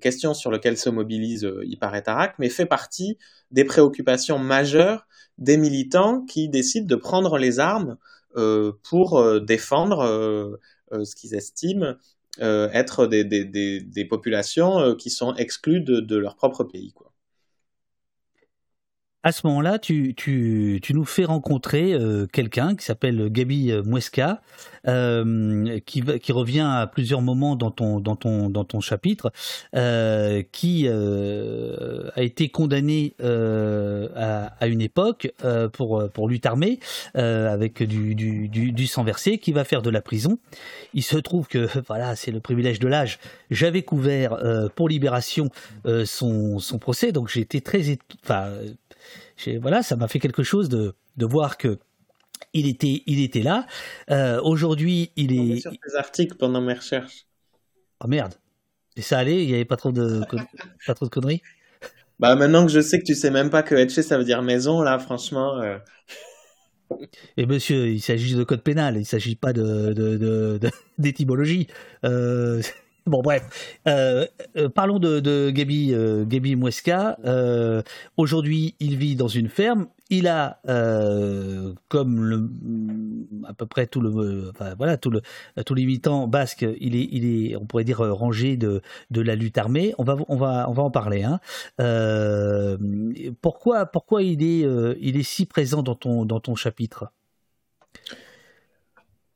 question 0.00 0.34
sur 0.34 0.50
laquelle 0.50 0.76
se 0.76 0.88
mobilise 0.88 1.44
euh, 1.44 1.64
Iparet 1.64 2.04
mais 2.38 2.48
fait 2.48 2.66
partie 2.66 3.18
des 3.50 3.64
préoccupations 3.64 4.38
majeures 4.38 5.06
des 5.38 5.56
militants 5.56 6.24
qui 6.24 6.48
décident 6.48 6.86
de 6.86 6.96
prendre 6.96 7.38
les 7.38 7.58
armes 7.58 7.96
euh, 8.36 8.72
pour 8.88 9.18
euh, 9.18 9.40
défendre 9.40 10.00
euh, 10.00 11.04
ce 11.04 11.14
qu'ils 11.14 11.34
estiment 11.34 11.94
être 12.40 13.06
des, 13.08 13.24
des, 13.24 13.44
des, 13.44 13.80
des 13.80 14.04
populations 14.04 14.94
qui 14.94 15.10
sont 15.10 15.34
exclues 15.34 15.80
de, 15.80 15.98
de 15.98 16.16
leur 16.16 16.36
propre 16.36 16.62
pays. 16.62 16.92
Quoi 16.92 17.12
à 19.22 19.32
ce 19.32 19.46
moment-là, 19.46 19.78
tu, 19.78 20.14
nous 20.90 21.04
fais 21.04 21.24
rencontrer 21.24 21.92
euh, 21.92 22.26
quelqu'un 22.26 22.76
qui 22.76 22.84
s'appelle 22.84 23.28
Gabi 23.30 23.72
Muesca, 23.84 24.40
euh, 24.86 25.80
qui, 25.84 26.32
revient 26.32 26.66
à 26.68 26.86
plusieurs 26.86 27.20
moments 27.20 27.56
dans 27.56 27.70
ton, 27.70 28.80
chapitre, 28.80 29.32
euh, 29.74 30.42
qui 30.52 30.84
euh, 30.86 32.10
a 32.14 32.22
été 32.22 32.48
condamné 32.48 33.14
euh, 33.20 34.08
à, 34.60 34.66
une 34.66 34.80
époque 34.80 35.32
euh, 35.44 35.68
pour, 35.68 36.08
pour 36.10 36.28
lutte 36.28 36.46
armée, 36.46 36.78
avec 37.14 37.82
du, 37.82 38.86
sang 38.86 39.04
versé, 39.04 39.38
qui 39.38 39.52
va 39.52 39.64
faire 39.64 39.82
de 39.82 39.90
la 39.90 40.00
prison. 40.00 40.38
Il 40.94 41.02
se 41.02 41.16
trouve 41.16 41.48
que, 41.48 41.68
voilà, 41.86 42.16
c'est 42.16 42.30
le 42.30 42.40
privilège 42.40 42.78
de 42.78 42.88
l'âge, 42.88 43.18
j'avais 43.50 43.82
couvert 43.82 44.38
pour 44.74 44.88
Libération 44.88 45.50
son, 46.04 46.58
son 46.58 46.78
procès, 46.78 47.12
donc 47.12 47.36
été 47.36 47.60
très... 47.60 47.98
Enfin, 48.22 48.50
voilà, 49.60 49.82
ça 49.82 49.96
m'a 49.96 50.08
fait 50.08 50.18
quelque 50.18 50.42
chose 50.42 50.68
de, 50.68 50.94
de 51.16 51.26
voir 51.26 51.58
que 51.58 51.78
il 52.52 52.66
était, 52.66 53.02
il 53.06 53.22
était 53.22 53.42
là. 53.42 53.66
Euh, 54.10 54.40
Aujourd'hui, 54.42 55.10
il 55.16 55.32
est. 55.32 55.60
sur 55.60 55.72
tes 55.72 55.96
articles 55.96 56.36
pendant 56.36 56.60
mes 56.60 56.74
recherches. 56.74 57.26
Oh 58.00 58.06
merde. 58.06 58.34
Et 58.96 59.02
ça 59.02 59.18
allait? 59.18 59.42
Il 59.42 59.48
n'y 59.48 59.54
avait 59.54 59.64
pas 59.64 59.76
trop 59.76 59.92
de, 59.92 60.22
pas 60.86 60.94
trop 60.94 61.04
de 61.04 61.10
conneries? 61.10 61.42
Bah 62.18 62.34
maintenant 62.34 62.66
que 62.66 62.72
je 62.72 62.80
sais 62.80 62.98
que 62.98 63.04
tu 63.04 63.14
sais 63.14 63.30
même 63.30 63.48
pas 63.48 63.62
que 63.62 63.76
Etche 63.76 64.00
ça 64.00 64.18
veut 64.18 64.24
dire 64.24 64.42
maison, 64.42 64.82
là, 64.82 64.98
franchement. 64.98 65.60
Euh... 65.60 65.78
Et 67.36 67.46
monsieur, 67.46 67.88
il 67.88 68.00
s'agit 68.00 68.34
de 68.34 68.42
code 68.44 68.62
pénal, 68.62 68.96
il 68.96 69.00
ne 69.00 69.04
s'agit 69.04 69.36
pas 69.36 69.52
de, 69.52 70.58
d'étymologie. 70.98 71.68
De, 72.02 72.08
euh, 72.08 72.62
Bon, 73.08 73.22
bref. 73.22 73.78
Euh, 73.86 74.26
euh, 74.56 74.68
parlons 74.68 74.98
de, 74.98 75.20
de 75.20 75.50
Gabi, 75.50 75.92
euh. 75.94 76.24
Euh, 77.24 77.82
aujourd'hui, 78.16 78.74
il 78.80 78.96
vit 78.96 79.16
dans 79.16 79.28
une 79.28 79.48
ferme. 79.48 79.88
Il 80.10 80.26
a, 80.26 80.60
comme 81.88 82.50
à 83.46 83.52
peu 83.52 83.66
près 83.66 83.86
tout 83.86 84.00
le, 84.00 84.52
voilà, 84.78 84.96
tout 84.96 85.10
le, 85.10 85.20
tous 85.66 85.74
les 85.74 85.84
militants 85.84 86.26
basques, 86.26 86.66
il 86.80 86.96
est, 86.96 87.08
il 87.12 87.26
est, 87.26 87.56
on 87.56 87.66
pourrait 87.66 87.84
dire 87.84 87.98
rangé 87.98 88.56
de, 88.56 88.80
de 89.10 89.20
la 89.20 89.34
lutte 89.34 89.58
armée. 89.58 89.94
On 89.98 90.04
va, 90.04 90.16
on 90.28 90.36
va, 90.36 90.66
on 90.70 90.72
va 90.72 90.82
en 90.82 90.90
parler. 90.90 91.24
Hein. 91.24 91.40
pourquoi, 93.42 93.84
pourquoi 93.84 94.22
il 94.22 94.42
est, 94.42 94.66
il 95.00 95.18
est 95.18 95.22
si 95.22 95.44
présent 95.44 95.82
dans 95.82 95.94
ton, 95.94 96.24
dans 96.24 96.40
ton 96.40 96.54
chapitre? 96.54 97.12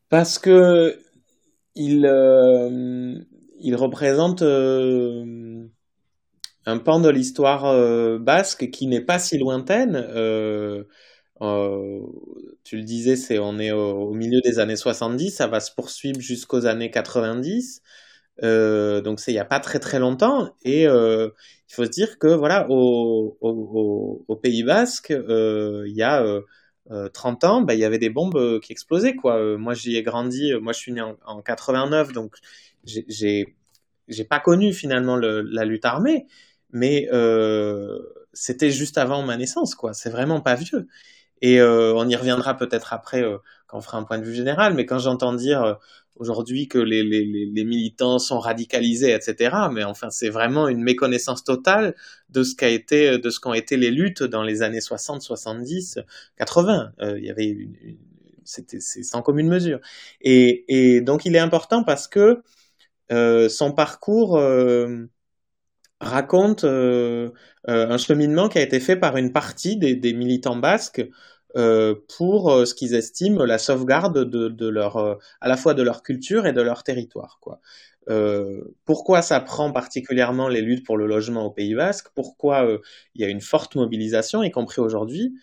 Parce 0.09 0.39
que 0.39 0.99
il 1.75 2.07
il 3.63 3.77
représente 3.77 4.43
euh, 4.43 5.65
un 6.67 6.79
pan 6.79 7.01
de 7.01 7.09
l'histoire 7.09 7.67
euh, 7.67 8.19
basque 8.19 8.71
qui 8.71 8.87
n'est 8.87 9.01
pas 9.01 9.19
si 9.19 9.39
lointaine. 9.39 9.97
Euh, 9.97 10.85
tu 12.63 12.77
le 12.77 12.83
disais, 12.85 13.17
c'est 13.17 13.39
on 13.39 13.59
est 13.59 13.73
au, 13.73 14.13
milieu 14.13 14.41
des 14.41 14.59
années 14.61 14.77
70, 14.77 15.31
ça 15.31 15.49
va 15.49 15.61
se 15.61 15.73
poursuivre 15.73 16.21
jusqu'aux 16.21 16.67
années 16.67 16.91
90. 16.91 17.83
donc 18.41 19.21
c'est 19.21 19.33
il 19.33 19.35
n'y 19.35 19.41
a 19.41 19.45
pas 19.45 19.61
très 19.61 19.81
très 19.81 19.99
longtemps 19.99 20.55
et 20.63 20.85
il 20.85 21.75
faut 21.75 21.85
se 21.85 21.91
dire 21.91 22.19
que 22.19 22.29
voilà 22.29 22.67
au, 22.71 24.39
Pays 24.43 24.63
Basque 24.63 25.11
il 25.11 25.95
y 25.97 26.03
a 26.03 26.25
30 27.13 27.45
ans 27.45 27.63
bah, 27.63 27.75
il 27.75 27.81
y 27.81 27.85
avait 27.85 27.99
des 27.99 28.11
bombes 28.11 28.61
qui 28.61 28.73
explosaient 28.73 29.17
quoi 29.17 29.59
moi 29.59 29.75
j'y 29.75 29.97
ai 29.97 30.03
grandi 30.05 30.53
moi 30.61 30.73
je 30.73 30.79
suis 30.79 30.93
né 30.93 31.01
en, 31.01 31.17
en 31.27 31.43
89 31.43 32.13
donc 32.13 32.37
j'ai 32.85 33.57
j'ai 34.09 34.25
pas 34.25 34.41
connu 34.41 34.73
finalement 34.73 35.17
le, 35.17 35.43
la 35.43 35.65
lutte 35.65 35.85
armée, 35.85 36.27
mais 36.71 37.09
euh, 37.13 37.99
c'était 38.33 38.71
juste 38.71 38.99
avant 38.99 39.23
ma 39.23 39.37
naissance, 39.37 39.75
quoi. 39.75 39.95
C'est 39.95 40.11
vraiment 40.11 40.41
pas 40.41 40.55
vieux. 40.55 40.89
Et 41.41 41.61
euh, 41.61 41.95
on 41.95 42.09
y 42.09 42.17
reviendra 42.17 42.57
peut-être 42.57 42.93
après 42.93 43.23
euh, 43.23 43.39
quand 43.67 43.79
on 43.79 43.81
fera 43.81 43.99
un 43.99 44.05
point 44.05 44.19
de 44.19 44.25
vue 44.25 44.35
général, 44.35 44.75
mais 44.75 44.87
quand 44.87 44.99
j'entends 44.99 45.33
dire 45.33 45.63
euh, 45.63 45.75
aujourd'hui 46.17 46.69
que 46.69 46.79
les, 46.79 47.03
les, 47.03 47.25
les, 47.25 47.65
militants 47.65 48.19
sont 48.19 48.39
radicalisés, 48.39 49.13
etc., 49.13 49.57
mais 49.73 49.83
enfin 49.83 50.11
c'est 50.11 50.29
vraiment 50.29 50.69
une 50.69 50.83
méconnaissance 50.83 51.43
totale 51.43 51.97
de 52.29 52.45
ce 52.45 52.55
qu'a 52.55 52.69
été, 52.69 53.19
de 53.19 53.31
ce 53.31 53.41
qu'ont 53.41 53.55
été 53.55 53.77
les 53.77 53.91
luttes 53.91 54.23
dans 54.23 54.43
les 54.43 54.63
années 54.63 54.81
60, 54.81 55.23
70, 55.23 55.99
80. 56.37 56.93
il 57.17 57.25
y 57.25 57.31
avait 57.31 57.47
une, 57.47 57.75
c'était 58.45 58.81
c'est 58.81 59.03
sans 59.03 59.23
commune 59.23 59.49
mesure. 59.49 59.81
Et, 60.21 60.65
et 60.69 61.01
donc 61.01 61.25
il 61.25 61.35
est 61.35 61.41
important 61.41 61.83
parce 61.83 62.07
que 62.09 62.21
euh, 62.21 62.43
son 63.49 63.73
parcours 63.73 64.37
euh, 64.37 65.07
raconte 66.01 66.65
euh, 66.65 67.31
un 67.67 67.99
cheminement 67.99 68.49
qui 68.49 68.59
a 68.59 68.63
été 68.63 68.81
fait 68.81 68.97
par 68.97 69.17
une 69.17 69.33
partie 69.33 69.77
des, 69.77 70.13
militants 70.13 70.57
basques 70.57 71.07
pour 71.55 72.67
ce 72.67 72.75
qu'ils 72.75 72.95
estiment 72.95 73.45
la 73.45 73.59
sauvegarde 73.59 74.25
de, 74.25 74.69
leur, 74.69 74.97
à 75.41 75.49
la 75.49 75.57
fois 75.57 75.75
de 75.75 75.83
leur 75.83 76.03
culture 76.03 76.47
et 76.47 76.53
de 76.53 76.63
leur 76.63 76.83
territoire. 76.83 77.39
Quoi. 77.41 77.61
pourquoi 78.87 79.21
ça 79.21 79.39
prend 79.41 79.71
particulièrement 79.71 80.49
les 80.49 80.63
luttes 80.63 80.85
pour 80.85 80.97
le 80.97 81.07
logement 81.07 81.45
au 81.45 81.51
Pays 81.51 81.75
Basque? 81.75 82.09
Pourquoi 82.15 82.67
il 83.15 83.21
y 83.21 83.25
a 83.25 83.29
une 83.29 83.43
forte 83.43 83.77
mobilisation, 83.77 84.43
y 84.43 84.51
compris 84.51 84.81
aujourd'hui? 84.81 85.35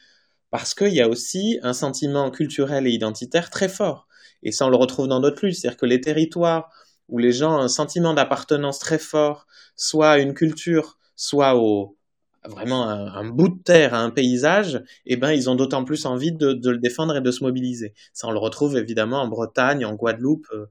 Parce 0.49 0.73
qu'il 0.73 0.93
y 0.93 1.01
a 1.01 1.07
aussi 1.07 1.59
un 1.61 1.73
sentiment 1.73 2.31
culturel 2.31 2.87
et 2.87 2.91
identitaire 2.91 3.49
très 3.51 3.69
fort. 3.69 4.07
Et 4.43 4.51
ça, 4.51 4.65
on 4.65 4.69
le 4.69 4.77
retrouve 4.77 5.07
dans 5.07 5.19
d'autres 5.19 5.45
luttes. 5.45 5.55
C'est-à-dire 5.55 5.77
que 5.77 5.85
les 5.85 6.01
territoires 6.01 6.71
où 7.09 7.17
les 7.17 7.31
gens 7.31 7.57
ont 7.57 7.61
un 7.61 7.67
sentiment 7.67 8.13
d'appartenance 8.13 8.79
très 8.79 8.99
fort, 8.99 9.47
soit 9.75 10.11
à 10.11 10.17
une 10.19 10.33
culture, 10.33 10.97
soit 11.15 11.55
au 11.55 11.97
vraiment 12.45 12.87
un, 12.87 13.25
bout 13.25 13.49
de 13.49 13.63
terre, 13.63 13.93
à 13.93 13.99
un 13.99 14.11
paysage, 14.11 14.81
eh 15.05 15.17
ben 15.17 15.31
ils 15.31 15.49
ont 15.49 15.55
d'autant 15.55 15.83
plus 15.83 16.05
envie 16.05 16.31
de, 16.31 16.57
le 16.69 16.77
défendre 16.77 17.17
et 17.17 17.21
de 17.21 17.31
se 17.31 17.43
mobiliser. 17.43 17.93
Ça, 18.13 18.27
on 18.27 18.31
le 18.31 18.39
retrouve 18.39 18.77
évidemment 18.77 19.21
en 19.21 19.27
Bretagne, 19.27 19.85
en 19.85 19.93
Guadeloupe, 19.95 20.47
euh, 20.53 20.65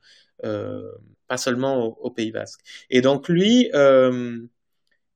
euh, 0.44 0.90
pas 1.26 1.36
seulement 1.36 1.84
au, 2.00 2.10
Pays 2.10 2.32
Basque. 2.32 2.60
Et 2.90 3.00
donc 3.02 3.28
lui 3.28 3.70
euh, 3.74 4.38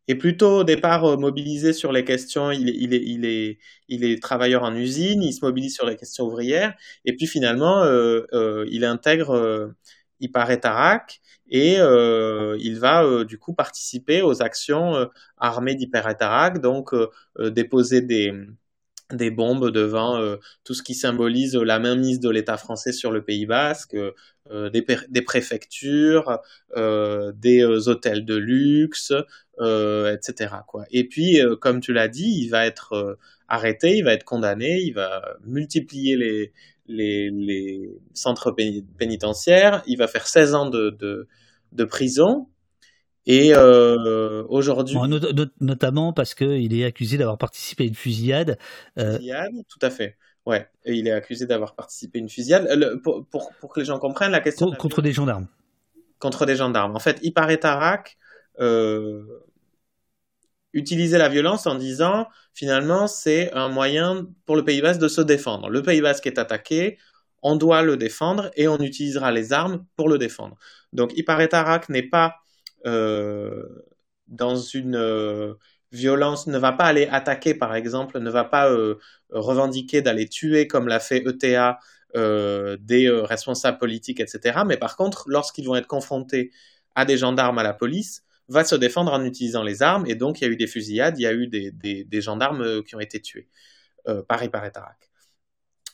est 0.08 0.14
plutôt 0.14 0.58
au 0.58 0.64
départ 0.64 1.18
mobilisé 1.18 1.72
sur 1.72 1.90
les 1.90 2.04
questions. 2.04 2.50
Il 2.50 2.68
est, 2.68 2.76
il 2.76 2.94
est, 2.94 3.02
il 3.02 3.24
est, 3.24 3.58
il 3.88 4.04
est 4.04 4.22
travailleur 4.22 4.62
en 4.62 4.74
usine, 4.74 5.22
il 5.22 5.32
se 5.32 5.44
mobilise 5.44 5.74
sur 5.74 5.86
les 5.86 5.96
questions 5.96 6.26
ouvrières, 6.26 6.74
et 7.06 7.16
puis 7.16 7.26
finalement, 7.26 7.84
il 8.68 8.84
intègre 8.84 9.74
il 10.22 10.30
paraît 10.32 10.60
Tarak 10.60 11.20
et 11.50 11.78
euh, 11.78 12.56
il 12.60 12.78
va 12.78 13.04
euh, 13.04 13.24
du 13.24 13.38
coup 13.38 13.52
participer 13.52 14.22
aux 14.22 14.40
actions 14.40 14.94
euh, 14.96 15.06
armées 15.36 15.74
d'Hyperatarak, 15.74 16.60
donc 16.60 16.94
déposer 17.38 18.00
des, 18.00 18.32
des 19.12 19.30
bombes 19.30 19.70
devant 19.70 20.36
tout 20.64 20.74
ce 20.74 20.82
qui 20.82 20.94
symbolise 20.94 21.56
la 21.56 21.78
mainmise 21.78 22.20
de 22.20 22.30
l'État 22.30 22.56
français 22.56 22.92
sur 22.92 23.10
le 23.10 23.22
Pays 23.22 23.46
basque, 23.46 23.96
des, 24.50 25.22
préfectures, 25.22 26.38
des 26.76 27.88
hôtels 27.88 28.24
de 28.24 28.36
luxe, 28.36 29.12
etc. 29.58 30.54
Et 30.90 31.08
puis, 31.08 31.40
comme 31.60 31.80
tu 31.80 31.92
l'as 31.92 32.08
dit, 32.08 32.38
il 32.38 32.48
va 32.48 32.64
être 32.64 33.18
arrêté, 33.52 33.98
il 33.98 34.04
va 34.04 34.14
être 34.14 34.24
condamné, 34.24 34.80
il 34.80 34.94
va 34.94 35.36
multiplier 35.44 36.16
les, 36.16 36.52
les, 36.86 37.30
les 37.30 37.90
centres 38.14 38.50
pénitentiaires, 38.98 39.82
il 39.86 39.98
va 39.98 40.08
faire 40.08 40.26
16 40.26 40.54
ans 40.54 40.70
de, 40.70 40.90
de, 40.98 41.28
de 41.72 41.84
prison. 41.84 42.48
Et 43.26 43.54
euh, 43.54 44.42
aujourd'hui, 44.48 44.96
notamment 45.60 46.12
parce 46.12 46.34
qu'il 46.34 46.74
est 46.74 46.84
accusé 46.84 47.18
d'avoir 47.18 47.38
participé 47.38 47.84
à 47.84 47.86
une 47.86 47.94
fusillade. 47.94 48.58
Euh... 48.98 49.16
Fusillade, 49.16 49.52
tout 49.68 49.78
à 49.82 49.90
fait. 49.90 50.16
Ouais, 50.44 50.66
et 50.84 50.94
il 50.94 51.06
est 51.06 51.12
accusé 51.12 51.46
d'avoir 51.46 51.76
participé 51.76 52.18
à 52.18 52.22
une 52.22 52.28
fusillade. 52.28 52.66
pour, 53.04 53.24
pour, 53.26 53.52
pour, 53.60 53.72
que 53.72 53.78
les 53.78 53.86
gens 53.86 53.98
comprennent 53.98 54.32
la 54.32 54.40
question. 54.40 54.72
Contre, 54.72 55.02
des 55.02 55.12
gendarmes. 55.12 55.46
Contre 56.18 56.46
des 56.46 56.56
gendarmes. 56.56 56.96
En 56.96 57.00
fait, 57.00 57.20
il 57.22 57.32
paraît 57.32 57.58
Tarak 57.58 58.16
euh, 58.58 59.22
utiliser 60.72 61.18
la 61.18 61.28
violence 61.28 61.66
en 61.66 61.74
disant 61.74 62.26
finalement 62.54 63.06
c'est 63.06 63.52
un 63.52 63.68
moyen 63.68 64.26
pour 64.46 64.56
le 64.56 64.64
Pays 64.64 64.80
Basque 64.80 65.00
de 65.00 65.08
se 65.08 65.20
défendre. 65.20 65.68
Le 65.68 65.82
Pays 65.82 66.00
Basque 66.00 66.26
est 66.26 66.38
attaqué, 66.38 66.98
on 67.42 67.56
doit 67.56 67.82
le 67.82 67.96
défendre 67.96 68.50
et 68.56 68.68
on 68.68 68.78
utilisera 68.78 69.32
les 69.32 69.52
armes 69.52 69.84
pour 69.96 70.08
le 70.08 70.18
défendre. 70.18 70.56
Donc, 70.92 71.12
paraît 71.24 71.48
Tarak 71.48 71.88
n'est 71.88 72.02
pas 72.08 72.36
euh, 72.86 73.64
dans 74.28 74.56
une 74.56 74.96
euh, 74.96 75.54
violence, 75.90 76.46
ne 76.46 76.58
va 76.58 76.72
pas 76.72 76.84
aller 76.84 77.06
attaquer, 77.08 77.54
par 77.54 77.74
exemple, 77.74 78.18
ne 78.20 78.30
va 78.30 78.44
pas 78.44 78.70
euh, 78.70 78.98
revendiquer 79.30 80.02
d'aller 80.02 80.28
tuer, 80.28 80.66
comme 80.66 80.88
l'a 80.88 81.00
fait 81.00 81.24
ETA, 81.26 81.78
des 82.14 83.08
responsables 83.10 83.78
politiques, 83.78 84.20
etc. 84.20 84.64
Mais 84.66 84.76
par 84.76 84.96
contre, 84.96 85.24
lorsqu'ils 85.28 85.66
vont 85.66 85.76
être 85.76 85.86
confrontés 85.86 86.50
à 86.94 87.06
des 87.06 87.16
gendarmes, 87.16 87.58
à 87.58 87.62
la 87.62 87.72
police, 87.72 88.22
va 88.48 88.64
se 88.64 88.74
défendre 88.74 89.12
en 89.12 89.24
utilisant 89.24 89.62
les 89.62 89.82
armes. 89.82 90.04
Et 90.06 90.14
donc, 90.14 90.40
il 90.40 90.44
y 90.44 90.46
a 90.46 90.50
eu 90.50 90.56
des 90.56 90.66
fusillades, 90.66 91.18
il 91.18 91.22
y 91.22 91.26
a 91.26 91.32
eu 91.32 91.46
des, 91.46 92.20
gendarmes 92.20 92.82
qui 92.84 92.94
ont 92.96 93.00
été 93.00 93.20
tués. 93.20 93.48
Euh, 94.08 94.22
par 94.24 94.40
Tarak. 94.50 95.10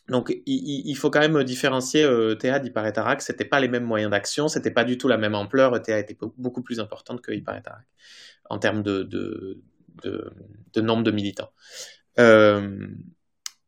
Donc 0.08 0.34
il, 0.46 0.94
faut 0.94 1.10
quand 1.10 1.20
même 1.20 1.44
différencier 1.44 2.02
euh, 2.02 2.34
Théa 2.34 2.58
d'Hyparétarac, 2.58 3.20
c'était 3.20 3.44
pas 3.44 3.60
les 3.60 3.68
mêmes 3.68 3.84
moyens 3.84 4.10
d'action, 4.10 4.48
c'était 4.48 4.70
pas 4.70 4.84
du 4.84 4.96
tout 4.96 5.06
la 5.08 5.18
même 5.18 5.34
ampleur, 5.34 5.82
Théa 5.82 5.98
était 5.98 6.16
beaucoup 6.38 6.62
plus 6.62 6.80
importante 6.80 7.20
que 7.20 7.30
Hyparétarac 7.30 7.84
en 8.48 8.58
termes 8.58 8.82
de, 8.82 9.60
nombre 10.76 11.02
de 11.02 11.10
militants. 11.10 11.52
Euh, 12.18 12.86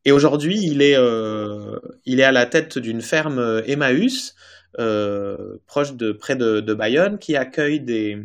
et 0.03 0.11
aujourd'hui, 0.11 0.57
il, 0.63 0.81
est, 0.81 0.97
euh, 0.97 1.79
à 2.07 2.31
la 2.31 2.45
tête 2.47 2.79
d'une 2.79 3.01
ferme 3.01 3.61
Emmaüs, 3.67 4.33
euh, 4.79 5.57
proche 5.67 5.93
de 5.93 6.11
près 6.11 6.35
de, 6.35 6.73
Bayonne, 6.73 7.19
qui 7.19 7.35
accueille 7.35 7.81
des, 7.81 8.17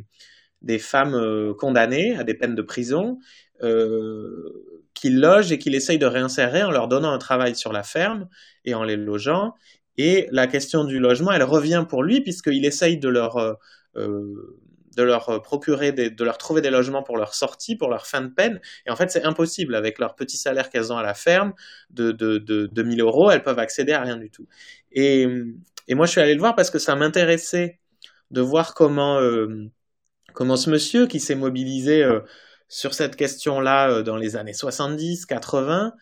des 0.66 0.78
femmes 0.78 1.54
condamnées 1.58 2.16
à 2.16 2.24
des 2.24 2.34
peines 2.34 2.54
de 2.54 2.62
prison. 2.62 3.18
Euh, 3.62 4.62
qu'il 4.94 5.20
loge 5.20 5.52
et 5.52 5.58
qu'il 5.58 5.74
essaye 5.74 5.98
de 5.98 6.06
réinsérer 6.06 6.62
en 6.62 6.70
leur 6.70 6.88
donnant 6.88 7.12
un 7.12 7.18
travail 7.18 7.54
sur 7.54 7.70
la 7.70 7.82
ferme 7.82 8.28
et 8.64 8.74
en 8.74 8.82
les 8.82 8.96
logeant. 8.96 9.52
Et 9.98 10.26
la 10.30 10.46
question 10.46 10.84
du 10.84 10.98
logement, 10.98 11.32
elle 11.32 11.42
revient 11.42 11.84
pour 11.86 12.02
lui 12.02 12.22
puisqu'il 12.22 12.64
essaye 12.64 12.96
de 12.96 13.10
leur, 13.10 13.36
euh, 13.36 13.52
euh, 13.96 14.58
de 14.96 15.02
leur 15.02 15.42
procurer, 15.42 15.92
de 15.92 16.24
leur 16.24 16.38
trouver 16.38 16.62
des 16.62 16.70
logements 16.70 17.02
pour 17.02 17.18
leur 17.18 17.34
sortie, 17.34 17.76
pour 17.76 17.90
leur 17.90 18.06
fin 18.06 18.22
de 18.22 18.28
peine. 18.28 18.58
Et 18.86 18.90
en 18.90 18.96
fait, 18.96 19.10
c'est 19.10 19.24
impossible 19.24 19.74
avec 19.74 19.98
leur 19.98 20.14
petit 20.14 20.38
salaire 20.38 20.70
qu'elles 20.70 20.90
ont 20.92 20.96
à 20.96 21.02
la 21.02 21.14
ferme 21.14 21.52
de, 21.90 22.10
de, 22.12 22.38
de, 22.38 22.66
2000 22.66 23.02
euros, 23.02 23.30
elles 23.30 23.42
peuvent 23.42 23.58
accéder 23.58 23.92
à 23.92 24.00
rien 24.00 24.16
du 24.16 24.30
tout. 24.30 24.46
Et, 24.92 25.26
et 25.88 25.94
moi, 25.94 26.06
je 26.06 26.12
suis 26.12 26.20
allé 26.22 26.32
le 26.32 26.40
voir 26.40 26.54
parce 26.56 26.70
que 26.70 26.78
ça 26.78 26.96
m'intéressait 26.96 27.80
de 28.30 28.40
voir 28.40 28.72
comment, 28.74 29.20
euh, 29.20 29.70
comment 30.36 30.56
ce 30.56 30.70
monsieur 30.70 31.06
qui 31.06 31.18
s'est 31.18 31.34
mobilisé 31.34 32.04
sur 32.68 32.94
cette 32.94 33.16
question-là 33.16 33.90
euh, 33.90 34.02
dans 34.02 34.16
les 34.16 34.36
années 34.36 34.52
70, 34.52 35.26
80, 35.26 35.92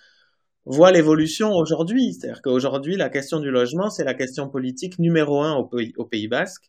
voit 0.65 0.93
l'évolution 0.93 1.53
aujourd'hui. 1.53 2.15
C'est-à-dire 2.15 2.43
qu'aujourd'hui, 2.43 2.97
la 2.97 3.11
question 3.11 3.41
du 3.41 3.51
logement, 3.51 3.91
c'est 3.91 4.05
la 4.05 4.15
question 4.15 4.49
politique 4.49 4.99
numéro 4.99 5.43
un 5.43 5.55
au 5.55 5.65
Pays, 5.65 5.93
au 5.97 6.05
Pays 6.05 6.29
Basque. 6.29 6.65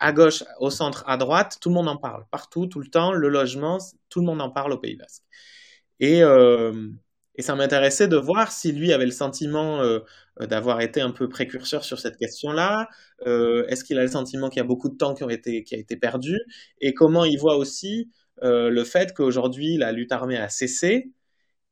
À 0.00 0.12
gauche, 0.12 0.44
au 0.60 0.70
centre, 0.70 1.02
à 1.06 1.16
droite, 1.16 1.58
tout 1.60 1.70
le 1.70 1.74
monde 1.74 1.88
en 1.88 1.96
parle. 1.96 2.24
Partout, 2.30 2.66
tout 2.66 2.80
le 2.80 2.88
temps, 2.88 3.12
le 3.12 3.28
logement, 3.28 3.78
tout 4.08 4.20
le 4.20 4.26
monde 4.26 4.40
en 4.40 4.50
parle 4.50 4.72
au 4.72 4.78
Pays 4.78 4.96
Basque. 4.96 5.24
Et, 6.00 6.22
euh, 6.22 6.90
et 7.38 7.42
ça 7.42 7.54
m'intéressait 7.54 8.08
de 8.08 8.16
voir 8.16 8.50
si 8.50 8.72
lui 8.72 8.92
avait 8.92 9.06
le 9.06 9.12
sentiment 9.12 9.80
euh, 9.80 10.00
d'avoir 10.40 10.80
été 10.80 11.00
un 11.00 11.12
peu 11.12 11.28
précurseur 11.28 11.84
sur 11.84 12.00
cette 12.00 12.16
question-là. 12.16 12.88
Euh, 13.26 13.64
Est-ce 13.68 13.84
qu'il 13.84 13.96
a 13.98 14.02
le 14.02 14.08
sentiment 14.08 14.50
qu'il 14.50 14.58
y 14.58 14.60
a 14.60 14.64
beaucoup 14.64 14.88
de 14.88 14.96
temps 14.96 15.14
qui, 15.14 15.22
a 15.24 15.28
été 15.30 15.96
perdu? 15.96 16.36
Et 16.80 16.94
comment 16.94 17.24
il 17.24 17.38
voit 17.38 17.56
aussi 17.56 18.10
euh, 18.42 18.70
le 18.70 18.82
fait 18.82 19.14
qu'aujourd'hui 19.14 19.76
la 19.76 19.92
lutte 19.92 20.10
armée 20.10 20.36
a 20.36 20.48
cessé? 20.48 21.12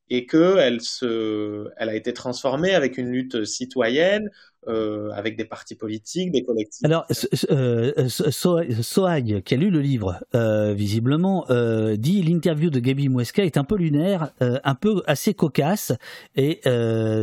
Et 0.09 0.27
qu'elle 0.27 0.81
elle 1.03 1.89
a 1.89 1.95
été 1.95 2.13
transformée 2.13 2.75
avec 2.75 2.99
une 2.99 3.11
lutte 3.11 3.45
citoyenne, 3.45 4.31
euh, 4.69 5.11
avec 5.13 5.37
des 5.37 5.45
partis 5.45 5.77
politiques, 5.77 6.33
des 6.33 6.43
collectifs. 6.43 6.85
Alors, 6.85 7.07
euh, 7.09 7.93
qui 9.45 9.55
a 9.55 9.57
lu 9.57 9.71
le 9.71 9.81
livre, 9.81 10.25
euh, 10.35 10.75
visiblement, 10.75 11.47
euh, 11.51 11.97
dit 11.97 12.21
l'interview 12.23 12.71
de 12.71 12.81
Gabi 12.81 13.09
Mouesca 13.09 13.45
est 13.45 13.59
un 13.59 13.65
peu 13.65 13.77
lunaire, 13.77 14.33
un 14.41 14.75
peu 14.75 15.03
assez 15.07 15.35
cocasse, 15.35 15.93
et 16.35 16.61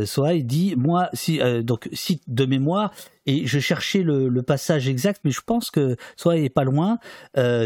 Soag 0.06 0.46
dit, 0.46 0.74
moi, 0.76 1.10
si, 1.12 1.38
donc, 1.62 1.88
cite 1.92 2.22
de 2.28 2.46
mémoire, 2.46 2.94
et 3.26 3.46
je 3.46 3.58
cherchais 3.58 4.02
le, 4.02 4.42
passage 4.42 4.88
exact, 4.88 5.20
mais 5.24 5.30
je 5.30 5.40
pense 5.44 5.70
que 5.70 5.96
Soag 6.16 6.38
est 6.38 6.48
pas 6.48 6.64
loin. 6.64 6.98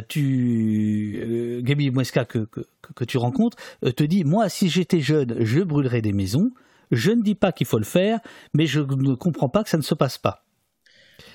tu, 0.08 1.60
Gabi 1.62 1.90
Mouesca 1.90 2.24
que, 2.24 2.48
que, 2.96 3.04
tu 3.04 3.18
rencontres, 3.18 3.56
te 3.96 4.04
dit, 4.04 4.24
moi, 4.24 4.48
si 4.48 4.68
j'étais 4.68 5.00
jeune, 5.00 5.36
je 5.40 5.60
brûlerais 5.60 6.02
des 6.02 6.12
maisons. 6.12 6.50
Je 6.90 7.10
ne 7.10 7.22
dis 7.22 7.34
pas 7.34 7.52
qu'il 7.52 7.66
faut 7.66 7.78
le 7.78 7.84
faire, 7.84 8.20
mais 8.54 8.66
je 8.66 8.80
ne 8.80 9.14
comprends 9.14 9.48
pas 9.48 9.62
que 9.62 9.70
ça 9.70 9.76
ne 9.76 9.82
se 9.82 9.94
passe 9.94 10.18
pas. 10.18 10.44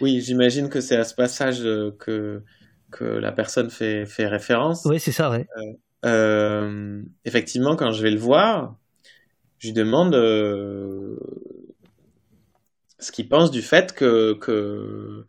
Oui, 0.02 0.22
j'imagine 0.22 0.70
que 0.70 0.82
c'est 0.82 0.96
à 0.96 1.04
ce 1.04 1.14
passage 1.14 1.62
euh, 1.62 1.92
que, 2.00 2.42
que 2.92 3.04
la 3.04 3.32
personne 3.32 3.70
fait, 3.70 4.06
fait 4.06 4.28
référence. 4.28 4.86
Oui, 4.86 5.00
c'est 5.00 5.12
ça. 5.12 5.32
Euh, 5.32 5.44
euh, 6.06 7.02
effectivement, 7.26 7.76
quand 7.76 7.92
je 7.92 8.02
vais 8.02 8.12
le 8.12 8.20
voir, 8.20 8.78
je 9.60 9.68
lui 9.68 9.74
demande 9.74 10.14
ce 13.00 13.12
qu'il 13.12 13.28
pense 13.28 13.52
du 13.52 13.62
fait 13.62 13.94
que, 13.94 14.34
que, 14.34 15.26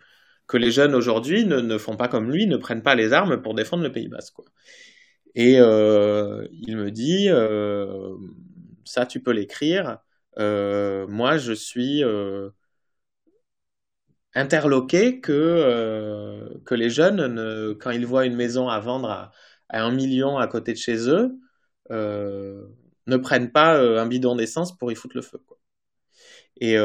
que 0.46 0.56
les 0.56 0.70
jeunes 0.70 0.94
aujourd'hui 0.94 1.44
ne, 1.44 1.60
ne, 1.60 1.78
font 1.78 1.96
pas 1.96 2.08
comme 2.08 2.30
lui, 2.30 2.46
ne 2.46 2.56
prennent 2.56 2.82
pas 2.82 2.94
les 2.94 3.12
armes 3.12 3.42
pour 3.42 3.54
défendre 3.54 3.82
le 3.82 3.92
Pays 3.92 4.08
Basque. 4.08 4.34
Quoi. 4.34 4.44
Et 5.34 5.54
il 5.56 6.76
me 6.76 6.90
dit, 6.90 7.28
ça 8.84 9.06
tu 9.06 9.20
peux 9.20 9.32
l'écrire, 9.32 9.98
euh, 10.38 11.06
moi, 11.08 11.36
je 11.38 11.52
suis 11.52 12.02
euh, 12.04 12.50
interloqué 14.34 15.20
que, 15.20 15.32
euh, 15.32 16.48
que 16.64 16.74
les 16.74 16.90
jeunes, 16.90 17.26
ne, 17.26 17.72
quand 17.74 17.90
ils 17.90 18.06
voient 18.06 18.26
une 18.26 18.36
maison 18.36 18.68
à 18.68 18.80
vendre 18.80 19.10
à, 19.10 19.32
un 19.70 19.90
million 19.90 20.38
à 20.38 20.46
côté 20.46 20.72
de 20.72 20.78
chez 20.78 21.08
eux, 21.08 21.32
ne 21.90 23.16
prennent 23.16 23.50
pas 23.52 23.78
un 23.78 24.06
bidon 24.06 24.36
d'essence 24.36 24.76
pour 24.76 24.90
y 24.92 24.94
foutre 24.94 25.16
le 25.16 25.22
feu. 25.22 25.38
Quoi. 25.46 25.58
Et 26.60 26.76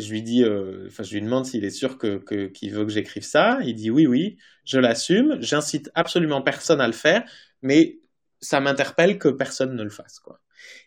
je 0.00 0.10
lui 0.10 0.22
dis, 0.22 0.44
enfin, 0.86 1.02
je 1.02 1.14
lui 1.14 1.22
demande 1.22 1.46
s'il 1.46 1.64
est 1.64 1.70
sûr 1.70 1.98
que, 1.98 2.16
qu'il 2.48 2.72
veut 2.72 2.84
que 2.84 2.92
j'écrive 2.92 3.22
ça. 3.22 3.58
Il 3.64 3.74
dit 3.74 3.90
oui, 3.90 4.06
oui, 4.06 4.38
je 4.64 4.78
l'assume. 4.78 5.38
J'incite 5.40 5.90
absolument 5.94 6.42
personne 6.42 6.80
à 6.80 6.86
le 6.86 6.92
faire, 6.92 7.24
mais 7.62 8.00
ça 8.40 8.60
m'interpelle 8.60 9.18
que 9.18 9.28
personne 9.28 9.74
ne 9.76 9.82
le 9.82 9.90
fasse, 9.90 10.18
quoi. 10.18 10.40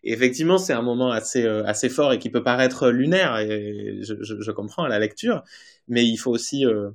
Effectivement, 0.04 0.58
c'est 0.58 0.74
un 0.74 0.82
moment 0.82 1.12
assez, 1.12 1.46
euh, 1.46 1.64
assez 1.66 1.90
fort 1.90 2.14
et 2.14 2.20
qui 2.20 2.30
peut 2.30 2.44
paraître 2.44 2.90
lunaire, 2.90 3.38
et 3.38 4.00
je, 4.02 4.14
je, 4.20 4.52
comprends 4.52 4.84
à 4.84 4.90
la 4.90 5.00
lecture, 5.00 5.44
mais 5.88 6.06
il 6.06 6.18
faut 6.18 6.32
aussi 6.32 6.66
euh, 6.66 6.92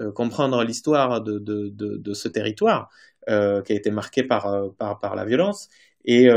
euh 0.00 0.12
comprendre 0.12 0.62
l'histoire 0.64 1.22
de, 1.22 1.38
de, 1.38 1.68
de, 1.68 1.96
de, 1.96 2.14
ce 2.14 2.28
territoire 2.28 2.90
euh, 3.28 3.62
qui 3.62 3.72
a 3.72 3.76
été 3.76 3.90
marqué 3.90 4.22
par, 4.24 4.46
euh, 4.46 4.68
par, 4.78 5.00
par 5.00 5.14
la 5.16 5.24
violence. 5.24 5.68
Et, 6.04 6.28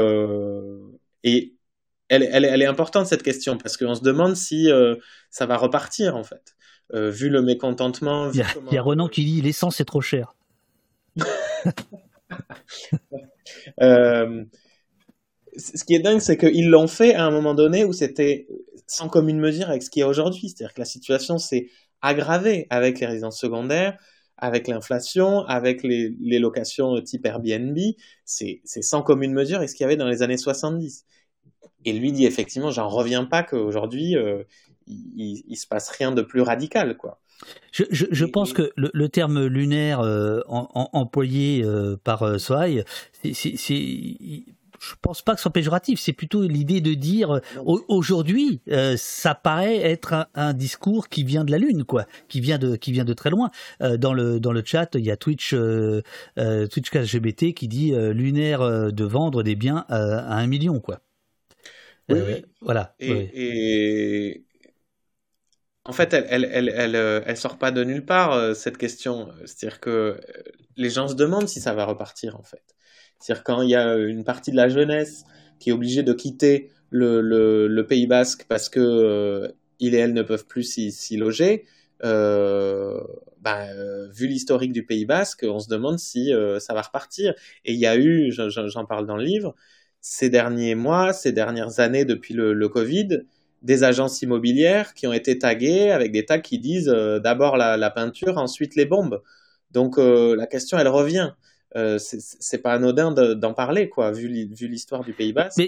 et 1.23 1.53
elle, 2.09 2.27
elle, 2.31 2.45
elle, 2.45 2.61
est 2.61 2.65
importante, 2.65 3.07
cette 3.07 3.23
question, 3.23 3.57
parce 3.57 3.77
qu'on 3.77 3.95
se 3.95 4.01
demande 4.01 4.35
si 4.35 4.69
ça 5.29 5.45
va 5.45 5.57
repartir, 5.57 6.15
en 6.15 6.23
fait. 6.23 6.55
vu 6.93 7.29
le 7.29 7.41
mécontentement. 7.41 8.31
il, 8.31 8.39
y 8.39 8.41
a, 8.41 8.47
il 8.71 8.73
y 8.73 8.77
a 8.77 8.81
Renan 8.81 9.07
qui 9.07 9.23
dit 9.23 9.41
l'essence 9.41 9.79
est 9.79 9.85
trop 9.85 10.01
chère. 10.01 10.35
euh, 13.81 14.43
ce 15.57 15.83
qui 15.83 15.95
est 15.95 15.99
dingue, 15.99 16.19
c'est 16.19 16.37
qu'ils 16.37 16.69
l'ont 16.69 16.87
fait 16.87 17.15
à 17.15 17.25
un 17.25 17.31
moment 17.31 17.53
donné 17.53 17.85
où 17.85 17.93
c'était 17.93 18.47
sans 18.87 19.09
commune 19.09 19.39
mesure 19.39 19.69
avec 19.69 19.83
ce 19.83 19.89
qu'il 19.89 20.01
y 20.01 20.03
a 20.03 20.07
aujourd'hui. 20.07 20.49
C'est-à-dire 20.49 20.73
que 20.73 20.81
la 20.81 20.85
situation 20.85 21.37
s'est 21.37 21.69
aggravée 22.01 22.67
avec 22.69 22.99
les 22.99 23.07
résidences 23.07 23.39
secondaires, 23.39 23.97
avec 24.37 24.67
l'inflation, 24.67 25.45
avec 25.45 25.83
les, 25.83 26.15
les, 26.21 26.39
locations 26.39 27.01
type 27.01 27.25
Airbnb, 27.25 27.77
c'est 28.23 28.61
sans 28.63 29.01
commune 29.01 29.33
mesure 29.33 29.61
et 29.61 29.67
ce 29.67 29.75
qu'il 29.75 29.83
y 29.83 29.85
avait 29.85 29.97
dans 29.97 30.07
les 30.07 30.21
années 30.21 30.37
70. 30.37 31.05
Et 31.85 31.93
lui 31.93 32.11
dit 32.11 32.25
effectivement, 32.25 32.71
j'en 32.71 32.87
reviens 32.87 33.25
pas 33.25 33.43
qu'aujourd'hui, 33.43 34.15
euh, 34.17 34.43
il, 34.87 35.43
il, 35.47 35.55
se 35.55 35.67
passe 35.67 35.89
rien 35.89 36.11
de 36.11 36.21
plus 36.21 36.41
radical, 36.41 36.97
quoi. 36.97 37.19
Je, 37.71 37.83
je, 37.89 38.05
je 38.11 38.25
pense 38.25 38.51
que 38.51 38.71
le, 38.75 38.91
le 38.93 39.07
terme 39.07 39.45
lunaire 39.45 40.01
euh, 40.01 40.41
en, 40.47 40.69
en, 40.73 40.89
employé 40.91 41.63
euh, 41.63 41.95
par 42.03 42.37
Sohaï, 42.37 42.83
c'est 43.13 43.43
je 44.79 44.95
pense 45.01 45.21
pas 45.21 45.33
que 45.33 45.39
ce 45.39 45.43
soit 45.43 45.53
péjoratif, 45.53 45.99
c'est 45.99 46.13
plutôt 46.13 46.43
l'idée 46.43 46.81
de 46.81 46.93
dire 46.93 47.41
aujourd'hui, 47.65 48.61
euh, 48.69 48.95
ça 48.97 49.35
paraît 49.35 49.77
être 49.77 50.13
un, 50.13 50.25
un, 50.35 50.53
discours 50.53 51.09
qui 51.09 51.23
vient 51.23 51.43
de 51.43 51.51
la 51.51 51.57
lune, 51.57 51.83
quoi, 51.83 52.05
qui 52.27 52.39
vient 52.39 52.57
de 52.57 52.75
qui 52.75 52.91
vient 52.91 53.05
de 53.05 53.13
très 53.13 53.29
loin. 53.29 53.49
Euh, 53.81 53.97
dans 53.97 54.13
le 54.13 54.39
dans 54.39 54.51
le 54.51 54.63
chat, 54.65 54.95
il 54.95 55.05
y 55.05 55.11
a 55.11 55.17
Twitch 55.17 55.53
euh, 55.53 56.01
Twitch 56.35 56.89
KGBT 56.89 57.53
qui 57.53 57.67
dit 57.67 57.93
lunaire 58.13 58.91
de 58.91 59.03
vendre 59.03 59.43
des 59.43 59.55
biens 59.55 59.85
à 59.89 60.35
un 60.35 60.47
million, 60.47 60.79
quoi. 60.79 60.99
Oui, 62.09 62.19
oui. 62.25 62.45
Voilà. 62.61 62.95
Et, 62.99 63.11
oui. 63.11 63.29
et, 63.33 64.45
en 65.85 65.93
fait, 65.93 66.13
elle, 66.13 66.27
elle, 66.29 66.45
elle, 66.45 66.69
elle, 66.69 67.23
elle 67.25 67.37
sort 67.37 67.57
pas 67.57 67.71
de 67.71 67.83
nulle 67.83 68.05
part 68.05 68.55
cette 68.55 68.77
question. 68.77 69.29
C'est-à-dire 69.45 69.79
que 69.79 70.19
les 70.75 70.89
gens 70.89 71.07
se 71.07 71.15
demandent 71.15 71.47
si 71.47 71.59
ça 71.59 71.73
va 71.73 71.85
repartir, 71.85 72.37
en 72.37 72.43
fait. 72.43 72.63
C'est-à-dire 73.19 73.43
quand 73.43 73.61
il 73.61 73.69
y 73.69 73.75
a 73.75 73.95
une 73.95 74.23
partie 74.23 74.51
de 74.51 74.55
la 74.55 74.69
jeunesse 74.69 75.23
qui 75.59 75.69
est 75.69 75.73
obligée 75.73 76.03
de 76.03 76.13
quitter 76.13 76.71
le, 76.89 77.21
le, 77.21 77.67
le 77.67 77.87
Pays 77.87 78.07
Basque 78.07 78.45
parce 78.47 78.69
que 78.69 78.79
euh, 78.79 79.49
il 79.79 79.95
et 79.95 79.97
elle 79.99 80.13
ne 80.13 80.23
peuvent 80.23 80.45
plus 80.45 80.63
s'y 80.63 81.17
loger, 81.17 81.65
euh, 82.03 82.99
bah, 83.41 83.67
vu 84.11 84.27
l'historique 84.27 84.73
du 84.73 84.85
Pays 84.85 85.05
Basque, 85.05 85.45
on 85.47 85.59
se 85.59 85.69
demande 85.69 85.99
si 85.99 86.33
euh, 86.33 86.59
ça 86.59 86.73
va 86.73 86.81
repartir. 86.81 87.33
Et 87.65 87.73
il 87.73 87.79
y 87.79 87.85
a 87.85 87.97
eu, 87.97 88.31
j'en 88.31 88.85
parle 88.85 89.05
dans 89.05 89.17
le 89.17 89.23
livre, 89.23 89.55
ces 90.01 90.29
derniers 90.29 90.75
mois, 90.75 91.13
ces 91.13 91.31
dernières 91.31 91.79
années 91.79 92.05
depuis 92.05 92.33
le, 92.33 92.69
Covid, 92.69 93.23
des 93.61 93.83
agences 93.83 94.21
immobilières 94.21 94.93
qui 94.93 95.07
ont 95.07 95.13
été 95.13 95.37
taguées 95.37 95.91
avec 95.91 96.11
des 96.11 96.25
tags 96.25 96.39
qui 96.39 96.59
disent 96.59 96.89
euh, 96.89 97.19
d'abord 97.19 97.57
la, 97.57 97.89
peinture, 97.91 98.37
ensuite 98.37 98.75
les 98.75 98.85
bombes. 98.85 99.21
Donc 99.71 99.97
euh, 99.97 100.35
la 100.35 100.47
question, 100.47 100.77
elle 100.77 100.87
revient 100.87 101.31
euh, 101.75 101.99
c'est 101.99 102.57
pas 102.59 102.73
anodin 102.73 103.11
d'en 103.11 103.53
parler, 103.53 103.89
quoi, 103.89 104.11
vu 104.11 104.27
l'histoire 104.27 105.03
du 105.03 105.13
Pays 105.13 105.33
Basque. 105.33 105.61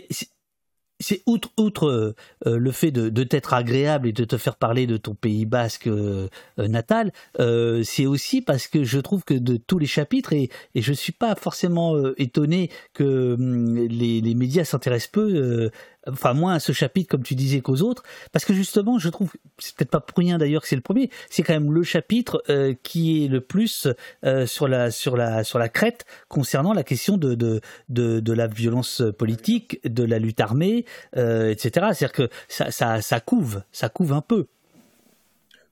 C'est 1.01 1.21
outre, 1.25 1.49
outre 1.57 2.15
euh, 2.45 2.57
le 2.57 2.71
fait 2.71 2.91
de, 2.91 3.09
de 3.09 3.23
t'être 3.23 3.53
agréable 3.53 4.07
et 4.07 4.13
de 4.13 4.23
te 4.23 4.37
faire 4.37 4.55
parler 4.55 4.87
de 4.87 4.97
ton 4.97 5.15
Pays 5.15 5.45
Basque 5.45 5.87
euh, 5.87 6.27
natal, 6.57 7.11
euh, 7.39 7.83
c'est 7.83 8.05
aussi 8.05 8.41
parce 8.41 8.67
que 8.67 8.83
je 8.83 8.99
trouve 8.99 9.23
que 9.23 9.33
de 9.33 9.57
tous 9.57 9.79
les 9.79 9.85
chapitres, 9.87 10.33
et, 10.33 10.49
et 10.75 10.81
je 10.81 10.93
suis 10.93 11.11
pas 11.11 11.35
forcément 11.35 11.95
euh, 11.95 12.13
étonné 12.17 12.69
que 12.93 13.33
hum, 13.33 13.75
les, 13.75 14.21
les, 14.21 14.35
médias 14.35 14.63
s'intéressent 14.63 15.11
peu 15.11 15.33
euh, 15.35 15.69
enfin 16.07 16.33
moins 16.33 16.55
à 16.55 16.59
ce 16.59 16.71
chapitre 16.71 17.09
comme 17.09 17.23
tu 17.23 17.35
disais 17.35 17.61
qu'aux 17.61 17.81
autres, 17.81 18.03
parce 18.31 18.45
que 18.45 18.53
justement, 18.53 18.99
je 18.99 19.09
trouve, 19.09 19.31
c'est 19.57 19.75
peut-être 19.75 19.91
pas 19.91 19.99
pour 19.99 20.17
rien 20.17 20.37
d'ailleurs 20.37 20.61
que 20.61 20.67
c'est 20.67 20.75
le 20.75 20.81
premier, 20.81 21.09
c'est 21.29 21.43
quand 21.43 21.53
même 21.53 21.71
le 21.71 21.83
chapitre 21.83 22.43
euh, 22.49 22.73
qui 22.83 23.25
est 23.25 23.27
le 23.27 23.41
plus 23.41 23.87
euh, 24.25 24.45
sur 24.45 24.67
la 24.67 24.91
sur 24.91 25.17
la 25.17 25.43
sur 25.43 25.59
la 25.59 25.69
crête 25.69 26.05
concernant 26.27 26.73
la 26.73 26.83
question 26.83 27.17
de 27.17 27.35
de 27.35 27.61
de, 27.89 28.33
la 28.33 28.47
violence 28.47 29.03
politique, 29.17 29.79
de 29.83 30.03
la 30.03 30.19
lutte 30.19 30.39
armée, 30.39 30.85
euh, 31.17 31.49
etc. 31.49 31.87
C'est-à-dire 31.93 32.11
que 32.11 32.29
ça, 32.47 32.71
ça 32.71 33.01
ça 33.01 33.19
couve, 33.19 33.61
ça 33.71 33.89
couve 33.89 34.13
un 34.13 34.21
peu. 34.21 34.47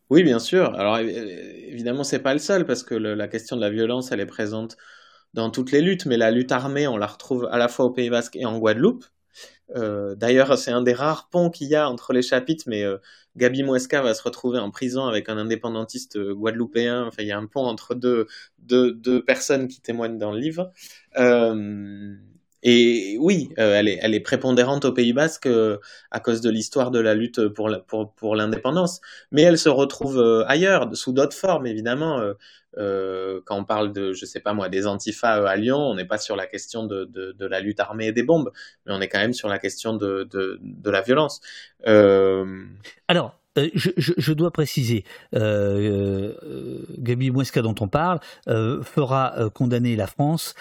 Oui, 0.09 0.23
bien 0.23 0.39
sûr. 0.39 0.73
Alors 0.75 0.97
évidemment, 0.97 2.03
c'est 2.03 2.19
pas 2.19 2.33
le 2.33 2.39
seul 2.39 2.65
parce 2.65 2.83
que 2.83 2.95
la 2.95 3.27
question 3.27 3.55
de 3.55 3.61
la 3.61 3.69
violence, 3.69 4.11
elle 4.11 4.19
est 4.19 4.25
présente 4.25 4.75
dans 5.33 5.51
toutes 5.51 5.71
les 5.71 5.81
luttes, 5.81 6.05
mais 6.05 6.17
la 6.17 6.31
lutte 6.31 6.51
armée, 6.51 6.87
on 6.87 6.97
la 6.97 7.05
retrouve 7.05 7.47
à 7.51 7.57
la 7.57 7.67
fois 7.67 7.85
au 7.85 7.91
Pays 7.91 8.09
Basque 8.09 8.35
et 8.35 8.45
en 8.45 8.57
Guadeloupe. 8.57 9.05
Euh, 9.75 10.15
D'ailleurs, 10.15 10.57
c'est 10.57 10.71
un 10.71 10.81
des 10.81 10.93
rares 10.93 11.29
ponts 11.29 11.49
qu'il 11.49 11.67
y 11.67 11.75
a 11.75 11.89
entre 11.89 12.13
les 12.13 12.21
chapitres, 12.21 12.65
mais 12.67 12.83
euh, 12.83 12.97
Gabi 13.35 13.63
Muesca 13.63 14.01
va 14.01 14.13
se 14.13 14.23
retrouver 14.23 14.59
en 14.59 14.71
prison 14.71 15.05
avec 15.05 15.29
un 15.29 15.37
indépendantiste 15.37 16.17
euh, 16.17 16.33
guadeloupéen. 16.33 17.05
Enfin, 17.05 17.23
il 17.23 17.27
y 17.27 17.31
a 17.31 17.37
un 17.37 17.45
pont 17.45 17.65
entre 17.65 17.95
deux, 17.95 18.27
deux, 18.59 19.23
personnes 19.23 19.67
qui 19.67 19.81
témoignent 19.81 20.17
dans 20.17 20.31
le 20.31 20.39
livre. 20.39 20.71
Euh, 21.17 22.15
et 22.61 23.17
oui, 23.19 23.49
euh, 23.57 23.75
elle, 23.75 24.13
est, 24.13 24.19
prépondérante 24.19 24.83
au 24.85 24.91
Pays 24.91 25.13
Basque 25.13 25.45
euh, 25.45 25.77
à 26.11 26.19
cause 26.19 26.41
de 26.41 26.49
l'histoire 26.49 26.91
de 26.91 26.99
la 26.99 27.15
lutte 27.15 27.47
pour, 27.47 27.69
l'indépendance. 28.35 28.99
Mais 29.31 29.43
elle 29.43 29.57
se 29.57 29.69
retrouve 29.69 30.19
euh, 30.19 30.43
ailleurs, 30.47 30.93
sous 30.95 31.13
d'autres 31.13 31.35
formes, 31.35 31.67
évidemment. 31.67 32.21
Quand 32.75 33.57
on 33.57 33.65
parle 33.65 33.91
de, 33.91 34.13
je 34.13 34.25
sais 34.25 34.39
pas 34.39 34.53
moi, 34.53 34.69
des 34.69 34.87
antifas 34.87 35.47
à 35.47 35.55
Lyon, 35.55 35.77
on 35.77 35.95
n'est 35.95 36.05
pas 36.05 36.17
sur 36.17 36.35
la 36.35 36.47
question 36.47 36.85
de, 36.85 37.35
la 37.39 37.59
lutte 37.59 37.79
armée 37.79 38.07
et 38.07 38.11
des 38.11 38.23
bombes, 38.23 38.51
mais 38.85 38.93
on 38.93 39.01
est 39.01 39.07
quand 39.07 39.19
même 39.19 39.33
sur 39.33 39.49
la 39.49 39.59
question 39.59 39.95
de, 39.95 40.59
la 40.85 41.01
violence. 41.01 41.41
Alors, 41.85 43.35
je, 43.55 44.33
dois 44.33 44.51
préciser, 44.51 45.03
Gabi 45.33 47.31
Mouesca 47.31 47.61
dont 47.61 47.75
on 47.79 47.87
parle 47.87 48.19
fera 48.45 49.49
condamner 49.53 49.95
la 49.95 50.07
France 50.07 50.53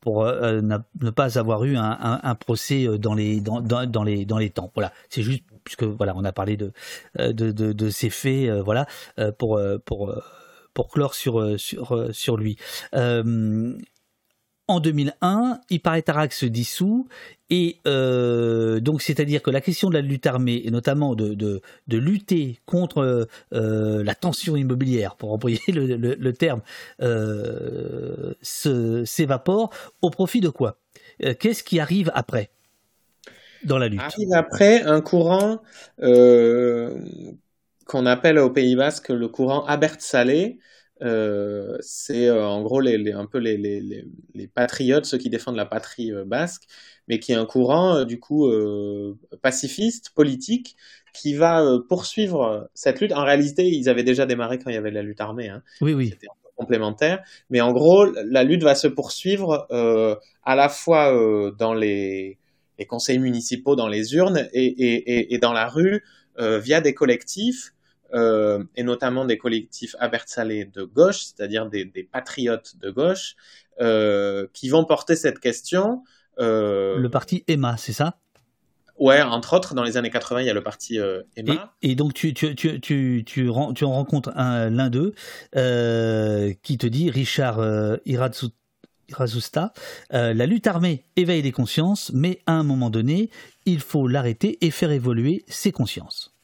pour 0.00 0.24
euh, 0.24 0.60
ne 0.60 1.10
pas 1.10 1.38
avoir 1.38 1.64
eu 1.64 1.76
un, 1.76 1.98
un, 2.00 2.20
un 2.22 2.34
procès 2.34 2.86
dans 2.98 3.14
les, 3.14 3.40
dans, 3.40 3.60
dans, 3.60 3.86
dans, 3.86 4.04
les, 4.04 4.24
dans 4.24 4.38
les 4.38 4.50
temps. 4.50 4.70
Voilà, 4.74 4.92
c'est 5.08 5.22
juste 5.22 5.42
puisque 5.64 5.84
voilà, 5.84 6.14
on 6.16 6.24
a 6.24 6.32
parlé 6.32 6.56
de, 6.56 6.72
de, 7.16 7.32
de, 7.32 7.72
de 7.72 7.90
ces 7.90 8.10
faits, 8.10 8.48
euh, 8.48 8.62
voilà, 8.62 8.86
pour, 9.38 9.60
pour, 9.84 10.14
pour 10.74 10.88
clore 10.88 11.14
sur, 11.14 11.58
sur, 11.60 12.08
sur 12.12 12.36
lui. 12.36 12.56
Euh, 12.94 13.76
en 14.68 14.80
2001, 14.80 15.60
Iparetarac 15.70 16.32
se 16.32 16.44
dissout 16.44 17.08
et 17.48 17.78
euh, 17.86 18.80
donc 18.80 19.00
c'est-à-dire 19.00 19.42
que 19.42 19.50
la 19.50 19.62
question 19.62 19.88
de 19.88 19.94
la 19.94 20.02
lutte 20.02 20.26
armée 20.26 20.60
et 20.64 20.70
notamment 20.70 21.14
de, 21.14 21.32
de, 21.32 21.62
de 21.86 21.98
lutter 21.98 22.58
contre 22.66 23.26
euh, 23.54 24.04
la 24.04 24.14
tension 24.14 24.56
immobilière, 24.56 25.16
pour 25.16 25.32
employer 25.32 25.60
le, 25.68 25.96
le, 25.96 26.32
terme, 26.34 26.60
euh, 27.00 28.34
s'évapore 28.42 29.70
au 30.02 30.10
profit 30.10 30.40
de 30.40 30.50
quoi? 30.50 30.76
Qu'est-ce 31.40 31.64
qui 31.64 31.80
arrive 31.80 32.12
après 32.14 32.50
dans 33.64 33.78
la 33.78 33.88
lutte? 33.88 34.00
Arrive 34.00 34.32
après 34.34 34.82
un 34.82 35.00
courant 35.00 35.62
qu'on 35.98 38.06
appelle 38.06 38.38
au 38.38 38.50
Pays 38.50 38.76
Basque 38.76 39.08
le 39.08 39.28
courant 39.28 39.64
Abert-Salé, 39.64 40.58
euh, 41.02 41.76
c'est 41.80 42.26
euh, 42.26 42.44
en 42.44 42.62
gros 42.62 42.80
les, 42.80 42.98
les, 42.98 43.12
un 43.12 43.26
peu 43.26 43.38
les, 43.38 43.56
les, 43.56 44.04
les, 44.34 44.46
patriotes, 44.48 45.04
ceux 45.04 45.18
qui 45.18 45.30
défendent 45.30 45.56
la 45.56 45.66
patrie 45.66 46.12
euh, 46.12 46.24
basque, 46.24 46.64
mais 47.06 47.20
qui 47.20 47.32
est 47.32 47.36
un 47.36 47.46
courant 47.46 48.04
du 48.04 48.18
coup 48.18 48.50
pacifiste, 49.42 50.10
politique, 50.14 50.76
qui 51.14 51.34
va 51.34 51.64
poursuivre 51.88 52.68
cette 52.74 53.00
lutte. 53.00 53.12
En 53.12 53.24
réalité, 53.24 53.64
ils 53.64 53.88
avaient 53.88 54.02
déjà 54.02 54.26
démarré 54.26 54.58
quand 54.58 54.70
il 54.70 54.74
y 54.74 54.78
avait 54.78 54.90
la 54.90 55.02
lutte 55.02 55.20
armée. 55.20 55.48
Hein. 55.48 55.62
Oui, 55.80 55.94
oui. 55.94 56.10
C'était 56.10 56.26
complémentaire, 56.56 57.22
mais 57.50 57.60
en 57.60 57.72
gros, 57.72 58.04
la 58.04 58.42
lutte 58.42 58.64
va 58.64 58.74
se 58.74 58.88
poursuivre 58.88 59.68
à 59.70 60.56
la 60.56 60.68
fois 60.68 61.12
dans 61.56 61.72
les, 61.72 62.36
les, 62.78 62.86
conseils 62.86 63.20
municipaux, 63.20 63.76
dans 63.76 63.88
les 63.88 64.14
urnes 64.14 64.48
et, 64.52 64.66
et, 64.66 65.18
et, 65.18 65.34
et 65.34 65.38
dans 65.38 65.52
la 65.52 65.68
rue 65.68 66.02
via 66.36 66.80
des 66.80 66.94
collectifs 66.94 67.72
euh, 68.14 68.64
et 68.76 68.82
notamment 68.82 69.24
des 69.24 69.38
collectifs 69.38 69.94
abertzalés 69.98 70.64
de 70.64 70.82
gauche, 70.82 71.20
c'est-à-dire 71.20 71.66
des, 71.66 71.84
des, 71.84 72.04
patriotes 72.04 72.76
de 72.78 72.90
gauche, 72.90 73.36
euh, 73.80 74.46
qui 74.52 74.68
vont 74.68 74.84
porter 74.84 75.16
cette 75.16 75.40
question. 75.40 76.02
Euh, 76.38 76.98
le 76.98 77.10
parti 77.10 77.44
EMA, 77.48 77.76
c'est 77.76 77.92
ça? 77.92 78.18
Ouais, 78.98 79.22
entre 79.22 79.54
autres, 79.54 79.74
dans 79.74 79.84
les 79.84 79.96
années 79.96 80.10
80, 80.10 80.40
il 80.40 80.46
y 80.46 80.50
a 80.50 80.54
le 80.54 80.62
parti 80.62 80.98
euh, 80.98 81.22
EMA. 81.36 81.74
Et, 81.82 81.92
et, 81.92 81.94
donc, 81.94 82.14
tu, 82.14 82.34
tu, 82.34 82.54
tu, 82.54 82.80
tu, 82.80 83.22
tu, 83.24 83.48
en, 83.48 83.72
tu 83.72 83.84
en 83.84 83.92
rencontres 83.92 84.32
l'un 84.34 84.90
d'eux 84.90 85.14
euh, 85.56 86.52
qui 86.62 86.78
te 86.78 86.86
dit, 86.86 87.10
Richard 87.10 87.60
euh, 87.60 87.96
Irazusta, 88.06 89.72
la 90.10 90.46
lutte 90.46 90.66
armée 90.66 91.04
éveille 91.16 91.42
les 91.42 91.52
consciences, 91.52 92.10
mais 92.12 92.40
à 92.46 92.52
un 92.52 92.64
moment 92.64 92.90
donné, 92.90 93.30
il 93.66 93.80
faut 93.80 94.08
l'arrêter 94.08 94.58
et 94.66 94.70
faire 94.70 94.90
évoluer 94.90 95.44
ses 95.46 95.70
consciences. 95.70 96.34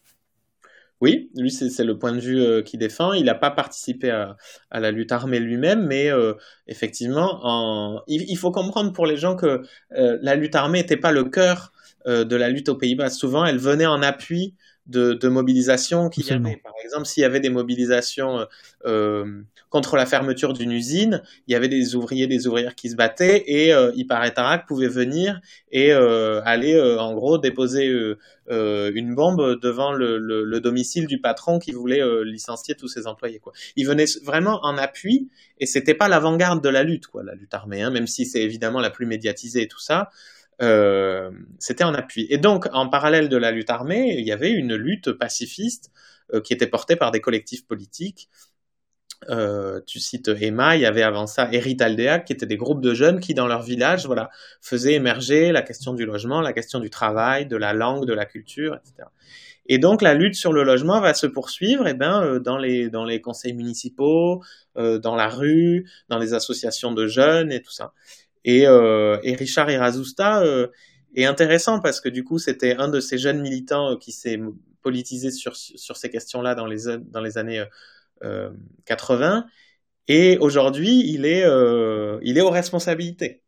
Oui, 1.00 1.30
lui, 1.36 1.50
c'est 1.50 1.84
le 1.84 1.98
point 1.98 2.12
de 2.12 2.20
vue 2.20 2.40
euh, 2.40 2.62
qu'il 2.62 2.80
défend. 2.80 3.12
Il 3.12 3.24
n'a 3.24 3.34
pas 3.34 3.50
participé 3.50 4.10
à, 4.10 4.36
la 4.72 4.90
lutte 4.90 5.12
armée 5.12 5.38
lui-même, 5.38 5.86
mais 5.86 6.10
euh, 6.10 6.34
effectivement, 6.66 7.40
en... 7.42 8.02
il, 8.06 8.22
il, 8.30 8.36
faut 8.36 8.52
comprendre 8.52 8.92
pour 8.92 9.06
les 9.06 9.16
gens 9.16 9.36
que 9.36 9.62
euh, 9.92 10.18
la 10.22 10.34
lutte 10.34 10.54
armée 10.54 10.80
n'était 10.80 10.96
pas 10.96 11.12
le 11.12 11.24
cœur 11.24 11.72
de 12.06 12.36
la 12.36 12.50
lutte 12.50 12.68
aux 12.68 12.74
Pays-Bas. 12.74 13.08
Souvent, 13.08 13.46
elle 13.46 13.56
venait 13.56 13.86
en 13.86 14.02
appui 14.02 14.54
de, 14.86 15.14
de 15.14 15.28
mobilisation 15.28 16.10
qu'il 16.10 16.26
y 16.26 16.30
avait. 16.30 16.56
Par 16.56 16.74
exemple, 16.84 17.06
s'il 17.06 17.22
y 17.22 17.24
avait 17.24 17.40
des 17.40 17.48
mobilisations 17.48 18.40
euh, 18.40 18.44
euh, 18.86 19.42
contre 19.70 19.96
la 19.96 20.06
fermeture 20.06 20.52
d'une 20.52 20.72
usine, 20.72 21.22
il 21.48 21.52
y 21.52 21.54
avait 21.54 21.68
des 21.68 21.96
ouvriers, 21.96 22.26
des 22.26 22.46
ouvrières 22.46 22.74
qui 22.74 22.90
se 22.90 22.96
battaient 22.96 23.44
et 23.46 23.72
euh, 23.72 23.92
Iparet 23.96 24.34
pouvait 24.68 24.88
venir 24.88 25.40
et 25.72 25.92
euh, 25.92 26.40
aller 26.44 26.80
en 26.80 27.14
gros 27.14 27.38
déposer 27.38 27.86
une 28.48 29.14
bombe 29.14 29.58
devant 29.60 29.92
le, 29.92 30.18
le, 30.18 30.44
le, 30.44 30.60
domicile 30.60 31.06
du 31.06 31.20
patron 31.20 31.58
qui 31.58 31.72
voulait 31.72 32.02
licencier 32.24 32.74
tous 32.74 32.88
ses 32.88 33.06
employés. 33.06 33.38
Quoi. 33.38 33.52
Il 33.76 33.86
venait 33.86 34.04
vraiment 34.22 34.60
en 34.62 34.76
appui 34.76 35.28
et 35.58 35.66
c'était 35.66 35.94
pas 35.94 36.08
l'avant-garde 36.08 36.62
de 36.62 36.68
la 36.68 36.82
lutte, 36.82 37.06
quoi, 37.06 37.22
la 37.22 37.34
lutte 37.34 37.54
armée, 37.54 37.82
hein, 37.82 37.90
même 37.90 38.06
si 38.06 38.26
c'est 38.26 38.42
évidemment 38.42 38.80
la 38.80 38.90
plus 38.90 39.06
médiatisée 39.06 39.62
et 39.62 39.68
tout 39.68 39.80
ça. 39.80 40.10
Euh, 40.62 41.30
c'était 41.58 41.84
en 41.84 41.94
appui. 41.94 42.26
Et 42.30 42.38
donc, 42.38 42.68
en 42.72 42.88
parallèle 42.88 43.28
de 43.28 43.36
la 43.36 43.50
lutte 43.50 43.70
armée, 43.70 44.14
il 44.18 44.24
y 44.26 44.32
avait 44.32 44.50
une 44.50 44.74
lutte 44.74 45.12
pacifiste 45.12 45.90
euh, 46.32 46.40
qui 46.40 46.52
était 46.52 46.66
portée 46.66 46.96
par 46.96 47.10
des 47.10 47.20
collectifs 47.20 47.66
politiques. 47.66 48.28
Euh, 49.30 49.80
tu 49.86 50.00
cites 50.00 50.28
Emma, 50.28 50.76
il 50.76 50.82
y 50.82 50.86
avait 50.86 51.02
avant 51.02 51.26
ça 51.26 51.48
Erit 51.50 51.78
Aldea, 51.80 52.18
qui 52.18 52.32
étaient 52.32 52.46
des 52.46 52.58
groupes 52.58 52.82
de 52.82 52.92
jeunes 52.94 53.20
qui, 53.20 53.32
dans 53.32 53.46
leur 53.46 53.62
village, 53.62 54.06
voilà, 54.06 54.30
faisaient 54.60 54.92
émerger 54.92 55.50
la 55.50 55.62
question 55.62 55.94
du 55.94 56.04
logement, 56.04 56.40
la 56.40 56.52
question 56.52 56.78
du 56.78 56.90
travail, 56.90 57.46
de 57.46 57.56
la 57.56 57.72
langue, 57.72 58.04
de 58.04 58.12
la 58.12 58.26
culture, 58.26 58.74
etc. 58.74 59.08
Et 59.66 59.78
donc 59.78 60.02
la 60.02 60.12
lutte 60.12 60.34
sur 60.34 60.52
le 60.52 60.62
logement 60.62 61.00
va 61.00 61.14
se 61.14 61.26
poursuivre 61.26 61.88
eh 61.88 61.94
ben, 61.94 62.38
dans, 62.38 62.58
les, 62.58 62.90
dans 62.90 63.06
les 63.06 63.22
conseils 63.22 63.54
municipaux, 63.54 64.42
dans 64.76 65.16
la 65.16 65.28
rue, 65.28 65.88
dans 66.10 66.18
les 66.18 66.34
associations 66.34 66.92
de 66.92 67.06
jeunes 67.06 67.50
et 67.50 67.62
tout 67.62 67.72
ça. 67.72 67.94
Et, 68.44 68.66
euh, 68.66 69.18
et 69.22 69.34
Richard 69.34 69.70
Irazusta 69.70 70.42
euh, 70.42 70.68
est 71.14 71.24
intéressant 71.24 71.80
parce 71.80 72.00
que 72.00 72.08
du 72.08 72.24
coup, 72.24 72.38
c'était 72.38 72.76
un 72.76 72.88
de 72.88 73.00
ces 73.00 73.18
jeunes 73.18 73.40
militants 73.40 73.92
euh, 73.92 73.96
qui 73.96 74.12
s'est 74.12 74.40
politisé 74.82 75.30
sur, 75.30 75.56
sur 75.56 75.96
ces 75.96 76.10
questions-là 76.10 76.54
dans 76.54 76.66
les, 76.66 76.98
dans 76.98 77.20
les 77.20 77.38
années 77.38 77.64
euh, 78.22 78.50
80. 78.84 79.46
Et 80.08 80.36
aujourd'hui, 80.38 81.02
il 81.12 81.24
est, 81.24 81.44
euh, 81.44 82.18
il 82.22 82.36
est 82.36 82.42
aux 82.42 82.50
responsabilités. 82.50 83.42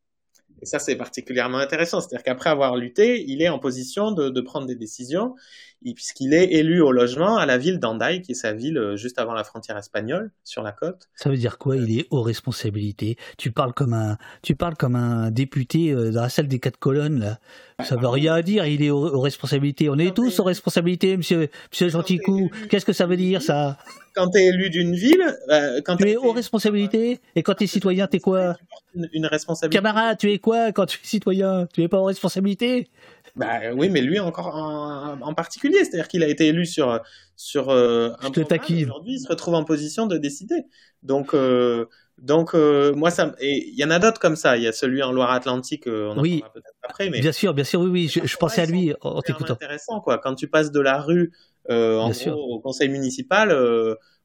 Et 0.63 0.67
ça, 0.67 0.79
c'est 0.79 0.97
particulièrement 0.97 1.59
intéressant. 1.59 2.01
C'est-à-dire 2.01 2.25
qu'après 2.25 2.49
avoir 2.49 2.77
lutté, 2.77 3.23
il 3.29 3.43
est 3.43 3.49
en 3.51 3.59
position 3.59 4.13
de, 4.13 4.31
de 4.31 4.41
prendre 4.41 4.67
des 4.67 4.75
décisions, 4.75 5.35
puisqu'il 5.83 6.35
est 6.35 6.53
élu 6.53 6.81
au 6.81 6.93
logement 6.93 7.37
à 7.37 7.47
la 7.47 7.59
ville 7.59 7.79
d'Andaï, 7.79 8.23
qui 8.23 8.33
est 8.33 8.37
sa 8.37 8.53
ville 8.53 8.79
euh, 8.79 8.97
juste 8.97 9.19
avant 9.19 9.35
la 9.35 9.45
frontière 9.45 9.77
espagnole, 9.77 10.31
sur 10.45 10.63
la 10.63 10.73
côte. 10.73 11.09
Ça 11.15 11.31
veut 11.31 11.37
dire 11.37 11.59
quoi? 11.59 11.77
Il 11.77 11.99
est 11.99 12.07
aux 12.11 12.23
responsabilités. 12.23 13.17
Tu 13.39 13.53
parles 13.53 13.73
comme 13.73 13.93
un, 13.93 14.17
tu 14.43 14.55
parles 14.55 14.77
comme 14.77 14.97
un 14.97 15.31
député 15.31 15.93
euh, 15.93 16.11
dans 16.11 16.23
la 16.23 16.29
salle 16.29 16.49
des 16.49 16.59
quatre 16.59 16.79
colonnes 16.79 17.21
là. 17.21 17.39
Ça 17.85 17.97
veut 17.97 18.09
rien 18.09 18.41
dire. 18.41 18.65
Il 18.65 18.83
est 18.83 18.91
aux, 18.91 19.21
responsabilités. 19.21 19.91
On 19.91 19.99
est 19.99 20.15
tous 20.15 20.41
aux 20.41 20.45
responsabilités, 20.45 21.17
Monsieur, 21.17 21.49
Monsieur 21.71 21.91
Genticou. 21.91 22.51
Qu'est-ce 22.71 22.87
que 22.87 22.95
ça 22.95 23.05
veut 23.05 23.19
dire 23.19 23.43
ça? 23.43 23.77
Quand 24.15 24.31
tu 24.31 24.39
es 24.39 24.47
élu 24.47 24.71
d'une 24.71 24.95
ville, 24.95 25.23
euh, 25.51 25.83
quand 25.85 25.97
tu 25.97 26.09
es 26.09 26.17
aux 26.17 26.33
responsabilités, 26.33 27.21
et 27.35 27.43
quand 27.43 27.53
tu 27.53 27.65
es 27.65 27.67
citoyen, 27.67 28.07
t'es 28.07 28.19
quoi? 28.19 28.57
Une, 28.95 29.09
une 29.13 29.27
responsabilité. 29.27 29.77
Camarade, 29.77 30.17
tu 30.17 30.33
es 30.33 30.39
quoi 30.39 30.73
quand 30.73 30.87
tu 30.87 30.99
es 31.03 31.07
citoyen? 31.07 31.69
Tu 31.75 31.83
es 31.83 31.89
pas 31.89 31.99
aux 31.99 32.05
responsabilités? 32.05 32.89
Bah 33.37 33.61
oui, 33.75 33.91
mais 33.91 34.01
lui 34.01 34.19
encore 34.19 34.57
en, 34.57 35.21
en 35.21 35.35
particulier, 35.35 35.85
c'est-à-dire 35.85 36.09
qu'il 36.09 36.23
a 36.23 36.29
été 36.29 36.47
élu 36.49 36.65
sur 36.65 37.01
sur 37.37 37.69
euh, 37.69 38.13
un. 38.23 38.31
Aujourd'hui, 38.31 39.15
il 39.15 39.21
se 39.21 39.29
retrouve 39.29 39.55
en 39.55 39.65
position 39.65 40.07
de 40.07 40.17
décider. 40.17 40.65
Donc 41.03 41.35
euh, 41.35 41.87
donc 42.17 42.55
euh, 42.55 42.95
moi 42.95 43.11
ça 43.11 43.35
et 43.39 43.69
il 43.69 43.79
y 43.79 43.85
en 43.85 43.91
a 43.91 43.99
d'autres 43.99 44.21
comme 44.21 44.37
ça. 44.37 44.57
Il 44.57 44.63
y 44.63 44.67
a 44.67 44.73
celui 44.73 45.03
en 45.03 45.13
Loire-Atlantique. 45.13 45.87
Euh, 45.87 46.15
on 46.17 46.21
oui. 46.21 46.43
peut-être 46.55 46.73
après, 46.83 47.11
mais 47.11 47.21
bien 47.21 47.33
sûr, 47.33 47.53
bien 47.53 47.65
sûr, 47.65 47.81
oui, 47.81 47.91
oui. 47.91 48.09
Je, 48.09 48.27
je 48.27 48.37
pensais 48.39 48.63
à 48.63 48.67
lui 48.67 48.95
en 49.03 49.21
t'écoutant. 49.21 49.53
Intéressant 49.53 50.01
quoi. 50.01 50.17
Quand 50.17 50.35
tu 50.35 50.49
passes 50.49 50.73
de 50.73 50.81
la 50.81 50.99
rue 50.99 51.33
euh, 51.69 51.99
en 51.99 52.11
gros, 52.11 52.55
au 52.55 52.61
conseil 52.61 52.89
municipal. 52.89 53.51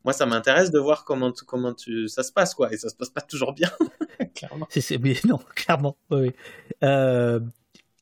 moi, 0.05 0.13
ça 0.13 0.25
m'intéresse 0.25 0.71
de 0.71 0.79
voir 0.79 1.03
comment 1.03 1.33
tu, 1.33 1.43
comment 1.43 1.73
tu, 1.73 2.07
ça 2.07 2.23
se 2.23 2.31
passe, 2.31 2.55
quoi. 2.55 2.71
Et 2.71 2.77
ça 2.77 2.87
se 2.89 2.95
passe 2.95 3.09
pas 3.09 3.21
toujours 3.21 3.53
bien, 3.53 3.69
clairement. 4.35 4.67
C'est, 4.69 4.97
mais 4.97 5.15
non, 5.27 5.39
clairement. 5.55 5.97
Oui. 6.11 6.31
Euh, 6.83 7.39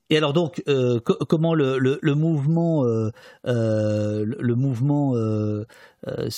et 0.09 0.17
alors 0.17 0.33
donc, 0.33 0.63
euh, 0.67 0.99
comment 0.99 1.53
le, 1.53 2.15
mouvement, 2.15 2.83
euh, 2.83 3.11
euh, 3.45 4.25
euh, 4.41 5.65
euh, 6.09 6.29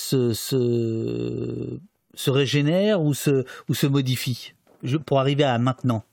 se, 2.14 2.30
régénère 2.30 3.00
ou 3.00 3.14
se, 3.14 3.86
modifie 3.86 4.52
pour 5.06 5.20
arriver 5.20 5.44
à 5.44 5.58
maintenant? 5.58 6.04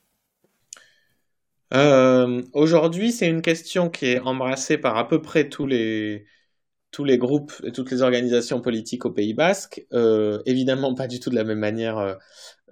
Aujourd'hui, 2.53 3.11
c'est 3.11 3.27
une 3.27 3.41
question 3.41 3.89
qui 3.89 4.05
est 4.05 4.19
embrassée 4.19 4.77
par 4.77 4.97
à 4.97 5.07
peu 5.07 5.21
près 5.21 5.49
tous 5.49 5.67
les, 5.67 6.25
groupes 6.97 7.53
et 7.65 7.73
toutes 7.73 7.91
les 7.91 8.01
organisations 8.01 8.61
politiques 8.61 9.05
au 9.05 9.11
Pays 9.11 9.33
Basque. 9.33 9.85
évidemment, 10.45 10.95
pas 10.95 11.07
du 11.07 11.19
tout 11.19 11.29
de 11.29 11.35
la 11.35 11.43
même 11.43 11.59
manière 11.59 12.17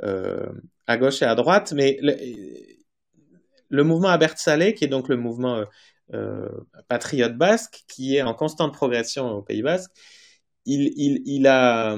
à 0.02 0.98
gauche 0.98 1.22
et 1.22 1.26
à 1.26 1.36
droite, 1.36 1.74
mais 1.76 2.00
mouvement 3.72 4.10
Abert 4.10 4.38
Saleh, 4.38 4.74
qui 4.74 4.86
est 4.86 4.88
donc 4.88 5.10
le 5.10 5.18
mouvement 5.18 5.58
euh, 5.58 5.66
euh, 6.14 6.50
patriote 6.88 7.38
basque, 7.38 7.84
qui 7.88 8.16
est 8.16 8.22
en 8.22 8.34
constante 8.34 8.74
progression 8.74 9.30
au 9.32 9.42
Pays 9.42 9.62
Basque, 9.62 9.92
il, 10.66 11.48
a, 11.48 11.98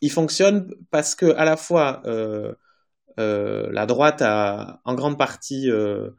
il 0.00 0.10
fonctionne 0.10 0.72
parce 0.90 1.14
que 1.14 1.26
à 1.26 1.44
la 1.44 1.56
fois 1.56 2.02
euh, 2.06 2.54
euh, 3.20 3.70
la 3.72 3.86
droite 3.86 4.22
a 4.22 4.80
en 4.84 4.94
grande 4.94 5.18
partie 5.18 5.70
euh, 5.70 6.10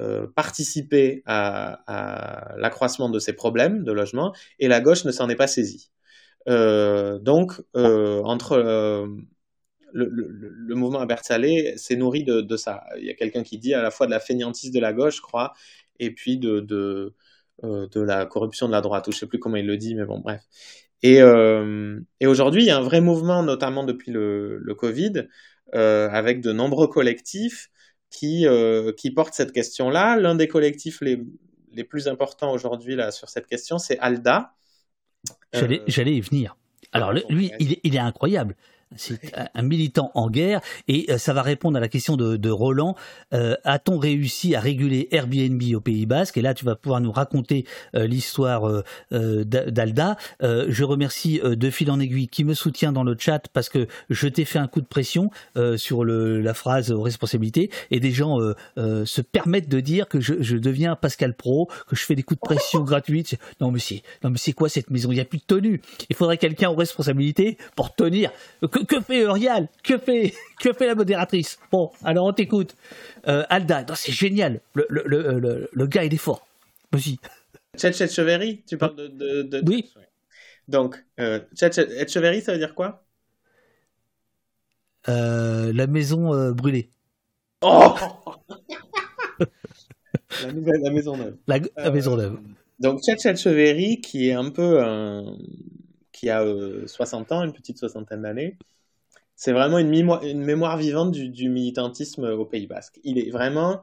euh 0.00 0.26
participé 0.34 1.22
à, 1.26 1.80
à 1.86 2.56
l'accroissement 2.56 3.08
de 3.08 3.18
ces 3.18 3.32
problèmes 3.32 3.84
de 3.84 3.92
logement 3.92 4.34
et 4.58 4.68
la 4.68 4.80
gauche 4.80 5.04
ne 5.04 5.12
s'en 5.12 5.28
est 5.28 5.36
pas 5.36 5.46
saisie. 5.46 5.90
donc 6.46 7.62
entre 7.74 9.06
le, 9.92 10.08
le, 10.08 10.28
le, 10.28 10.74
mouvement 10.74 11.00
Albert 11.00 11.24
Salé 11.24 11.74
s'est 11.76 11.96
nourri 11.96 12.24
de, 12.24 12.40
de, 12.40 12.56
ça. 12.56 12.84
Il 12.98 13.04
y 13.04 13.10
a 13.10 13.14
quelqu'un 13.14 13.42
qui 13.42 13.58
dit 13.58 13.74
à 13.74 13.82
la 13.82 13.90
fois 13.90 14.06
de 14.06 14.10
la 14.10 14.20
fainéantise 14.20 14.70
de 14.70 14.80
la 14.80 14.92
gauche, 14.92 15.16
je 15.16 15.22
crois, 15.22 15.52
et 15.98 16.10
puis 16.12 16.38
de, 16.38 16.60
de, 16.60 17.14
euh, 17.64 17.86
de 17.88 18.00
la 18.00 18.26
corruption 18.26 18.66
de 18.66 18.72
la 18.72 18.80
droite, 18.80 19.06
ou 19.08 19.12
je 19.12 19.18
sais 19.18 19.26
plus 19.26 19.38
comment 19.38 19.56
il 19.56 19.66
le 19.66 19.76
dit, 19.76 19.94
mais 19.94 20.04
bon, 20.04 20.18
bref. 20.18 20.42
Et, 21.02 21.20
euh, 21.22 21.98
et 22.20 22.26
aujourd'hui, 22.26 22.62
il 22.62 22.66
y 22.66 22.70
a 22.70 22.78
un 22.78 22.82
vrai 22.82 23.00
mouvement, 23.00 23.42
notamment 23.42 23.84
depuis 23.84 24.12
le, 24.12 24.58
le 24.58 24.74
Covid, 24.74 25.28
euh, 25.74 26.08
avec 26.10 26.40
de 26.40 26.52
nombreux 26.52 26.88
collectifs 26.88 27.70
qui, 28.10 28.44
qui 28.96 29.10
portent 29.12 29.34
cette 29.34 29.52
question-là. 29.52 30.16
L'un 30.16 30.34
des 30.34 30.48
collectifs 30.48 31.00
les, 31.00 31.22
les 31.72 31.84
plus 31.84 32.08
importants 32.08 32.52
aujourd'hui 32.52 32.96
là 32.96 33.12
sur 33.12 33.28
cette 33.28 33.46
question, 33.46 33.78
c'est 33.78 33.98
ALDA. 34.00 34.52
J'allais, 35.52 36.16
y 36.16 36.20
venir. 36.20 36.56
Alors 36.90 37.12
lui, 37.12 37.52
il 37.60 37.94
est 37.94 37.98
incroyable 37.98 38.56
c'est 38.96 39.20
un 39.54 39.62
militant 39.62 40.10
en 40.14 40.30
guerre 40.30 40.60
et 40.88 41.06
euh, 41.10 41.18
ça 41.18 41.32
va 41.32 41.42
répondre 41.42 41.76
à 41.76 41.80
la 41.80 41.88
question 41.88 42.16
de, 42.16 42.50
Roland. 42.50 42.96
Euh, 43.32 43.54
a-t-on 43.62 43.98
réussi 43.98 44.56
à 44.56 44.60
réguler 44.60 45.06
Airbnb 45.12 45.62
au 45.74 45.80
Pays 45.80 46.06
Basque? 46.06 46.36
Et 46.36 46.42
là, 46.42 46.54
tu 46.54 46.64
vas 46.64 46.74
pouvoir 46.74 47.00
nous 47.00 47.12
raconter 47.12 47.64
euh, 47.94 48.08
l'histoire 48.08 48.82
d'Alda. 49.10 50.16
je 50.40 50.84
remercie 50.84 51.40
de 51.42 51.70
fil 51.70 51.90
en 51.90 52.00
aiguille 52.00 52.28
qui 52.28 52.44
me 52.44 52.54
soutient 52.54 52.92
dans 52.92 53.04
le 53.04 53.16
chat 53.18 53.46
parce 53.52 53.68
que 53.68 53.86
je 54.08 54.26
t'ai 54.26 54.44
fait 54.44 54.58
un 54.58 54.66
coup 54.66 54.80
de 54.80 54.86
pression 54.86 55.30
sur 55.76 56.04
la 56.04 56.54
phrase 56.54 56.90
responsabilité 56.90 57.70
et 57.90 58.00
des 58.00 58.10
gens 58.10 58.38
se 58.76 59.20
permettent 59.20 59.68
de 59.68 59.80
dire 59.80 60.08
que 60.08 60.20
je, 60.20 60.34
je, 60.40 60.56
deviens 60.56 60.96
Pascal 60.96 61.34
Pro, 61.34 61.68
que 61.86 61.96
je 61.96 62.04
fais 62.04 62.14
des 62.14 62.22
coups 62.22 62.40
de 62.40 62.46
pression 62.46 62.80
gratuits. 62.82 63.26
Non 63.60 63.70
mais 63.70 63.78
c'est 63.78 64.02
non 64.24 64.30
mais 64.30 64.38
c'est 64.38 64.52
quoi 64.52 64.68
cette 64.68 64.90
maison? 64.90 65.10
Il 65.12 65.16
n'y 65.16 65.20
a 65.20 65.24
plus 65.24 65.38
de 65.38 65.44
tenue. 65.44 65.80
Il 66.08 66.16
faudrait 66.16 66.38
quelqu'un 66.38 66.70
aux 66.70 66.76
responsabilités 66.76 67.58
pour 67.76 67.94
tenir. 67.94 68.30
Que, 68.86 69.00
fait 69.00 69.20
Eurial 69.22 69.68
que 69.82 69.98
fait, 69.98 70.34
que 70.60 70.72
fait 70.72 70.86
la 70.86 70.94
modératrice? 70.94 71.58
Bon, 71.70 71.90
alors 72.04 72.26
on 72.26 72.32
t'écoute. 72.32 72.76
Euh, 73.28 73.44
Alda, 73.48 73.84
c'est 73.94 74.12
génial. 74.12 74.60
Le, 74.74 74.86
le, 74.88 75.02
le, 75.06 75.68
le, 75.72 75.86
gars, 75.86 76.04
il 76.04 76.14
est 76.14 76.18
fort. 76.18 76.46
Vas-y. 76.92 77.18
Etcheverry, 77.74 78.62
tu 78.66 78.76
parles 78.76 78.96
de, 78.96 79.08
de, 79.08 79.42
de... 79.42 79.62
Oui. 79.66 79.92
Donc, 80.68 81.04
euh, 81.18 81.40
Etcheverry, 81.60 82.42
ça 82.42 82.52
veut 82.52 82.58
dire 82.58 82.74
quoi? 82.74 83.04
Euh, 85.08 85.72
La 85.72 85.86
maison 85.86 86.34
euh, 86.34 86.52
brûlée. 86.52 86.90
Oh 87.62 87.94
la, 90.42 90.52
nouvelle, 90.52 90.80
la 90.82 90.90
maison 90.90 91.16
neuve. 91.16 91.36
La, 91.46 91.58
la 91.76 91.90
maison 91.90 92.16
neuve. 92.16 92.34
Euh, 92.34 92.54
donc, 92.78 93.00
Tchetch 93.02 93.26
Etcheverry, 93.26 94.00
qui 94.00 94.28
est 94.28 94.32
un 94.32 94.50
peu 94.50 94.82
un 94.82 95.36
qui 96.20 96.28
a 96.28 96.44
60 96.86 97.32
euh, 97.32 97.34
ans, 97.34 97.42
une 97.42 97.52
petite 97.52 97.78
soixantaine 97.78 98.22
d'années. 98.22 98.58
C'est 99.36 99.52
vraiment 99.52 99.78
une, 99.78 99.88
mémoire, 99.88 100.76
vivante 100.76 101.12
du, 101.12 101.48
militantisme 101.48 102.24
au 102.24 102.44
Pays 102.44 102.66
Basque. 102.66 103.00
Il 103.04 103.18
est 103.18 103.30
vraiment 103.30 103.80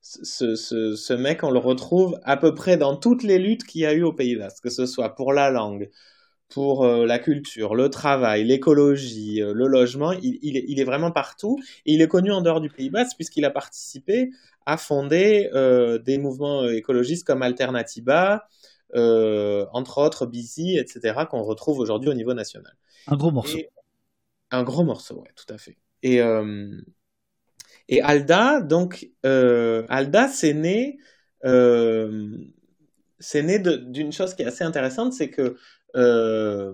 ce, 0.00 1.14
mec, 1.14 1.42
on 1.42 1.50
le 1.50 1.58
retrouve 1.58 2.20
à 2.22 2.36
peu 2.36 2.54
près 2.54 2.76
dans 2.76 2.96
toutes 2.96 3.24
les 3.24 3.40
luttes 3.40 3.64
qu'il 3.64 3.80
y 3.80 3.86
a 3.86 3.92
eu 3.92 4.04
au 4.04 4.12
Pays 4.12 4.36
Basque, 4.36 4.62
que 4.62 4.70
ce 4.70 4.86
soit 4.86 5.16
pour 5.16 5.32
la 5.32 5.50
langue, 5.50 5.90
pour 6.48 6.86
la 6.86 7.18
culture, 7.18 7.74
le 7.74 7.90
travail, 7.90 8.44
l'écologie, 8.44 9.40
le 9.40 9.66
logement. 9.66 10.12
Il, 10.12 10.78
est, 10.78 10.84
vraiment 10.84 11.10
partout. 11.10 11.58
Et 11.86 11.94
il 11.94 12.02
est 12.02 12.08
connu 12.08 12.30
en 12.30 12.40
dehors 12.40 12.60
du 12.60 12.70
Pays 12.70 12.90
Basque 12.90 13.16
puisqu'il 13.16 13.44
a 13.44 13.50
participé 13.50 14.30
à 14.64 14.76
fonder 14.76 15.50
des 16.04 16.18
mouvements 16.18 16.68
écologistes 16.68 17.26
comme 17.26 17.42
Alternativa, 17.42 18.46
entre 18.94 19.98
autres 19.98 20.26
Busy, 20.26 20.76
etc., 20.76 21.26
qu'on 21.30 21.42
retrouve 21.42 21.78
aujourd'hui 21.78 22.10
au 22.10 22.14
niveau 22.14 22.34
national. 22.34 22.76
Un 23.06 23.16
gros 23.16 23.30
morceau. 23.30 23.58
un 24.50 24.62
gros 24.62 24.84
morceau, 24.84 25.22
oui, 25.22 25.28
tout 25.36 25.52
à 25.52 25.58
fait. 25.58 25.76
Et, 26.02 26.20
et 27.88 28.02
Alda, 28.02 28.60
donc, 28.60 29.10
Alda, 29.24 30.28
c'est 30.28 30.54
né 30.54 30.98
c'est 33.20 33.42
né 33.42 33.58
d'une 33.58 34.12
chose 34.12 34.34
qui 34.34 34.42
est 34.42 34.46
assez 34.46 34.64
intéressante, 34.64 35.12
c'est 35.12 35.30
que 35.30 35.56
euh, 35.94 36.72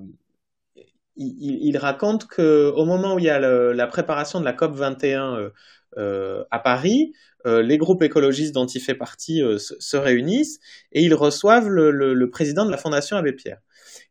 il, 1.17 1.77
raconte 1.79 2.27
que 2.27 2.71
au 2.75 2.85
moment 2.85 3.15
où 3.15 3.19
il 3.19 3.25
y 3.25 3.31
a 3.31 3.39
la 3.39 3.87
préparation 3.87 4.41
de 4.41 4.45
la 4.45 4.53
COP 4.53 4.75
21 4.75 5.37
euh, 5.37 5.51
euh, 5.99 6.45
à 6.51 6.59
Paris, 6.59 7.13
les 7.45 7.79
groupes 7.79 8.03
écologistes 8.03 8.53
dont 8.53 8.67
il 8.67 8.81
fait 8.81 8.97
partie 8.97 9.41
se, 9.59 9.97
réunissent 9.97 10.59
et 10.91 11.05
ils 11.05 11.15
reçoivent 11.15 11.69
le, 11.69 12.29
président 12.29 12.67
de 12.67 12.73
la 12.73 12.77
Fondation 12.77 13.17
Abbé 13.17 13.33
Pierre. 13.33 13.61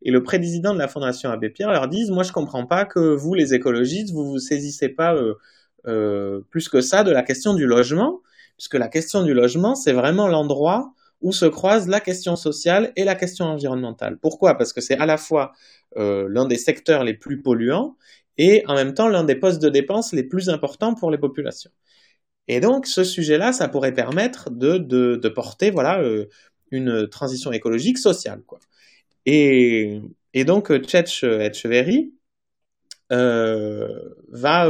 Et 0.02 0.10
le 0.10 0.24
président 0.24 0.74
de 0.74 0.80
la 0.80 0.88
Fondation 0.88 1.30
Abbé 1.30 1.50
Pierre 1.50 1.70
leur 1.70 1.90
dit 1.90 2.10
Moi, 2.10 2.24
je 2.24 2.32
comprends 2.32 2.66
pas 2.66 2.86
que 2.86 3.14
vous, 3.14 3.34
les 3.34 3.54
écologistes, 3.54 4.14
vous 4.14 4.24
vous 4.24 4.40
saisissez 4.40 4.88
pas 4.88 5.14
plus 5.84 6.70
que 6.70 6.80
ça 6.80 7.04
de 7.04 7.12
la 7.12 7.24
question 7.24 7.54
du 7.54 7.66
logement, 7.66 8.22
puisque 8.56 8.76
la 8.76 8.88
question 8.88 9.22
du 9.22 9.34
logement, 9.34 9.76
c'est 9.76 9.92
vraiment 9.92 10.30
l'endroit 10.30 10.94
où 11.26 11.32
se 11.32 11.46
croisent 11.48 11.90
la 11.90 12.00
question 12.02 12.36
sociale 12.36 12.94
et 12.96 13.04
la 13.04 13.16
question 13.16 13.46
environnementale. 13.46 14.20
Pourquoi? 14.22 14.60
Parce 14.60 14.74
que 14.74 14.80
c'est 14.80 14.96
à 14.96 15.08
la 15.08 15.18
fois 15.18 15.54
euh, 15.98 16.28
l'un 16.30 16.46
des 16.46 16.56
secteurs 16.56 17.04
les 17.04 17.16
plus 17.16 17.42
polluants 17.42 17.98
et 18.38 18.64
en 18.68 18.76
même 18.76 18.94
temps 18.94 19.08
l'un 19.08 19.24
des 19.24 19.34
postes 19.36 19.60
de 19.60 19.70
dépenses 19.70 20.14
les 20.14 20.22
plus 20.24 20.50
importants 20.50 20.94
pour 20.94 21.10
les 21.10 21.18
populations. 21.18 21.72
Et 22.48 22.60
donc 22.60 22.86
ce 22.86 23.04
sujet-là, 23.04 23.54
ça 23.54 23.68
pourrait 23.68 23.96
permettre 23.96 24.52
de, 24.52 25.28
porter 25.30 25.72
voilà, 25.72 26.00
euh, 26.00 26.28
une 26.70 27.10
transition 27.10 27.52
écologique 27.52 27.98
sociale. 27.98 28.44
Et, 29.26 30.02
donc 30.46 30.72
Tchetch 30.72 31.24
Etcheverry 31.24 32.14
euh, 33.12 33.88
va 34.30 34.70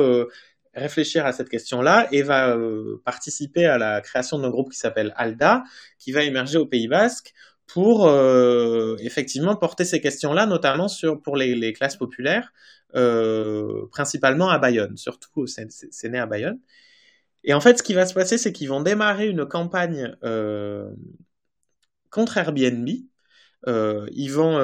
réfléchir 0.75 1.25
à 1.25 1.31
cette 1.31 1.49
question-là 1.49 2.07
et 2.11 2.21
va 2.21 2.49
euh, 2.49 3.01
participer 3.05 3.65
à 3.65 3.77
la 3.77 4.01
création 4.01 4.39
d'un 4.39 4.49
groupe 4.49 4.71
qui 4.71 4.77
s'appelle 4.77 5.13
ALDA, 5.15 5.63
qui 5.99 6.11
va 6.11 6.23
émerger 6.23 6.57
au 6.57 6.65
Pays 6.65 6.87
Basque 6.87 7.33
pour 7.67 8.07
euh, 8.07 8.95
effectivement 8.99 9.55
porter 9.55 9.85
ces 9.85 10.01
questions-là, 10.01 10.45
notamment 10.45 10.87
sur, 10.87 11.21
pour 11.21 11.35
les, 11.35 11.73
classes 11.73 11.95
populaires, 11.95 12.53
euh, 12.95 13.87
principalement 13.91 14.49
à 14.49 14.59
Bayonne, 14.59 14.97
surtout 14.97 15.47
c'est 15.47 16.09
né 16.09 16.19
à 16.19 16.25
Bayonne. 16.25 16.59
Et 17.43 17.53
en 17.53 17.61
fait, 17.61 17.77
ce 17.77 17.83
qui 17.83 17.93
va 17.93 18.05
se 18.05 18.13
passer, 18.13 18.37
c'est 18.37 18.51
qu'ils 18.51 18.69
vont 18.69 18.81
démarrer 18.81 19.27
une 19.27 19.45
campagne 19.45 20.15
contre 22.09 22.37
Airbnb. 22.37 22.87
ils 23.67 24.31
vont 24.31 24.59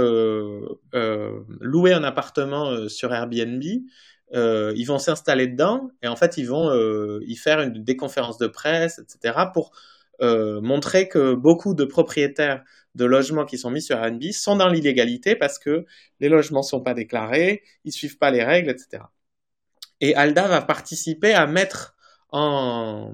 louer 1.60 1.94
un 1.94 2.04
appartement 2.04 2.88
sur 2.88 3.14
Airbnb 3.14 3.64
euh, 4.34 4.74
ils 4.76 4.86
vont 4.86 5.00
s'installer 5.00 5.48
dedans 5.48 5.92
et 6.02 6.08
en 6.08 6.16
fait 6.16 6.38
ils 6.38 6.48
vont 6.48 6.70
euh, 6.70 7.20
y 7.28 7.36
faire 7.36 7.62
une, 7.62 7.84
des 7.84 7.98
conférences 7.98 8.38
de 8.38 8.48
presse, 8.48 9.00
etc. 9.00 9.38
pour 9.54 9.72
euh, 10.22 10.62
montrer 10.62 11.08
que 11.10 11.34
beaucoup 11.34 11.74
de 11.74 11.84
propriétaires 11.84 12.64
de 12.96 13.06
logements 13.06 13.46
qui 13.46 13.58
sont 13.58 13.72
mis 13.72 13.82
sur 13.82 13.98
Airbnb 13.98 14.24
sont 14.32 14.56
dans 14.56 14.70
l'illégalité 14.70 15.36
parce 15.36 15.60
que 15.60 15.86
les 16.20 16.30
logements 16.30 16.64
sont 16.64 16.82
pas 16.82 16.94
déclarés, 16.94 17.64
ils 17.84 17.92
suivent 17.92 18.18
pas 18.18 18.32
les 18.32 18.44
règles, 18.44 18.70
etc. 18.70 19.04
Et 20.00 20.16
Alda 20.16 20.48
va 20.48 20.62
participer 20.62 21.34
à 21.34 21.46
mettre 21.48 21.96
en, 22.32 23.14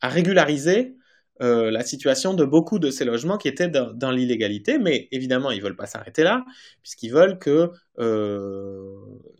à 0.00 0.08
régulariser 0.08 0.96
euh, 1.42 1.72
la 1.72 1.82
situation 1.82 2.34
de 2.34 2.44
beaucoup 2.44 2.78
de 2.78 2.90
ces 2.90 3.04
logements 3.04 3.36
qui 3.36 3.48
étaient 3.48 3.68
dans, 3.68 4.10
l'illégalité, 4.12 4.78
mais 4.78 5.08
évidemment, 5.10 5.50
ils 5.50 5.60
veulent 5.60 5.76
pas 5.76 5.86
s'arrêter 5.86 6.22
là, 6.22 6.44
puisqu'ils 6.82 7.10
veulent 7.10 7.38
que 7.38 7.72
euh, 7.98 8.94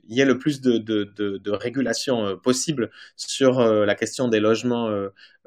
y 0.09 0.21
ait 0.21 0.25
le 0.25 0.37
plus 0.37 0.61
de, 0.61 1.51
régulation 1.51 2.27
euh, 2.27 2.37
possible 2.37 2.91
sur 3.17 3.61
la 3.61 3.95
question 3.95 4.27
des 4.27 4.41
logements 4.41 4.91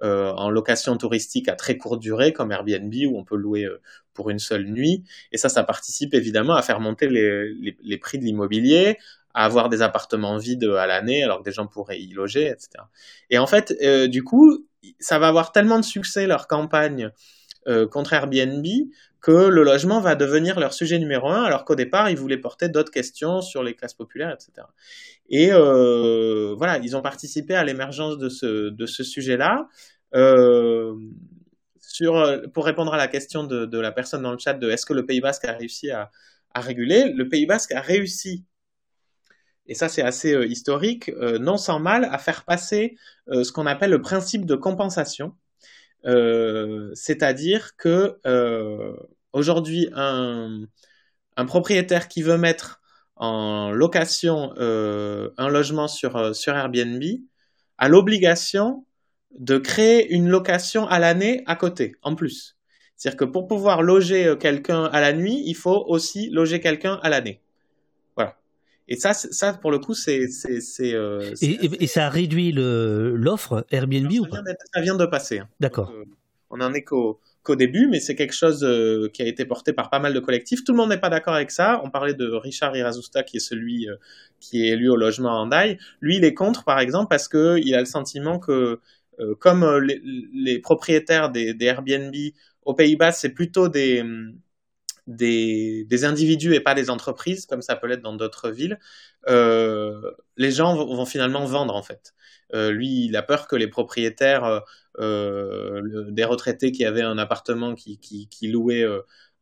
en 0.01 0.49
location 0.49 0.95
touristique 0.97 1.49
à 1.49 1.55
très 1.55 1.77
courte 1.77 1.99
durée, 1.99 2.31
comme 2.31 2.51
Airbnb, 2.53 2.93
où 3.07 3.17
on 3.17 3.25
peut 3.25 3.35
louer 3.35 3.67
pour 4.13 4.29
une 4.29 4.39
seule 4.39 4.65
nuit. 4.65 5.03
Et 5.33 5.37
ça, 5.37 5.49
ça 5.49 5.63
participe 5.63 6.13
évidemment 6.13 6.55
à 6.55 6.61
faire 6.61 6.79
monter 6.79 7.09
les, 7.09 7.97
prix 7.97 8.17
de 8.17 8.23
l'immobilier, 8.23 8.97
à 9.33 9.43
avoir 9.43 9.67
des 9.67 9.81
appartements 9.81 10.37
vides 10.37 10.63
à 10.63 10.87
l'année, 10.87 11.21
alors 11.23 11.39
que 11.39 11.43
des 11.43 11.51
gens 11.51 11.67
pourraient 11.67 11.99
y 11.99 12.13
loger, 12.13 12.47
etc. 12.47 12.69
Et 13.29 13.37
en 13.39 13.47
fait, 13.47 13.73
du 14.07 14.23
coup, 14.23 14.65
ça 14.99 15.19
va 15.19 15.27
avoir 15.27 15.51
tellement 15.51 15.79
de 15.79 15.85
succès 15.85 16.27
leur 16.27 16.47
campagne 16.47 17.11
euh, 17.67 17.87
contre 17.87 18.13
Airbnb 18.13 18.65
que 19.21 19.31
le 19.31 19.63
logement 19.63 19.99
va 19.99 20.13
devenir 20.13 20.59
leur 20.59 20.71
sujet 20.73 20.99
numéro 20.99 21.29
un, 21.29 21.41
alors 21.43 21.65
qu'au 21.65 21.73
départ, 21.73 22.11
ils 22.11 22.17
voulaient 22.17 22.37
porter 22.37 22.69
d'autres 22.69 22.91
questions 22.91 23.41
sur 23.41 23.63
les 23.63 23.73
classes 23.73 23.95
populaires, 23.95 24.31
etc. 24.31 24.67
Et 25.29 25.51
euh, 25.51 26.53
voilà, 26.55 26.77
ils 26.77 26.95
ont 26.95 27.01
participé 27.01 27.55
à 27.55 27.63
l'émergence 27.63 28.19
de 28.19 28.29
ce, 28.29 29.03
sujet-là. 29.03 29.67
Euh, 30.13 30.93
pour 32.53 32.65
répondre 32.65 32.93
à 32.93 32.97
la 32.97 33.07
question 33.07 33.45
de, 33.45 33.79
la 33.79 33.91
personne 33.91 34.21
dans 34.21 34.31
le 34.31 34.37
chat 34.37 34.53
de 34.53 34.69
est-ce 34.69 34.85
que 34.85 34.93
le 34.93 35.07
Pays 35.07 35.21
Basque 35.21 35.45
a 35.45 35.53
réussi 35.53 35.89
à 35.89 36.11
réguler, 36.53 37.11
le 37.11 37.27
Pays 37.27 37.47
Basque 37.47 37.71
a 37.71 37.81
réussi 37.81 38.45
et 39.67 39.73
ça 39.75 39.89
c'est 39.89 40.01
assez 40.01 40.33
euh, 40.33 40.45
historique, 40.45 41.09
euh, 41.09 41.39
non 41.39 41.57
sans 41.57 41.79
mal, 41.79 42.07
à 42.11 42.17
faire 42.17 42.43
passer 42.45 42.97
euh, 43.29 43.43
ce 43.43 43.51
qu'on 43.51 43.65
appelle 43.65 43.91
le 43.91 44.01
principe 44.01 44.45
de 44.45 44.55
compensation. 44.55 45.33
C'est-à-dire 46.93 47.75
que 47.77 48.19
aujourd'hui, 49.33 49.89
un, 49.95 50.67
propriétaire 51.47 52.07
qui 52.07 52.21
veut 52.21 52.37
mettre 52.37 52.79
en 53.15 53.71
location 53.71 54.53
un 54.55 55.49
logement 55.49 55.87
sur 55.87 56.15
Airbnb 56.15 57.03
a 57.79 57.89
l'obligation 57.89 58.85
de 59.39 59.57
créer 59.57 60.13
une 60.13 60.29
location 60.29 60.87
à 60.87 60.99
l'année 60.99 61.41
à 61.47 61.55
côté, 61.55 61.95
en 62.03 62.13
plus. 62.13 62.55
C'est-à-dire 62.97 63.17
que 63.17 63.25
pour 63.25 63.47
pouvoir 63.47 63.81
loger 63.81 64.35
quelqu'un 64.39 64.83
à 64.83 65.01
la 65.01 65.11
nuit, 65.11 65.41
il 65.47 65.55
faut 65.55 65.85
aussi 65.87 66.29
loger 66.29 66.59
quelqu'un 66.59 66.99
à 67.01 67.09
l'année. 67.09 67.41
Et 68.87 68.97
ça, 68.97 69.13
ça 69.13 69.53
pour 69.53 69.71
le 69.71 69.79
coup, 69.79 69.93
c'est. 69.93 70.27
Euh, 70.81 71.33
et, 71.41 71.83
et, 71.83 71.87
ça 71.87 72.05
a 72.05 72.09
réduit 72.09 72.51
l'offre 72.51 73.65
Airbnb 73.71 74.11
ou 74.11 74.27
pas 74.27 74.41
Ça 74.73 74.81
vient 74.81 74.95
de 74.95 75.05
passer. 75.05 75.39
Hein. 75.39 75.49
D'accord. 75.59 75.91
Euh, 75.91 76.05
on 76.51 76.61
en 76.61 76.71
est 76.73 76.83
qu'au 76.83 77.19
début, 77.49 77.87
mais 77.87 77.99
c'est 77.99 78.15
quelque 78.15 78.35
chose 78.35 78.63
euh, 78.63 79.09
qui 79.11 79.23
a 79.23 79.25
été 79.25 79.45
porté 79.45 79.73
par 79.73 79.89
pas 79.89 79.97
mal 79.97 80.13
de 80.13 80.19
collectifs. 80.19 80.63
Tout 80.63 80.71
le 80.71 80.77
monde 80.77 80.89
n'est 80.89 80.99
pas 80.99 81.09
d'accord 81.09 81.33
avec 81.33 81.49
ça. 81.49 81.81
On 81.83 81.89
parlait 81.89 82.13
de 82.13 82.27
Richard 82.27 82.77
Irazusta, 82.77 83.23
qui 83.23 83.37
est 83.37 83.41
celui 83.41 83.87
qui 84.39 84.63
est 84.63 84.73
élu 84.73 84.89
au 84.89 84.95
logement 84.95 85.41
en 85.41 85.47
Daï. 85.47 85.79
Lui, 86.01 86.17
il 86.17 86.23
est 86.23 86.35
contre, 86.35 86.63
par 86.63 86.79
exemple, 86.79 87.07
parce 87.09 87.27
qu'il 87.27 87.73
a 87.73 87.79
le 87.79 87.85
sentiment 87.85 88.37
que, 88.37 88.79
comme 89.39 89.79
les, 89.79 90.59
propriétaires 90.59 91.31
des, 91.31 91.55
des 91.55 91.65
Airbnb 91.65 92.13
aux 92.63 92.75
Pays-Bas, 92.75 93.11
c'est 93.11 93.29
plutôt 93.29 93.67
des 93.67 94.03
des, 95.07 95.85
des, 95.85 96.05
individus 96.05 96.53
et 96.53 96.59
pas 96.59 96.73
des 96.73 96.89
entreprises, 96.89 97.45
comme 97.45 97.61
ça 97.61 97.75
peut 97.75 97.87
l'être 97.87 98.01
dans 98.01 98.15
d'autres 98.15 98.49
villes, 98.49 98.79
euh, 99.27 100.11
les 100.37 100.51
gens 100.51 100.75
vont, 100.75 101.05
finalement 101.05 101.45
vendre 101.45 101.75
en 101.75 101.83
fait. 101.83 102.13
Euh, 102.53 102.71
lui, 102.71 103.05
il 103.05 103.15
a 103.15 103.23
peur 103.23 103.47
que 103.47 103.55
les 103.55 103.67
propriétaires 103.67 104.61
euh, 104.99 105.81
des 106.11 106.23
retraités 106.23 106.71
qui 106.71 106.85
avaient 106.85 107.01
un 107.01 107.17
appartement 107.17 107.75
qui, 107.75 107.99
qui, 107.99 108.47
louait 108.47 108.85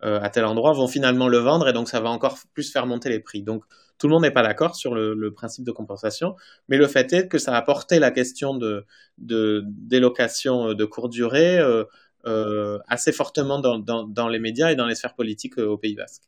à 0.01 0.29
tel 0.29 0.45
endroit 0.45 0.73
vont 0.73 0.87
finalement 0.87 1.29
le 1.29 1.37
vendre 1.37 1.69
et 1.69 1.73
donc 1.73 1.87
ça 1.87 2.01
va 2.01 2.09
encore 2.09 2.37
plus 2.53 2.71
faire 2.71 2.85
monter 2.85 3.09
les 3.09 3.19
prix. 3.19 3.41
Donc 3.41 3.63
tout 3.97 4.07
le 4.07 4.13
monde 4.13 4.23
n'est 4.23 4.31
pas 4.31 4.43
d'accord 4.43 4.75
sur 4.75 4.95
le, 4.95 5.31
principe 5.31 5.63
de 5.63 5.71
compensation, 5.71 6.35
mais 6.67 6.77
le 6.77 6.87
fait 6.87 7.11
est 7.13 7.27
que 7.27 7.37
ça 7.37 7.55
a 7.55 7.61
porté 7.61 7.99
la 7.99 8.11
question 8.11 8.53
de, 8.53 8.85
de 9.17 9.63
délocation 9.65 10.73
de 10.73 10.85
courte 10.85 11.11
durée 11.11 11.59
assez 12.87 13.11
fortement 13.11 13.59
dans, 13.59 14.27
les 14.27 14.39
médias 14.39 14.71
et 14.71 14.75
dans 14.75 14.85
les 14.85 14.95
sphères 14.95 15.15
politiques 15.15 15.57
euh, 15.57 15.67
au 15.67 15.77
Pays 15.77 15.95
Basque. 15.95 16.23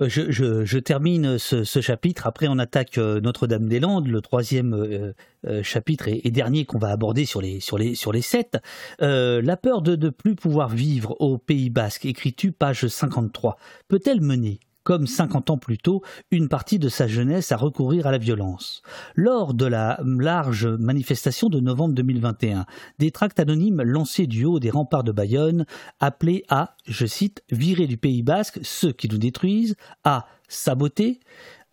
Euh, 0.00 0.08
je, 0.08 0.78
termine 0.78 1.38
ce, 1.38 1.80
chapitre. 1.80 2.26
Après, 2.26 2.48
on 2.48 2.58
attaque 2.58 2.96
Notre-Dame-des-Landes, 2.96 4.08
le 4.08 4.20
troisième 4.22 5.14
chapitre 5.62 6.08
et, 6.08 6.30
dernier 6.30 6.64
qu'on 6.64 6.78
va 6.78 6.88
aborder 6.88 7.26
sur 7.26 7.42
les, 7.42 7.60
sur 7.60 7.76
les, 7.76 7.94
sur 7.94 8.12
les 8.12 8.22
sept. 8.22 8.58
la 9.00 9.56
peur 9.56 9.82
de 9.82 9.96
ne 9.96 10.08
plus 10.08 10.34
pouvoir 10.34 10.70
vivre 10.70 11.14
au 11.20 11.36
Pays 11.36 11.70
Basque, 11.70 12.06
écris-tu 12.06 12.52
page 12.52 12.86
53, 12.86 13.58
peut-elle 13.88 14.22
mener 14.22 14.60
comme 14.84 15.06
50 15.06 15.50
ans 15.50 15.58
plus 15.58 15.78
tôt, 15.78 16.02
une 16.30 16.48
partie 16.48 16.78
de 16.78 16.88
sa 16.88 17.06
jeunesse 17.06 17.52
à 17.52 17.56
recourir 17.56 18.06
à 18.06 18.10
la 18.10 18.18
violence. 18.18 18.82
Lors 19.14 19.54
de 19.54 19.66
la 19.66 20.00
large 20.04 20.66
manifestation 20.66 21.48
de 21.48 21.60
novembre 21.60 21.94
2021, 21.94 22.66
des 22.98 23.10
tracts 23.10 23.40
anonymes 23.40 23.82
lancés 23.82 24.26
du 24.26 24.44
haut 24.44 24.60
des 24.60 24.70
remparts 24.70 25.04
de 25.04 25.12
Bayonne 25.12 25.66
appelaient 26.00 26.44
à, 26.48 26.76
je 26.86 27.06
cite, 27.06 27.42
virer 27.50 27.86
du 27.86 27.96
Pays 27.96 28.22
basque 28.22 28.60
ceux 28.62 28.92
qui 28.92 29.08
nous 29.08 29.18
détruisent, 29.18 29.76
à 30.04 30.26
saboter, 30.48 31.20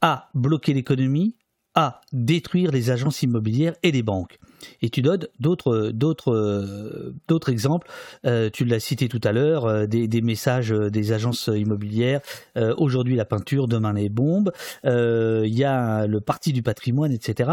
à 0.01 0.29
bloquer 0.33 0.73
l'économie, 0.73 1.35
à 1.75 2.01
détruire 2.11 2.71
les 2.71 2.89
agences 2.89 3.21
immobilières 3.21 3.75
et 3.83 3.91
les 3.91 4.03
banques. 4.03 4.39
Et 4.81 4.89
tu 4.89 5.01
donnes 5.01 5.27
d'autres, 5.39 5.91
d'autres, 5.93 7.13
d'autres 7.27 7.49
exemples. 7.49 7.87
Euh, 8.25 8.49
tu 8.51 8.65
l'as 8.65 8.79
cité 8.79 9.07
tout 9.07 9.21
à 9.23 9.31
l'heure, 9.31 9.65
euh, 9.65 9.85
des, 9.85 10.21
messages 10.21 10.69
des 10.69 11.11
agences 11.11 11.49
immobilières. 11.53 12.21
Euh, 12.57 12.73
aujourd'hui 12.77 13.15
la 13.15 13.25
peinture, 13.25 13.67
demain 13.67 13.93
les 13.93 14.09
bombes. 14.09 14.51
Il 14.83 15.55
y 15.55 15.63
a 15.63 16.07
le 16.07 16.21
parti 16.21 16.53
du 16.53 16.61
patrimoine, 16.61 17.11
etc. 17.11 17.51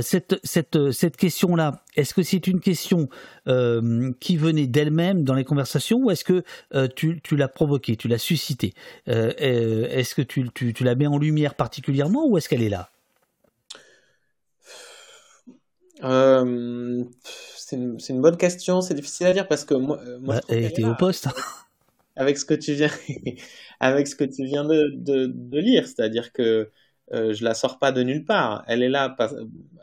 cette, 0.00 0.38
cette, 0.42 0.90
cette 0.90 1.16
question-là, 1.16 1.82
est-ce 1.96 2.14
que 2.14 2.22
c'est 2.22 2.46
une 2.46 2.60
question 2.60 3.08
qui 4.20 4.36
venait 4.36 4.66
d'elle-même 4.66 5.24
dans 5.24 5.34
les 5.34 5.44
conversations 5.44 5.98
ou 5.98 6.10
est-ce 6.10 6.24
que 6.24 6.42
tu, 6.94 7.20
tu 7.22 7.36
l'as 7.36 7.48
provoquée, 7.48 7.96
tu 7.96 8.08
l'as 8.08 8.18
suscitée? 8.18 8.74
Est-ce 9.06 10.14
que 10.14 10.22
tu, 10.22 10.48
tu, 10.54 10.72
tu 10.72 10.84
la 10.84 10.94
mets 10.94 11.06
en 11.06 11.18
lumière 11.18 11.54
particulièrement 11.54 12.26
ou 12.26 12.38
est-ce 12.38 12.48
qu'elle 12.48 12.62
est 12.62 12.68
là? 12.68 12.90
Euh, 16.02 17.04
c'est 17.56 17.76
une, 17.76 17.98
une, 18.08 18.20
bonne 18.20 18.36
question, 18.36 18.80
c'est 18.80 18.94
difficile 18.94 19.26
à 19.26 19.32
dire 19.32 19.48
parce 19.48 19.64
que 19.64 19.74
moi, 19.74 19.98
euh, 20.00 20.18
moi 20.20 20.36
bah, 20.36 20.40
elle 20.48 20.64
était 20.64 20.84
au 20.84 20.94
poste. 20.94 21.28
Avec 22.16 22.38
ce 22.38 22.44
que 22.44 22.54
tu 22.54 22.72
viens, 22.72 22.90
avec 23.80 24.06
ce 24.08 24.16
que 24.16 24.24
tu 24.24 24.42
viens 24.46 24.64
de, 24.64 24.90
de, 24.94 25.26
de 25.26 25.58
lire, 25.58 25.86
c'est-à-dire 25.86 26.32
que 26.32 26.70
euh, 27.12 27.34
je 27.34 27.44
la 27.44 27.52
sors 27.52 27.78
pas 27.78 27.92
de 27.92 28.02
nulle 28.02 28.24
part. 28.24 28.64
Elle 28.66 28.82
est 28.82 28.88
là 28.88 29.14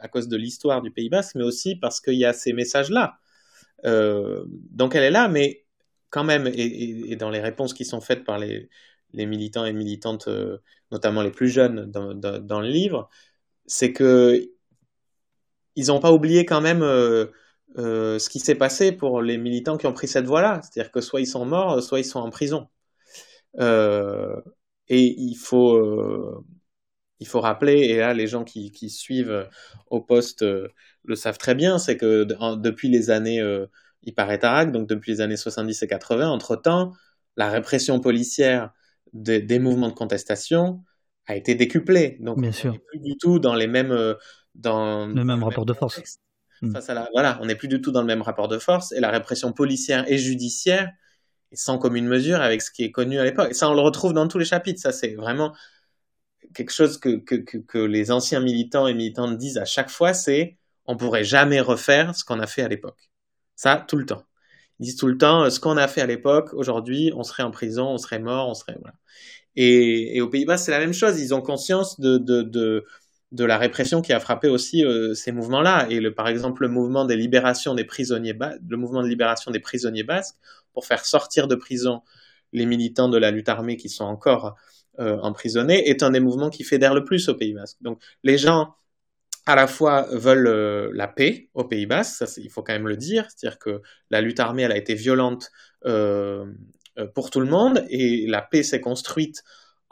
à 0.01 0.07
cause 0.07 0.27
de 0.27 0.35
l'histoire 0.35 0.81
du 0.81 0.89
Pays 0.89 1.09
Basque, 1.09 1.35
mais 1.35 1.43
aussi 1.43 1.75
parce 1.75 2.01
qu'il 2.01 2.15
y 2.15 2.25
a 2.25 2.33
ces 2.33 2.51
messages-là. 2.53 3.19
Euh, 3.85 4.45
donc 4.47 4.95
elle 4.95 5.03
est 5.03 5.11
là, 5.11 5.27
mais 5.27 5.63
quand 6.09 6.23
même, 6.23 6.47
et, 6.47 7.11
et, 7.11 7.15
dans 7.17 7.29
les 7.29 7.39
réponses 7.39 7.75
qui 7.75 7.85
sont 7.85 8.01
faites 8.01 8.23
par 8.23 8.39
les, 8.39 8.67
les 9.13 9.27
militants 9.27 9.65
et 9.65 9.73
militantes, 9.73 10.27
notamment 10.91 11.21
les 11.21 11.29
plus 11.29 11.49
jeunes 11.49 11.85
dans, 11.91 12.15
dans, 12.15 12.39
dans 12.39 12.61
le 12.61 12.67
livre, 12.67 13.09
c'est 13.67 13.93
que 13.93 14.52
ils 15.75 15.87
n'ont 15.87 15.99
pas 15.99 16.11
oublié 16.11 16.45
quand 16.45 16.61
même 16.61 16.83
euh, 16.83 17.27
euh, 17.77 18.19
ce 18.19 18.29
qui 18.29 18.39
s'est 18.39 18.55
passé 18.55 18.91
pour 18.91 19.21
les 19.21 19.37
militants 19.37 19.77
qui 19.77 19.87
ont 19.87 19.93
pris 19.93 20.07
cette 20.07 20.25
voie-là. 20.25 20.61
C'est-à-dire 20.63 20.91
que 20.91 21.01
soit 21.01 21.21
ils 21.21 21.27
sont 21.27 21.45
morts, 21.45 21.81
soit 21.83 21.99
ils 21.99 22.05
sont 22.05 22.19
en 22.19 22.29
prison. 22.29 22.67
Euh, 23.59 24.35
et 24.89 25.15
il 25.19 25.35
faut, 25.35 25.75
euh, 25.75 26.43
il 27.19 27.27
faut 27.27 27.41
rappeler, 27.41 27.79
et 27.81 27.97
là 27.97 28.13
les 28.13 28.27
gens 28.27 28.43
qui, 28.43 28.71
qui 28.71 28.89
suivent 28.89 29.47
au 29.89 30.01
poste 30.01 30.43
euh, 30.43 30.69
le 31.05 31.15
savent 31.15 31.37
très 31.37 31.55
bien, 31.55 31.77
c'est 31.79 31.97
que 31.97 32.25
depuis 32.55 32.89
les 32.89 33.09
années 33.11 33.41
euh, 33.41 33.67
il 34.03 34.13
paraît 34.13 34.39
Tarak, 34.39 34.71
donc 34.71 34.87
depuis 34.87 35.13
les 35.13 35.21
années 35.21 35.37
70 35.37 35.81
et 35.83 35.87
80, 35.87 36.29
entre-temps, 36.29 36.93
la 37.37 37.49
répression 37.49 37.99
policière 37.99 38.71
des, 39.13 39.41
des 39.41 39.59
mouvements 39.59 39.89
de 39.89 39.93
contestation 39.93 40.83
a 41.27 41.35
été 41.35 41.55
décuplée. 41.55 42.17
Donc, 42.19 42.41
Bien 42.41 42.51
sûr. 42.51 42.77
plus 42.89 42.99
du 42.99 43.17
tout 43.17 43.39
dans 43.39 43.55
les 43.55 43.67
mêmes 43.67 44.15
dans 44.55 45.07
le 45.07 45.23
même 45.23 45.43
rapport 45.43 45.65
de 45.65 45.73
force. 45.73 46.19
Hmm. 46.61 46.71
Face 46.71 46.89
à 46.89 46.93
la, 46.93 47.09
voilà, 47.13 47.39
on 47.41 47.45
n'est 47.45 47.55
plus 47.55 47.67
du 47.67 47.81
tout 47.81 47.91
dans 47.91 48.01
le 48.01 48.07
même 48.07 48.21
rapport 48.21 48.47
de 48.47 48.57
force 48.57 48.91
et 48.91 48.99
la 48.99 49.09
répression 49.09 49.51
policière 49.51 50.09
et 50.09 50.17
judiciaire 50.17 50.91
est 51.51 51.55
sans 51.55 51.77
commune 51.77 52.07
mesure 52.07 52.41
avec 52.41 52.61
ce 52.61 52.71
qui 52.71 52.83
est 52.83 52.91
connu 52.91 53.19
à 53.19 53.23
l'époque. 53.23 53.51
Et 53.51 53.53
ça, 53.53 53.69
on 53.69 53.73
le 53.73 53.81
retrouve 53.81 54.13
dans 54.13 54.27
tous 54.27 54.37
les 54.37 54.45
chapitres. 54.45 54.79
Ça, 54.79 54.91
c'est 54.91 55.15
vraiment 55.15 55.53
quelque 56.53 56.71
chose 56.71 56.97
que, 56.97 57.17
que, 57.17 57.35
que, 57.35 57.57
que, 57.57 57.77
les 57.77 58.11
anciens 58.11 58.39
militants 58.39 58.87
et 58.87 58.93
militantes 58.93 59.37
disent 59.37 59.57
à 59.57 59.65
chaque 59.65 59.89
fois, 59.89 60.13
c'est 60.13 60.57
on 60.85 60.97
pourrait 60.97 61.23
jamais 61.23 61.61
refaire 61.61 62.15
ce 62.15 62.23
qu'on 62.23 62.39
a 62.39 62.47
fait 62.47 62.61
à 62.61 62.67
l'époque. 62.67 63.09
Ça, 63.55 63.83
tout 63.87 63.97
le 63.97 64.05
temps. 64.05 64.23
Ils 64.79 64.85
disent 64.85 64.97
tout 64.97 65.07
le 65.07 65.17
temps, 65.17 65.49
ce 65.49 65.59
qu'on 65.59 65.77
a 65.77 65.87
fait 65.87 66.01
à 66.01 66.05
l'époque, 66.05 66.53
aujourd'hui, 66.53 67.11
on 67.15 67.23
serait 67.23 67.43
en 67.43 67.51
prison, 67.51 67.87
on 67.87 67.97
serait 67.97 68.19
mort, 68.19 68.49
on 68.49 68.53
serait... 68.53 68.75
Voilà. 68.79 68.95
Et, 69.55 70.17
et 70.17 70.21
aux 70.21 70.29
Pays-Bas, 70.29 70.57
c'est 70.57 70.71
la 70.71 70.79
même 70.79 70.93
chose. 70.93 71.19
Ils 71.19 71.33
ont 71.33 71.41
conscience 71.41 71.99
de, 71.99 72.17
de, 72.17 72.41
de, 72.41 72.85
de 73.33 73.45
la 73.45 73.57
répression 73.57 74.03
qui 74.03 74.13
a 74.13 74.19
frappé 74.19 74.47
aussi 74.47 74.85
euh, 74.85 75.15
ces 75.15 75.31
mouvements-là. 75.31 75.87
Et 75.89 75.99
le, 75.99 76.13
par 76.13 76.27
exemple, 76.27 76.61
le 76.61 76.69
mouvement 76.69 77.03
des 77.03 77.17
prisonniers, 77.83 78.37
le 78.69 78.77
mouvement 78.77 79.01
de 79.01 79.07
libération 79.07 79.49
des 79.49 79.59
prisonniers 79.59 80.03
basques, 80.03 80.35
pour 80.71 80.85
faire 80.85 81.03
sortir 81.03 81.47
de 81.47 81.55
prison 81.55 82.01
les 82.53 82.67
militants 82.67 83.09
de 83.09 83.17
la 83.17 83.31
lutte 83.31 83.49
armée 83.49 83.75
qui 83.75 83.89
sont 83.89 84.05
encore 84.05 84.55
euh, 84.99 85.17
emprisonnés, 85.21 85.89
est 85.89 86.03
un 86.03 86.11
des 86.11 86.19
mouvements 86.19 86.51
qui 86.51 86.63
fédère 86.63 86.93
le 86.93 87.03
plus 87.03 87.27
au 87.27 87.33
Pays 87.33 87.53
Basque. 87.53 87.77
Donc, 87.81 87.99
les 88.23 88.37
gens 88.37 88.75
à 89.47 89.55
la 89.55 89.65
fois 89.65 90.07
veulent 90.11 90.47
euh, 90.47 90.91
la 90.93 91.07
paix 91.07 91.49
au 91.55 91.63
Pays 91.63 91.87
Basque, 91.87 92.23
il 92.37 92.51
faut 92.51 92.61
quand 92.61 92.73
même 92.73 92.87
le 92.87 92.97
dire, 92.97 93.27
c'est-à-dire 93.35 93.57
que 93.57 93.81
la 94.11 94.21
lutte 94.21 94.39
armée 94.39 94.61
elle 94.61 94.71
a 94.71 94.77
été 94.77 94.93
violente 94.93 95.51
pour 97.15 97.31
tout 97.31 97.39
le 97.39 97.47
monde 97.47 97.83
et 97.89 98.25
la 98.27 98.41
paix 98.41 98.63
s'est 98.63 98.79
construite 98.79 99.43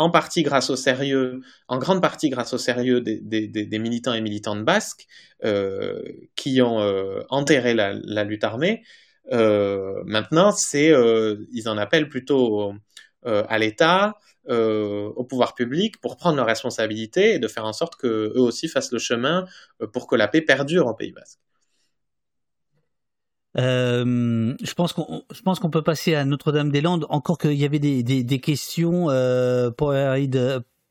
en 0.01 1.77
grande 1.77 2.01
partie 2.01 2.29
grâce 2.29 2.53
au 2.53 2.57
sérieux 2.57 3.01
des, 3.01 3.79
militants 3.79 4.13
et 4.13 4.21
militantes 4.21 4.63
basques 4.63 5.07
euh, 5.43 6.01
qui 6.35 6.61
ont 6.61 6.81
euh, 6.81 7.21
enterré 7.29 7.73
la, 7.73 8.23
lutte 8.23 8.43
armée. 8.43 8.83
Euh, 9.31 10.01
maintenant, 10.05 10.51
c'est, 10.51 10.91
ils 11.51 11.69
en 11.69 11.77
appellent 11.77 12.09
plutôt 12.09 12.73
à 13.23 13.57
l'État, 13.59 14.15
au 14.47 15.23
pouvoir 15.23 15.55
public, 15.55 15.99
pour 16.01 16.17
prendre 16.17 16.37
leurs 16.37 16.47
responsabilités 16.47 17.35
et 17.35 17.39
de 17.39 17.47
faire 17.47 17.65
en 17.65 17.73
sorte 17.73 17.95
que 17.95 18.07
eux 18.35 18.41
aussi 18.41 18.67
fassent 18.67 18.91
le 18.91 18.99
chemin 18.99 19.45
pour 19.93 20.07
que 20.07 20.15
la 20.15 20.27
paix 20.27 20.41
perdure 20.41 20.87
au 20.87 20.93
Pays 20.93 21.11
Basque. 21.11 21.39
Euh, 23.57 24.55
je 24.61 24.73
pense 24.73 24.93
qu'on 24.93 25.69
peut 25.69 25.81
passer 25.81 26.15
à 26.15 26.25
Notre-Dame-des-Landes. 26.25 27.05
Encore 27.09 27.37
qu'il 27.37 27.53
y 27.53 27.65
avait 27.65 27.79
des, 27.79 28.39
questions. 28.39 29.09
Euh, 29.09 29.71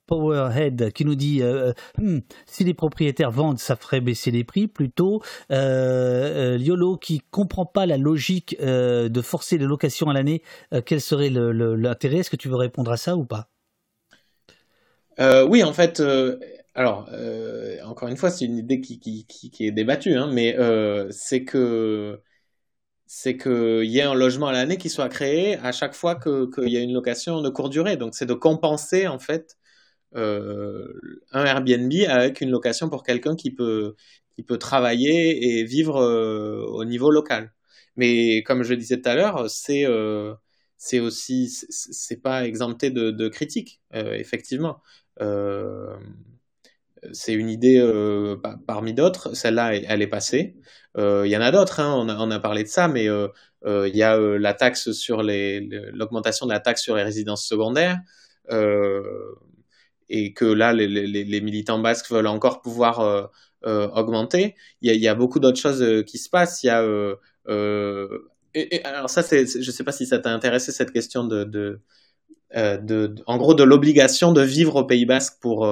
Powerhead, 0.07 0.93
qui 0.93 1.05
nous 1.05 1.15
dit 1.15 1.41
euh, 1.41 1.73
hmm, 1.99 2.19
si 2.45 2.65
les 2.65 2.74
propriétaires 2.74 3.31
vendent, 3.31 3.61
ça 3.61 3.77
ferait 3.77 4.01
baisser 4.01 4.32
les 4.32 4.45
prix 4.45 4.66
plutôt. 4.66 5.23
Liolo 5.49 6.97
qui 6.97 7.23
comprend 7.31 7.65
pas 7.65 7.87
la 7.87 7.97
logique 7.97 8.57
de 8.61 9.23
forcer 9.23 9.57
les 9.59 9.66
locations 9.66 10.09
à 10.09 10.12
l'année. 10.12 10.43
Quel 10.85 11.01
serait 11.01 11.31
l'intérêt? 11.31 12.19
Est-ce 12.19 12.31
que 12.31 12.37
tu 12.37 12.49
veux 12.49 12.57
répondre 12.57 12.91
à 12.91 12.97
ça 12.97 13.16
ou 13.16 13.24
pas? 13.24 13.49
Oui, 15.19 15.62
en 15.62 15.73
fait. 15.73 16.03
alors, 16.74 17.09
encore 17.85 18.09
une 18.09 18.16
fois, 18.16 18.31
c'est 18.31 18.45
une 18.47 18.59
idée 18.59 18.81
qui 18.81 19.24
est 19.61 19.70
débattue, 19.70 20.16
hein, 20.16 20.28
mais 20.32 20.57
c'est 21.11 21.45
que 21.45 22.20
c'est 23.12 23.37
qu'il 23.37 23.87
y 23.87 23.99
ait 23.99 24.03
un 24.03 24.15
logement 24.15 24.47
à 24.47 24.53
l'année 24.53 24.77
qui 24.78 24.89
soit 24.89 25.09
créé 25.09 25.57
à 25.59 25.73
chaque 25.73 25.95
fois 25.95 26.15
qu'il 26.15 26.69
y 26.69 26.77
a 26.77 26.81
une 26.81 26.93
location 26.93 27.43
de 27.43 27.49
courte 27.51 27.73
durée. 27.73 27.97
Donc, 27.97 28.15
c'est 28.15 28.24
de 28.27 28.35
compenser, 28.35 29.09
en 29.09 29.19
fait, 29.19 29.57
euh, 30.16 30.89
un 31.32 31.45
Airbnb 31.45 31.93
avec 32.09 32.41
une 32.41 32.51
location 32.51 32.89
pour 32.91 33.03
quelqu'un 33.03 33.37
qui 33.37 33.51
peut, 33.53 33.97
qui 34.37 34.45
peut 34.45 34.59
travailler 34.59 35.61
et 35.61 35.65
vivre 35.65 35.97
euh, 35.99 36.65
au 36.69 36.85
niveau 36.85 37.11
local. 37.11 37.53
Mais 37.97 38.43
comme 38.45 38.62
je 38.62 38.74
disais 38.74 39.01
tout 39.01 39.09
à 39.09 39.16
l'heure, 39.16 39.51
c'est 39.51 39.87
euh, 39.87 40.35
c'est 40.77 41.01
aussi, 41.01 41.49
c'est 41.51 42.23
pas 42.23 42.47
exempté 42.47 42.91
de, 42.91 43.11
de 43.11 43.28
critiques, 43.28 43.81
euh, 43.95 44.15
effectivement. 44.15 44.81
C'est 47.12 47.32
une 47.32 47.48
idée 47.48 47.78
euh, 47.78 48.36
parmi 48.66 48.93
d'autres. 48.93 49.35
Celle-là, 49.35 49.74
elle 49.74 50.02
est 50.02 50.06
passée. 50.06 50.56
Euh, 50.98 51.22
il 51.24 51.31
y 51.31 51.36
en 51.36 51.40
a 51.40 51.51
d'autres. 51.51 51.81
Hein, 51.81 52.06
on, 52.06 52.31
a, 52.31 52.39
parlé 52.40 52.62
de 52.62 52.68
ça, 52.68 52.89
mais 52.89 53.09
euh, 53.09 53.28
il 53.64 53.97
y 53.97 54.02
a 54.02 54.18
la 54.18 54.55
taxe 54.55 54.93
sur 54.93 55.22
les, 55.22 55.60
l'augmentation 55.93 56.47
de 56.47 56.52
la 56.52 56.60
taxe 56.60 56.82
sur 56.82 56.97
les 56.97 57.02
résidences 57.02 57.47
secondaires, 57.47 57.98
et 60.09 60.35
que 60.35 60.44
là, 60.44 60.72
les, 60.72 61.40
militants 61.40 61.78
basques 61.78 62.10
veulent 62.10 62.27
encore 62.27 62.60
pouvoir 62.60 63.31
augmenter. 63.64 64.55
Il 64.82 64.94
y, 64.94 65.09
a, 65.09 65.14
beaucoup 65.14 65.40
d'autres 65.40 65.60
choses 65.60 66.05
qui 66.06 66.18
se 66.18 66.28
passent. 66.28 66.62
Il 66.62 66.66
y 66.66 66.70
a 66.70 66.81
alors 68.85 69.09
ça, 69.10 69.22
je 69.22 69.70
sais 69.70 69.85
pas 69.85 69.93
si 69.93 70.06
ça 70.06 70.18
t'a 70.18 70.31
intéressé 70.31 70.72
cette 70.72 70.93
question 70.93 71.24
de 71.24 71.81
en 72.55 73.39
gros, 73.39 73.55
de 73.55 73.62
l'obligation 73.62 74.32
de 74.32 74.43
vivre 74.43 74.77
au 74.77 74.85
Pays 74.85 75.06
Basque 75.06 75.39
pour 75.40 75.64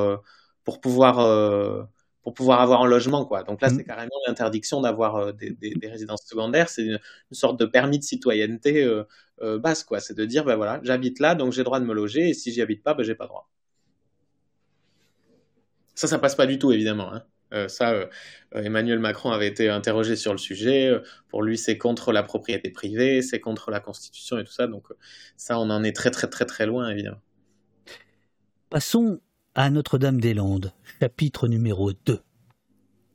pour 0.64 0.80
pouvoir 0.80 1.20
euh, 1.20 1.82
pour 2.22 2.34
pouvoir 2.34 2.60
avoir 2.60 2.82
un 2.82 2.86
logement 2.86 3.24
quoi. 3.24 3.42
Donc 3.42 3.60
là, 3.62 3.70
mmh. 3.70 3.76
c'est 3.76 3.84
carrément 3.84 4.16
l'interdiction 4.26 4.80
d'avoir 4.80 5.16
euh, 5.16 5.32
des, 5.32 5.50
des, 5.50 5.74
des, 5.74 5.88
résidences 5.88 6.24
secondaires. 6.26 6.68
C'est 6.68 6.82
une, 6.82 6.98
une, 7.30 7.34
sorte 7.34 7.58
de 7.58 7.64
permis 7.64 7.98
de 7.98 8.04
citoyenneté 8.04 8.84
euh, 8.84 9.58
basse 9.58 9.84
quoi. 9.84 10.00
C'est 10.00 10.14
de 10.14 10.24
dire 10.24 10.44
ben 10.44 10.56
voilà, 10.56 10.80
j'habite 10.82 11.20
là, 11.20 11.34
donc 11.34 11.52
j'ai 11.52 11.64
droit 11.64 11.80
de 11.80 11.86
me 11.86 11.94
loger, 11.94 12.30
et 12.30 12.34
si 12.34 12.52
j'y 12.52 12.62
habite 12.62 12.82
pas, 12.82 12.94
ben 12.94 13.02
j'ai 13.02 13.14
pas 13.14 13.26
droit. 13.26 13.48
Ça, 15.94 16.06
ça 16.06 16.18
passe 16.18 16.34
pas 16.34 16.46
du 16.46 16.58
tout 16.58 16.70
évidemment. 16.72 17.12
Hein. 17.12 17.24
Euh, 17.54 17.68
ça, 17.68 17.92
euh, 17.92 18.06
Emmanuel 18.52 18.98
Macron 18.98 19.30
avait 19.30 19.48
été 19.48 19.68
interrogé 19.70 20.16
sur 20.16 20.32
le 20.32 20.38
sujet. 20.38 20.92
Pour 21.28 21.42
lui, 21.42 21.56
c'est 21.56 21.78
contre 21.78 22.12
la 22.12 22.22
propriété 22.22 22.70
privée, 22.70 23.22
c'est 23.22 23.40
contre 23.40 23.70
la 23.70 23.80
Constitution 23.80 24.38
et 24.38 24.44
tout 24.44 24.52
ça. 24.52 24.66
Donc 24.66 24.88
ça, 25.36 25.58
on 25.58 25.70
en 25.70 25.82
est 25.82 25.96
très 25.96 26.10
très 26.10 26.28
très 26.28 26.44
très 26.44 26.66
loin 26.66 26.90
évidemment. 26.90 27.20
Passons 28.70 29.20
à 29.54 29.70
Notre-Dame-des-Landes, 29.70 30.72
chapitre 31.00 31.48
numéro 31.48 31.92
2. 31.92 32.22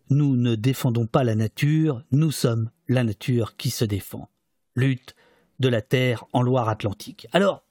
Nous 0.10 0.36
ne 0.36 0.56
défendons 0.56 1.08
pas 1.08 1.24
la 1.24 1.36
nature, 1.36 2.04
nous 2.12 2.32
sommes 2.32 2.70
la 2.88 3.04
nature 3.04 3.56
qui 3.56 3.70
se 3.70 3.86
défend. 3.86 4.30
Lutte 4.76 5.16
de 5.60 5.70
la 5.70 5.82
terre 5.82 6.26
en 6.34 6.42
Loire-Atlantique. 6.42 7.28
Alors, 7.32 7.64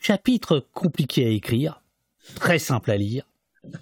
chapitre 0.00 0.66
compliqué 0.72 1.26
à 1.26 1.30
écrire, 1.30 1.82
très 2.36 2.58
simple 2.58 2.90
à 2.90 2.96
lire. 2.96 3.26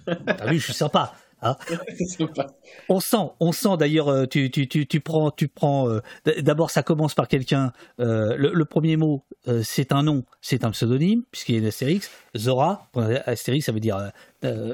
T'as 0.05 0.51
vu, 0.51 0.59
je 0.59 0.65
suis 0.65 0.73
sympa. 0.73 1.15
Hein 1.41 1.55
on 2.89 2.99
sent, 2.99 3.31
on 3.39 3.51
sent 3.51 3.77
d'ailleurs, 3.79 4.09
euh, 4.09 4.25
tu, 4.25 4.51
tu, 4.51 4.67
tu, 4.67 4.85
tu, 4.85 4.99
prends, 4.99 5.31
tu 5.31 5.47
prends. 5.47 5.89
Euh, 5.89 6.01
d'abord, 6.41 6.69
ça 6.69 6.83
commence 6.83 7.15
par 7.15 7.27
quelqu'un. 7.27 7.73
Euh, 7.99 8.35
le, 8.37 8.65
premier 8.65 8.95
mot, 8.95 9.25
c'est 9.63 9.91
un 9.91 10.03
nom, 10.03 10.23
c'est 10.41 10.63
un 10.63 10.71
pseudonyme, 10.71 11.23
puisqu'il 11.31 11.55
y 11.55 11.57
a 11.57 11.61
une 11.61 11.67
Astérix. 11.67 12.09
Zora, 12.37 12.87
Astérix, 13.25 13.65
ça 13.65 13.71
veut 13.71 13.79
dire 13.79 14.11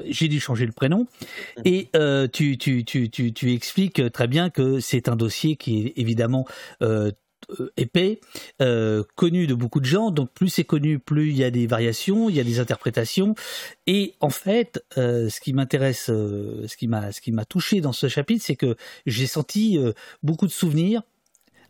j'ai 0.06 0.28
dû 0.28 0.40
changer 0.40 0.66
le 0.66 0.72
prénom. 0.72 1.06
Et 1.64 1.90
tu, 2.32 2.58
tu, 2.58 2.84
tu, 2.84 3.10
tu, 3.10 3.32
tu 3.32 3.52
expliques 3.52 4.12
très 4.12 4.28
bien 4.28 4.50
que 4.50 4.80
c'est 4.80 5.08
un 5.08 5.16
dossier 5.16 5.56
qui 5.56 5.86
est 5.86 5.92
évidemment 5.96 6.46
épais, 7.76 8.20
euh, 8.60 9.04
connu 9.14 9.46
de 9.46 9.54
beaucoup 9.54 9.80
de 9.80 9.86
gens. 9.86 10.10
Donc 10.10 10.30
plus 10.32 10.48
c'est 10.48 10.64
connu, 10.64 10.98
plus 10.98 11.30
il 11.30 11.36
y 11.36 11.44
a 11.44 11.50
des 11.50 11.66
variations, 11.66 12.28
il 12.28 12.36
y 12.36 12.40
a 12.40 12.44
des 12.44 12.60
interprétations. 12.60 13.34
Et 13.86 14.14
en 14.20 14.30
fait, 14.30 14.84
euh, 14.96 15.28
ce 15.28 15.40
qui 15.40 15.52
m'intéresse, 15.52 16.06
ce 16.06 16.76
qui 16.76 16.88
m'a, 16.88 17.12
ce 17.12 17.20
qui 17.20 17.32
m'a 17.32 17.44
touché 17.44 17.80
dans 17.80 17.92
ce 17.92 18.08
chapitre, 18.08 18.44
c'est 18.44 18.56
que 18.56 18.76
j'ai 19.06 19.26
senti 19.26 19.78
beaucoup 20.22 20.46
de 20.46 20.52
souvenirs, 20.52 21.02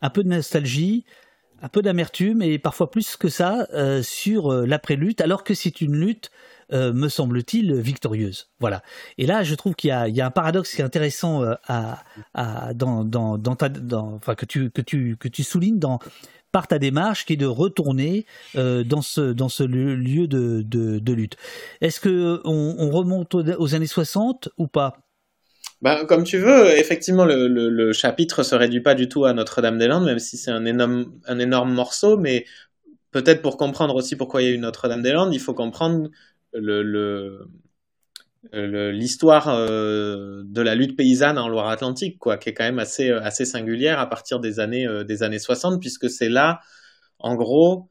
un 0.01 0.09
peu 0.09 0.23
de 0.23 0.29
nostalgie, 0.29 1.05
un 1.61 1.69
peu 1.69 1.81
d'amertume 1.81 2.41
et 2.41 2.57
parfois 2.57 2.89
plus 2.91 3.15
que 3.15 3.29
ça 3.29 3.67
sur 4.01 4.51
l'après-lutte, 4.51 5.21
alors 5.21 5.43
que 5.43 5.53
c'est 5.53 5.81
une 5.81 5.95
lutte 5.95 6.31
euh, 6.71 6.93
me 6.93 7.09
semble-t-il, 7.09 7.73
victorieuse. 7.75 8.49
Voilà. 8.59 8.83
Et 9.17 9.25
là, 9.25 9.43
je 9.43 9.55
trouve 9.55 9.75
qu'il 9.75 9.89
y, 9.89 10.21
a 10.21 10.25
un 10.25 10.31
paradoxe 10.31 10.75
qui 10.75 10.81
est 10.81 10.85
intéressant 10.85 11.43
dans, 12.73 13.39
que 14.35 14.81
tu, 14.81 15.43
soulignes 15.43 15.79
par 16.51 16.67
ta 16.67 16.79
démarche 16.79 17.25
qui 17.25 17.33
est 17.33 17.37
de 17.37 17.45
retourner 17.45 18.25
euh, 18.55 18.83
dans 18.83 19.01
ce 19.01 19.63
lieu 19.63 20.27
de, 20.27 21.11
lutte. 21.11 21.37
Est-ce 21.81 21.99
que 21.99 22.41
on, 22.45 22.75
on 22.77 22.89
remonte 22.91 23.35
aux, 23.35 23.75
années 23.75 23.87
60 23.87 24.49
ou 24.57 24.67
pas? 24.67 24.97
Ben, 25.81 26.05
comme 26.05 26.25
tu 26.25 26.37
veux, 26.37 26.77
effectivement, 26.77 27.23
le, 27.23 27.47
le, 27.47 27.69
le, 27.69 27.93
chapitre 27.93 28.43
se 28.43 28.53
réduit 28.53 28.81
pas 28.81 28.95
du 28.95 29.07
tout 29.07 29.23
à 29.23 29.31
Notre-Dame-des-Landes, 29.33 30.03
même 30.03 30.19
si 30.19 30.35
c'est 30.35 30.51
un 30.51 30.65
énorme 30.65 31.73
morceau, 31.73 32.17
mais 32.17 32.45
peut-être 33.11 33.41
pour 33.41 33.55
comprendre 33.55 33.95
aussi 33.95 34.17
pourquoi 34.17 34.41
il 34.41 34.49
y 34.49 34.51
a 34.51 34.53
eu 34.53 34.57
Notre-Dame-des-Landes, 34.57 35.33
il 35.33 35.39
faut 35.39 35.53
comprendre 35.53 36.09
le, 36.53 37.47
l'histoire 38.53 39.49
euh, 39.49 40.43
de 40.45 40.61
la 40.61 40.75
lutte 40.75 40.95
paysanne 40.95 41.37
en 41.37 41.47
Loire-Atlantique, 41.47 42.17
quoi, 42.19 42.37
qui 42.37 42.49
est 42.49 42.53
quand 42.53 42.63
même 42.63 42.79
assez, 42.79 43.09
euh, 43.09 43.21
assez 43.21 43.45
singulière 43.45 43.99
à 43.99 44.09
partir 44.09 44.39
des 44.39 44.59
années, 44.59 44.87
euh, 44.87 45.03
des 45.03 45.23
années 45.23 45.39
60, 45.39 45.79
puisque 45.79 46.09
c'est 46.09 46.29
là, 46.29 46.61
en 47.19 47.35
gros, 47.35 47.89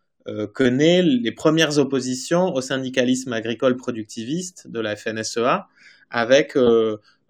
que 0.54 0.64
naissent 0.64 1.04
les 1.04 1.32
premières 1.32 1.78
oppositions 1.78 2.52
au 2.52 2.60
syndicalisme 2.60 3.32
agricole 3.32 3.76
productiviste 3.76 4.68
de 4.68 4.80
la 4.80 4.94
FNSEA, 4.96 5.68
avec 6.10 6.56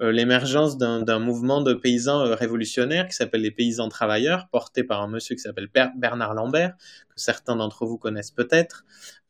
l'émergence 0.01 0.79
d'un 0.79 1.19
mouvement 1.19 1.62
de 1.62 1.75
paysans 1.75 2.35
révolutionnaires 2.35 3.07
qui 3.07 3.15
s'appelle 3.15 3.43
les 3.43 3.51
paysans 3.51 3.89
travailleurs, 3.89 4.49
porté 4.51 4.85
par 4.85 5.03
un 5.03 5.09
monsieur 5.09 5.35
qui 5.37 5.43
s'appelle 5.43 5.69
Bernard 5.97 6.35
Lambert, 6.35 6.75
que 7.09 7.20
certains 7.20 7.57
d'entre 7.57 7.87
vous 7.87 7.99
connaissent 7.99 8.31
peut-être, 8.31 8.85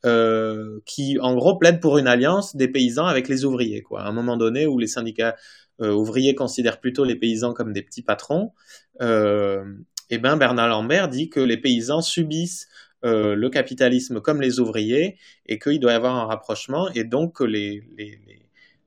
euh, 0.04 0.78
qui 0.86 1.18
en 1.18 1.34
gros 1.34 1.58
plaide 1.58 1.80
pour 1.80 1.98
une 1.98 2.06
alliance 2.06 2.54
des 2.54 2.68
paysans 2.68 3.06
avec 3.06 3.26
les 3.26 3.44
ouvriers. 3.44 3.82
Quoi. 3.82 4.02
À 4.02 4.06
un 4.06 4.12
moment 4.12 4.36
donné 4.36 4.64
où 4.64 4.78
les 4.78 4.86
syndicats 4.86 5.34
euh, 5.80 5.90
ouvriers 5.92 6.36
considèrent 6.36 6.78
plutôt 6.78 7.02
les 7.02 7.16
paysans 7.16 7.52
comme 7.52 7.72
des 7.72 7.82
petits 7.82 8.02
patrons, 8.02 8.52
euh, 9.00 9.64
et 10.10 10.14
eh 10.14 10.18
ben 10.18 10.36
Bernard 10.36 10.68
Lambert 10.68 11.08
dit 11.08 11.28
que 11.28 11.40
les 11.40 11.56
paysans 11.56 12.00
subissent 12.00 12.68
euh, 13.04 13.34
le 13.34 13.50
capitalisme 13.50 14.20
comme 14.20 14.40
les 14.40 14.60
ouvriers 14.60 15.18
et 15.46 15.58
qu'il 15.58 15.80
doit 15.80 15.92
y 15.92 15.94
avoir 15.94 16.16
un 16.16 16.26
rapprochement 16.26 16.88
et 16.94 17.04
donc 17.04 17.36
que 17.36 17.44
les, 17.44 17.82
les, 17.96 18.20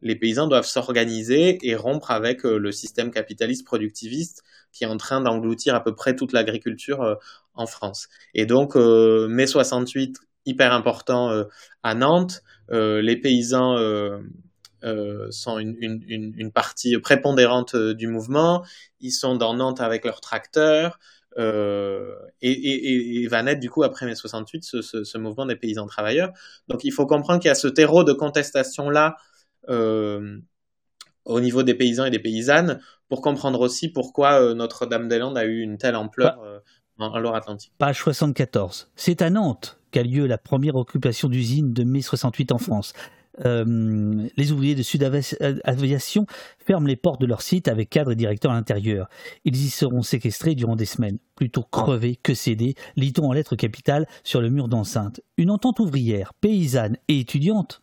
les 0.02 0.16
paysans 0.16 0.48
doivent 0.48 0.66
s'organiser 0.66 1.58
et 1.62 1.76
rompre 1.76 2.12
avec 2.12 2.46
euh, 2.46 2.58
le 2.58 2.72
système 2.72 3.12
capitaliste 3.12 3.66
productiviste 3.66 4.44
qui 4.72 4.84
est 4.84 4.88
en 4.88 4.98
train 4.98 5.22
d'engloutir 5.22 5.76
à 5.76 5.84
peu 5.84 5.94
près 5.96 6.16
toute 6.16 6.32
l'agriculture 6.32 7.18
en 7.56 7.66
France. 7.66 8.08
Et 8.34 8.46
donc, 8.46 8.76
mai 8.76 9.46
68 9.46 10.18
hyper 10.46 10.74
important 10.74 11.30
euh, 11.30 11.44
à 11.84 11.96
Nantes. 11.96 12.42
Euh, 12.72 13.02
les 13.02 13.18
paysans 13.18 13.78
euh, 13.78 14.22
sont 15.30 15.60
une, 15.60 15.76
une, 16.08 16.52
partie 16.52 16.98
prépondérante 16.98 17.76
du 17.76 18.08
mouvement. 18.08 18.64
Ils 19.00 19.12
sont 19.12 19.36
dans 19.36 19.54
Nantes 19.54 19.82
avec 19.82 20.06
leurs 20.06 20.22
tracteurs. 20.22 21.00
Euh, 21.38 22.16
et, 22.42 22.52
et, 22.52 23.24
et, 23.24 23.28
va 23.28 23.42
naître 23.42 23.62
du 23.62 23.70
coup 23.70 23.84
après 23.84 24.06
mai 24.06 24.16
68 24.16 24.66
ce, 24.66 24.82
ce, 24.82 25.04
ce, 25.06 25.18
mouvement 25.18 25.46
des 25.46 25.56
paysans 25.56 25.88
travailleurs. 25.88 26.32
Donc 26.68 26.84
il 26.84 26.92
faut 26.92 27.06
comprendre 27.06 27.40
qu'il 27.40 27.48
y 27.48 27.52
a 27.52 27.56
ce 27.56 27.70
terreau 27.70 28.04
de 28.04 28.12
contestation 28.12 28.90
là 28.90 29.16
euh, 29.70 30.40
au 31.24 31.40
niveau 31.40 31.64
des 31.64 31.74
paysans 31.74 32.04
et 32.04 32.10
des 32.10 32.20
paysannes 32.20 32.82
pour 33.08 33.22
comprendre 33.22 33.62
aussi 33.62 33.90
pourquoi 33.90 34.54
Notre-Dame-des-Landes 34.54 35.38
a 35.38 35.46
eu 35.46 35.62
une 35.62 35.78
telle 35.78 35.96
ampleur 35.96 36.40
en 36.98 37.20
Loire-Atlantique. 37.20 37.74
Page 37.78 38.00
74. 38.00 38.90
C'est 38.96 39.22
à 39.22 39.30
Nantes 39.30 39.80
qu'a 39.92 40.04
lieu 40.04 40.26
la 40.26 40.38
première 40.38 40.76
occupation 40.76 41.30
d'usine 41.30 41.74
de 41.74 41.84
mai 41.84 42.02
68 42.02 42.52
en 42.52 42.58
France. 42.58 42.94
Euh, 43.46 44.28
les 44.36 44.52
ouvriers 44.52 44.76
de 44.76 44.84
Sud 44.84 45.04
Aviation 45.64 46.26
ferment 46.60 46.88
les 46.88 46.96
portes 46.96 47.22
de 47.22 47.26
leur 47.26 47.42
site 47.42 47.68
avec 47.68 47.90
cadre 47.90 48.12
et 48.12 48.16
directeur 48.16 48.52
à 48.52 48.56
l'intérieur. 48.56 49.10
Ils 49.46 49.56
y 49.56 49.70
seront 49.70 50.02
séquestrés 50.02 50.56
durant 50.56 50.76
des 50.76 50.86
semaines. 50.86 51.18
Plutôt 51.36 51.64
crevés 51.64 52.18
que 52.18 52.34
cédés, 52.34 52.76
lit-on 52.96 53.30
en 53.30 53.34
lettres 53.34 53.56
capitales 53.56 54.08
sur 54.24 54.42
le 54.42 54.50
mur 54.50 54.68
d'enceinte. 54.68 55.22
Une 55.38 55.50
entente 55.50 55.80
ouvrière, 55.80 56.34
paysanne 56.34 56.98
et 57.08 57.20
étudiante 57.20 57.82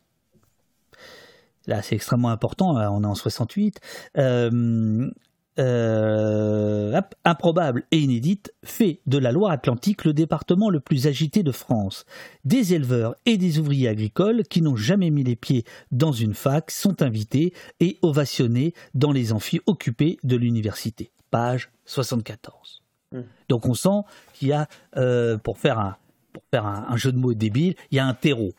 là 1.68 1.82
c'est 1.82 1.94
extrêmement 1.94 2.30
important, 2.30 2.70
on 2.70 3.04
est 3.04 3.06
en 3.06 3.14
68, 3.14 3.78
euh, 4.16 5.10
euh, 5.58 7.00
improbable 7.24 7.84
et 7.90 7.98
inédite, 7.98 8.52
fait 8.64 9.00
de 9.06 9.18
la 9.18 9.32
Loire-Atlantique 9.32 10.04
le 10.04 10.12
département 10.12 10.70
le 10.70 10.80
plus 10.80 11.06
agité 11.06 11.42
de 11.42 11.52
France. 11.52 12.04
Des 12.44 12.74
éleveurs 12.74 13.16
et 13.26 13.36
des 13.36 13.58
ouvriers 13.58 13.88
agricoles 13.88 14.44
qui 14.44 14.62
n'ont 14.62 14.76
jamais 14.76 15.10
mis 15.10 15.24
les 15.24 15.36
pieds 15.36 15.64
dans 15.90 16.12
une 16.12 16.34
fac 16.34 16.70
sont 16.70 17.02
invités 17.02 17.52
et 17.80 17.98
ovationnés 18.02 18.72
dans 18.94 19.12
les 19.12 19.32
amphis 19.32 19.60
occupés 19.66 20.18
de 20.22 20.36
l'université. 20.36 21.10
Page 21.30 21.70
74. 21.86 22.82
Mmh. 23.12 23.20
Donc 23.48 23.66
on 23.66 23.74
sent 23.74 24.02
qu'il 24.34 24.48
y 24.48 24.52
a, 24.52 24.68
euh, 24.96 25.38
pour 25.38 25.58
faire, 25.58 25.78
un, 25.78 25.96
pour 26.32 26.42
faire 26.50 26.66
un, 26.66 26.96
jeu 26.96 27.12
de 27.12 27.18
mots 27.18 27.34
débile, 27.34 27.74
il 27.90 27.96
y 27.96 27.98
a 27.98 28.06
un 28.06 28.14
terreau. 28.14 28.52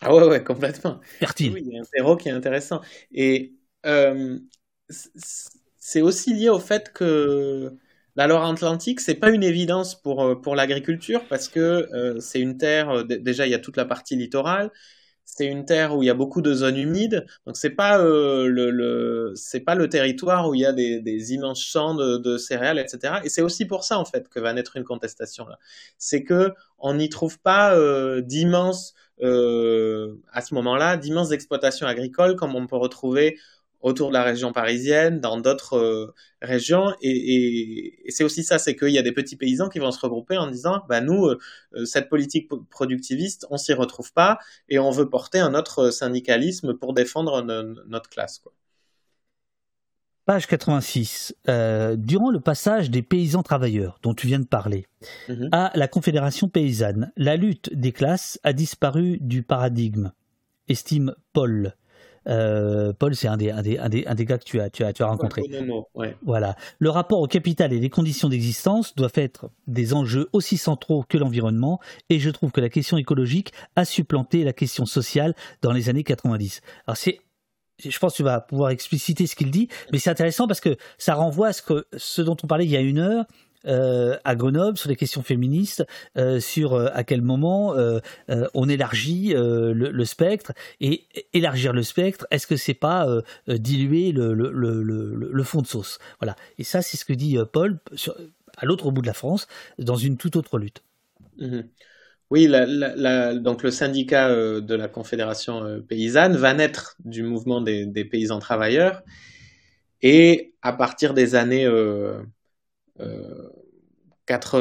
Ah 0.00 0.14
ouais, 0.14 0.26
ouais, 0.26 0.42
complètement. 0.42 0.98
Fertile. 1.04 1.52
Oui, 1.52 1.62
il 1.64 1.74
y 1.74 1.78
a 1.78 1.82
un 1.82 1.86
terreau 1.92 2.16
qui 2.16 2.28
est 2.28 2.32
intéressant. 2.32 2.80
Et 3.12 3.52
euh, 3.86 4.38
c'est 5.84 6.00
aussi 6.00 6.32
lié 6.32 6.48
au 6.48 6.60
fait 6.60 6.92
que 6.92 7.76
la 8.14 8.28
Loire-Atlantique, 8.28 9.00
c'est 9.00 9.16
pas 9.16 9.30
une 9.30 9.42
évidence 9.42 10.00
pour, 10.00 10.22
euh, 10.22 10.34
pour 10.36 10.54
l'agriculture 10.54 11.26
parce 11.28 11.48
que 11.48 11.88
euh, 11.92 12.20
c'est 12.20 12.38
une 12.38 12.56
terre, 12.56 12.90
euh, 12.90 13.02
déjà 13.02 13.46
il 13.46 13.50
y 13.50 13.54
a 13.54 13.58
toute 13.58 13.76
la 13.76 13.84
partie 13.84 14.14
littorale, 14.14 14.70
c'est 15.24 15.46
une 15.46 15.64
terre 15.64 15.96
où 15.96 16.04
il 16.04 16.06
y 16.06 16.10
a 16.10 16.14
beaucoup 16.14 16.40
de 16.40 16.54
zones 16.54 16.76
humides, 16.76 17.26
donc 17.46 17.56
c'est 17.56 17.70
pas 17.70 17.98
le, 17.98 19.34
pas 19.66 19.74
le 19.74 19.88
territoire 19.88 20.48
où 20.48 20.54
il 20.54 20.60
y 20.60 20.66
a 20.66 20.72
des, 20.72 21.32
immenses 21.32 21.64
champs 21.64 21.96
de, 21.96 22.18
de, 22.18 22.38
céréales, 22.38 22.78
etc. 22.78 23.14
Et 23.24 23.28
c'est 23.28 23.42
aussi 23.42 23.64
pour 23.64 23.82
ça 23.82 23.98
en 23.98 24.04
fait 24.04 24.28
que 24.28 24.38
va 24.38 24.52
naître 24.52 24.76
une 24.76 24.84
contestation 24.84 25.46
là. 25.48 25.58
C'est 25.98 26.22
que 26.22 26.52
on 26.78 26.94
n'y 26.94 27.08
trouve 27.08 27.40
pas 27.40 27.74
d'immenses 28.20 28.94
à 29.20 30.40
ce 30.42 30.54
moment-là 30.54 30.96
d'immenses 30.96 31.32
exploitations 31.32 31.86
agricoles 31.86 32.36
comme 32.36 32.54
on 32.54 32.66
peut 32.66 32.76
retrouver 32.76 33.38
autour 33.82 34.08
de 34.08 34.14
la 34.14 34.22
région 34.22 34.52
parisienne, 34.52 35.20
dans 35.20 35.38
d'autres 35.38 35.76
euh, 35.76 36.14
régions. 36.40 36.94
Et, 37.02 37.98
c'est 38.08 38.24
aussi 38.24 38.44
ça, 38.44 38.58
c'est 38.58 38.76
qu'il 38.76 38.90
y 38.90 38.98
a 38.98 39.02
des 39.02 39.12
petits 39.12 39.36
paysans 39.36 39.68
qui 39.68 39.80
vont 39.80 39.90
se 39.90 40.00
regrouper 40.00 40.38
en 40.38 40.48
disant, 40.48 40.82
bah 40.88 41.00
nous, 41.00 41.26
euh, 41.26 41.38
euh, 41.74 41.84
cette 41.84 42.08
politique 42.08 42.48
productiviste, 42.70 43.46
on 43.50 43.56
s'y 43.56 43.74
retrouve 43.74 44.12
pas 44.12 44.38
et 44.68 44.78
on 44.78 44.90
veut 44.90 45.10
porter 45.10 45.40
un 45.40 45.54
autre 45.54 45.90
syndicalisme 45.90 46.74
pour 46.74 46.94
défendre 46.94 47.42
notre 47.42 48.08
classe. 48.08 48.38
Quoi. 48.38 48.52
Page 50.24 50.46
86. 50.46 51.34
durant 51.96 52.30
le 52.30 52.38
passage 52.38 52.90
des 52.90 53.02
paysans 53.02 53.42
travailleurs 53.42 53.98
dont 54.02 54.14
tu 54.14 54.28
viens 54.28 54.38
de 54.38 54.46
parler 54.46 54.86
mm-hmm. 55.28 55.48
à 55.50 55.72
la 55.74 55.88
Confédération 55.88 56.48
paysanne, 56.48 57.12
la 57.16 57.34
lutte 57.36 57.74
des 57.74 57.90
classes 57.90 58.38
a 58.44 58.52
disparu 58.52 59.18
du 59.20 59.42
paradigme, 59.42 60.12
estime 60.68 61.14
Paul. 61.32 61.74
Paul, 62.24 63.14
c'est 63.14 63.28
un 63.28 63.36
des, 63.36 63.50
un, 63.50 63.62
des, 63.62 63.78
un, 63.78 63.88
des, 63.88 64.06
un 64.06 64.14
des, 64.14 64.24
gars 64.24 64.38
que 64.38 64.44
tu 64.44 64.60
as, 64.60 64.70
tu 64.70 64.84
as, 64.84 64.92
tu 64.92 65.02
as 65.02 65.06
rencontré. 65.06 65.42
Ouais. 65.94 66.16
Voilà. 66.22 66.56
Le 66.78 66.90
rapport 66.90 67.20
au 67.20 67.26
capital 67.26 67.72
et 67.72 67.80
les 67.80 67.90
conditions 67.90 68.28
d'existence 68.28 68.94
doivent 68.94 69.12
être 69.16 69.50
des 69.66 69.94
enjeux 69.94 70.28
aussi 70.32 70.56
centraux 70.56 71.04
que 71.08 71.18
l'environnement, 71.18 71.80
et 72.10 72.18
je 72.18 72.30
trouve 72.30 72.52
que 72.52 72.60
la 72.60 72.68
question 72.68 72.96
écologique 72.96 73.52
a 73.76 73.84
supplanté 73.84 74.44
la 74.44 74.52
question 74.52 74.86
sociale 74.86 75.34
dans 75.62 75.72
les 75.72 75.88
années 75.88 76.04
90. 76.04 76.60
Alors 76.86 76.96
c'est 76.96 77.20
je 77.78 77.98
pense 77.98 78.12
que 78.12 78.16
tu 78.18 78.22
vas 78.22 78.40
pouvoir 78.40 78.70
expliciter 78.70 79.26
ce 79.26 79.34
qu'il 79.34 79.50
dit, 79.50 79.68
mais 79.90 79.98
c'est 79.98 80.10
intéressant 80.10 80.46
parce 80.46 80.60
que 80.60 80.76
ça 80.98 81.14
renvoie 81.14 81.48
à 81.48 81.52
ce, 81.52 81.62
que, 81.62 81.86
ce 81.96 82.22
dont 82.22 82.36
on 82.42 82.46
parlait 82.46 82.64
il 82.64 82.70
y 82.70 82.76
a 82.76 82.80
une 82.80 82.98
heure, 82.98 83.24
euh, 83.66 84.16
à 84.24 84.34
Grenoble 84.34 84.76
sur 84.76 84.88
les 84.88 84.96
questions 84.96 85.22
féministes, 85.22 85.84
euh, 86.16 86.40
sur 86.40 86.74
euh, 86.74 86.88
à 86.92 87.04
quel 87.04 87.22
moment 87.22 87.74
on 88.54 88.68
élargit 88.68 89.34
le, 89.34 90.04
spectre 90.04 90.52
et 90.80 91.06
élargir 91.32 91.72
le 91.72 91.82
spectre, 91.82 92.26
est-ce 92.30 92.46
que 92.46 92.56
c'est 92.56 92.74
pas 92.74 93.06
diluer 93.48 94.12
le, 94.12 95.42
fond 95.44 95.62
de 95.62 95.66
sauce? 95.66 95.98
Voilà. 96.20 96.36
Et 96.58 96.64
ça, 96.64 96.82
c'est 96.82 96.96
ce 96.96 97.04
que 97.04 97.12
dit 97.12 97.38
Paul 97.52 97.78
à 98.56 98.66
l'autre 98.66 98.90
bout 98.90 99.02
de 99.02 99.06
la 99.06 99.14
France, 99.14 99.46
dans 99.78 99.96
une 99.96 100.16
toute 100.16 100.36
autre 100.36 100.58
lutte. 100.58 100.82
Mmh 101.38 101.60
oui, 102.30 102.48
donc 102.48 103.62
le 103.62 103.70
syndicat 103.70 104.30
de 104.30 104.74
la 104.74 104.88
Confédération 104.88 105.82
paysanne 105.86 106.34
va 106.34 106.54
naître 106.54 106.96
du 107.04 107.22
mouvement 107.22 107.60
des, 107.60 108.04
paysans 108.10 108.38
travailleurs 108.38 109.02
et 110.00 110.54
à 110.62 110.72
partir 110.72 111.12
des 111.12 111.34
années 111.34 111.68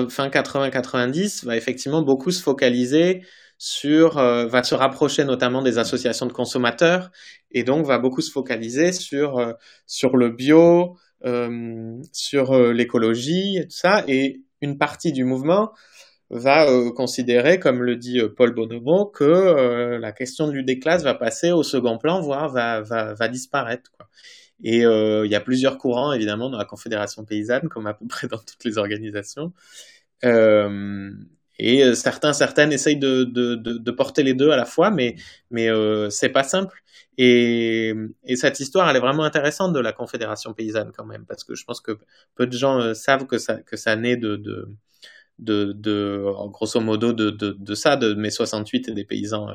fin 0.10 0.30
80-90 0.30 1.46
va 1.46 1.56
effectivement 1.56 2.02
beaucoup 2.02 2.32
se 2.32 2.42
focaliser 2.42 3.22
sur, 3.58 4.18
euh, 4.18 4.48
va 4.48 4.64
se 4.64 4.74
rapprocher 4.74 5.24
notamment 5.24 5.62
des 5.62 5.78
associations 5.78 6.26
de 6.26 6.34
consommateurs 6.34 7.12
et 7.52 7.64
donc 7.64 7.86
va 7.86 8.00
beaucoup 8.00 8.22
se 8.22 8.32
focaliser 8.32 8.92
sur, 8.92 9.38
euh, 9.38 9.54
sur 9.86 10.18
le 10.18 10.30
bio, 10.30 10.98
sur 12.12 12.58
l'écologie 12.74 13.58
et 13.58 13.64
tout 13.66 13.78
ça. 13.78 14.04
Et 14.08 14.42
une 14.62 14.80
partie 14.80 15.12
du 15.12 15.24
mouvement 15.24 15.72
va 16.32 16.66
considérer, 16.96 17.60
comme 17.60 17.84
le 17.84 17.96
dit 17.96 18.20
Paul 18.36 18.56
Bonomo, 18.56 19.06
que 19.06 20.00
la 20.00 20.12
question 20.14 20.48
de 20.48 20.54
lutte 20.54 20.66
des 20.66 20.80
classes 20.80 21.04
va 21.04 21.14
passer 21.14 21.52
au 21.52 21.62
second 21.62 22.00
plan, 22.00 22.22
voire 22.22 22.50
va, 22.50 22.82
va, 22.82 23.14
va 23.14 23.28
disparaître. 23.28 23.92
Et 24.64 24.86
euh, 24.86 25.26
il 25.26 25.32
y 25.32 25.36
a 25.36 25.42
plusieurs 25.42 25.78
courants, 25.78 26.14
évidemment, 26.14 26.50
dans 26.50 26.58
la 26.58 26.66
Confédération 26.66 27.26
paysanne, 27.26 27.68
comme 27.70 27.88
à 27.88 27.94
peu 27.94 28.08
près 28.08 28.28
dans 28.28 28.38
toutes 28.38 28.64
les 28.64 28.78
organisations. 28.78 29.54
Euh, 30.26 31.12
et 31.60 31.84
euh, 31.84 31.94
certains, 31.96 32.34
certaines 32.34 32.74
essayent 32.74 32.98
de, 32.98 33.24
de, 33.24 33.56
de, 33.56 33.92
porter 33.92 34.24
les 34.24 34.34
deux 34.34 34.52
à 34.52 34.58
la 34.58 34.66
fois, 34.66 34.92
mais, 34.92 35.16
mais 35.52 35.70
euh, 35.70 36.10
c'est 36.10 36.30
pas 36.30 36.44
simple. 36.44 36.84
Et, 37.18 37.94
et, 38.24 38.36
cette 38.36 38.60
histoire, 38.60 38.90
elle 38.90 38.96
est 38.96 39.00
vraiment 39.00 39.24
intéressante 39.24 39.74
de 39.74 39.80
la 39.80 39.94
Confédération 39.94 40.54
paysanne 40.54 40.92
quand 40.96 41.06
même, 41.06 41.26
parce 41.26 41.44
que 41.44 41.56
je 41.56 41.64
pense 41.66 41.82
que 41.82 41.98
peu 42.36 42.48
de 42.48 42.58
gens 42.58 42.94
savent 42.96 43.28
que 43.28 43.38
ça, 43.38 43.58
que 43.62 43.78
ça 43.78 43.96
naît 43.96 44.18
de, 44.18 44.38
de, 44.38 45.74
de, 45.74 46.24
grosso 46.48 46.80
modo 46.80 47.14
de, 47.14 47.30
de, 47.30 47.52
de, 47.52 47.76
ça, 47.76 47.96
de 47.98 48.14
mai 48.14 48.32
68 48.32 48.90
et 48.90 48.94
des 48.94 49.06
paysans 49.06 49.50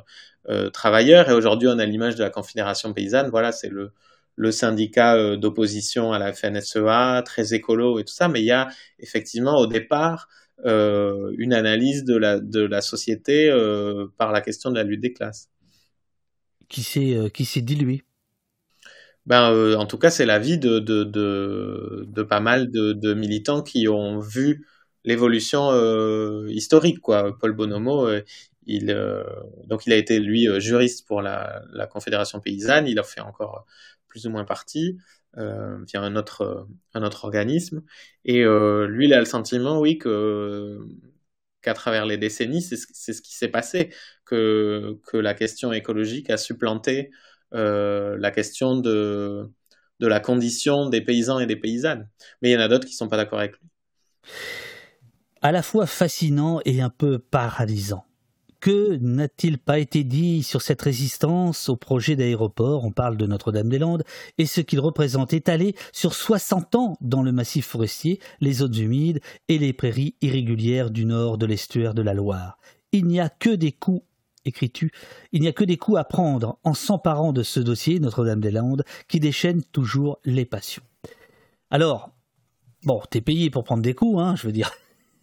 travailleurs. 0.72 1.28
Et 1.30 1.32
aujourd'hui, 1.32 1.68
on 1.68 1.78
a 1.78 1.86
l'image 1.86 2.14
de 2.16 2.22
la 2.22 2.30
Confédération 2.30 2.92
paysanne. 2.92 3.30
Voilà, 3.30 3.52
c'est 3.52 3.70
le, 3.70 3.92
le 4.36 4.52
syndicat 4.52 5.16
euh, 5.16 5.36
d'opposition 5.36 6.12
à 6.12 6.18
la 6.18 6.32
FNSEA, 6.32 7.22
très 7.24 7.54
écolo 7.54 7.98
et 7.98 8.04
tout 8.04 8.12
ça, 8.12 8.28
mais 8.28 8.42
il 8.42 8.46
y 8.46 8.52
a 8.52 8.68
effectivement 8.98 9.58
au 9.58 9.66
départ 9.66 10.28
euh, 10.64 11.32
une 11.38 11.52
analyse 11.52 12.04
de 12.04 12.16
la, 12.16 12.38
de 12.38 12.60
la 12.60 12.82
société 12.82 13.50
euh, 13.50 14.06
par 14.18 14.32
la 14.32 14.40
question 14.40 14.70
de 14.70 14.76
la 14.76 14.84
lutte 14.84 15.00
des 15.00 15.12
classes. 15.12 15.48
Qui 16.68 16.82
s'est 16.82 17.30
qui 17.32 17.44
s'est 17.44 17.60
diluée. 17.60 18.02
Ben, 19.24 19.76
en 19.76 19.86
tout 19.86 19.98
cas, 19.98 20.10
c'est 20.10 20.26
l'avis 20.26 20.58
de, 20.58 20.78
de, 20.78 21.04
de, 21.04 22.06
de, 22.08 22.22
pas 22.22 22.40
mal 22.40 22.70
de, 22.70 22.92
de, 22.92 23.14
militants 23.14 23.62
qui 23.62 23.88
ont 23.88 24.18
vu 24.18 24.66
l'évolution 25.04 25.70
historique. 26.48 27.00
Quoi. 27.00 27.36
Paul 27.38 27.52
Bonomo, 27.52 28.08
il, 28.66 28.86
donc 29.66 29.86
il 29.86 29.92
a 29.92 29.96
été, 29.96 30.18
lui, 30.18 30.48
juriste 30.58 31.06
pour 31.06 31.22
la, 31.22 31.62
la 31.72 31.86
Confédération 31.86 32.40
paysanne. 32.40 32.88
Il 32.88 32.98
a 32.98 33.04
fait 33.04 33.20
encore 33.20 33.66
plus 34.16 34.26
ou 34.26 34.30
moins 34.30 34.47
parti 34.47 34.97
euh, 35.36 35.76
via 35.86 36.01
un 36.01 36.16
autre, 36.16 36.66
un 36.94 37.02
autre 37.02 37.26
organisme. 37.26 37.82
Et 38.24 38.43
euh, 38.43 38.86
lui, 38.86 39.05
il 39.06 39.12
a 39.12 39.18
le 39.18 39.26
sentiment, 39.26 39.78
oui, 39.78 39.98
qu'à 39.98 41.74
travers 41.74 42.06
les 42.06 42.16
décennies, 42.16 42.62
c'est 42.62 42.76
ce, 42.76 43.20
qui 43.20 43.34
s'est 43.36 43.48
passé, 43.48 43.90
que, 44.24 44.98
que 45.06 45.18
la 45.18 45.34
question 45.34 45.70
écologique 45.70 46.30
a 46.30 46.38
supplanté 46.38 47.10
euh, 47.52 48.16
la 48.18 48.30
question 48.30 48.78
de, 48.78 49.51
de 50.01 50.06
la 50.06 50.20
condition 50.20 50.88
des 50.88 51.02
paysans 51.02 51.38
et 51.38 51.47
des 51.47 51.56
paysannes. 51.56 52.09
Mais 52.40 52.48
il 52.48 52.52
y 52.55 52.56
en 52.56 52.60
a 52.60 52.68
d'autres 52.68 52.86
qui 52.86 52.94
ne 52.94 52.97
sont 52.97 53.09
pas 53.09 53.18
d'accord 53.18 53.40
avec 53.40 53.52
lui. 53.60 53.68
À 55.43 55.52
la 55.52 55.62
fois 55.62 55.86
fascinant 55.86 56.60
et 56.64 56.80
un 56.80 56.90
peu 56.90 57.18
paralysant. 57.18 58.06
Que 58.60 58.96
n'a-t-il 58.96 59.58
pas 59.58 59.78
été 59.78 60.02
dit 60.02 60.42
sur 60.42 60.62
cette 60.62 60.82
résistance 60.82 61.68
au 61.68 61.76
projet 61.76 62.16
d'aéroport? 62.16 62.84
On 62.84 62.90
parle 62.90 63.16
de 63.16 63.26
Notre-Dame-des-Landes 63.26 64.04
et 64.38 64.46
ce 64.46 64.60
qu'il 64.60 64.80
représente 64.80 65.32
étalé 65.32 65.74
sur 65.92 66.14
60 66.14 66.74
ans 66.74 66.96
dans 67.00 67.22
le 67.22 67.32
massif 67.32 67.66
forestier, 67.66 68.18
les 68.40 68.54
zones 68.54 68.76
humides 68.76 69.20
et 69.48 69.58
les 69.58 69.72
prairies 69.72 70.14
irrégulières 70.22 70.90
du 70.90 71.04
nord 71.04 71.38
de 71.38 71.46
l'estuaire 71.46 71.94
de 71.94 72.02
la 72.02 72.14
Loire. 72.14 72.58
Il 72.92 73.06
n'y 73.06 73.20
a 73.20 73.28
que 73.28 73.50
des 73.50 73.72
coups 73.72 74.02
écris-tu, 74.46 74.92
il 75.32 75.40
n'y 75.40 75.48
a 75.48 75.52
que 75.52 75.64
des 75.64 75.76
coups 75.76 75.98
à 75.98 76.04
prendre 76.04 76.58
en 76.64 76.72
s'emparant 76.72 77.32
de 77.32 77.42
ce 77.42 77.60
dossier 77.60 77.98
Notre-Dame-des-Landes 78.00 78.84
qui 79.08 79.20
déchaîne 79.20 79.62
toujours 79.64 80.18
les 80.24 80.44
passions. 80.44 80.84
Alors, 81.70 82.10
bon, 82.84 83.02
t'es 83.10 83.20
payé 83.20 83.50
pour 83.50 83.64
prendre 83.64 83.82
des 83.82 83.94
coups, 83.94 84.20
hein, 84.20 84.36
je 84.36 84.46
veux 84.46 84.52
dire. 84.52 84.70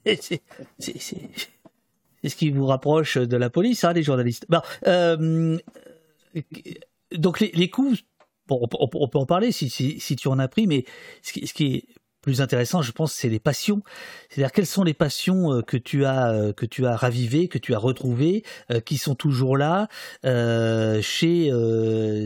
c'est 2.24 2.30
ce 2.30 2.36
qui 2.38 2.50
vous 2.50 2.66
rapproche 2.66 3.18
de 3.18 3.38
la 3.38 3.50
police, 3.50 3.84
hein, 3.84 3.92
les 3.94 4.04
journalistes. 4.04 4.48
Euh, 4.88 5.58
donc 7.12 7.40
les, 7.42 7.70
coups, 7.70 8.00
on, 8.50 8.68
peut 8.68 9.18
en 9.18 9.26
parler 9.26 9.52
si, 9.52 10.00
tu 10.18 10.28
en 10.30 10.40
as 10.40 10.48
pris, 10.48 10.66
mais 10.66 10.86
ce 11.22 11.34
qui, 11.34 11.76
est 11.76 11.86
plus 12.22 12.40
intéressant, 12.40 12.82
je 12.82 12.94
pense, 12.94 13.12
c'est 13.12 13.28
les 13.28 13.42
passions. 13.42 13.84
C'est-à-dire 14.30 14.54
quelles 14.54 14.66
sont 14.66 14.86
les 14.86 14.94
passions 14.94 15.52
euh, 15.52 15.62
que 15.62 15.76
tu 15.76 16.06
as 16.06 16.32
euh, 16.32 16.54
que 16.54 16.66
tu 16.66 16.86
as 16.86 16.96
ravivées, 16.96 17.50
que 17.50 17.58
tu 17.58 17.76
as 17.76 17.78
retrouvées, 17.78 18.44
qui 18.86 18.98
sont 18.98 19.16
toujours 19.16 19.58
là 19.58 19.90
chez 20.24 21.52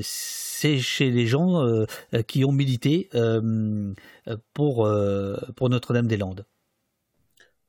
chez 0.03 1.09
les 1.09 1.25
gens 1.25 1.85
qui 2.27 2.45
ont 2.45 2.51
milité 2.51 3.09
pour 4.53 4.87
pour 5.55 5.69
Notre-Dame-des-Landes? 5.69 6.45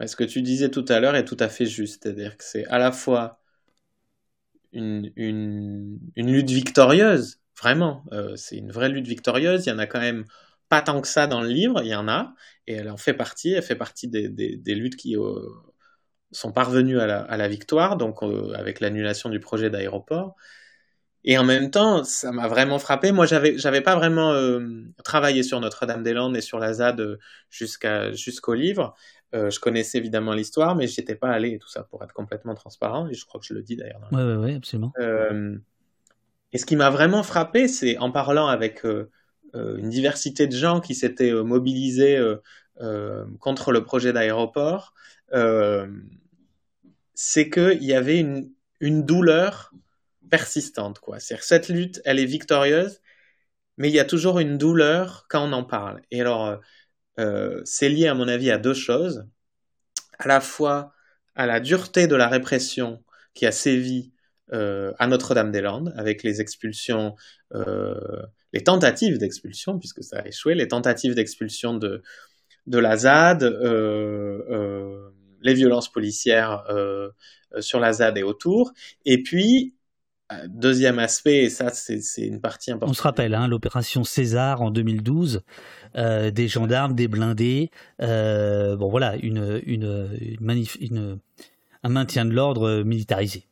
Ce 0.07 0.15
que 0.17 0.25
tu 0.25 0.43
disais 0.43 0.71
tout 0.71 0.85
à 0.89 1.01
l'heure 1.01 1.17
est 1.17 1.25
tout 1.25 1.37
à 1.41 1.49
fait 1.49 1.67
juste. 1.67 2.03
C'est-à-dire 2.03 2.37
que 2.37 2.45
c'est 2.45 2.67
à 2.67 2.79
la 2.79 2.93
fois 2.93 3.41
une, 4.73 5.11
une, 5.17 6.01
lutte 6.17 6.51
victorieuse, 6.51 7.41
vraiment. 7.61 8.05
Euh, 8.13 8.37
c'est 8.37 8.57
une 8.57 8.71
vraie 8.73 8.89
lutte 8.89 9.07
victorieuse. 9.07 9.67
Il 9.67 9.71
y 9.71 9.73
en 9.73 9.79
a 9.79 9.87
quand 9.87 10.01
même 10.01 10.25
pas 10.69 10.83
tant 10.83 11.01
que 11.01 11.09
ça 11.09 11.27
dans 11.27 11.41
le 11.41 11.49
livre, 11.49 11.81
il 11.83 11.89
y 11.89 11.95
en 11.95 12.09
a, 12.09 12.35
et 12.67 12.75
elle 12.75 12.91
en 12.91 12.97
fait 12.97 13.15
partie. 13.15 13.53
Elle 13.53 13.63
fait 13.63 13.77
partie 13.77 14.09
des, 14.09 14.29
des, 14.29 14.75
luttes 14.75 14.97
qui 14.97 15.17
euh, 15.17 15.41
sont 16.33 16.53
parvenues 16.53 17.01
à 17.01 17.37
la, 17.37 17.49
victoire, 17.49 17.97
donc 17.97 18.23
euh, 18.23 18.53
avec 18.55 18.81
l'annulation 18.81 19.31
du 19.31 19.41
projet 19.41 19.71
d'aéroport. 19.71 20.37
Et 21.25 21.37
en 21.37 21.45
même 21.45 21.71
temps, 21.71 22.05
ça 22.05 22.33
m'a 22.33 22.49
vraiment 22.49 22.79
frappé. 22.79 23.13
Moi, 23.13 23.27
j'avais, 23.27 23.59
j'avais 23.59 23.81
pas 23.81 23.97
vraiment 23.97 24.35
travaillé 25.05 25.43
sur 25.43 25.61
Notre-Dame-des-Landes 25.61 26.37
et 26.37 26.41
sur 26.41 26.59
la 26.59 26.75
ZAD 26.75 27.19
jusqu'à, 27.51 28.13
jusqu'au 28.13 28.55
livre. 28.55 28.95
Euh, 29.35 29.51
je 29.51 29.61
connaissais 29.61 29.99
évidemment 29.99 30.33
l'histoire, 30.33 30.75
mais 30.75 30.87
j'étais 30.87 31.15
pas 31.15 31.29
allé 31.29 31.51
et 31.51 31.59
tout 31.59 31.69
ça 31.69 31.83
pour 31.83 32.03
être 32.03 32.15
complètement 32.15 32.55
transparent. 32.55 33.09
Et 33.09 33.15
je 33.15 33.27
crois 33.27 33.41
que 33.41 33.47
je 33.47 33.55
le 33.55 33.63
dis 33.63 33.77
d'ailleurs. 33.77 34.01
Oui, 34.13 34.23
oui, 34.23 34.35
oui, 34.35 34.55
absolument. 34.55 34.93
Euh, 34.99 35.57
et 36.53 36.59
ce 36.59 36.65
qui 36.65 36.77
m'a 36.77 36.89
vraiment 36.89 37.23
frappé, 37.23 37.69
c'est 37.69 37.99
en 37.99 38.11
parlant 38.11 38.47
avec 38.47 38.87
euh, 38.87 39.11
une 39.55 39.91
diversité 39.91 40.47
de 40.47 40.57
gens 40.57 40.81
qui 40.81 40.95
s'étaient 40.95 41.33
mobilisés 41.33 42.19
contre 43.41 43.73
le 43.73 43.83
projet 43.83 44.13
d'aéroport, 44.13 44.95
c'est 47.15 47.51
qu'il 47.51 47.85
y 47.85 47.93
avait 47.93 48.21
une, 48.21 48.51
une 48.81 49.05
douleur 49.05 49.73
persistante. 50.31 51.01
Quoi. 51.01 51.19
C'est-à-dire 51.19 51.45
cette 51.45 51.69
lutte, 51.69 52.01
elle 52.05 52.19
est 52.19 52.25
victorieuse, 52.25 53.01
mais 53.77 53.89
il 53.89 53.95
y 53.95 54.01
a 54.01 54.05
toujours 54.05 54.39
une 54.39 54.57
douleur 54.57 55.27
quand 55.29 55.47
on 55.47 55.53
en 55.53 55.65
parle. 55.65 56.01
Et 56.11 56.21
alors, 56.21 56.61
euh, 57.19 57.61
c'est 57.65 57.89
lié 57.89 58.07
à 58.07 58.15
mon 58.15 58.29
avis 58.29 58.51
à 58.51 58.59
deux 58.59 58.75
choses. 58.75 59.27
À 60.19 60.29
la 60.29 60.41
fois 60.41 60.93
à 61.35 61.47
la 61.47 61.61
dureté 61.61 62.07
de 62.07 62.17
la 62.17 62.29
répression 62.29 63.03
qui 63.35 63.47
a 63.47 63.53
sévi 63.53 64.13
euh, 64.53 64.93
à 64.99 65.07
Notre-Dame-des-Landes 65.07 65.93
avec 65.97 66.23
les 66.25 66.41
expulsions, 66.41 67.15
euh, 67.55 68.23
les 68.53 68.65
tentatives 68.65 69.19
d'expulsion, 69.19 69.79
puisque 69.79 70.03
ça 70.03 70.19
a 70.19 70.27
échoué, 70.27 70.55
les 70.55 70.69
tentatives 70.69 71.15
d'expulsion 71.15 71.75
de, 71.75 72.03
de 72.67 72.79
la 72.79 72.97
ZAD, 72.97 73.45
les 75.41 75.55
violences 75.55 75.93
policières 75.93 76.65
sur 77.61 77.79
la 77.79 77.93
ZAD 77.93 78.19
et 78.19 78.25
autour, 78.25 78.73
et 79.05 79.23
puis 79.23 79.75
deuxième 80.47 80.99
aspect, 80.99 81.45
et 81.45 81.51
ça 81.51 81.71
c'est 81.71 82.01
une 82.19 82.41
partie 82.41 82.71
importante. 82.71 82.91
On 82.91 82.95
se 82.95 83.03
rappelle, 83.03 83.35
hein, 83.35 83.49
l'opération 83.49 84.05
César 84.05 84.61
en 84.61 84.71
2012, 84.71 85.43
euh, 85.97 86.31
des 86.31 86.49
gendarmes, 86.49 86.95
des 86.95 87.09
blindés, 87.09 87.71
euh, 88.03 88.77
bon 88.77 88.89
voilà, 88.91 89.17
une, 89.17 89.61
une, 89.65 90.37
une, 90.81 91.19
un 91.83 91.89
maintien 91.89 92.25
de 92.27 92.33
l'ordre 92.33 92.83
militarisé. 92.83 93.47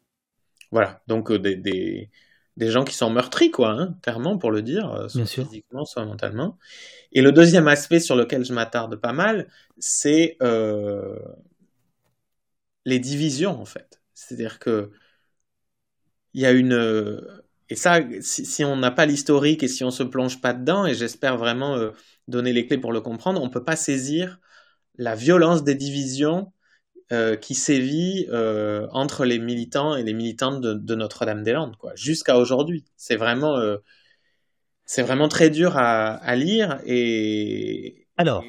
Voilà, 0.70 1.00
donc 1.06 1.30
euh, 1.30 1.38
des, 1.38 1.56
des, 1.56 2.10
des, 2.58 2.70
gens 2.70 2.84
qui 2.84 2.94
sont 2.94 3.08
meurtris, 3.08 3.50
quoi, 3.50 3.70
hein, 3.70 3.96
clairement 4.02 4.36
pour 4.36 4.50
le 4.50 4.60
dire, 4.60 5.06
soit 5.08 5.24
physiquement, 5.24 5.86
soit 5.86 6.04
mentalement. 6.04 6.58
Et 7.12 7.22
le 7.22 7.32
deuxième 7.32 7.68
aspect 7.68 8.00
sur 8.00 8.16
lequel 8.16 8.44
je 8.44 8.52
m'attarde 8.52 8.96
pas 8.96 9.12
mal, 9.14 9.48
c'est 9.78 10.36
les 12.84 12.98
divisions 12.98 13.60
en 13.60 13.64
fait. 13.64 14.02
C'est-à-dire 14.14 14.58
que 14.58 14.90
il 16.36 16.42
y 16.42 16.46
a 16.46 16.52
une 16.52 16.72
et 17.68 17.74
ça, 17.74 18.00
si, 18.20 18.64
on 18.64 18.76
n'a 18.76 18.90
pas 18.90 19.06
l'historique 19.06 19.62
et 19.62 19.68
si 19.68 19.82
on 19.82 19.90
se 19.90 20.02
plonge 20.04 20.40
pas 20.40 20.52
dedans, 20.52 20.86
et 20.86 20.94
j'espère 20.94 21.36
vraiment 21.36 21.76
euh, 21.76 21.90
donner 22.28 22.52
les 22.52 22.66
clés 22.66 22.78
pour 22.78 22.92
le 22.92 23.00
comprendre, 23.00 23.42
on 23.42 23.50
peut 23.50 23.64
pas 23.64 23.76
saisir 23.76 24.38
la 24.98 25.14
violence 25.16 25.64
des 25.64 25.74
divisions 25.74 26.52
euh, 27.12 27.36
qui 27.36 27.54
sévit 27.54 28.26
euh, 28.30 28.86
entre 28.92 29.24
les 29.24 29.38
militants 29.38 29.96
et 29.96 30.04
les 30.04 30.12
militantes 30.12 30.60
de, 30.60 30.94
Notre-Dame-des-Landes, 30.94 31.76
quoi, 31.76 31.92
jusqu'à 31.96 32.38
aujourd'hui. 32.38 32.84
C'est 32.96 33.16
vraiment, 33.16 33.60
c'est 34.84 35.02
vraiment 35.02 35.28
très 35.28 35.50
dur 35.50 35.76
à, 35.76 36.14
à 36.14 36.36
lire 36.36 36.80
et. 36.86 38.06
Alors, 38.16 38.44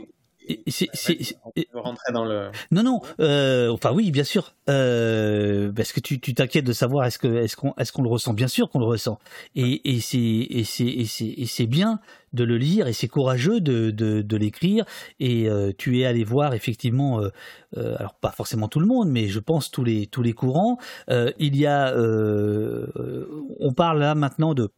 rentrer 1.74 2.14
dans 2.14 2.26
le. 2.26 2.50
Non, 2.72 2.84
non. 2.84 3.02
Euh, 3.20 3.70
enfin, 3.70 3.92
oui, 3.94 4.12
bien 4.12 4.24
sûr. 4.24 4.54
Euh, 4.70 5.72
parce 5.72 5.92
que 5.92 6.00
tu 6.00 6.20
t'inquiètes 6.20 6.66
de 6.66 6.74
savoir 6.74 7.06
est-ce 7.06 7.20
que 7.20 7.28
est-ce 7.28 7.56
qu'on 7.56 7.74
est-ce 7.78 7.92
qu'on 7.92 8.04
le 8.04 8.10
ressent. 8.10 8.34
Bien 8.34 8.48
sûr 8.48 8.70
qu'on 8.70 8.80
le 8.80 8.86
ressent. 8.86 9.20
Et, 9.56 9.96
et 9.96 10.00
c'est 10.00 10.18
et 10.18 10.64
c'est 10.64 10.86
et 10.86 11.46
c'est 11.46 11.66
bien 11.66 12.00
de 12.34 12.44
le 12.44 12.58
lire 12.58 12.88
et 12.88 12.94
c'est 12.94 13.08
courageux 13.08 13.62
de, 13.62 13.92
de, 13.92 14.22
de 14.22 14.38
l'écrire. 14.38 14.86
Et 15.20 15.50
euh, 15.50 15.72
tu 15.78 16.00
es 16.00 16.06
allé 16.06 16.24
voir 16.24 16.54
effectivement. 16.54 17.22
Euh, 17.22 17.30
euh, 17.78 17.96
alors 17.98 18.16
pas 18.16 18.32
forcément 18.32 18.68
tout 18.68 18.80
le 18.80 18.88
monde, 18.88 19.10
mais 19.10 19.28
je 19.28 19.40
pense 19.40 19.72
tous 19.72 19.84
les 19.84 20.08
tous 20.08 20.22
les 20.24 20.34
courants. 20.34 20.78
il 21.10 21.56
y 21.56 21.66
a. 21.66 21.94
on 23.60 23.74
parle 23.74 24.00
là 24.00 24.16
maintenant 24.16 24.54
de 24.54 24.70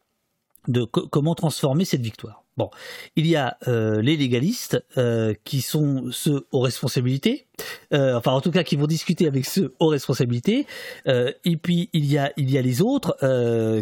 de 0.68 0.84
comment 0.84 1.34
transformer 1.34 1.84
cette 1.84 2.02
victoire. 2.02 2.44
Bon, 2.60 2.68
il 3.16 3.26
y 3.26 3.36
a 3.36 3.56
euh, 3.68 4.02
les 4.02 4.18
légalistes 4.18 4.84
euh, 4.98 5.32
qui 5.44 5.62
sont 5.62 6.10
ceux 6.12 6.46
aux 6.52 6.60
responsabilités, 6.60 7.46
euh, 7.94 8.14
enfin 8.18 8.32
en 8.32 8.42
tout 8.42 8.50
cas 8.50 8.64
qui 8.64 8.76
vont 8.76 8.86
discuter 8.86 9.26
avec 9.26 9.46
ceux 9.46 9.74
aux 9.80 9.86
responsabilités, 9.86 10.66
et 11.06 11.56
puis 11.56 11.88
il 11.94 12.04
y 12.04 12.18
a 12.18 12.34
il 12.36 12.50
y 12.50 12.58
a 12.58 12.60
les 12.60 12.82
autres 12.82 13.16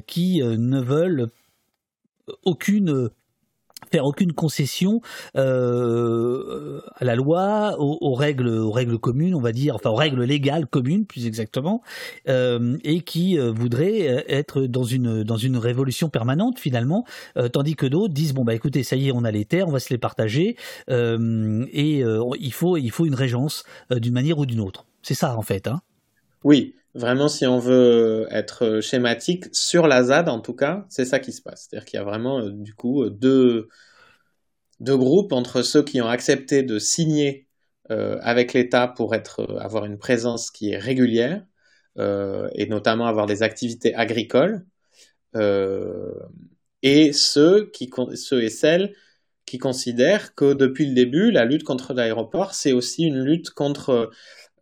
qui 0.07 0.41
ne 0.45 0.81
veulent 0.81 1.31
aucune 2.45 3.11
faire 3.91 4.05
aucune 4.05 4.33
concession 4.33 5.01
euh, 5.37 6.81
à 6.97 7.05
la 7.05 7.15
loi, 7.15 7.77
aux, 7.79 8.15
règles, 8.15 8.49
aux 8.49 8.71
règles 8.71 8.99
communes, 8.99 9.35
on 9.35 9.41
va 9.41 9.53
dire, 9.53 9.75
enfin 9.75 9.91
aux 9.91 9.95
règles 9.95 10.23
légales 10.25 10.67
communes, 10.67 11.07
plus 11.07 11.27
exactement, 11.27 11.83
euh, 12.29 12.77
et 12.85 13.01
qui 13.01 13.39
euh, 13.39 13.51
voudraient 13.51 14.25
être 14.29 14.63
dans 14.63 14.85
une 14.85 15.23
dans 15.23 15.37
une 15.37 15.57
révolution 15.57 16.09
permanente 16.09 16.59
finalement, 16.59 17.05
tandis 17.53 17.77
que 17.77 17.87
d'autres 17.87 18.13
disent 18.13 18.35
bon 18.35 18.45
bah 18.45 18.55
écoutez 18.55 18.83
ça 18.83 18.97
y 18.97 19.09
est 19.09 19.13
on 19.13 19.25
a 19.25 19.31
les 19.31 19.45
terres, 19.45 19.69
on 19.69 19.73
va 19.73 19.81
se 19.81 19.93
les 19.93 19.99
partager 19.99 20.57
et 20.89 21.99
il 21.99 22.53
faut 22.53 22.77
il 22.77 22.91
faut 22.91 23.07
une 23.07 23.15
régence 23.15 23.65
d'une 23.91 24.15
manière 24.15 24.39
ou 24.39 24.47
d'une 24.47 24.61
autre. 24.61 24.87
C'est 25.03 25.15
ça 25.15 25.37
en 25.37 25.43
fait. 25.43 25.69
Hein 25.69 25.81
oui, 26.45 26.75
vraiment, 26.99 27.29
si 27.29 27.47
on 27.47 27.59
veut 27.59 28.27
être 28.31 28.81
schématique, 28.81 29.47
sur 29.53 29.87
la 29.87 30.03
ZAD 30.05 30.29
en 30.29 30.41
tout 30.41 30.55
cas, 30.55 30.87
c'est 30.89 31.05
ça 31.05 31.19
qui 31.21 31.33
se 31.33 31.43
passe. 31.43 31.69
C'est-à-dire 31.69 31.87
qu'il 31.87 31.99
y 31.99 32.01
a 32.01 32.05
vraiment, 32.05 32.41
euh, 32.41 32.51
du 32.53 32.75
coup, 32.75 33.05
euh, 33.05 33.11
deux, 33.11 33.69
deux 34.81 34.97
groupes 34.97 35.33
entre 35.33 35.63
ceux 35.63 35.83
qui 35.83 36.01
ont 36.03 36.09
accepté 36.09 36.63
de 36.63 36.79
signer 36.79 37.49
euh, 37.91 38.19
avec 38.23 38.53
l'État 38.53 38.89
pour 38.89 39.15
être, 39.15 39.57
avoir 39.61 39.85
une 39.87 39.99
présence 39.99 40.51
qui 40.51 40.73
est 40.73 40.79
régulière, 40.79 41.45
et 42.55 42.67
notamment 42.69 43.07
avoir 43.07 43.27
des 43.27 43.43
activités 43.43 43.93
agricoles, 43.93 44.65
et 45.35 47.13
ceux, 47.13 47.71
qui, 47.73 47.91
ceux 48.15 48.45
et 48.45 48.51
celles 48.51 48.95
qui 49.49 49.59
considèrent 49.59 50.35
que 50.35 50.53
depuis 50.53 50.87
le 50.87 50.95
début, 50.95 51.31
la 51.31 51.45
lutte 51.45 51.65
contre 51.65 51.95
l'aéroport, 51.95 52.55
c'est 52.55 52.73
aussi 52.73 53.05
une 53.05 53.25
lutte 53.25 53.51
contre 53.51 53.91
euh, 53.91 54.07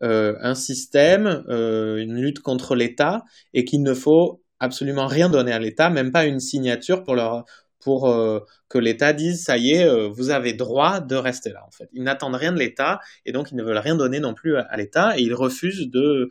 un 0.01 0.55
système, 0.55 1.45
euh, 1.49 1.97
une 1.97 2.21
lutte 2.21 2.41
contre 2.41 2.75
l'État, 2.75 3.25
et 3.55 3.65
qu'il 3.65 3.83
ne 3.83 3.95
faut 3.95 4.43
absolument 4.61 5.07
rien 5.07 5.29
donner 5.29 5.53
à 5.53 5.59
l'État, 5.59 5.91
même 5.91 6.13
pas 6.13 6.25
une 6.25 6.41
signature 6.41 7.05
pour 7.05 8.09
euh, 8.09 8.41
que 8.69 8.79
l'État 8.79 9.13
dise 9.13 9.45
ça 9.45 9.57
y 9.57 9.73
est, 9.73 10.09
vous 10.09 10.31
avez 10.31 10.55
droit 10.55 11.01
de 11.01 11.15
rester 11.17 11.51
là. 11.51 11.65
En 11.67 11.71
fait, 11.71 11.89
ils 11.93 12.03
n'attendent 12.03 12.35
rien 12.35 12.53
de 12.53 12.59
l'État 12.59 13.01
et 13.25 13.33
donc 13.33 13.53
ils 13.53 13.57
ne 13.57 13.63
veulent 13.63 13.79
rien 13.79 13.97
donner 13.97 14.21
non 14.21 14.35
plus 14.35 14.57
à, 14.57 14.77
l'État 14.77 15.19
et 15.19 15.23
ils 15.23 15.35
refusent 15.35 15.89
de 15.89 16.31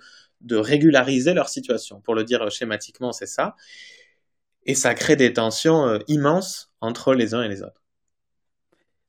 régulariser 0.56 1.34
leur 1.34 1.50
situation. 1.50 2.02
Pour 2.02 2.16
le 2.16 2.24
dire 2.24 2.50
schématiquement, 2.52 3.12
c'est 3.12 3.28
ça. 3.28 3.56
Et 4.66 4.76
ça 4.76 4.96
crée 4.96 5.16
des 5.16 5.32
tensions 5.32 6.00
immenses 6.08 6.72
entre 6.82 7.14
les 7.14 7.34
uns 7.34 7.44
et 7.44 7.48
les 7.48 7.62
autres. 7.62 7.85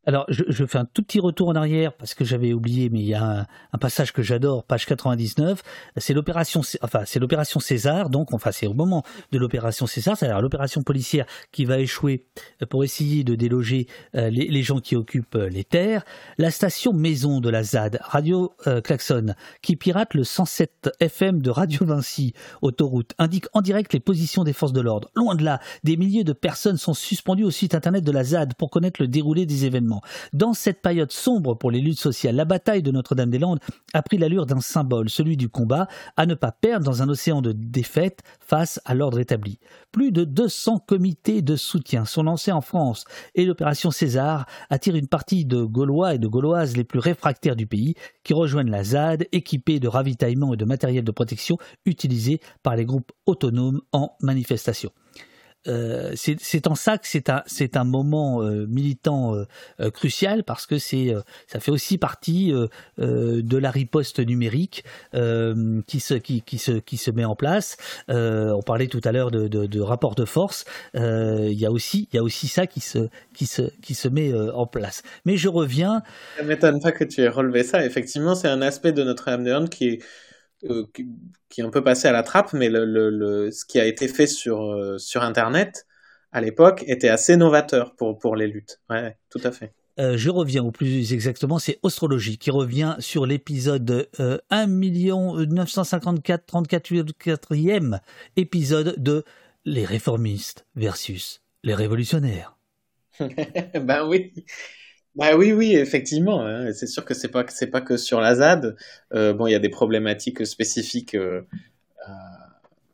Alors, 0.09 0.25
je, 0.29 0.65
fais 0.67 0.79
un 0.79 0.85
tout 0.85 1.03
petit 1.03 1.19
retour 1.19 1.49
en 1.49 1.57
arrière 1.57 1.93
parce 1.93 2.15
que 2.15 2.25
j'avais 2.25 2.53
oublié, 2.53 2.91
mais 2.91 3.01
il 3.01 3.07
y 3.07 3.15
a 3.15 3.49
un, 3.73 3.79
passage 3.79 4.13
que 4.13 4.23
j'adore, 4.23 4.63
page 4.63 4.87
99. 4.87 5.63
C'est 5.97 6.15
l'opération, 6.15 6.63
enfin, 6.83 7.03
c'est 7.05 7.19
l'opération 7.19 7.59
César. 7.59 8.09
Donc, 8.09 8.33
enfin, 8.33 8.53
c'est 8.53 8.69
au 8.69 8.73
moment 8.73 9.03
de 9.33 9.39
l'opération 9.39 9.89
César, 9.89 10.17
c'est-à-dire 10.17 10.41
l'opération 10.41 10.83
policière 10.83 11.27
qui 11.51 11.65
va 11.65 11.81
échouer 11.81 12.25
pour 12.71 12.85
essayer 12.85 13.25
de 13.25 13.35
déloger 13.35 13.89
euh, 14.15 14.31
les, 14.31 14.63
gens 14.63 14.79
qui 14.79 14.95
occupent 14.95 15.35
euh, 15.35 15.49
les 15.49 15.65
terres. 15.65 16.05
La 16.39 16.53
station 16.53 16.93
maison 16.93 17.41
de 17.41 17.51
la 17.51 17.65
ZAD, 17.65 17.99
Radio 18.01 18.55
euh, 18.69 18.81
Klaxon, 18.81 19.35
qui 19.61 19.75
pirate 19.75 20.15
le 20.15 20.23
107 20.23 20.91
FM 21.01 21.43
de 21.43 21.51
Radio 21.51 21.85
Vinci, 21.85 22.33
autoroute, 22.63 23.13
indique 23.19 23.47
en 23.55 23.61
direct 23.61 23.93
les 23.93 24.01
positions 24.01 24.45
des 24.45 24.53
forces 24.53 24.73
de 24.73 24.81
l'ordre. 24.81 25.11
Loin 25.17 25.35
de 25.35 25.43
là, 25.43 25.61
des 25.83 25.97
milliers 25.97 26.25
de 26.25 26.33
personnes 26.33 26.77
sont 26.77 26.95
suspendues 26.95 27.45
au 27.45 27.51
site 27.51 27.75
internet 27.75 28.05
de 28.05 28.13
la 28.13 28.23
ZAD 28.23 28.55
pour 28.55 28.71
connaître 28.71 29.03
le 29.03 29.09
déroulé 29.09 29.47
des 29.47 29.65
événements. 29.65 29.96
Dans 30.33 30.55
cette 30.55 30.83
période 30.83 31.13
sombre 31.13 31.55
pour 31.55 31.71
les 31.71 31.81
luttes 31.81 31.99
sociales, 31.99 32.37
la 32.37 32.45
bataille 32.45 32.83
de 32.83 32.91
Notre-Dame-des-Landes 32.91 33.61
a 33.93 34.03
pris 34.03 34.19
l'allure 34.19 34.47
d'un 34.47 34.61
symbole, 34.61 35.11
celui 35.11 35.37
du 35.37 35.49
combat, 35.49 35.89
à 36.17 36.27
ne 36.27 36.35
pas 36.35 36.53
perdre 36.53 36.85
dans 36.85 37.03
un 37.03 37.09
océan 37.09 37.43
de 37.43 37.53
défaites 37.53 38.23
face 38.41 38.81
à 38.85 38.95
l'ordre 38.95 39.19
établi. 39.19 39.59
Plus 39.93 40.13
de 40.13 40.25
200 40.25 40.81
comités 40.87 41.43
de 41.43 41.57
soutien 41.57 42.05
sont 42.05 42.23
lancés 42.23 42.53
en 42.53 42.61
France 42.61 43.05
et 43.35 43.45
l'opération 43.45 43.91
César 43.91 44.47
attire 44.71 44.97
une 44.97 45.09
partie 45.09 45.45
de 45.45 45.63
Gaulois 45.63 46.15
et 46.15 46.19
de 46.19 46.29
Gauloises 46.29 46.77
les 46.77 46.85
plus 46.85 46.99
réfractaires 46.99 47.57
du 47.57 47.67
pays 47.67 47.95
qui 48.25 48.35
rejoignent 48.35 48.71
la 48.71 48.85
ZAD 48.85 49.27
équipés 49.33 49.81
de 49.81 49.89
ravitaillement 49.89 50.55
et 50.55 50.57
de 50.57 50.65
matériel 50.65 51.05
de 51.05 51.11
protection 51.11 51.59
utilisés 51.85 52.41
par 52.63 52.77
les 52.77 52.85
groupes 52.85 53.13
autonomes 53.27 53.81
en 53.93 54.17
manifestation. 54.21 54.91
Euh, 55.69 56.13
c'est 56.17 56.67
en 56.67 56.75
ça 56.75 56.99
que 56.99 57.07
c'est 57.07 57.31
un, 57.31 57.43
un 57.75 57.85
moment 57.85 58.43
euh, 58.43 58.67
militant 58.67 59.35
euh, 59.81 59.91
crucial 59.91 60.45
parce 60.45 60.67
que 60.67 60.79
c'est 60.79 61.15
ça 61.47 61.61
fait 61.61 61.71
aussi 61.71 61.99
partie 61.99 62.53
de 62.99 63.57
la 63.57 63.71
riposte 63.71 64.21
numérique 64.21 64.85
qui, 65.13 66.01
se, 66.01 66.15
qui, 66.15 66.43
qui, 66.43 66.59
se, 66.59 66.73
qui 66.73 66.97
se 66.97 67.11
met 67.11 67.25
en 67.25 67.37
place. 67.37 67.77
on 68.09 68.63
parlait 68.65 68.87
tout 68.87 69.01
à 69.05 69.13
l'heure 69.13 69.31
de, 69.31 69.49
de, 69.49 69.67
de, 69.67 69.81
rapport 69.81 70.15
de 70.15 70.25
force. 70.25 70.65
Il 70.95 71.53
y, 71.53 71.67
a 71.67 71.71
aussi, 71.71 72.09
y 72.13 72.19
a 72.19 72.23
aussi 72.23 72.49
ça 72.49 72.67
qui 72.67 72.81
se, 72.81 73.09
qui 73.35 73.47
se, 73.47 73.63
qui 73.83 73.95
se 73.95 74.09
met 74.09 74.33
en 74.35 74.67
place. 74.67 75.03
Mais 75.25 75.37
je 75.37 75.49
reviens. 75.49 76.03
Ça 76.37 76.43
ne 76.43 76.49
m'étonne 76.49 76.81
pas 76.81 76.93
que 76.93 77.05
tu 77.05 77.21
aies 77.23 77.29
relevé 77.29 77.63
ça. 77.63 77.85
Effectivement, 77.85 78.35
c'est 78.35 78.49
un 78.49 78.63
aspect 78.63 78.93
de 78.93 79.03
notre 79.03 79.29
âme 79.29 79.69
qui 79.69 79.89
est 79.89 80.03
euh, 80.71 80.87
qui 81.49 81.61
est 81.61 81.65
un 81.65 81.71
peu 81.71 81.83
passé 81.83 82.09
à 82.09 82.13
la 82.13 82.23
trappe, 82.23 82.53
mais 82.53 82.69
le, 82.69 82.85
le, 82.85 83.51
ce 83.51 83.65
qui 83.65 83.81
a 83.81 83.87
été 83.87 84.09
fait 84.09 84.27
sur, 84.27 84.63
euh, 84.63 84.99
sur 84.99 85.23
Internet 85.23 85.87
à 86.33 86.41
l'époque 86.41 86.85
était 86.87 87.09
assez 87.09 87.37
novateur 87.37 87.95
pour, 87.97 88.19
pour 88.19 88.37
les 88.37 88.47
luttes. 88.47 88.81
Ouais, 88.91 89.17
tout 89.31 89.41
à 89.43 89.53
fait. 89.53 89.73
Euh, 89.99 90.19
je 90.19 90.29
reviens 90.29 90.63
au 90.63 90.71
plus 90.71 91.15
exactement, 91.15 91.59
c'est 91.59 91.79
Astrologie 91.83 92.37
qui 92.37 92.51
revient 92.51 92.97
sur 92.99 93.25
l'épisode 93.25 94.09
euh, 94.21 94.39
1 94.51 94.67
954 94.67 96.45
34e 96.47 98.01
épisode 98.37 98.95
de 99.03 99.25
Les 99.65 99.87
réformistes 99.87 100.67
versus 100.75 101.41
les 101.65 101.75
révolutionnaires. 101.75 102.59
ben 103.19 104.07
oui, 104.07 104.35
bah 105.17 105.35
oui, 105.35 105.53
oui, 105.53 105.75
effectivement. 105.75 106.45
Hein. 106.45 106.73
C'est 106.75 106.87
sûr 106.87 107.05
que 107.05 107.15
c'est 107.15 107.29
pas 107.29 107.45
c'est 107.49 107.69
pas 107.69 107.81
que 107.81 107.97
sur 107.97 108.21
la 108.21 108.35
ZAD. 108.35 108.77
Euh, 109.15 109.33
bon, 109.33 109.47
il 109.47 109.53
y 109.53 109.55
a 109.55 109.59
des 109.59 109.71
problématiques 109.71 110.47
spécifiques 110.47 111.15
euh, 111.15 111.41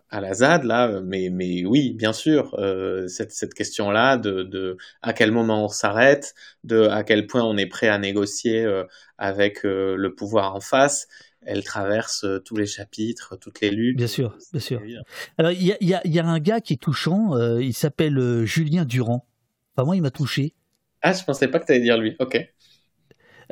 à, 0.08 0.20
la 0.20 0.32
ZAD 0.32 0.62
là, 0.62 1.00
mais 1.02 1.30
mais 1.30 1.64
oui, 1.64 1.94
bien 1.94 2.12
sûr, 2.12 2.54
euh, 2.58 3.08
cette 3.08 3.32
cette 3.32 3.54
question-là 3.54 4.18
de 4.18 4.44
de 4.44 4.76
à 5.02 5.12
quel 5.14 5.32
moment 5.32 5.64
on 5.64 5.68
s'arrête, 5.68 6.34
de 6.62 6.82
à 6.82 7.02
quel 7.02 7.26
point 7.26 7.42
on 7.42 7.56
est 7.56 7.66
prêt 7.66 7.88
à 7.88 7.98
négocier 7.98 8.64
avec 9.18 9.64
le 9.64 10.14
pouvoir 10.14 10.54
en 10.54 10.60
face. 10.60 11.08
elle 11.44 11.64
traverse 11.64 12.24
tous 12.44 12.54
les 12.54 12.66
chapitres, 12.66 13.36
toutes 13.36 13.60
les 13.60 13.72
luttes. 13.72 13.96
Bien 13.96 14.06
sûr, 14.06 14.38
bien 14.52 14.60
sûr. 14.60 14.80
Alors, 15.38 15.50
il 15.50 15.64
y 15.64 15.72
a, 15.72 16.00
y 16.06 16.18
a, 16.20 16.24
un 16.24 16.38
gars 16.38 16.60
qui 16.60 16.74
est 16.74 16.76
touchant, 16.76 17.36
il 17.58 17.74
s'appelle 17.74 18.44
Julien 18.44 18.84
Durand. 18.84 19.26
Enfin, 19.74 19.84
moi, 19.84 19.96
il 19.96 20.02
m'a 20.02 20.12
touché. 20.12 20.54
Ah, 21.02 21.12
je 21.12 21.24
pensais 21.24 21.48
pas 21.48 21.58
que 21.58 21.66
tu 21.66 21.72
allais 21.72 21.80
dire 21.80 21.98
lui. 21.98 22.16
Ok. 22.18 22.38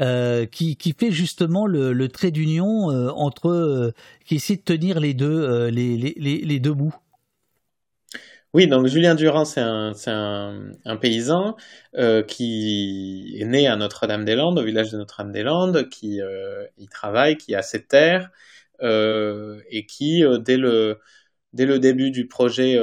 Euh, 0.00 0.46
qui, 0.46 0.76
qui, 0.76 0.94
fait 0.98 1.10
justement 1.10 1.66
le, 1.66 1.92
le 1.92 2.08
trait 2.08 2.30
d'union 2.30 2.90
euh, 2.90 3.10
entre 3.10 3.50
euh, 3.50 3.92
qui 4.24 4.36
essaie 4.36 4.56
de 4.56 4.62
tenir 4.62 4.98
les 4.98 5.12
deux 5.12 5.66
les, 5.66 5.96
les, 5.98 6.14
les, 6.16 6.60
deux 6.60 6.72
bouts. 6.72 6.94
Oui, 8.54 8.66
donc 8.66 8.86
Julien 8.86 9.14
Durand, 9.14 9.44
c'est 9.44 9.60
un, 9.60 9.92
un, 10.06 10.72
un, 10.86 10.96
paysan 10.96 11.54
qui 12.26 13.36
est 13.38 13.44
né 13.44 13.66
à 13.68 13.76
Notre-Dame-des-Landes, 13.76 14.58
au 14.58 14.62
village 14.62 14.90
de 14.90 14.96
Notre-Dame-des-Landes, 14.96 15.88
qui 15.90 16.20
y 16.78 16.88
travaille, 16.88 17.36
qui 17.36 17.54
a 17.54 17.62
ses 17.62 17.84
terres 17.84 18.30
et 18.80 19.86
qui, 19.86 20.24
dès, 20.40 20.56
le, 20.56 20.98
dès 21.52 21.66
le 21.66 21.78
début 21.78 22.10
du 22.10 22.26
projet 22.26 22.76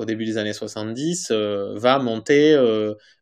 au 0.00 0.04
début 0.04 0.24
des 0.24 0.38
années 0.38 0.52
70, 0.52 1.30
va 1.76 1.98
monter 1.98 2.56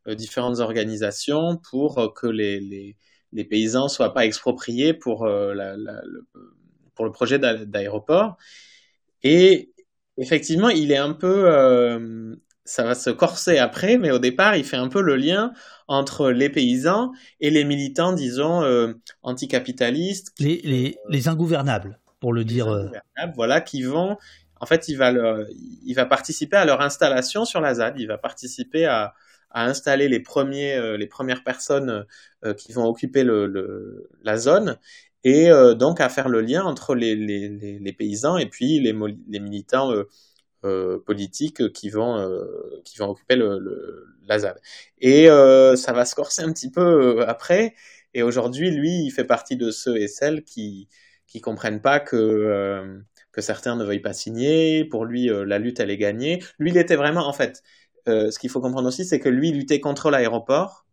différentes 0.07 0.61
organisations 0.61 1.57
pour 1.57 2.15
que 2.15 2.27
les, 2.27 2.61
les, 2.61 2.97
les 3.33 3.45
paysans 3.45 3.89
soient 3.89 4.15
pas 4.15 4.25
expropriés 4.25 4.95
pour, 4.95 5.25
euh, 5.25 5.53
le, 5.55 6.27
pour 6.95 7.05
le 7.05 7.11
projet 7.11 7.39
d'aéroport. 7.39 8.37
Et 9.23 9.73
effectivement, 10.17 10.69
il 10.69 10.93
est 10.93 10.99
un 10.99 11.13
peu, 11.13 11.45
euh, 11.47 12.35
ça 12.65 12.85
va 12.85 12.95
se 12.95 13.11
corser 13.11 13.59
après, 13.59 13.99
mais 13.99 14.11
au 14.11 14.19
départ, 14.19 14.57
il 14.57 14.65
fait 14.65 14.77
un 14.77 14.89
peu 14.89 15.03
le 15.03 15.17
lien 15.17 15.53
entre 15.87 16.31
les 16.31 16.51
paysans 16.51 17.13
et 17.41 17.51
les 17.51 17.65
militants, 17.65 18.13
disons, 18.13 18.63
euh, 18.63 18.95
anticapitalistes. 19.23 20.33
Les, 20.39 20.61
les, 20.65 20.99
les, 21.09 21.29
ingouvernables, 21.29 21.99
pour 22.21 22.33
le 22.33 22.45
dire. 22.45 22.91
Voilà, 23.35 23.61
qui 23.61 23.83
vont, 23.83 24.17
en 24.61 24.67
fait, 24.67 24.89
il 24.89 24.97
va, 24.97 26.07
participer 26.07 26.57
à 26.57 26.65
leur 26.65 26.81
installation 26.81 27.45
sur 27.45 27.61
la 27.61 27.75
ZAD, 27.75 27.99
il 27.99 28.07
va 28.07 28.19
participer 28.19 28.87
à, 28.87 29.15
installer 29.51 30.07
euh, 30.07 30.97
les 30.99 31.07
premières 31.07 31.43
personnes 31.43 32.07
euh, 32.45 32.55
qui 32.55 32.73
vont 32.73 32.85
occuper 32.85 33.25
la 34.23 34.37
zone 34.37 34.77
et 35.25 35.51
euh, 35.51 35.75
donc 35.75 36.03
à 36.03 36.11
faire 36.11 36.29
le 36.29 36.43
lien 36.43 36.65
entre 36.65 36.95
les, 36.95 37.95
paysans 37.97 38.37
et 38.37 38.47
puis 38.47 38.79
les, 38.81 38.93
militants 39.41 39.93
politiques 41.07 41.73
qui 41.73 41.89
vont, 41.91 42.17
occuper 43.01 43.37
la 44.27 44.39
ZAD. 44.39 44.61
Et 45.01 45.27
ça 45.29 45.93
va 45.93 46.05
se 46.05 46.15
corser 46.15 46.43
un 46.43 46.53
petit 46.53 46.71
peu 46.71 47.25
après. 47.27 47.75
Et 48.15 48.23
aujourd'hui, 48.23 48.71
lui, 48.71 49.05
il 49.05 49.11
fait 49.11 49.25
partie 49.25 49.57
de 49.57 49.71
ceux 49.71 49.97
et 49.97 50.09
celles 50.09 50.43
qui 50.43 50.89
qui 51.27 51.43
comprennent 51.43 51.83
pas 51.83 52.01
que 52.01 53.03
que 53.39 53.45
certains 53.45 53.77
ne 53.77 53.85
veuillent 53.85 54.01
pas 54.01 54.13
signer. 54.13 54.85
Pour 54.85 55.05
lui, 55.05 55.31
la 55.31 55.59
lutte 55.61 55.79
elle 55.79 55.91
est 55.91 55.97
gagnée. 55.97 56.43
Lui, 56.59 56.71
il 56.71 56.77
était 56.77 56.97
vraiment, 56.97 57.29
en 57.29 57.33
fait, 57.33 57.63
euh, 58.09 58.31
ce 58.33 58.39
qu'il 58.39 58.51
faut 58.51 58.61
comprendre 58.61 58.89
aussi, 58.89 59.05
c'est 59.05 59.21
que 59.21 59.29
lui 59.29 59.53
luttait 59.53 59.81
contre 59.81 60.11
l'aéroport. 60.11 60.87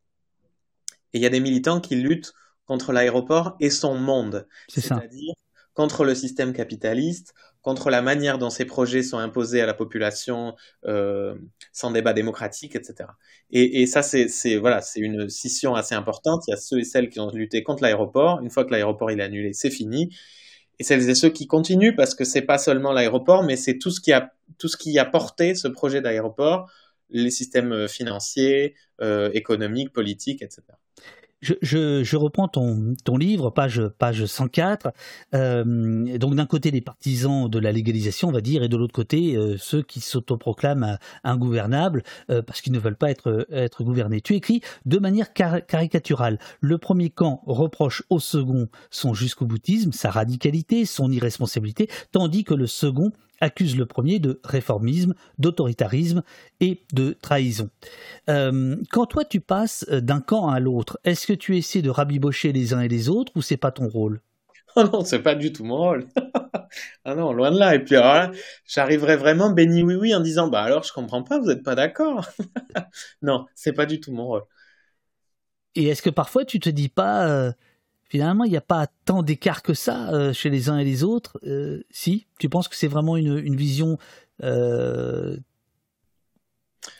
Et 1.13 1.17
il 1.17 1.21
y 1.21 1.25
a 1.25 1.29
des 1.29 1.39
militants 1.39 1.79
qui 1.79 1.95
luttent 1.95 2.33
contre 2.65 2.91
l'aéroport 2.91 3.55
et 3.59 3.69
son 3.69 3.95
monde. 3.95 4.47
C'est-à-dire 4.67 5.33
contre 5.73 6.05
le 6.05 6.15
système 6.15 6.53
capitaliste, 6.53 7.33
contre 7.61 7.89
la 7.89 8.01
manière 8.01 8.37
dont 8.37 8.49
ces 8.49 8.63
projets 8.63 9.03
sont 9.03 9.17
imposés 9.17 9.59
à 9.59 9.65
la 9.65 9.73
population 9.73 10.55
euh, 10.85 11.35
sans 11.73 11.91
débat 11.91 12.13
démocratique, 12.13 12.75
etc. 12.75 13.09
Et, 13.51 13.85
ça, 13.85 14.01
c'est 14.01 14.57
voilà, 14.57 14.81
c'est 14.81 14.99
une 14.99 15.29
scission 15.29 15.75
assez 15.75 15.95
importante. 15.95 16.43
Il 16.47 16.51
y 16.51 16.53
a 16.53 16.57
ceux 16.57 16.79
et 16.79 16.83
celles 16.83 17.09
qui 17.09 17.19
ont 17.19 17.29
lutté 17.29 17.63
contre 17.63 17.83
l'aéroport. 17.83 18.39
Une 18.41 18.49
fois 18.49 18.65
que 18.65 18.71
l'aéroport 18.71 19.09
est 19.11 19.19
annulé, 19.19 19.53
c'est 19.53 19.69
fini. 19.69 20.15
Et 20.79 20.83
celles 20.83 21.09
et 21.09 21.15
ceux 21.15 21.29
qui 21.29 21.47
continuent 21.47 21.95
parce 21.95 22.15
que 22.15 22.25
c'est 22.25 22.41
pas 22.41 22.57
seulement 22.57 22.91
l'aéroport, 22.91 23.43
mais 23.43 23.55
c'est 23.55 23.77
tout 23.77 23.91
ce 23.91 24.01
qui 24.01 24.11
a 24.13 24.31
tout 24.57 24.67
ce 24.67 24.77
qui 24.77 24.97
a 24.99 25.05
porté 25.05 25.55
ce 25.55 25.67
projet 25.67 26.01
d'aéroport 26.01 26.69
les 27.09 27.31
systèmes 27.31 27.71
euh, 27.71 27.87
financiers, 27.87 28.75
euh, 29.01 29.29
économiques, 29.33 29.93
politiques, 29.93 30.41
etc. 30.41 30.63
Je, 31.41 32.15
reprends 32.15 32.47
ton, 32.47 33.17
livre, 33.17 33.49
page, 33.49 33.81
page 33.99 34.25
104. 34.25 34.91
Euh, 35.33 36.17
donc 36.17 36.35
d'un 36.35 36.45
côté 36.45 36.71
les 36.71 36.81
partisans 36.81 37.49
de 37.49 37.59
la 37.59 37.71
légalisation, 37.71 38.29
on 38.29 38.31
va 38.31 38.41
dire, 38.41 38.63
et 38.63 38.69
de 38.69 38.77
l'autre 38.77 38.93
côté 38.93 39.37
ceux 39.57 39.81
qui 39.81 40.01
s'autoproclament 40.01 40.97
ingouvernables 41.23 42.03
parce 42.27 42.61
qu'ils 42.61 42.73
ne 42.73 42.79
veulent 42.79 42.97
pas 42.97 43.11
être, 43.11 43.47
être 43.51 43.83
gouvernés. 43.83 44.21
Tu 44.21 44.35
écris 44.35 44.61
de 44.85 44.97
manière 44.97 45.33
caricaturale. 45.33 46.39
Le 46.61 46.77
premier 46.77 47.09
camp 47.09 47.41
reproche 47.45 48.03
au 48.09 48.19
second 48.19 48.67
son 48.89 49.13
jusqu'au 49.13 49.45
boutisme, 49.45 49.91
sa 49.91 50.09
radicalité, 50.09 50.85
son 50.85 51.11
irresponsabilité, 51.11 51.89
tandis 52.11 52.43
que 52.43 52.53
le 52.53 52.67
second 52.67 53.11
accuse 53.41 53.77
le 53.77 53.85
premier 53.85 54.19
de 54.19 54.39
réformisme, 54.43 55.13
d'autoritarisme 55.37 56.23
et 56.59 56.81
de 56.93 57.15
trahison. 57.21 57.69
Euh, 58.29 58.75
quand 58.91 59.05
toi 59.05 59.25
tu 59.25 59.39
passes 59.39 59.85
d'un 59.89 60.21
camp 60.21 60.47
à 60.47 60.59
l'autre, 60.59 60.99
est-ce 61.03 61.27
que 61.27 61.33
tu 61.33 61.57
essaies 61.57 61.81
de 61.81 61.89
rabibocher 61.89 62.51
les 62.51 62.73
uns 62.73 62.81
et 62.81 62.87
les 62.87 63.09
autres 63.09 63.31
ou 63.35 63.41
c'est 63.41 63.57
pas 63.57 63.71
ton 63.71 63.87
rôle? 63.87 64.21
Oh 64.75 64.83
non, 64.91 65.05
c'est 65.05 65.21
pas 65.21 65.35
du 65.35 65.53
tout 65.53 65.63
mon 65.63 65.77
rôle. 65.77 66.07
ah 67.05 67.15
non, 67.15 67.31
loin 67.33 67.51
de 67.51 67.57
là. 67.57 67.75
Et 67.75 67.83
puis 67.83 67.95
alors 67.95 68.13
là, 68.13 68.31
j'arriverais 68.65 69.15
vraiment 69.15 69.51
béni 69.51 69.83
oui 69.83 69.95
oui 69.95 70.15
en 70.15 70.19
disant 70.19 70.47
bah 70.47 70.63
alors 70.63 70.83
je 70.83 70.91
comprends 70.93 71.23
pas, 71.23 71.39
vous 71.39 71.49
êtes 71.49 71.63
pas 71.63 71.75
d'accord. 71.75 72.27
non, 73.21 73.45
c'est 73.55 73.73
pas 73.73 73.85
du 73.85 73.99
tout 73.99 74.11
mon 74.11 74.27
rôle. 74.27 74.43
Et 75.75 75.85
est-ce 75.87 76.01
que 76.01 76.09
parfois 76.09 76.45
tu 76.45 76.59
te 76.59 76.69
dis 76.69 76.89
pas 76.89 77.27
euh, 77.27 77.51
finalement, 78.07 78.43
il 78.43 78.51
n'y 78.51 78.57
a 78.57 78.61
pas 78.61 78.87
tant 79.05 79.23
d'écart 79.23 79.63
que 79.63 79.73
ça 79.73 80.11
euh, 80.13 80.33
chez 80.33 80.49
les 80.49 80.69
uns 80.69 80.77
et 80.77 80.85
les 80.85 81.03
autres. 81.03 81.39
Euh, 81.45 81.83
si, 81.89 82.27
tu 82.39 82.49
penses 82.49 82.67
que 82.67 82.75
c'est 82.75 82.87
vraiment 82.87 83.17
une, 83.17 83.55
vision 83.55 83.97
euh, 84.43 85.37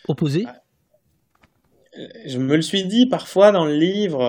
opposée? 0.07 0.45
Je 2.25 2.37
me 2.39 2.55
le 2.55 2.61
suis 2.61 2.85
dit 2.85 3.05
parfois 3.05 3.51
dans 3.51 3.65
le 3.65 3.75
livre. 3.75 4.19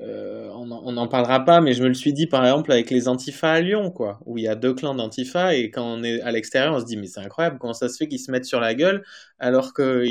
on 0.00 0.92
n'en 0.92 1.08
parlera 1.08 1.44
pas, 1.44 1.60
mais 1.60 1.72
je 1.72 1.82
me 1.82 1.88
le 1.88 1.94
suis 1.94 2.12
dit 2.12 2.26
par 2.26 2.44
exemple 2.44 2.72
avec 2.72 2.90
les 2.90 3.08
Antifa 3.08 3.52
à 3.52 3.60
Lyon, 3.60 3.90
quoi, 3.90 4.20
où 4.26 4.36
il 4.36 4.44
y 4.44 4.48
a 4.48 4.54
deux 4.54 4.74
clans 4.74 4.94
d'Antifa 4.94 5.54
et 5.54 5.70
quand 5.70 5.84
on 5.84 6.02
est 6.02 6.20
à 6.20 6.30
l'extérieur, 6.30 6.74
on 6.74 6.80
se 6.80 6.84
dit 6.84 6.98
mais 6.98 7.06
c'est 7.06 7.20
incroyable, 7.20 7.56
comment 7.58 7.72
ça 7.72 7.88
se 7.88 7.96
fait 7.96 8.08
qu'ils 8.08 8.18
se 8.20 8.30
mettent 8.30 8.44
sur 8.44 8.60
la 8.60 8.74
gueule 8.74 9.02
alors 9.38 9.72
que 9.72 10.04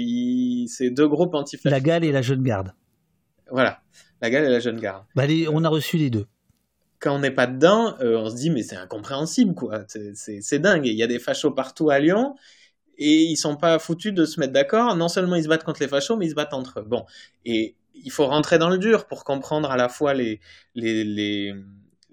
c'est 0.67 0.89
deux 0.89 1.07
groupes 1.07 1.35
Antifa. 1.35 1.69
La 1.69 1.79
Gale 1.79 2.03
et 2.03 2.11
la 2.11 2.23
Jeune 2.23 2.41
Garde. 2.41 2.73
Voilà 3.51 3.81
la 4.21 4.29
Gale 4.29 4.45
et 4.45 4.49
la 4.49 4.59
Jeune 4.59 4.79
Garde. 4.79 5.03
Bah, 5.15 5.23
on 5.51 5.63
a 5.63 5.69
reçu 5.69 5.97
les 5.97 6.09
deux. 6.09 6.27
Quand 6.99 7.15
on 7.15 7.19
n'est 7.19 7.31
pas 7.31 7.47
dedans, 7.47 7.95
euh, 7.99 8.17
on 8.17 8.29
se 8.29 8.35
dit 8.35 8.51
mais 8.51 8.61
c'est 8.61 8.75
incompréhensible 8.75 9.55
quoi, 9.55 9.83
c'est 9.87 10.59
dingue. 10.59 10.85
Il 10.85 10.93
y 10.93 11.03
a 11.03 11.07
des 11.07 11.17
fachos 11.17 11.51
partout 11.51 11.89
à 11.89 11.99
Lyon 11.99 12.35
et 12.99 13.23
ils 13.23 13.37
sont 13.37 13.55
pas 13.55 13.79
foutus 13.79 14.13
de 14.13 14.25
se 14.25 14.39
mettre 14.39 14.53
d'accord. 14.53 14.95
Non 14.95 15.07
seulement 15.07 15.35
ils 15.35 15.43
se 15.43 15.47
battent 15.47 15.63
contre 15.63 15.81
les 15.81 15.87
fachos, 15.87 16.15
mais 16.15 16.27
ils 16.27 16.29
se 16.29 16.35
battent 16.35 16.53
entre 16.53 16.79
eux. 16.79 16.83
Bon, 16.83 17.05
et 17.43 17.75
il 17.95 18.11
faut 18.11 18.27
rentrer 18.27 18.59
dans 18.59 18.69
le 18.69 18.77
dur 18.77 19.07
pour 19.07 19.23
comprendre 19.23 19.71
à 19.71 19.77
la 19.77 19.89
fois 19.89 20.13
les 20.13 20.39
les, 20.75 21.03
les, 21.03 21.55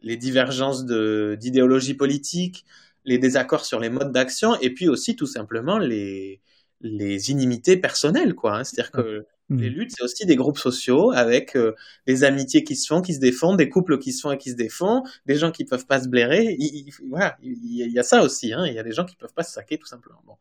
les 0.02 0.16
divergences 0.16 0.86
d'idéologie 0.86 1.94
politique, 1.94 2.64
les 3.04 3.18
désaccords 3.18 3.66
sur 3.66 3.80
les 3.80 3.90
modes 3.90 4.12
d'action, 4.12 4.58
et 4.60 4.70
puis 4.72 4.88
aussi 4.88 5.16
tout 5.16 5.26
simplement 5.26 5.78
les 5.78 6.40
les 6.80 7.30
inimités 7.30 7.76
personnelles 7.76 8.34
quoi. 8.34 8.56
Hein. 8.56 8.64
C'est-à-dire 8.64 8.90
que 8.90 9.26
les 9.50 9.70
mmh. 9.70 9.72
luttes, 9.72 9.92
c'est 9.96 10.04
aussi 10.04 10.26
des 10.26 10.36
groupes 10.36 10.58
sociaux 10.58 11.10
avec 11.12 11.56
euh, 11.56 11.74
des 12.06 12.24
amitiés 12.24 12.64
qui 12.64 12.76
se 12.76 12.86
font, 12.86 13.00
qui 13.00 13.14
se 13.14 13.20
défendent, 13.20 13.56
des 13.56 13.70
couples 13.70 13.98
qui 13.98 14.12
se 14.12 14.20
font 14.20 14.30
et 14.30 14.38
qui 14.38 14.50
se 14.50 14.56
défendent, 14.56 15.04
des 15.26 15.36
gens 15.36 15.50
qui 15.50 15.64
peuvent 15.64 15.86
pas 15.86 16.00
se 16.02 16.08
blairer. 16.08 16.54
Il, 16.58 16.90
voilà, 17.08 17.36
il 17.42 17.90
y 17.90 17.98
a 17.98 18.02
ça 18.02 18.22
aussi. 18.22 18.52
Hein. 18.52 18.66
Il 18.66 18.74
y 18.74 18.78
a 18.78 18.82
des 18.82 18.92
gens 18.92 19.04
qui 19.04 19.16
peuvent 19.16 19.32
pas 19.32 19.44
se 19.44 19.52
saquer 19.52 19.78
tout 19.78 19.86
simplement. 19.86 20.20
Bon. 20.26 20.34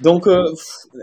Donc, 0.00 0.26
euh, 0.26 0.54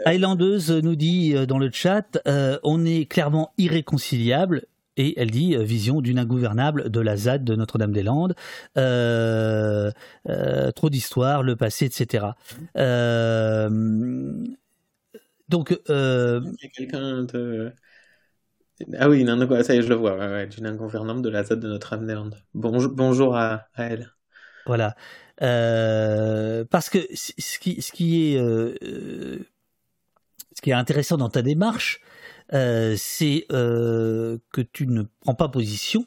Highlandeuse 0.05 0.71
nous 0.71 0.95
dit 0.95 1.33
euh, 1.35 1.45
dans 1.45 1.59
le 1.59 1.69
chat, 1.71 2.19
euh, 2.27 2.57
on 2.63 2.85
est 2.85 3.05
clairement 3.05 3.51
irréconciliable. 3.57 4.65
Et 4.99 5.13
elle 5.21 5.29
dit 5.29 5.55
vision 5.63 6.01
d'une 6.01 6.17
ingouvernable 6.17 6.89
de 6.89 6.99
la 6.99 7.15
ZAD 7.15 7.43
de 7.43 7.55
Notre-Dame-des-Landes, 7.55 8.33
trop 10.75 10.89
d'histoire, 10.89 11.43
le 11.43 11.55
passé, 11.55 11.85
etc. 11.85 12.29
Donc, 15.49 15.79
euh... 15.89 16.41
quelqu'un 16.73 17.23
de. 17.23 17.73
Ah 18.99 19.09
oui, 19.09 19.23
non, 19.23 19.39
ça 19.63 19.73
y 19.73 19.77
est, 19.77 19.81
je 19.81 19.89
le 19.89 19.95
vois, 19.95 20.17
ouais, 20.17 20.27
ouais, 20.27 20.47
d'une 20.47 20.67
ingouvernante 20.67 21.21
de 21.23 21.29
la 21.29 21.43
ZAD 21.43 21.59
de 21.59 21.67
Notre-Dame-des-Landes. 21.67 22.43
Bonjour, 22.53 22.91
bonjour 22.91 23.35
à, 23.35 23.67
à, 23.73 23.85
elle. 23.85 24.11
Voilà. 24.67 24.95
Euh, 25.41 26.63
parce 26.65 26.89
que 26.89 26.99
ce 27.13 27.59
qui, 27.59 27.81
ce 27.81 27.91
qui 27.91 28.33
est, 28.33 28.39
euh, 28.39 28.75
ce 30.53 30.61
qui 30.61 30.69
est 30.69 30.73
intéressant 30.73 31.17
dans 31.17 31.29
ta 31.29 31.41
démarche, 31.41 32.01
euh, 32.53 32.95
c'est 32.97 33.45
euh, 33.51 34.37
que 34.51 34.61
tu 34.61 34.85
ne 34.85 35.03
prends 35.21 35.35
pas 35.35 35.49
position 35.49 36.05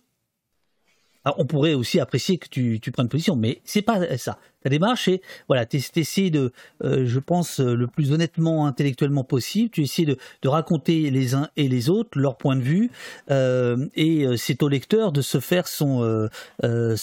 on 1.24 1.44
pourrait 1.44 1.74
aussi 1.74 2.00
apprécier 2.00 2.38
que 2.38 2.48
tu, 2.48 2.80
prennes 2.92 3.08
position, 3.08 3.36
mais 3.36 3.60
c'est 3.64 3.82
pas 3.82 4.16
ça. 4.16 4.38
Ta 4.62 4.68
démarche 4.68 5.08
est, 5.08 5.22
voilà, 5.48 5.64
tu 5.64 5.78
essaies 5.96 6.28
de, 6.28 6.52
euh, 6.84 7.06
je 7.06 7.18
pense, 7.18 7.60
euh, 7.60 7.74
le 7.74 7.86
plus 7.86 8.12
honnêtement, 8.12 8.66
intellectuellement 8.66 9.24
possible, 9.24 9.70
tu 9.70 9.82
essaies 9.82 10.04
de, 10.04 10.18
raconter 10.44 11.10
les 11.10 11.34
uns 11.34 11.48
et 11.56 11.68
les 11.68 11.88
autres 11.88 12.18
leur 12.18 12.36
point 12.36 12.56
de 12.56 12.62
vue, 12.62 12.90
euh, 13.30 13.86
et 13.94 14.26
c'est 14.36 14.62
au 14.62 14.68
lecteur 14.68 15.12
de 15.12 15.22
se 15.22 15.40
faire 15.40 15.66
son, 15.68 16.28
à 16.62 16.98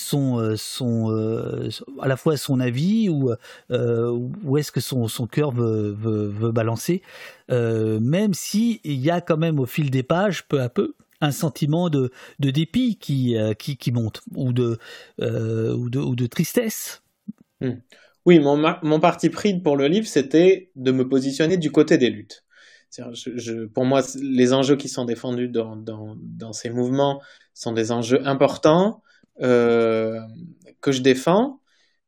la 2.08 2.18
fois 2.18 2.38
son 2.38 2.60
avis 2.60 3.10
ou 3.10 3.32
où 3.70 4.58
est-ce 4.58 4.72
que 4.72 4.82
son, 4.82 5.08
son 5.08 5.28
cœur 5.28 5.52
veut, 5.52 5.96
veut, 5.98 6.28
veut 6.28 6.52
balancer, 6.52 7.02
même 7.50 8.34
si 8.34 8.82
il 8.84 9.00
y 9.00 9.10
a 9.10 9.22
quand 9.22 9.38
même 9.38 9.60
au 9.60 9.66
fil 9.66 9.90
des 9.90 10.04
pages, 10.04 10.46
peu 10.48 10.62
à 10.62 10.70
peu, 10.70 10.94
un 11.22 11.32
sentiment 11.32 11.90
de, 11.90 12.12
de 12.40 12.52
dépit 12.52 12.98
qui, 12.98 13.38
euh, 13.38 13.54
qui, 13.54 13.92
monte 13.92 14.22
ou 14.36 14.54
de, 14.54 14.78
euh, 15.22 15.74
ou 15.74 15.90
de, 15.90 16.00
ou 16.00 16.16
de 16.16 16.28
tristesse. 16.28 17.02
Hmm. 17.62 17.76
Oui, 18.26 18.40
mon, 18.40 18.58
mon 18.84 19.00
parti 19.00 19.30
pris 19.30 19.60
pour 19.60 19.78
le 19.78 19.88
livre, 19.88 20.06
c'était 20.06 20.70
de 20.76 20.92
me 20.92 21.08
positionner 21.08 21.58
du 21.58 21.72
côté 21.72 21.98
des 21.98 22.10
luttes. 22.10 22.44
Pour 23.74 23.86
moi, 23.86 24.02
les 24.22 24.54
enjeux 24.54 24.76
qui 24.76 24.90
sont 24.90 25.06
défendus 25.06 25.50
dans, 25.50 25.76
dans, 25.76 26.54
ces 26.54 26.70
mouvements 26.70 27.22
sont 27.54 27.72
des 27.72 27.92
enjeux 27.92 28.26
importants 28.28 29.02
euh, 29.42 30.20
que 30.82 30.92
je 30.92 31.02
défends. 31.02 31.62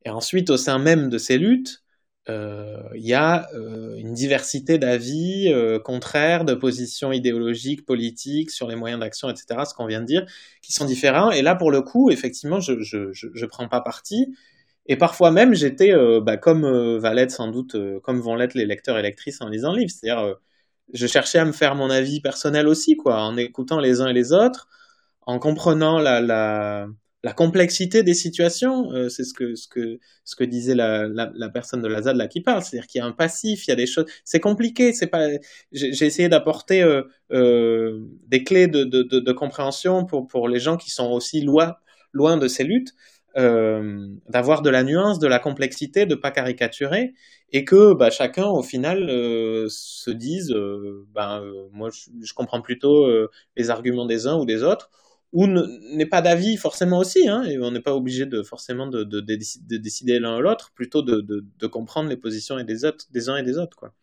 Et 0.06 0.10
ensuite, 0.10 0.50
au 0.50 0.58
sein 0.58 0.80
même 0.80 1.10
de 1.10 1.18
ces 1.18 1.38
luttes, 1.38 1.84
il 2.28 3.06
y 3.06 3.14
a 3.14 3.48
euh, 3.56 3.96
une 3.98 4.14
diversité 4.14 4.78
d'avis 4.78 5.52
euh, 5.52 5.80
contraires, 5.80 6.46
de 6.46 6.54
positions 6.54 7.12
idéologiques, 7.12 7.86
politiques 7.86 8.52
sur 8.52 8.68
les 8.68 8.76
moyens 8.76 9.00
d'action, 9.00 9.30
etc., 9.30 9.62
ce 9.68 9.74
qu'on 9.74 9.88
vient 9.88 10.02
de 10.02 10.06
dire, 10.06 10.26
qui 10.62 10.74
sont 10.74 10.86
différents. 10.86 11.32
Et 11.32 11.42
là, 11.42 11.56
pour 11.56 11.72
le 11.72 11.82
coup, 11.82 12.12
effectivement, 12.12 12.60
je 12.60 12.82
je, 12.82 13.12
je, 13.14 13.46
prends 13.46 13.68
pas 13.68 13.82
parti. 13.82 14.36
Et 14.86 14.98
parfois 14.98 15.32
même, 15.32 15.54
j'étais, 15.54 15.92
bah, 16.22 16.38
comme 16.38 16.98
va 16.98 17.14
l'être 17.14 17.32
sans 17.32 17.48
doute, 17.48 17.76
comme 18.04 18.20
vont 18.22 18.36
l'être 18.36 18.56
les 18.56 18.66
lecteurs 18.66 18.98
et 18.98 19.02
lectrices 19.02 19.42
en 19.42 19.50
lisant 19.50 19.74
le 19.74 19.80
livre, 19.80 19.92
c'est-à-dire, 19.92 20.36
je 20.94 21.08
cherchais 21.08 21.40
à 21.40 21.46
me 21.46 21.52
faire 21.52 21.76
mon 21.76 21.90
avis 21.90 22.22
personnel 22.22 22.68
aussi, 22.68 22.96
quoi, 22.98 23.22
en 23.22 23.38
écoutant 23.38 23.80
les 23.80 24.02
uns 24.02 24.08
et 24.08 24.14
les 24.14 24.34
autres, 24.34 24.68
en 25.22 25.40
comprenant 25.40 26.00
la, 26.00 26.22
la 26.22 26.88
la 27.24 27.34
complexité 27.34 28.02
des 28.04 28.14
situations, 28.14 28.92
euh, 28.94 29.10
c'est 29.10 29.26
ce 29.26 29.34
que, 29.34 29.56
ce, 29.56 29.68
que, 29.68 30.00
ce 30.24 30.36
que 30.36 30.44
disait 30.46 30.76
la, 30.76 31.08
la, 31.08 31.30
la 31.36 31.50
personne 31.50 31.82
de 31.82 31.88
la 31.88 32.04
ZAD 32.04 32.16
là 32.16 32.28
qui 32.28 32.42
parle, 32.42 32.64
c'est-à-dire 32.64 32.88
qu'il 32.88 33.00
y 33.00 33.02
a 33.02 33.06
un 33.06 33.12
passif, 33.12 33.68
il 33.68 33.72
y 33.72 33.74
a 33.74 33.76
des 33.76 33.88
choses, 33.88 34.06
c'est 34.24 34.40
compliqué, 34.40 34.94
c'est 34.94 35.08
pas, 35.08 35.28
j'ai 35.74 36.06
essayé 36.06 36.30
d'apporter 36.30 36.82
euh, 36.82 37.04
euh, 37.32 38.00
des 38.28 38.44
clés 38.44 38.68
de, 38.68 38.86
de, 38.86 39.04
de, 39.04 39.20
de, 39.20 39.32
compréhension 39.34 40.06
pour, 40.06 40.28
pour 40.28 40.48
les 40.48 40.60
gens 40.60 40.78
qui 40.78 40.92
sont 40.92 41.12
aussi 41.12 41.42
loin, 41.42 41.76
loin 42.14 42.38
de 42.38 42.48
ces 42.48 42.64
luttes, 42.64 42.94
euh, 43.38 44.08
d'avoir 44.30 44.62
de 44.62 44.70
la 44.70 44.84
nuance, 44.84 45.20
de 45.20 45.28
la 45.28 45.40
complexité, 45.40 46.06
de 46.06 46.16
pas 46.16 46.32
caricaturer, 46.32 47.14
et 47.52 47.66
que 47.66 47.94
bah, 47.94 48.12
chacun 48.12 48.48
au 48.48 48.64
final 48.64 49.10
euh, 49.10 49.68
se 49.70 50.10
dise, 50.10 50.54
ben 51.14 51.44
moi 51.74 51.90
je, 51.92 52.10
je, 52.24 52.34
comprends 52.34 52.62
plutôt 52.62 53.08
les 53.58 53.70
arguments 53.70 54.06
des 54.06 54.26
uns 54.26 54.38
ou 54.38 54.46
des 54.46 54.64
autres 54.64 54.90
ou 55.32 55.48
n'est 55.48 56.06
pas 56.06 56.22
d'avis 56.22 56.58
forcément 56.58 57.00
aussi, 57.00 57.28
hein, 57.28 57.44
et 57.44 57.60
on 57.60 57.72
n'est 57.72 57.82
pas 57.82 57.96
obligé 57.96 58.26
de 58.26 58.42
forcément 58.42 58.88
de, 58.88 59.04
de, 59.04 59.20
de, 59.22 59.78
décider 59.78 60.20
l'un 60.20 60.38
ou 60.38 60.42
l'autre, 60.42 60.72
plutôt 60.74 61.02
de, 61.02 61.68
comprendre 61.68 62.10
les 62.10 62.18
positions 62.18 62.58
et 62.58 62.64
des, 62.64 62.86
autres, 62.86 63.06
des 63.12 63.30
uns 63.30 63.38
et 63.38 63.44
des 63.44 63.58
autres. 63.58 63.78
Quoi. 63.78 63.94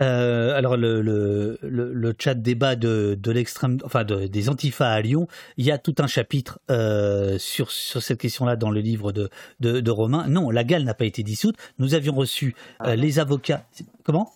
Euh, 0.00 0.54
alors 0.54 0.76
le, 0.76 1.02
le, 1.02 1.58
le, 1.62 2.14
chat 2.18 2.34
débat 2.34 2.76
de, 2.76 3.18
de 3.20 3.30
l'extrême, 3.32 3.78
enfin 3.84 4.04
des 4.04 4.48
antifas 4.48 4.88
à 4.88 5.00
Lyon, 5.00 5.26
il 5.56 5.64
y 5.64 5.72
a 5.72 5.78
tout 5.78 5.94
un 5.98 6.06
chapitre 6.06 6.60
euh, 6.70 7.36
sur, 7.38 7.70
sur 7.70 8.02
cette 8.02 8.20
question-là 8.20 8.56
dans 8.56 8.70
le 8.70 8.80
livre 8.80 9.12
de, 9.12 9.28
de, 9.60 9.80
de 9.80 9.90
Romain. 9.90 10.28
Non, 10.28 10.50
la 10.50 10.62
GAL 10.62 10.84
n'a 10.84 10.94
pas 10.94 11.04
été 11.04 11.22
dissoute. 11.22 11.56
Nous 11.78 11.94
avions 11.94 12.14
reçu 12.14 12.54
euh, 12.82 12.90
ah. 12.90 12.96
les 12.96 13.18
avocats. 13.18 13.66
Comment? 14.04 14.32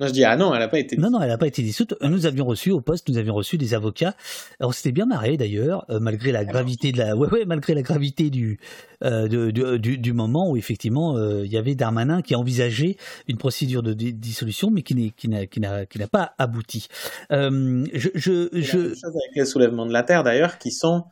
Non, 0.00 0.06
je 0.06 0.12
dis, 0.12 0.22
ah 0.22 0.36
non, 0.36 0.54
elle 0.54 0.60
n'a 0.60 0.68
pas 0.68 0.78
été 0.78 0.94
dissoute. 0.94 1.10
Non, 1.10 1.18
non, 1.18 1.24
elle 1.24 1.30
n'a 1.30 1.38
pas 1.38 1.48
été 1.48 1.60
dissoute. 1.62 1.94
Nous 2.02 2.26
avions 2.26 2.44
reçu 2.44 2.70
au 2.70 2.80
poste, 2.80 3.08
nous 3.08 3.18
avions 3.18 3.34
reçu 3.34 3.58
des 3.58 3.74
avocats. 3.74 4.14
Alors, 4.60 4.72
c'était 4.72 4.92
bien 4.92 5.06
marré 5.06 5.36
d'ailleurs, 5.36 5.84
euh, 5.90 5.98
malgré 5.98 6.30
la 6.30 6.44
gravité 6.44 6.92
de 6.92 6.98
la, 6.98 7.16
ouais, 7.16 7.28
ouais, 7.28 7.44
malgré 7.44 7.74
la 7.74 7.82
gravité 7.82 8.30
du, 8.30 8.60
euh, 9.02 9.26
du, 9.50 9.98
du, 9.98 10.12
moment 10.12 10.50
où 10.50 10.56
effectivement, 10.56 11.16
euh, 11.16 11.44
il 11.44 11.50
y 11.50 11.56
avait 11.56 11.74
Darmanin 11.74 12.22
qui 12.22 12.34
a 12.34 12.38
envisagé 12.38 12.96
une 13.26 13.38
procédure 13.38 13.82
de 13.82 13.92
dissolution, 13.92 14.70
mais 14.70 14.82
qui 14.82 14.94
n'est, 14.94 15.10
qui 15.10 15.28
n'a, 15.28 15.46
qui 15.46 15.58
n'a, 15.60 16.06
pas 16.06 16.32
abouti. 16.38 16.86
je, 17.30 17.86
je, 17.92 18.48
je... 18.52 18.78
La 18.78 18.94
chose 18.94 19.04
avec 19.04 19.34
les 19.34 19.44
soulèvements 19.46 19.86
de 19.86 19.92
la 19.92 20.04
terre 20.04 20.22
d'ailleurs, 20.22 20.58
qui 20.58 20.70
sont 20.70 21.04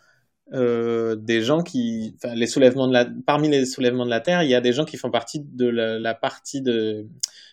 des 0.52 1.42
gens 1.42 1.64
qui, 1.64 2.14
enfin, 2.22 2.36
les 2.36 2.46
soulèvements 2.46 2.86
de 2.86 2.92
la, 2.92 3.08
parmi 3.26 3.48
les 3.48 3.66
soulèvements 3.66 4.04
de 4.04 4.10
la 4.10 4.20
terre, 4.20 4.44
il 4.44 4.48
y 4.48 4.54
a 4.54 4.60
des 4.60 4.72
gens 4.72 4.84
qui 4.84 4.96
font 4.96 5.10
partie 5.10 5.40
de 5.40 5.66
la, 5.66 5.98
la 5.98 6.14
partie 6.14 6.62
de 6.62 7.08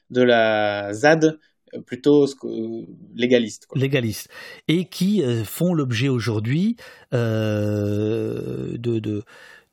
de 0.09 0.21
la 0.21 0.93
ZAD 0.93 1.39
euh, 1.73 1.81
plutôt 1.81 2.25
légaliste. 3.15 3.67
Légaliste. 3.75 4.29
Et 4.67 4.85
qui 4.85 5.23
euh, 5.23 5.43
font 5.43 5.73
l'objet 5.73 6.09
aujourd'hui 6.09 6.75
euh, 7.13 8.77
de, 8.77 8.99
de, 8.99 9.23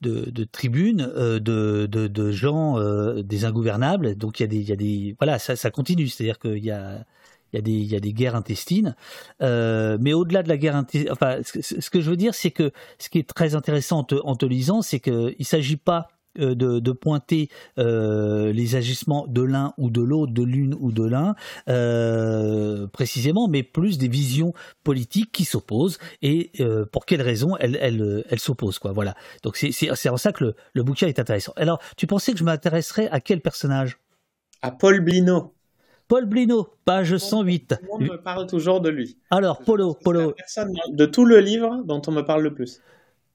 de, 0.01 0.45
tribunes, 0.45 1.07
de, 1.07 1.87
de, 1.87 2.31
gens, 2.31 2.79
des 3.23 3.45
ingouvernables. 3.45 4.17
Donc 4.17 4.41
il 4.41 4.43
y 4.43 4.45
a 4.45 4.49
des, 4.49 4.63
y 4.63 4.73
a 4.73 4.77
des 4.77 5.17
voilà, 5.19 5.39
ça, 5.39 5.57
ça 5.57 5.71
continue. 5.71 6.09
C'est-à-dire 6.09 6.39
qu'il 6.39 6.65
y 6.65 6.71
a 6.71 7.05
il 7.53 7.57
y, 7.57 7.59
a 7.59 7.63
des, 7.63 7.73
il 7.73 7.87
y 7.87 7.97
a 7.97 8.01
des 8.01 8.13
guerres 8.13 8.37
intestines. 8.37 8.95
mais 9.41 10.13
au-delà 10.13 10.45
de 10.45 10.49
la 10.49 10.57
guerre 10.57 10.77
intestine, 10.77 11.11
enfin, 11.11 11.39
ce, 11.43 11.91
que 11.91 12.01
je 12.01 12.09
veux 12.09 12.17
dire, 12.17 12.33
c'est 12.33 12.53
que 12.53 12.71
ce 12.99 13.09
qui 13.09 13.19
est 13.19 13.29
très 13.29 13.57
intéressant 13.57 13.99
en 13.99 14.05
te, 14.05 14.15
en 14.23 14.37
te 14.37 14.47
lisant, 14.47 14.83
c'est 14.83 15.01
qu'il 15.01 15.35
ne 15.37 15.45
s'agit 15.45 15.77
pas 15.77 16.09
euh, 16.39 16.55
de, 16.55 16.93
pointer 16.93 17.49
euh, 17.79 18.53
les 18.53 18.77
agissements 18.77 19.27
de 19.27 19.43
l'un 19.43 19.75
ou 19.79 19.91
de 19.91 20.01
l'autre, 20.01 20.33
de 20.33 20.45
l'une 20.45 20.77
ou 20.79 20.93
de 20.93 21.05
l'un, 21.05 21.35
euh, 21.69 22.87
précisément, 22.87 23.49
mais 23.49 23.65
plus 23.65 23.99
des 23.99 24.07
visions 24.07 24.53
politiques 24.85 25.33
qui 25.33 25.45
s'opposent 25.45 25.99
et 26.23 26.53
pour 26.93 27.05
quelles 27.05 27.23
raisons 27.23 27.57
elles, 27.57 27.77
elles, 27.81 28.39
s'opposent. 28.39 28.79
Quoi. 28.79 28.93
Voilà. 28.93 29.15
Donc 29.43 29.57
c'est 29.57 29.91
en 30.11 30.17
ça 30.17 30.33
que 30.33 30.45
le, 30.45 30.55
le, 30.73 30.83
bouquin 30.85 31.09
est 31.09 31.19
intéressant. 31.19 31.53
Alors, 31.57 31.81
tu 31.97 32.07
pensais 32.07 32.33
que 32.33 32.39
je 32.39 32.45
m'intéresserais 32.45 33.09
à 33.11 33.21
quel 33.21 33.41
personnage? 33.41 33.99
À 34.63 34.71
Paul 34.71 35.01
Blino. 35.01 35.55
Paul 36.07 36.27
Blino, 36.27 36.69
page 36.85 37.17
108. 37.17 37.69
Tout 37.69 37.77
le 37.83 37.89
monde 37.89 38.13
me 38.17 38.23
parle 38.23 38.47
toujours 38.47 38.81
de 38.81 38.89
lui. 38.89 39.17
Alors, 39.31 39.61
Polo, 39.61 39.95
Polo. 39.95 40.35
de 40.93 41.07
tout 41.07 41.25
le 41.25 41.39
livre 41.39 41.83
dont 41.85 42.03
on 42.07 42.13
me 42.13 42.23
parle 42.23 42.43
le 42.43 42.55
plus. 42.55 42.81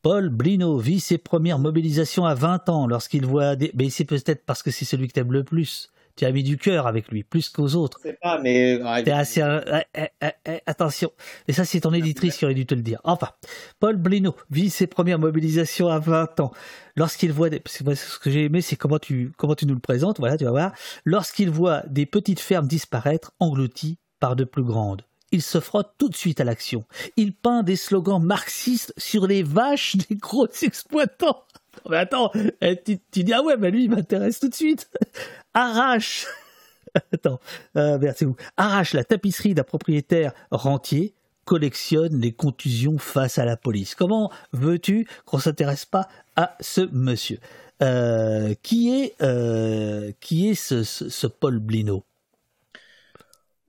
Paul 0.06 0.30
Blino 0.30 0.78
vit 0.78 1.00
ses 1.00 1.18
premières 1.18 1.58
mobilisations 1.58 2.26
à 2.26 2.36
20 2.36 2.70
ans 2.70 2.86
lorsqu'il 2.86 3.26
voit 3.26 3.56
des... 3.56 3.72
Mais 3.74 3.90
c'est 3.90 4.06
peut-être 4.06 4.46
parce 4.46 4.62
que 4.62 4.70
c'est 4.70 4.86
celui 4.86 5.08
que 5.08 5.14
t'aimes 5.14 5.34
le 5.34 5.44
plus. 5.44 5.90
Tu 6.16 6.26
as 6.26 6.32
mis 6.32 6.44
du 6.44 6.58
cœur 6.58 6.86
avec 6.86 7.08
lui, 7.08 7.24
plus 7.24 7.50
qu'aux 7.50 7.74
autres. 7.74 8.00
Je 8.04 8.10
sais 8.10 8.18
pas, 8.22 8.40
mais... 8.40 8.80
T'es 9.04 9.10
assez... 9.10 9.42
Eh, 9.42 10.02
eh, 10.22 10.28
eh, 10.46 10.60
attention. 10.68 11.12
Et 11.48 11.54
ça, 11.54 11.66
c'est 11.66 11.80
ton 11.80 11.92
éditrice 11.92 12.38
qui 12.38 12.46
aurait 12.46 12.54
dû 12.54 12.68
te 12.68 12.76
le 12.76 12.84
dire. 12.84 13.02
Enfin, 13.04 13.30
Paul 13.80 13.96
Blino 13.96 14.36
vit 14.52 14.70
ses 14.70 14.86
premières 14.86 15.18
mobilisations 15.18 15.88
à 15.88 15.98
20 15.98 16.40
ans. 16.40 16.52
Lorsqu'il 16.96 17.32
voit... 17.32 17.50
Des... 17.50 17.64
Ce 17.66 18.20
que 18.20 18.30
j'ai 18.30 18.44
aimé, 18.44 18.62
c'est 18.62 18.76
comment 18.76 19.00
tu... 19.00 19.32
comment 19.38 19.56
tu 19.56 19.66
nous 19.66 19.74
le 19.74 19.80
présentes. 19.80 20.20
Voilà, 20.20 20.38
tu 20.38 20.44
vas 20.44 20.52
voir. 20.52 20.74
Lorsqu'il 21.04 21.50
voit 21.50 21.82
des 21.88 22.06
petites 22.06 22.42
fermes 22.42 22.68
disparaître, 22.68 23.32
englouties 23.40 23.98
par 24.20 24.36
de 24.36 24.44
plus 24.44 24.64
grandes 24.64 25.02
il 25.36 25.42
se 25.42 25.60
frotte 25.60 25.92
tout 25.98 26.08
de 26.08 26.16
suite 26.16 26.40
à 26.40 26.46
l'action. 26.46 26.86
Il 27.18 27.34
peint 27.34 27.62
des 27.62 27.76
slogans 27.76 28.24
marxistes 28.24 28.94
sur 28.98 29.28
les 29.28 29.44
vaches 29.44 29.98
des 30.10 30.16
gros 30.16 30.48
exploitants. 30.62 31.44
Mais 31.90 31.98
attends, 31.98 32.32
eh, 32.62 32.82
tu, 32.82 33.24
dis 33.24 33.34
ah 33.34 33.44
ouais, 33.44 33.58
mais 33.58 33.70
lui 33.70 33.84
il 33.84 33.92
m'intéresse 33.92 34.40
tout 34.40 34.48
de 34.48 34.56
suite. 34.56 34.90
Arrache, 35.54 36.26
attends, 37.14 37.40
euh. 37.76 38.14
Arrache 38.56 38.94
la 38.94 39.04
tapisserie 39.04 39.54
d'un 39.54 39.64
propriétaire 39.64 40.32
rentier, 40.52 41.14
collectionne 41.44 42.20
les 42.22 42.32
contusions 42.32 42.98
face 42.98 43.38
à 43.38 43.44
la 43.44 43.58
police. 43.58 43.94
Comment 43.94 44.32
veux-tu 44.54 45.06
qu'on 45.26 45.40
s'intéresse 45.40 45.86
pas 45.86 46.08
à 46.38 46.56
ce 46.62 46.82
monsieur? 46.94 47.40
Euh, 47.82 48.54
Qui 48.64 48.96
est 48.96 49.22
euh, 49.22 50.14
qui 50.22 50.50
est 50.50 50.56
ce 50.56 51.28
Paul 51.28 51.60
Blino? 51.60 52.06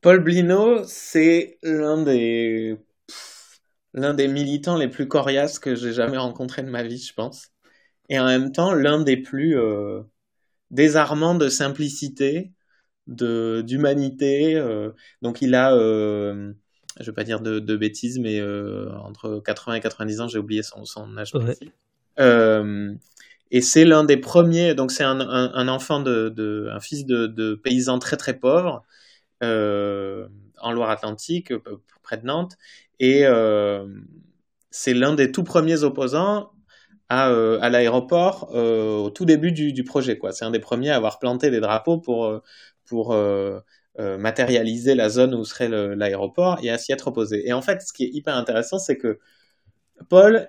Paul 0.07 0.20
Blino, 0.20 0.85
c'est 0.85 1.59
l'un 1.65 2.01
des 2.01 2.77
l'un 3.93 4.15
des 4.15 4.28
militants 4.28 4.77
les 4.77 4.87
plus 4.87 5.09
coriaces 5.09 5.59
que 5.59 5.74
j'ai 5.74 5.93
jamais 5.93 6.16
rencontré 6.16 6.62
de 6.62 6.70
ma 6.70 6.85
vie, 6.85 6.99
je 6.99 7.12
pense. 7.12 7.49
Et 8.09 8.20
en 8.20 8.27
même 8.27 8.53
temps, 8.53 8.73
l'un 8.73 9.01
des 9.03 9.16
plus 9.16 9.59
euh, 9.59 10.03
désarmants 10.70 11.35
de 11.35 11.49
simplicité, 11.49 12.53
de 13.09 13.65
d'humanité. 13.66 14.55
Euh. 14.55 14.93
donc 15.23 15.43
il 15.43 15.57
a, 15.57 15.74
euh, 15.74 16.53
je 17.01 17.07
vais 17.07 17.12
pas 17.12 17.24
dire 17.24 17.41
de, 17.41 17.77
bêtises, 17.77 18.20
mais 18.20 18.39
euh, 18.39 18.89
entre 19.01 19.43
80 19.45 19.74
et 19.74 19.81
90 19.81 20.20
ans, 20.20 20.28
j'ai 20.28 20.39
oublié 20.39 20.62
son, 20.62 20.85
son 20.85 21.16
âge 21.19 21.33
et 23.51 23.61
c'est 23.61 23.85
l'un 23.85 24.05
des 24.05 24.19
premiers. 24.19 24.74
Donc 24.74 24.93
c'est 24.93 25.03
un, 25.05 25.20
un, 25.20 25.69
enfant 25.69 25.99
de, 26.01 26.28
de, 26.28 26.69
un 26.73 26.81
fils 26.81 27.07
de, 27.07 27.27
de 27.27 27.57
paysan 27.57 27.99
très 27.99 28.16
très 28.16 28.35
pauvre 28.39 28.85
euh, 28.85 28.95
en 29.43 30.73
Loire-Atlantique, 30.73 31.53
euh, 31.53 31.61
près 32.03 32.19
de 32.19 32.27
Nantes. 32.27 32.57
Et 32.99 33.27
euh, 33.27 33.87
c'est 34.71 34.95
l'un 34.95 35.15
des 35.15 35.33
tout 35.33 35.45
premiers 35.45 35.83
opposants 35.83 36.51
à, 37.09 37.31
l'aéroport 37.71 38.53
au 38.53 39.11
tout 39.11 39.25
début 39.25 39.53
du, 39.53 39.85
projet. 39.85 40.19
C'est 40.33 40.45
un 40.45 40.51
des 40.51 40.59
premiers 40.59 40.91
à 40.91 40.97
avoir 40.97 41.21
planté 41.21 41.51
des 41.51 41.61
drapeaux 41.61 41.99
pour, 41.99 42.43
pour 42.85 43.17
matérialiser 43.97 44.97
la 44.97 45.09
zone 45.09 45.33
où 45.35 45.45
serait 45.45 45.69
l'aéroport 45.69 46.59
et 46.63 46.71
à 46.71 46.79
s'y 46.79 46.91
être 46.91 47.07
opposé. 47.07 47.47
Et 47.47 47.53
en 47.53 47.63
fait, 47.63 47.81
ce 47.83 47.93
qui 47.93 48.05
est 48.05 48.11
hyper 48.13 48.35
intéressant, 48.35 48.81
c'est 48.81 48.97
que 48.97 49.21
Paul, 50.09 50.49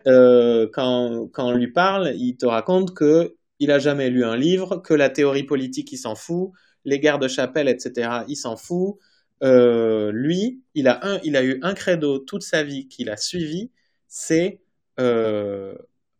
quand, 0.74 1.28
quand 1.32 1.48
on 1.48 1.52
lui 1.52 1.72
parle, 1.72 2.14
il 2.16 2.38
te 2.38 2.48
raconte 2.48 2.96
que 2.96 3.36
il 3.60 3.72
a 3.72 3.78
jamais 3.78 4.10
lu 4.10 4.24
un 4.24 4.36
livre, 4.36 4.78
que 4.78 4.96
la 4.96 5.10
théorie 5.10 5.44
politique, 5.44 5.92
il 5.92 5.98
s'en 5.98 6.16
fout, 6.16 6.52
les 6.86 7.00
guerres 7.00 7.20
de 7.20 7.28
chapelle, 7.28 7.68
etc., 7.68 8.24
il 8.28 8.36
s'en 8.36 8.56
fout. 8.58 8.98
Euh, 9.44 10.12
lui, 10.12 10.64
il 10.74 10.88
a, 10.88 11.06
un, 11.06 11.20
il 11.24 11.36
a 11.36 11.44
eu 11.44 11.60
un 11.62 11.74
credo 11.74 12.20
toute 12.20 12.44
sa 12.44 12.64
vie 12.64 12.88
qu'il 12.88 13.10
a 13.10 13.18
suivi, 13.18 13.72
c'est 14.08 14.62
euh, 15.00 15.76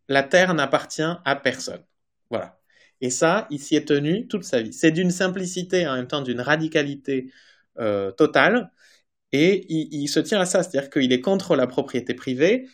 la 0.08 0.22
terre 0.22 0.54
n'appartient 0.54 1.02
à 1.02 1.36
personne. 1.36 1.82
Voilà. 2.30 2.60
Et 3.00 3.10
ça, 3.10 3.46
il 3.50 3.60
s'y 3.60 3.76
est 3.76 3.86
tenu 3.88 4.28
toute 4.28 4.44
sa 4.44 4.60
vie. 4.62 4.72
C'est 4.72 4.90
d'une 4.92 5.10
simplicité 5.10 5.86
en 5.86 5.96
même 5.96 6.08
temps 6.08 6.22
d'une 6.22 6.40
radicalité 6.40 7.32
euh, 7.78 8.10
totale. 8.12 8.72
Et 9.32 9.66
il, 9.72 10.02
il, 10.02 10.08
se 10.08 10.20
tient 10.20 10.40
à 10.40 10.46
ça, 10.46 10.62
c'est-à-dire 10.62 10.90
qu'il 10.90 11.12
est 11.12 11.20
contre 11.20 11.56
la 11.56 11.66
propriété 11.66 12.14
privée, 12.14 12.68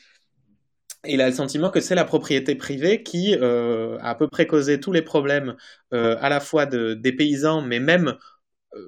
il 1.06 1.20
a 1.20 1.28
le 1.28 1.34
sentiment 1.34 1.70
que 1.70 1.80
c'est 1.80 1.94
la 1.94 2.04
propriété 2.04 2.54
privée 2.54 3.02
qui 3.02 3.36
euh, 3.40 3.98
a 4.00 4.10
à 4.10 4.14
peu 4.14 4.28
près 4.28 4.46
causé 4.46 4.80
tous 4.80 4.92
les 4.92 5.02
problèmes 5.02 5.56
euh, 5.92 6.16
à 6.20 6.28
la 6.28 6.40
fois 6.40 6.66
de, 6.66 6.94
des 6.94 7.12
paysans, 7.12 7.62
mais 7.62 7.80
même 7.80 8.16
euh, 8.74 8.78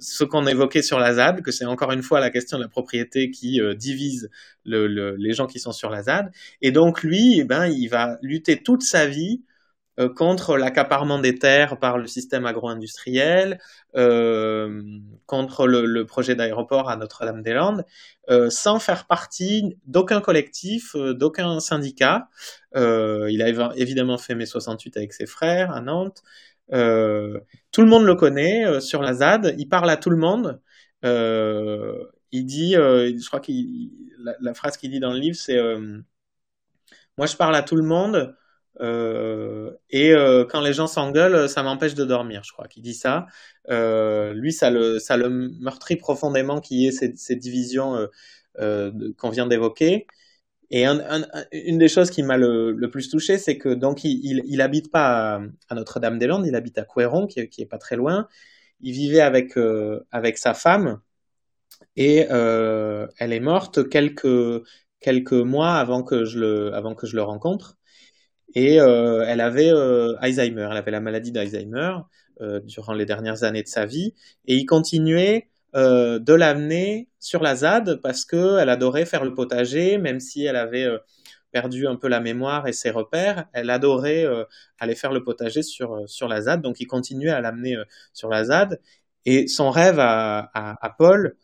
ce 0.00 0.24
qu'on 0.24 0.46
évoquait 0.46 0.82
sur 0.82 0.98
la 0.98 1.14
ZAD, 1.14 1.42
que 1.42 1.50
c'est 1.50 1.64
encore 1.64 1.92
une 1.92 2.02
fois 2.02 2.20
la 2.20 2.30
question 2.30 2.58
de 2.58 2.62
la 2.62 2.68
propriété 2.68 3.30
qui 3.30 3.60
divise 3.76 4.30
le, 4.64 4.86
le, 4.86 5.16
les 5.16 5.32
gens 5.32 5.46
qui 5.46 5.58
sont 5.58 5.72
sur 5.72 5.90
la 5.90 6.02
ZAD. 6.04 6.30
Et 6.62 6.70
donc 6.70 7.02
lui, 7.02 7.40
eh 7.40 7.44
ben, 7.44 7.66
il 7.66 7.88
va 7.88 8.18
lutter 8.22 8.62
toute 8.62 8.82
sa 8.82 9.06
vie 9.06 9.42
contre 10.14 10.56
l'accaparement 10.56 11.18
des 11.18 11.34
terres 11.34 11.78
par 11.78 11.98
le 11.98 12.06
système 12.06 12.46
agro-industriel, 12.46 13.58
euh, 13.96 14.82
contre 15.26 15.66
le, 15.66 16.04
projet 16.04 16.34
d'aéroport 16.34 16.88
à 16.88 16.96
Notre-Dame-des-Landes, 16.96 17.84
euh, 18.30 18.50
sans 18.50 18.78
faire 18.78 19.06
partie 19.06 19.76
d'aucun 19.86 20.20
collectif, 20.20 20.94
euh, 20.94 21.14
d'aucun 21.14 21.60
syndicat. 21.60 22.28
Euh, 22.76 23.28
il 23.30 23.42
a 23.42 23.72
évidemment 23.76 24.18
fait 24.18 24.34
mai 24.34 24.46
68 24.46 24.96
avec 24.98 25.12
ses 25.14 25.26
frères 25.26 25.70
à 25.72 25.80
Nantes. 25.80 26.22
tout 26.70 27.82
le 27.82 27.86
monde 27.86 28.04
le 28.04 28.14
connaît 28.14 28.80
sur 28.80 29.02
la 29.02 29.14
ZAD. 29.14 29.54
Il 29.58 29.68
parle 29.68 29.90
à 29.90 29.96
tout 29.96 30.10
le 30.10 30.16
monde. 30.18 30.60
il 31.04 32.44
dit, 32.46 32.72
je 32.74 33.26
crois 33.26 33.40
que 33.40 33.52
la, 34.40 34.54
phrase 34.54 34.76
qu'il 34.76 34.90
dit 34.90 35.00
dans 35.00 35.12
le 35.12 35.18
livre, 35.18 35.36
c'est 35.36 35.58
moi 37.16 37.26
je 37.26 37.36
parle 37.36 37.56
à 37.56 37.62
tout 37.62 37.76
le 37.76 37.84
monde. 37.84 38.34
Euh, 38.80 39.72
et 39.90 40.12
euh, 40.12 40.44
quand 40.44 40.60
les 40.60 40.72
gens 40.72 40.86
s'engueulent, 40.86 41.48
ça 41.48 41.62
m'empêche 41.62 41.94
de 41.94 42.04
dormir, 42.04 42.42
je 42.44 42.52
crois 42.52 42.68
qu'il 42.68 42.82
dit 42.82 42.94
ça. 42.94 43.26
Euh, 43.70 44.32
lui, 44.34 44.52
ça 44.52 44.70
le, 44.70 44.98
meurtrit 45.60 45.96
profondément 45.96 46.60
qu'il 46.60 46.78
y 46.78 46.86
ait 46.86 46.92
ces, 46.92 47.14
ces 47.16 47.36
divisions 47.36 48.08
qu'on 48.56 49.30
vient 49.30 49.46
d'évoquer. 49.46 50.06
Et 50.70 50.84
un, 50.86 51.00
un, 51.00 51.24
une 51.52 51.78
des 51.78 51.88
choses 51.88 52.10
qui 52.10 52.22
m'a 52.22 52.36
le, 52.36 52.74
plus 52.90 53.08
touché, 53.08 53.38
c'est 53.38 53.58
que 53.58 53.70
donc 53.70 54.04
il, 54.04 54.60
habite 54.60 54.90
pas 54.90 55.40
à, 55.68 55.74
Notre-Dame-des-Landes, 55.74 56.46
il 56.46 56.54
habite 56.54 56.78
à 56.78 56.84
Couéron, 56.84 57.26
qui, 57.26 57.48
qui 57.48 57.62
est 57.62 57.66
pas 57.66 57.78
très 57.78 57.96
loin. 57.96 58.28
Il 58.80 58.92
vivait 58.92 59.20
avec 59.20 60.38
sa 60.38 60.54
femme 60.54 61.00
et 61.96 62.18
elle 62.28 63.32
est 63.32 63.40
morte 63.40 63.88
quelques 63.88 65.32
mois 65.32 65.74
avant 65.76 66.02
que 66.02 66.24
je 66.24 66.38
le 66.38 67.22
rencontre. 67.22 67.77
Et 68.54 68.80
euh, 68.80 69.24
elle 69.26 69.40
avait 69.40 69.70
euh, 69.70 70.14
Alzheimer, 70.20 70.68
elle 70.70 70.76
avait 70.76 70.90
la 70.90 71.00
maladie 71.00 71.32
d'Alzheimer 71.32 71.92
euh, 72.40 72.60
durant 72.60 72.94
les 72.94 73.04
dernières 73.04 73.42
années 73.44 73.62
de 73.62 73.68
sa 73.68 73.84
vie, 73.84 74.14
et 74.46 74.54
il 74.56 74.66
continuait 74.66 75.48
de 75.74 76.32
l'amener 76.32 77.08
sur 77.20 77.40
la 77.42 77.54
ZAD 77.54 78.00
parce 78.02 78.24
qu'elle 78.24 78.68
adorait 78.68 79.04
faire 79.04 79.22
le 79.22 79.34
potager, 79.34 79.98
même 79.98 80.18
si 80.18 80.44
elle 80.44 80.56
avait 80.56 80.88
perdu 81.52 81.86
un 81.86 81.94
peu 81.94 82.08
la 82.08 82.20
mémoire 82.20 82.66
et 82.66 82.72
ses 82.72 82.90
repères, 82.90 83.44
elle 83.52 83.70
adorait 83.70 84.26
aller 84.80 84.94
faire 84.96 85.12
le 85.12 85.22
potager 85.22 85.62
sur, 85.62 86.08
sur 86.08 86.26
la 86.26 86.40
ZAD, 86.40 86.62
donc 86.62 86.80
il 86.80 86.86
continuait 86.86 87.30
à 87.30 87.40
l'amener 87.42 87.76
sur 88.12 88.28
la 88.30 88.44
ZAD. 88.44 88.80
Et 89.26 89.46
son 89.46 89.70
rêve 89.70 90.00
à, 90.00 90.50
à 90.54 90.90
Paul, 90.98 91.36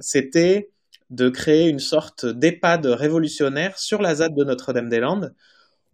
c'était 0.00 0.72
de 1.10 1.28
créer 1.28 1.68
une 1.68 1.78
sorte 1.78 2.26
d'EHPAD 2.26 2.86
révolutionnaire 2.86 3.78
sur 3.78 4.02
la 4.02 4.16
ZAD 4.16 4.34
de 4.34 4.44
Notre-Dame-des-Landes, 4.44 5.34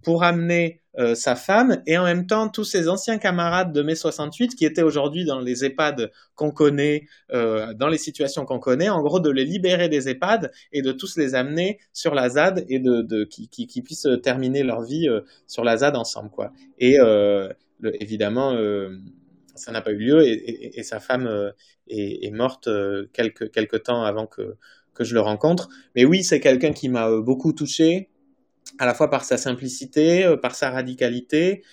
pour 0.09 0.25
amener 0.25 0.81
euh, 0.99 1.15
sa 1.15 1.37
femme 1.37 1.83
et 1.87 1.99
en 1.99 2.05
même 2.05 2.27
temps 2.27 2.49
tous 2.49 2.65
ses 2.65 2.89
anciens 2.89 3.19
camarades 3.19 3.75
de 3.75 3.83
mai 3.83 3.95
68 3.95 4.55
qui 4.55 4.65
étaient 4.65 4.81
aujourd'hui 4.81 5.27
dans 5.27 5.39
les 5.39 5.67
EHPAD 5.67 6.11
qu'on 6.35 6.51
connaît, 6.51 7.05
euh, 7.31 7.75
dans 7.75 7.89
les 7.89 7.99
situations 7.99 8.47
qu'on 8.47 8.59
connaît, 8.59 8.89
en 8.89 9.03
gros 9.03 9.21
de 9.21 9.29
les 9.29 9.45
libérer 9.45 9.91
des 9.91 10.09
EHPAD 10.09 10.51
et 10.73 10.81
de 10.81 10.93
tous 10.93 11.19
les 11.19 11.35
amener 11.35 11.79
sur 11.93 12.15
la 12.15 12.31
ZAD 12.31 12.65
et 12.71 12.79
de, 12.79 13.25
qui, 13.25 13.83
puissent 13.83 14.09
terminer 14.23 14.63
leur 14.63 14.81
vie 14.81 15.11
euh, 15.11 15.21
sur 15.47 15.63
la 15.63 15.77
ZAD 15.77 15.95
ensemble 15.95 16.31
quoi. 16.31 16.55
Et 16.79 16.99
euh, 16.99 17.53
évidemment 18.01 18.57
ça 19.57 19.73
n'a 19.73 19.83
pas 19.83 19.91
eu 19.91 19.99
lieu 19.99 20.27
et, 20.27 20.83
sa 20.85 21.01
femme 21.01 21.53
est, 21.87 22.25
est, 22.25 22.31
morte 22.31 22.71
quelques 23.13 23.51
quelques 23.51 23.83
temps 23.83 24.05
avant 24.05 24.27
que 24.27 24.57
que 24.95 25.05
je 25.05 25.13
le 25.13 25.21
rencontre. 25.21 25.69
Mais 25.95 26.07
oui, 26.07 26.25
c'est 26.25 26.41
quelqu'un 26.41 26.73
qui 26.73 26.89
m'a 26.89 27.11
beaucoup 27.21 27.53
touché 27.53 28.09
à 28.79 28.87
la 28.87 28.95
fois 28.95 29.11
par 29.11 29.25
sa 29.25 29.37
simplicité, 29.37 30.25
euh, 30.25 30.37
par 30.37 30.55
sa 30.55 30.71
radicalité, 30.71 31.65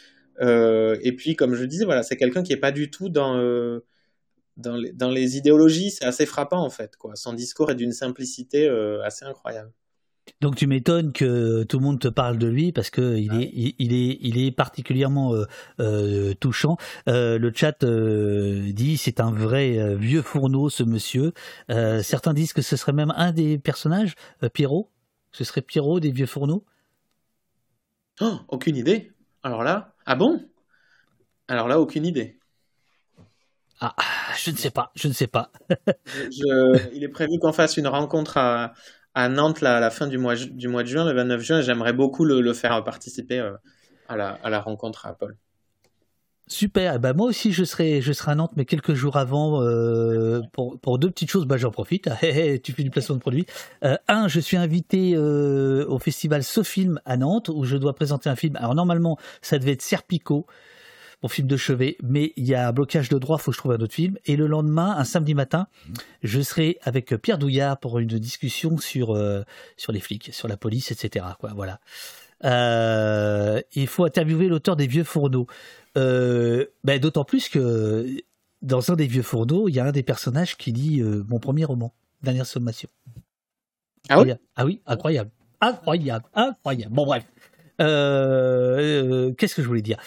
euh, 0.41 0.97
et 1.01 1.15
puis 1.15 1.35
comme 1.35 1.55
je 1.55 1.65
disais, 1.65 1.85
voilà, 1.85 2.03
c'est 2.03 2.17
quelqu'un 2.17 2.43
qui 2.43 2.53
est 2.53 2.57
pas 2.57 2.72
du 2.72 2.89
tout 2.91 3.09
dans 3.09 3.38
euh, 3.38 3.85
dans, 4.57 4.76
les, 4.76 4.91
dans 4.93 5.09
les 5.11 5.38
idéologies, 5.38 5.91
c'est 5.91 6.05
assez 6.05 6.26
frappant 6.26 6.63
en 6.63 6.69
fait, 6.69 6.95
quoi. 6.95 7.15
Son 7.15 7.34
discours 7.34 7.72
est 7.72 7.76
d'une 7.76 7.91
simplicité 7.91 8.67
euh, 8.67 9.03
assez 9.03 9.26
incroyable. 9.26 9.72
Donc 10.41 10.55
tu 10.55 10.65
m'étonnes 10.65 11.13
que 11.13 11.63
tout 11.63 11.77
le 11.77 11.84
monde 11.84 11.99
te 11.99 12.07
parle 12.07 12.38
de 12.39 12.47
lui 12.47 12.72
parce 12.72 12.89
que 12.89 13.15
il, 13.15 13.34
est, 13.35 13.51
il, 13.53 13.76
il 13.77 13.93
est, 13.93 14.17
il 14.22 14.38
est 14.39 14.51
particulièrement 14.51 15.35
euh, 15.35 15.45
euh, 15.80 16.34
touchant. 16.34 16.77
Euh, 17.07 17.38
le 17.38 17.51
chat 17.53 17.85
dit 17.85 18.97
c'est 18.97 19.19
un 19.19 19.31
vrai 19.31 19.95
vieux 19.95 20.23
fourneau 20.23 20.69
ce 20.69 20.84
monsieur. 20.84 21.34
certains 21.69 22.34
disent 22.34 22.53
que 22.53 22.63
ce 22.63 22.76
serait 22.76 22.93
même 22.93 23.13
un 23.15 23.31
des 23.31 23.59
personnages, 23.59 24.15
Pierrot. 24.53 24.89
Ce 25.31 25.43
serait 25.43 25.61
Pierrot 25.61 25.99
des 25.99 26.11
vieux 26.11 26.26
fourneaux? 26.26 26.65
Oh, 28.21 28.39
aucune 28.47 28.75
idée. 28.77 29.11
Alors 29.43 29.63
là, 29.63 29.93
ah 30.05 30.15
bon? 30.15 30.49
Alors 31.47 31.67
là, 31.67 31.79
aucune 31.79 32.05
idée. 32.05 32.39
Ah, 33.81 33.93
je 34.37 34.51
ne 34.51 34.55
sais 34.55 34.71
pas, 34.71 34.91
je 34.95 35.07
ne 35.07 35.13
sais 35.13 35.27
pas. 35.27 35.51
je, 36.07 36.93
il 36.95 37.03
est 37.03 37.09
prévu 37.09 37.39
qu'on 37.39 37.51
fasse 37.51 37.77
une 37.77 37.87
rencontre 37.87 38.37
à, 38.37 38.73
à 39.13 39.27
Nantes 39.29 39.61
là, 39.61 39.77
à 39.77 39.79
la 39.79 39.91
fin 39.91 40.07
du 40.07 40.17
mois, 40.17 40.35
du 40.35 40.67
mois 40.69 40.83
de 40.83 40.87
juin, 40.87 41.05
le 41.05 41.13
29 41.13 41.41
juin. 41.41 41.61
J'aimerais 41.61 41.93
beaucoup 41.93 42.23
le, 42.25 42.41
le, 42.41 42.53
faire 42.53 42.83
participer 42.83 43.39
euh, 43.39 43.53
à, 44.07 44.15
la, 44.15 44.29
à 44.29 44.49
la 44.49 44.61
rencontre 44.61 45.05
à 45.05 45.13
Paul. 45.13 45.37
Super. 46.47 46.99
Bah 46.99 47.13
moi 47.13 47.27
aussi 47.27 47.51
je 47.51 47.63
serai 47.63 48.01
je 48.01 48.13
serai 48.13 48.34
à 48.34 48.35
Nantes 48.35 48.51
mais 48.55 48.65
quelques 48.65 48.93
jours 48.93 49.17
avant 49.17 49.63
euh, 49.63 50.41
pour 50.53 50.80
pour 50.80 50.99
deux 50.99 51.09
petites 51.09 51.31
choses. 51.31 51.47
Bah 51.47 51.57
j'en 51.57 51.72
profite. 51.72 52.07
tu 52.63 52.72
fais 52.72 52.84
du 52.84 52.91
placement 52.91 53.15
de 53.15 53.22
produit. 53.22 53.47
Euh, 53.84 53.97
un, 54.07 54.27
je 54.27 54.39
suis 54.39 54.55
invité 54.55 55.13
euh, 55.15 55.85
au 55.88 55.97
festival 55.97 56.43
Sofilm 56.43 56.99
à 57.05 57.17
Nantes 57.17 57.49
où 57.49 57.63
je 57.63 57.77
dois 57.77 57.95
présenter 57.95 58.30
un 58.30 58.35
film. 58.35 58.57
Alors 58.57 58.76
normalement 58.76 59.17
ça 59.41 59.57
devait 59.57 59.72
être 59.72 59.81
Serpico, 59.81 60.45
mon 61.23 61.30
film 61.30 61.47
de 61.47 61.57
chevet, 61.57 61.97
mais 62.03 62.31
il 62.35 62.45
y 62.45 62.53
a 62.53 62.67
un 62.67 62.72
blocage 62.72 63.09
de 63.09 63.17
droit. 63.17 63.39
Faut 63.39 63.49
que 63.49 63.55
je 63.55 63.61
trouve 63.61 63.72
un 63.72 63.80
autre 63.80 63.95
film. 63.95 64.19
Et 64.26 64.35
le 64.35 64.45
lendemain, 64.45 64.95
un 64.97 65.03
samedi 65.03 65.34
matin, 65.34 65.65
je 66.22 66.41
serai 66.41 66.77
avec 66.84 67.15
Pierre 67.15 67.39
Douillard 67.39 67.80
pour 67.80 67.97
une 67.97 68.19
discussion 68.19 68.77
sur 68.77 69.15
euh, 69.15 69.41
sur 69.77 69.91
les 69.91 69.99
flics, 69.99 70.30
sur 70.31 70.47
la 70.47 70.57
police, 70.57 70.91
etc. 70.91 71.26
Quoi. 71.39 71.53
Voilà. 71.55 71.80
Euh, 72.44 73.62
il 73.74 73.88
faut 73.88 74.06
interviewer 74.06 74.48
l'auteur 74.48 74.76
des 74.76 74.88
vieux 74.88 75.03
fourneaux. 75.03 75.48
Euh, 75.98 76.66
ben, 76.84 76.99
D'autant 76.99 77.24
plus 77.24 77.49
que 77.49 78.06
dans 78.62 78.91
un 78.91 78.95
des 78.95 79.07
vieux 79.07 79.22
fourneaux, 79.22 79.70
il 79.70 79.76
y 79.76 79.80
a 79.80 79.86
un 79.86 79.91
des 79.91 80.03
personnages 80.03 80.57
qui 80.57 80.72
lit 80.72 81.02
euh, 81.02 81.24
mon 81.30 81.40
premier 81.40 81.66
roman, 81.66 81.94
Dernière 82.22 82.45
sommation. 82.45 82.90
Ah 84.10 84.22
oui? 84.22 84.34
Ah 84.56 84.66
oui, 84.66 84.82
incroyable. 84.86 85.32
Incroyable, 85.62 86.26
incroyable. 86.34 86.94
Bon, 86.94 87.06
bref. 87.06 87.24
Qu'est-ce 87.78 89.56
que 89.56 89.62
je 89.62 89.68
voulais 89.68 89.82
dire? 89.82 89.98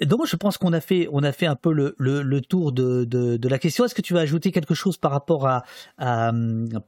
Donc 0.00 0.26
je 0.26 0.36
pense 0.36 0.58
qu'on 0.58 0.72
a 0.72 0.80
fait 0.80 1.08
on 1.12 1.22
a 1.22 1.32
fait 1.32 1.46
un 1.46 1.54
peu 1.54 1.72
le, 1.72 1.94
le, 1.98 2.22
le 2.22 2.40
tour 2.40 2.72
de, 2.72 3.04
de, 3.04 3.36
de, 3.36 3.48
la 3.48 3.58
question. 3.58 3.84
Est-ce 3.84 3.94
que 3.94 4.02
tu 4.02 4.12
vas 4.12 4.20
ajouter 4.20 4.50
quelque 4.50 4.74
chose 4.74 4.96
par 4.96 5.12
rapport 5.12 5.46
à, 5.46 5.64
à 5.98 6.32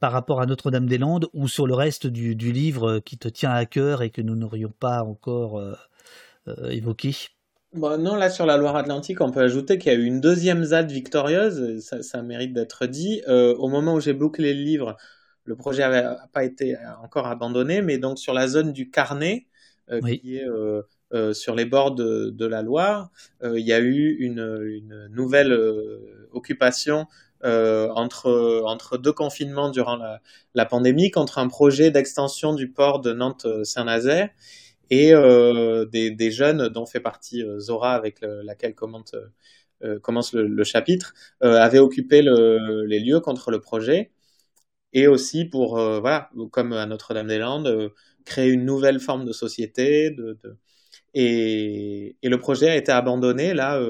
par 0.01 0.12
rapport 0.12 0.41
à 0.41 0.47
Notre-Dame-des-Landes 0.47 1.28
ou 1.33 1.47
sur 1.47 1.66
le 1.66 1.74
reste 1.74 2.07
du, 2.07 2.35
du, 2.35 2.51
livre 2.51 2.99
qui 2.99 3.16
te 3.16 3.28
tient 3.28 3.53
à 3.53 3.65
cœur 3.65 4.03
et 4.03 4.11
que 4.11 4.23
nous 4.23 4.35
n'aurions 4.35 4.73
pas 4.78 5.03
encore 5.05 5.59
euh, 5.59 5.74
euh, 6.49 6.70
évoqué? 6.70 7.15
Bon, 7.74 8.01
non, 8.01 8.16
là 8.16 8.28
sur 8.31 8.47
la 8.47 8.57
Loire-Atlantique, 8.57 9.20
on 9.20 9.31
peut 9.31 9.43
ajouter 9.43 9.78
qu'il 9.78 9.93
y 9.93 9.95
a 9.95 9.99
eu 9.99 10.05
une 10.05 10.20
deuxième 10.20 10.65
ZAD 10.65 10.91
victorieuse, 10.91 11.81
ça, 11.81 12.03
ça 12.03 12.23
mérite 12.23 12.55
d'être 12.55 12.87
dit. 12.87 13.23
Euh, 13.28 13.55
au 13.57 13.69
moment 13.69 13.95
où 13.95 14.01
j'ai 14.01 14.15
bouclé 14.15 14.55
le 14.55 14.62
livre, 14.62 14.97
le 15.45 15.55
projet 15.55 15.83
n'avait 15.83 16.16
pas 16.33 16.43
été 16.43 16.77
encore 17.05 17.27
abandonné, 17.27 17.83
mais 17.83 17.99
donc 17.99 18.19
sur 18.19 18.33
la 18.33 18.49
zone 18.49 18.73
du 18.73 18.91
Carnet, 18.91 19.47
qui 19.89 20.39
est 20.39 20.47
sur 21.33 21.55
les 21.55 21.65
bords 21.65 21.95
de, 21.95 22.47
la 22.47 22.62
Loire. 22.62 23.11
il 23.43 23.66
y 23.66 23.73
a 23.73 23.81
eu 23.81 24.16
une, 24.19 25.09
nouvelle 25.11 25.57
occupation 26.33 27.07
entre, 27.43 28.99
deux 28.99 29.12
confinements 29.12 29.70
durant 29.70 29.99
la, 30.55 30.66
pandémie 30.66 31.11
contre 31.11 31.39
un 31.39 31.49
projet 31.49 31.91
d'extension 31.91 32.55
du 32.55 32.70
port 32.70 33.01
de 33.01 33.12
Nantes-Saint-Nazaire 33.12 34.31
et 34.91 35.12
des, 35.12 36.31
jeunes 36.31 36.69
dont 36.69 36.87
fait 36.87 37.01
partie 37.01 37.45
Zora 37.59 37.95
avec 37.95 38.20
laquelle 38.23 38.74
euh, 39.85 39.99
commence 40.01 40.33
le, 40.33 40.65
chapitre, 40.65 41.12
euh, 41.45 41.57
avait 41.59 41.78
occupé 41.78 42.23
les 42.23 43.01
lieux 43.01 43.20
contre 43.20 43.51
le 43.51 43.61
projet 43.61 44.11
et 44.93 45.07
aussi 45.09 45.45
pour, 45.45 45.78
euh, 45.78 46.01
voilà, 46.01 46.31
comme 46.53 46.73
à 46.73 46.87
Notre-Dame-des-Landes, 46.87 47.93
créer 48.24 48.51
une 48.51 48.65
nouvelle 48.65 49.01
forme 49.01 49.24
de 49.27 49.33
société. 49.33 50.16
Et, 51.19 52.17
le 52.23 52.39
projet 52.39 52.69
a 52.69 52.77
été 52.77 52.93
abandonné 52.93 53.55
là 53.55 53.81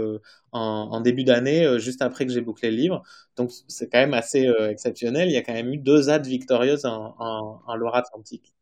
en, 0.52 1.00
début 1.00 1.24
d'année, 1.24 1.78
juste 1.78 2.00
après 2.02 2.24
que 2.24 2.32
j'ai 2.32 2.40
bouclé 2.40 2.70
le 2.70 2.76
livre. 2.76 3.02
Donc 3.36 3.50
c'est 3.66 3.90
quand 3.90 3.98
même 3.98 4.14
assez 4.14 4.48
exceptionnel. 4.68 5.28
Il 5.28 5.32
y 5.32 5.36
a 5.36 5.42
quand 5.42 5.52
même 5.52 5.72
eu 5.72 5.78
deux 5.78 6.08
actes 6.08 6.26
victorieuses 6.26 6.84
en, 6.84 7.16
en, 7.18 7.74
Loire-Atlantique. 7.74 8.54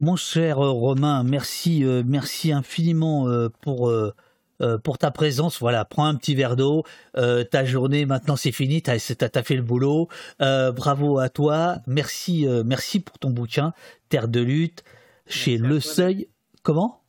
Mon 0.00 0.16
cher 0.16 0.58
Romain, 0.58 1.24
merci, 1.24 1.84
merci 2.04 2.52
infiniment 2.52 3.26
pour 3.62 3.90
euh, 4.62 4.78
pour 4.78 4.98
ta 4.98 5.10
présence. 5.10 5.60
Voilà, 5.60 5.84
prends 5.84 6.06
un 6.06 6.14
petit 6.14 6.34
verre 6.34 6.56
d'eau. 6.56 6.84
Euh, 7.16 7.44
ta 7.44 7.64
journée 7.64 8.06
maintenant 8.06 8.36
c'est 8.36 8.52
fini. 8.52 8.82
T'as 8.82 8.94
as, 8.94 9.42
fait 9.42 9.56
le 9.56 9.62
boulot. 9.62 10.08
Euh, 10.40 10.72
bravo 10.72 11.18
à 11.18 11.28
toi. 11.28 11.78
Merci, 11.86 12.46
merci 12.64 13.00
pour 13.00 13.18
ton 13.18 13.30
bouquin 13.30 13.72
Terre 14.08 14.28
de 14.28 14.40
lutte 14.40 14.84
chez 15.26 15.58
Le 15.58 15.80
Seuil. 15.80 16.28
Comment? 16.62 17.05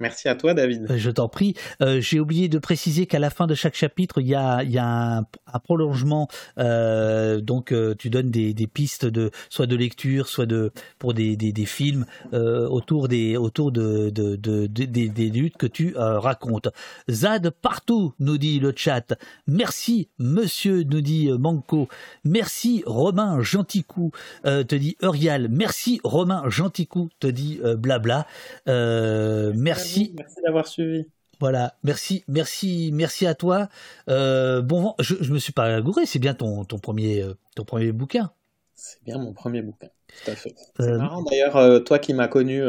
Merci 0.00 0.28
à 0.28 0.34
toi, 0.34 0.54
David. 0.54 0.90
Euh, 0.90 0.96
je 0.96 1.10
t'en 1.10 1.28
prie. 1.28 1.54
Euh, 1.80 2.00
j'ai 2.00 2.18
oublié 2.18 2.48
de 2.48 2.58
préciser 2.58 3.06
qu'à 3.06 3.20
la 3.20 3.30
fin 3.30 3.46
de 3.46 3.54
chaque 3.54 3.76
chapitre, 3.76 4.20
il 4.20 4.26
y 4.26 4.34
a, 4.34 4.58
un, 4.58 5.24
prolongement. 5.60 6.28
Euh, 6.58 7.40
donc, 7.40 7.72
tu 7.98 8.10
donnes 8.10 8.30
des, 8.30 8.66
pistes 8.66 9.06
de 9.06 9.30
soit 9.50 9.66
de 9.66 9.76
lecture, 9.76 10.26
soit 10.26 10.46
de 10.46 10.72
pour 10.98 11.14
des, 11.14 11.36
films 11.64 12.06
autour 12.32 13.08
des 13.08 13.36
luttes 15.32 15.56
que 15.56 15.66
tu 15.66 15.94
racontes. 15.96 16.68
Zad 17.08 17.50
partout, 17.50 18.14
nous 18.18 18.36
dit 18.36 18.58
le 18.58 18.72
chat. 18.74 19.14
Merci, 19.46 20.08
Monsieur, 20.18 20.82
nous 20.82 21.00
dit 21.00 21.30
Manco. 21.30 21.88
Merci, 22.24 22.82
Romain 22.84 23.40
Genticou, 23.42 24.10
te 24.42 24.74
dit 24.74 24.96
Urial. 25.02 25.48
Merci, 25.50 26.00
Romain 26.02 26.42
Genticou, 26.48 27.10
te 27.20 27.28
dit 27.28 27.60
Blabla. 27.78 28.26
merci 28.66 29.83
merci. 29.84 30.40
d'avoir 30.44 30.66
suivi. 30.66 31.06
Voilà, 31.40 31.76
merci, 31.82 32.24
merci, 32.28 32.90
merci 32.92 33.26
à 33.26 33.34
toi. 33.34 33.68
Euh, 34.08 34.62
bon, 34.62 34.94
je, 35.00 35.14
je 35.20 35.32
me 35.32 35.38
suis 35.38 35.52
pas 35.52 35.80
gouré, 35.80 36.06
c'est 36.06 36.18
bien 36.18 36.34
ton, 36.34 36.64
ton, 36.64 36.78
premier, 36.78 37.22
euh, 37.22 37.34
ton 37.56 37.64
premier 37.64 37.92
bouquin. 37.92 38.32
C'est 38.74 39.02
bien 39.04 39.18
mon 39.18 39.32
premier 39.32 39.62
bouquin, 39.62 39.88
tout 40.08 40.30
à 40.30 40.34
fait. 40.34 40.54
C'est 40.78 40.88
euh, 40.88 40.98
marrant 40.98 41.22
d'ailleurs, 41.22 41.84
toi 41.84 41.98
qui 41.98 42.12
m'as 42.12 42.28
connu 42.28 42.62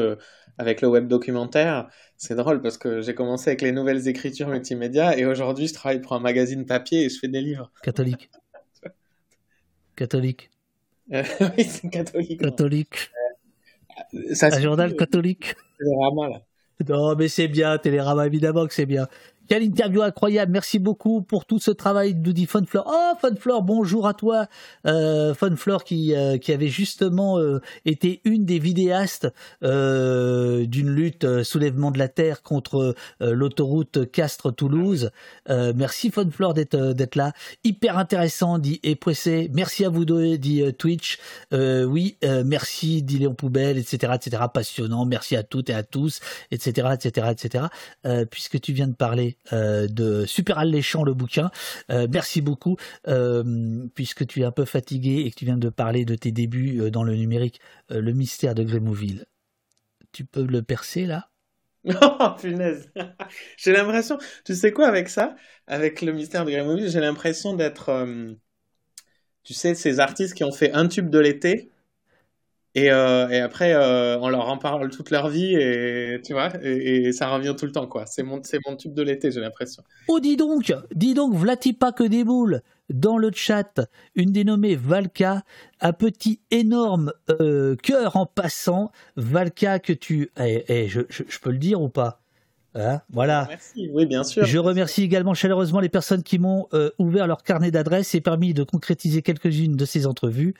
avec 0.57 0.81
le 0.81 0.87
web 0.87 1.07
documentaire, 1.07 1.89
c'est 2.17 2.35
drôle 2.35 2.61
parce 2.61 2.77
que 2.77 3.01
j'ai 3.01 3.15
commencé 3.15 3.49
avec 3.49 3.61
les 3.61 3.71
nouvelles 3.71 4.07
écritures 4.07 4.47
multimédia 4.47 5.17
et 5.17 5.25
aujourd'hui 5.25 5.67
je 5.67 5.73
travaille 5.73 6.01
pour 6.01 6.13
un 6.13 6.19
magazine 6.19 6.65
papier 6.65 7.05
et 7.05 7.09
je 7.09 7.19
fais 7.19 7.27
des 7.27 7.41
livres. 7.41 7.71
Catholique. 7.83 8.29
catholique. 9.95 10.51
oui, 11.11 11.63
c'est 11.63 11.89
catholique. 11.89 12.41
Catholique. 12.41 13.11
Ça, 14.33 14.47
un 14.47 14.61
journal 14.61 14.95
catholique. 14.95 15.55
C'est 15.79 15.85
vraiment 15.85 16.27
là. 16.27 16.41
Non, 16.89 17.15
mais 17.15 17.29
c'est 17.29 17.47
bien, 17.47 17.77
Télérama, 17.77 18.25
évidemment 18.27 18.67
que 18.67 18.73
c'est 18.73 18.85
bien. 18.85 19.07
Quelle 19.47 19.61
interview 19.61 20.01
incroyable. 20.01 20.51
Merci 20.51 20.79
beaucoup 20.79 21.21
pour 21.21 21.45
tout 21.45 21.59
ce 21.59 21.69
travail, 21.69 22.15
nous 22.15 22.33
dit 22.33 22.47
Funflore. 22.47 22.91
Oh, 22.91 23.13
Funflore, 23.21 23.61
bonjour 23.61 24.07
à 24.07 24.15
toi. 24.15 24.47
Euh, 24.87 25.35
qui, 25.85 26.15
euh, 26.15 26.39
qui 26.39 26.51
avait 26.51 26.67
justement 26.67 27.37
euh, 27.37 27.61
été 27.85 28.21
une 28.25 28.45
des 28.45 28.57
vidéastes 28.57 29.27
euh, 29.63 30.65
d'une 30.65 30.89
lutte 30.89 31.25
euh, 31.25 31.43
soulèvement 31.43 31.91
de 31.91 31.99
la 31.99 32.07
terre 32.07 32.41
contre 32.41 32.95
l'autoroute 33.19 34.11
Castres-Toulouse. 34.11 35.11
merci 35.47 36.09
Funflore 36.09 36.53
d'être 36.53 36.93
d'être 36.93 37.15
là. 37.15 37.33
Hyper 37.63 37.97
intéressant, 37.97 38.57
dit 38.57 38.79
Epoissé. 38.83 39.49
Merci 39.53 39.85
à 39.85 39.89
vous 39.89 40.05
deux, 40.05 40.37
dit 40.37 40.63
Twitch. 40.77 41.19
oui, 41.51 42.17
merci, 42.23 43.03
dit 43.03 43.19
Léon 43.19 43.35
Poubelle, 43.35 43.77
etc., 43.77 44.13
etc. 44.15 44.43
Passionnant. 44.53 45.05
Merci 45.05 45.35
à 45.35 45.43
toutes 45.43 45.69
et 45.69 45.73
à 45.73 45.83
tous, 45.83 46.19
etc., 46.51 46.89
etc., 46.93 47.27
etc. 47.31 47.65
puisque 48.29 48.59
tu 48.59 48.73
viens 48.73 48.87
de 48.87 48.95
parler 48.95 49.34
euh, 49.53 49.87
de 49.87 50.25
super 50.25 50.57
alléchant 50.57 51.03
le 51.03 51.13
bouquin. 51.13 51.51
Euh, 51.91 52.07
merci 52.09 52.41
beaucoup, 52.41 52.77
euh, 53.07 53.87
puisque 53.93 54.25
tu 54.25 54.41
es 54.41 54.43
un 54.43 54.51
peu 54.51 54.65
fatigué 54.65 55.23
et 55.25 55.31
que 55.31 55.35
tu 55.35 55.45
viens 55.45 55.57
de 55.57 55.69
parler 55.69 56.05
de 56.05 56.15
tes 56.15 56.31
débuts 56.31 56.89
dans 56.91 57.03
le 57.03 57.15
numérique, 57.15 57.59
le 57.89 58.11
mystère 58.11 58.55
de 58.55 58.63
Grémouville. 58.63 59.25
Tu 60.11 60.25
peux 60.25 60.45
le 60.45 60.61
percer 60.61 61.05
là? 61.05 61.29
Oh 62.01 62.29
punaise 62.39 62.89
J'ai 63.57 63.71
l'impression, 63.71 64.17
tu 64.43 64.55
sais 64.55 64.71
quoi 64.71 64.87
avec 64.87 65.07
ça? 65.07 65.35
Avec 65.67 66.01
le 66.01 66.13
mystère 66.13 66.43
de 66.43 66.51
Grémouville, 66.51 66.89
j'ai 66.89 66.99
l'impression 66.99 67.53
d'être, 67.53 68.07
tu 69.43 69.53
sais, 69.53 69.75
ces 69.75 69.99
artistes 69.99 70.33
qui 70.33 70.43
ont 70.43 70.51
fait 70.51 70.71
un 70.71 70.87
tube 70.87 71.09
de 71.09 71.19
l'été 71.19 71.69
et, 72.77 72.91
euh, 72.91 73.29
et 73.29 73.39
après, 73.39 73.73
euh, 73.73 74.19
on 74.19 74.27
leur 74.27 74.49
en 74.49 74.57
parle 74.57 74.89
toute 74.89 75.09
leur 75.09 75.29
vie 75.29 75.55
et 75.55 76.19
tu 76.21 76.33
vois, 76.33 76.49
et, 76.61 77.13
ça 77.13 77.29
revient 77.29 77.55
tout 77.57 77.65
le 77.65 77.71
temps, 77.71 77.87
quoi. 77.87 78.05
C'est 78.05 78.21
mon, 78.21 78.41
c'est 78.43 78.59
mon 78.67 78.75
tube 78.75 78.93
de 78.93 79.01
l'été, 79.01 79.31
j'ai 79.31 79.39
l'impression. 79.39 79.81
Oh, 80.09 80.19
dis 80.19 80.35
donc, 80.35 80.73
dis 80.93 81.13
donc, 81.13 81.33
vlati 81.33 81.71
pas 81.71 81.93
que 81.93 82.03
des 82.03 82.25
boules. 82.25 82.61
Dans 82.89 83.17
le 83.17 83.31
chat, 83.33 83.79
une 84.13 84.33
dénommée 84.33 84.75
Valka, 84.75 85.43
un 85.79 85.93
petit 85.93 86.41
énorme 86.51 87.13
euh, 87.29 87.77
cœur 87.77 88.17
en 88.17 88.25
passant. 88.25 88.91
Valka, 89.15 89.79
que 89.79 89.93
tu. 89.93 90.29
Eh, 90.37 90.65
eh, 90.67 90.87
je, 90.89 91.01
je, 91.09 91.39
peux 91.39 91.51
le 91.51 91.57
dire 91.57 91.81
ou 91.81 91.87
pas? 91.87 92.21
Hein 92.75 92.99
voilà. 93.09 93.45
Merci, 93.47 93.89
oui, 93.93 94.05
bien 94.05 94.25
sûr. 94.25 94.45
Je 94.45 94.57
remercie 94.57 95.01
également 95.01 95.33
chaleureusement 95.33 95.79
les 95.79 95.89
personnes 95.89 96.23
qui 96.23 96.39
m'ont 96.39 96.67
ouvert 96.99 97.25
leur 97.25 97.41
carnet 97.41 97.71
d'adresses 97.71 98.13
et 98.15 98.21
permis 98.21 98.53
de 98.53 98.63
concrétiser 98.63 99.21
quelques-unes 99.21 99.77
de 99.77 99.85
ces 99.85 100.05
entrevues. 100.05 100.55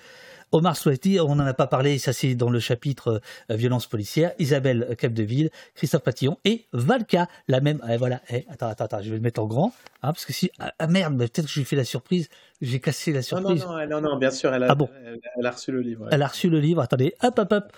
Omar 0.51 0.77
Souhaiti, 0.77 1.19
on 1.19 1.35
n'en 1.35 1.45
a 1.45 1.53
pas 1.53 1.67
parlé, 1.67 1.97
ça 1.97 2.13
c'est 2.13 2.35
dans 2.35 2.49
le 2.49 2.59
chapitre 2.59 3.22
euh, 3.51 3.55
violence 3.55 3.88
policière, 3.88 4.31
Isabelle 4.39 4.95
Capdeville, 4.97 5.49
Christophe 5.73 6.03
Patillon 6.03 6.38
et 6.45 6.65
Valka, 6.73 7.27
la 7.47 7.61
même. 7.61 7.81
Eh, 7.89 7.97
voilà, 7.97 8.22
eh, 8.30 8.45
attends, 8.49 8.67
attends, 8.67 8.85
attends, 8.85 9.01
je 9.01 9.09
vais 9.09 9.17
le 9.17 9.22
mettre 9.22 9.41
en 9.41 9.45
grand, 9.45 9.73
hein, 10.01 10.13
parce 10.13 10.26
que 10.26 10.34
si. 10.34 10.51
Ah, 10.59 10.73
ah 10.80 10.88
merde, 10.88 11.17
peut-être 11.17 11.45
que 11.45 11.51
j'ai 11.51 11.63
fait 11.63 11.76
la 11.76 11.84
surprise, 11.84 12.30
j'ai 12.61 12.80
cassé 12.80 13.11
la 13.11 13.22
surprise. 13.22 13.63
Non, 13.63 13.73
non, 13.73 13.88
non, 13.88 14.01
non, 14.01 14.17
bien 14.17 14.31
sûr, 14.31 14.53
elle 14.53 14.63
a, 14.63 14.67
ah 14.69 14.76
bon. 14.76 14.89
elle, 15.38 15.45
a 15.45 15.51
reçu 15.51 15.72
le 15.72 15.81
livre. 15.81 16.07
Elle 16.11 16.22
a 16.22 16.27
reçu 16.27 16.49
le 16.49 16.59
livre, 16.59 16.81
attendez, 16.81 17.15
hop, 17.22 17.38
hop, 17.39 17.51
hop. 17.51 17.72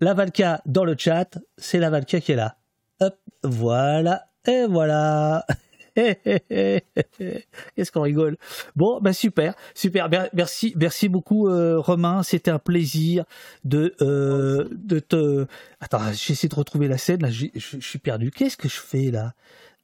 La 0.00 0.14
Valka 0.14 0.60
dans 0.66 0.84
le 0.84 0.96
chat, 0.98 1.38
c'est 1.56 1.78
la 1.78 1.90
Valka 1.90 2.20
qui 2.20 2.32
est 2.32 2.36
là. 2.36 2.56
Hop, 3.00 3.16
voilà, 3.42 4.26
et 4.46 4.66
voilà. 4.66 5.46
Qu'est-ce 5.96 7.92
qu'on 7.92 8.02
rigole. 8.02 8.36
Bon, 8.76 9.00
ben 9.00 9.12
super, 9.12 9.54
super. 9.74 10.08
Merci, 10.32 10.72
merci 10.76 11.08
beaucoup 11.08 11.48
euh, 11.48 11.78
Romain. 11.78 12.22
C'était 12.22 12.50
un 12.50 12.58
plaisir 12.58 13.24
de 13.64 13.94
euh, 14.00 14.68
de 14.72 14.98
te. 14.98 15.46
Attends, 15.80 16.12
j'essaie 16.12 16.48
de 16.48 16.54
retrouver 16.54 16.88
la 16.88 16.98
scène. 16.98 17.22
Là, 17.22 17.30
je, 17.30 17.46
suis 17.80 17.98
perdu. 17.98 18.30
Qu'est-ce 18.30 18.56
que 18.56 18.68
je 18.68 18.80
fais 18.80 19.10
là? 19.10 19.34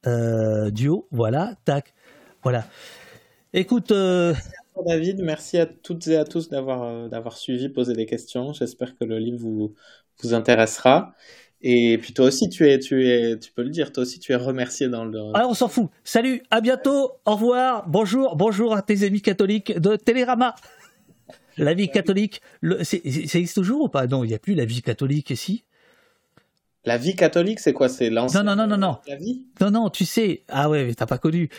Euh, 0.07 0.71
Duo, 0.71 1.07
voilà, 1.11 1.53
tac, 1.65 1.93
voilà. 2.43 2.65
Écoute. 3.53 3.93
David, 4.85 5.19
merci 5.21 5.57
à 5.57 5.65
toutes 5.65 6.07
et 6.07 6.15
à 6.15 6.23
tous 6.23 6.49
d'avoir 6.49 7.09
d'avoir 7.09 7.37
suivi, 7.37 7.67
posé 7.67 7.93
des 7.93 8.05
questions. 8.05 8.53
J'espère 8.53 8.95
que 8.95 9.03
le 9.03 9.19
livre 9.19 9.39
vous 9.39 9.75
vous 10.23 10.33
intéressera. 10.33 11.13
Et 11.61 11.97
puis 11.97 12.13
toi 12.13 12.27
aussi, 12.27 12.47
tu 12.49 12.69
es, 12.69 12.79
tu 12.79 13.09
es, 13.09 13.37
tu 13.37 13.51
peux 13.51 13.63
le 13.63 13.69
dire, 13.69 13.91
toi 13.91 14.03
aussi, 14.03 14.19
tu 14.19 14.31
es 14.31 14.35
remercié 14.35 14.87
dans 14.87 15.03
le. 15.03 15.31
Ah, 15.33 15.45
on 15.47 15.53
s'en 15.53 15.67
fout. 15.67 15.89
Salut, 16.05 16.41
à 16.51 16.61
bientôt, 16.61 17.11
au 17.25 17.33
revoir, 17.33 17.87
bonjour, 17.87 18.37
bonjour 18.37 18.75
à 18.75 18.81
tes 18.81 19.03
amis 19.03 19.21
catholiques 19.21 19.77
de 19.77 19.97
Télérama. 19.97 20.55
La 21.57 21.73
vie 21.73 21.89
catholique, 21.89 22.41
ça 22.63 22.97
existe 22.97 23.55
toujours 23.55 23.81
ou 23.81 23.89
pas? 23.89 24.07
Non, 24.07 24.23
il 24.23 24.27
n'y 24.27 24.33
a 24.33 24.39
plus 24.39 24.53
la 24.53 24.63
vie 24.63 24.81
catholique 24.81 25.31
ici. 25.31 25.65
La 26.85 26.97
vie 26.97 27.13
catholique, 27.13 27.59
c'est 27.59 27.73
quoi? 27.73 27.89
C'est 27.89 28.09
l'ancien. 28.09 28.41
Non, 28.41 28.55
non, 28.55 28.65
non, 28.65 28.77
non, 28.77 28.77
non. 28.77 28.97
La 29.05 29.17
vie? 29.17 29.43
Non, 29.59 29.69
non, 29.69 29.89
tu 29.89 30.05
sais. 30.05 30.43
Ah 30.47 30.69
ouais, 30.69 30.85
mais 30.85 30.93
t'as 30.93 31.05
pas 31.05 31.17
connu. 31.17 31.49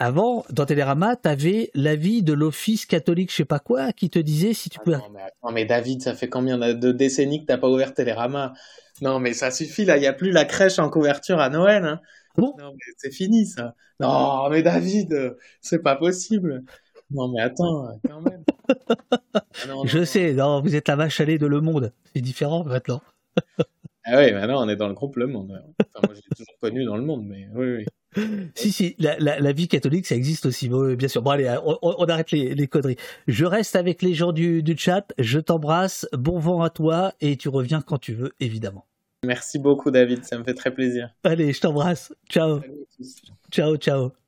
Avant, 0.00 0.44
dans 0.50 0.66
Télérama, 0.66 1.14
t'avais 1.14 1.70
l'avis 1.74 2.24
de 2.24 2.32
l'office 2.32 2.84
catholique, 2.84 3.30
je 3.30 3.36
sais 3.36 3.44
pas 3.44 3.60
quoi, 3.60 3.92
qui 3.92 4.10
te 4.10 4.18
disait 4.18 4.52
si 4.52 4.68
tu 4.68 4.78
ah 4.80 4.84
pouvais. 4.84 4.96
Non 4.96 5.10
mais, 5.12 5.22
attends, 5.22 5.52
mais 5.52 5.64
David, 5.64 6.02
ça 6.02 6.14
fait 6.14 6.28
combien 6.28 6.58
de 6.58 6.90
décennies 6.90 7.42
que 7.42 7.46
t'as 7.46 7.58
pas 7.58 7.68
ouvert 7.68 7.94
Télérama? 7.94 8.52
Non, 9.00 9.18
mais 9.18 9.32
ça 9.32 9.50
suffit, 9.50 9.84
là, 9.84 9.96
il 9.96 10.00
n'y 10.00 10.06
a 10.06 10.12
plus 10.12 10.30
la 10.30 10.44
crèche 10.44 10.78
en 10.78 10.88
couverture 10.88 11.40
à 11.40 11.48
Noël. 11.48 11.84
Hein. 11.84 12.00
Bon. 12.36 12.54
Non, 12.58 12.72
mais 12.72 12.92
c'est 12.96 13.12
fini, 13.12 13.46
ça. 13.46 13.74
Non, 14.00 14.48
mais 14.50 14.62
David, 14.62 15.36
c'est 15.60 15.82
pas 15.82 15.96
possible. 15.96 16.62
Non, 17.10 17.28
mais 17.28 17.40
attends, 17.40 18.00
quand 18.08 18.20
même. 18.22 18.44
Je 19.84 20.04
sais, 20.04 20.32
non, 20.32 20.60
vous 20.60 20.74
êtes 20.74 20.88
la 20.88 20.96
vache 20.96 21.20
à 21.20 21.24
lait 21.24 21.38
de 21.38 21.46
Le 21.46 21.60
Monde. 21.60 21.92
C'est 22.14 22.20
différent 22.20 22.64
maintenant. 22.64 23.02
Ah 24.04 24.18
oui, 24.18 24.32
maintenant 24.32 24.64
on 24.64 24.68
est 24.68 24.76
dans 24.76 24.88
le 24.88 24.94
groupe 24.94 25.16
Le 25.16 25.26
Monde. 25.26 25.62
Enfin, 25.80 26.06
moi, 26.06 26.14
j'ai 26.14 26.22
toujours 26.36 26.58
connu 26.60 26.84
dans 26.84 26.96
le 26.96 27.02
monde, 27.02 27.24
mais 27.26 27.48
oui, 27.54 27.76
oui. 27.76 27.86
Si, 28.54 28.72
si, 28.72 28.94
la, 28.98 29.18
la, 29.18 29.40
la, 29.40 29.52
vie 29.52 29.68
catholique, 29.68 30.06
ça 30.06 30.14
existe 30.14 30.46
aussi, 30.46 30.68
bien 30.68 31.08
sûr. 31.08 31.22
Bon, 31.22 31.30
allez, 31.30 31.54
on, 31.64 31.78
on 31.82 32.04
arrête 32.06 32.30
les, 32.30 32.54
les, 32.54 32.66
conneries. 32.66 32.96
Je 33.26 33.44
reste 33.44 33.76
avec 33.76 34.02
les 34.02 34.14
gens 34.14 34.32
du, 34.32 34.62
du 34.62 34.76
chat, 34.76 35.12
je 35.18 35.38
t'embrasse, 35.38 36.06
bon 36.12 36.38
vent 36.38 36.62
à 36.62 36.70
toi, 36.70 37.12
et 37.20 37.36
tu 37.36 37.48
reviens 37.48 37.80
quand 37.80 37.98
tu 37.98 38.14
veux, 38.14 38.32
évidemment. 38.40 38.86
Merci 39.24 39.58
beaucoup, 39.58 39.90
David, 39.90 40.24
ça 40.24 40.38
me 40.38 40.44
fait 40.44 40.54
très 40.54 40.72
plaisir. 40.72 41.10
Allez, 41.24 41.52
je 41.52 41.60
t'embrasse. 41.60 42.14
Ciao. 42.28 42.60
Ciao, 43.50 43.76
ciao. 43.76 44.23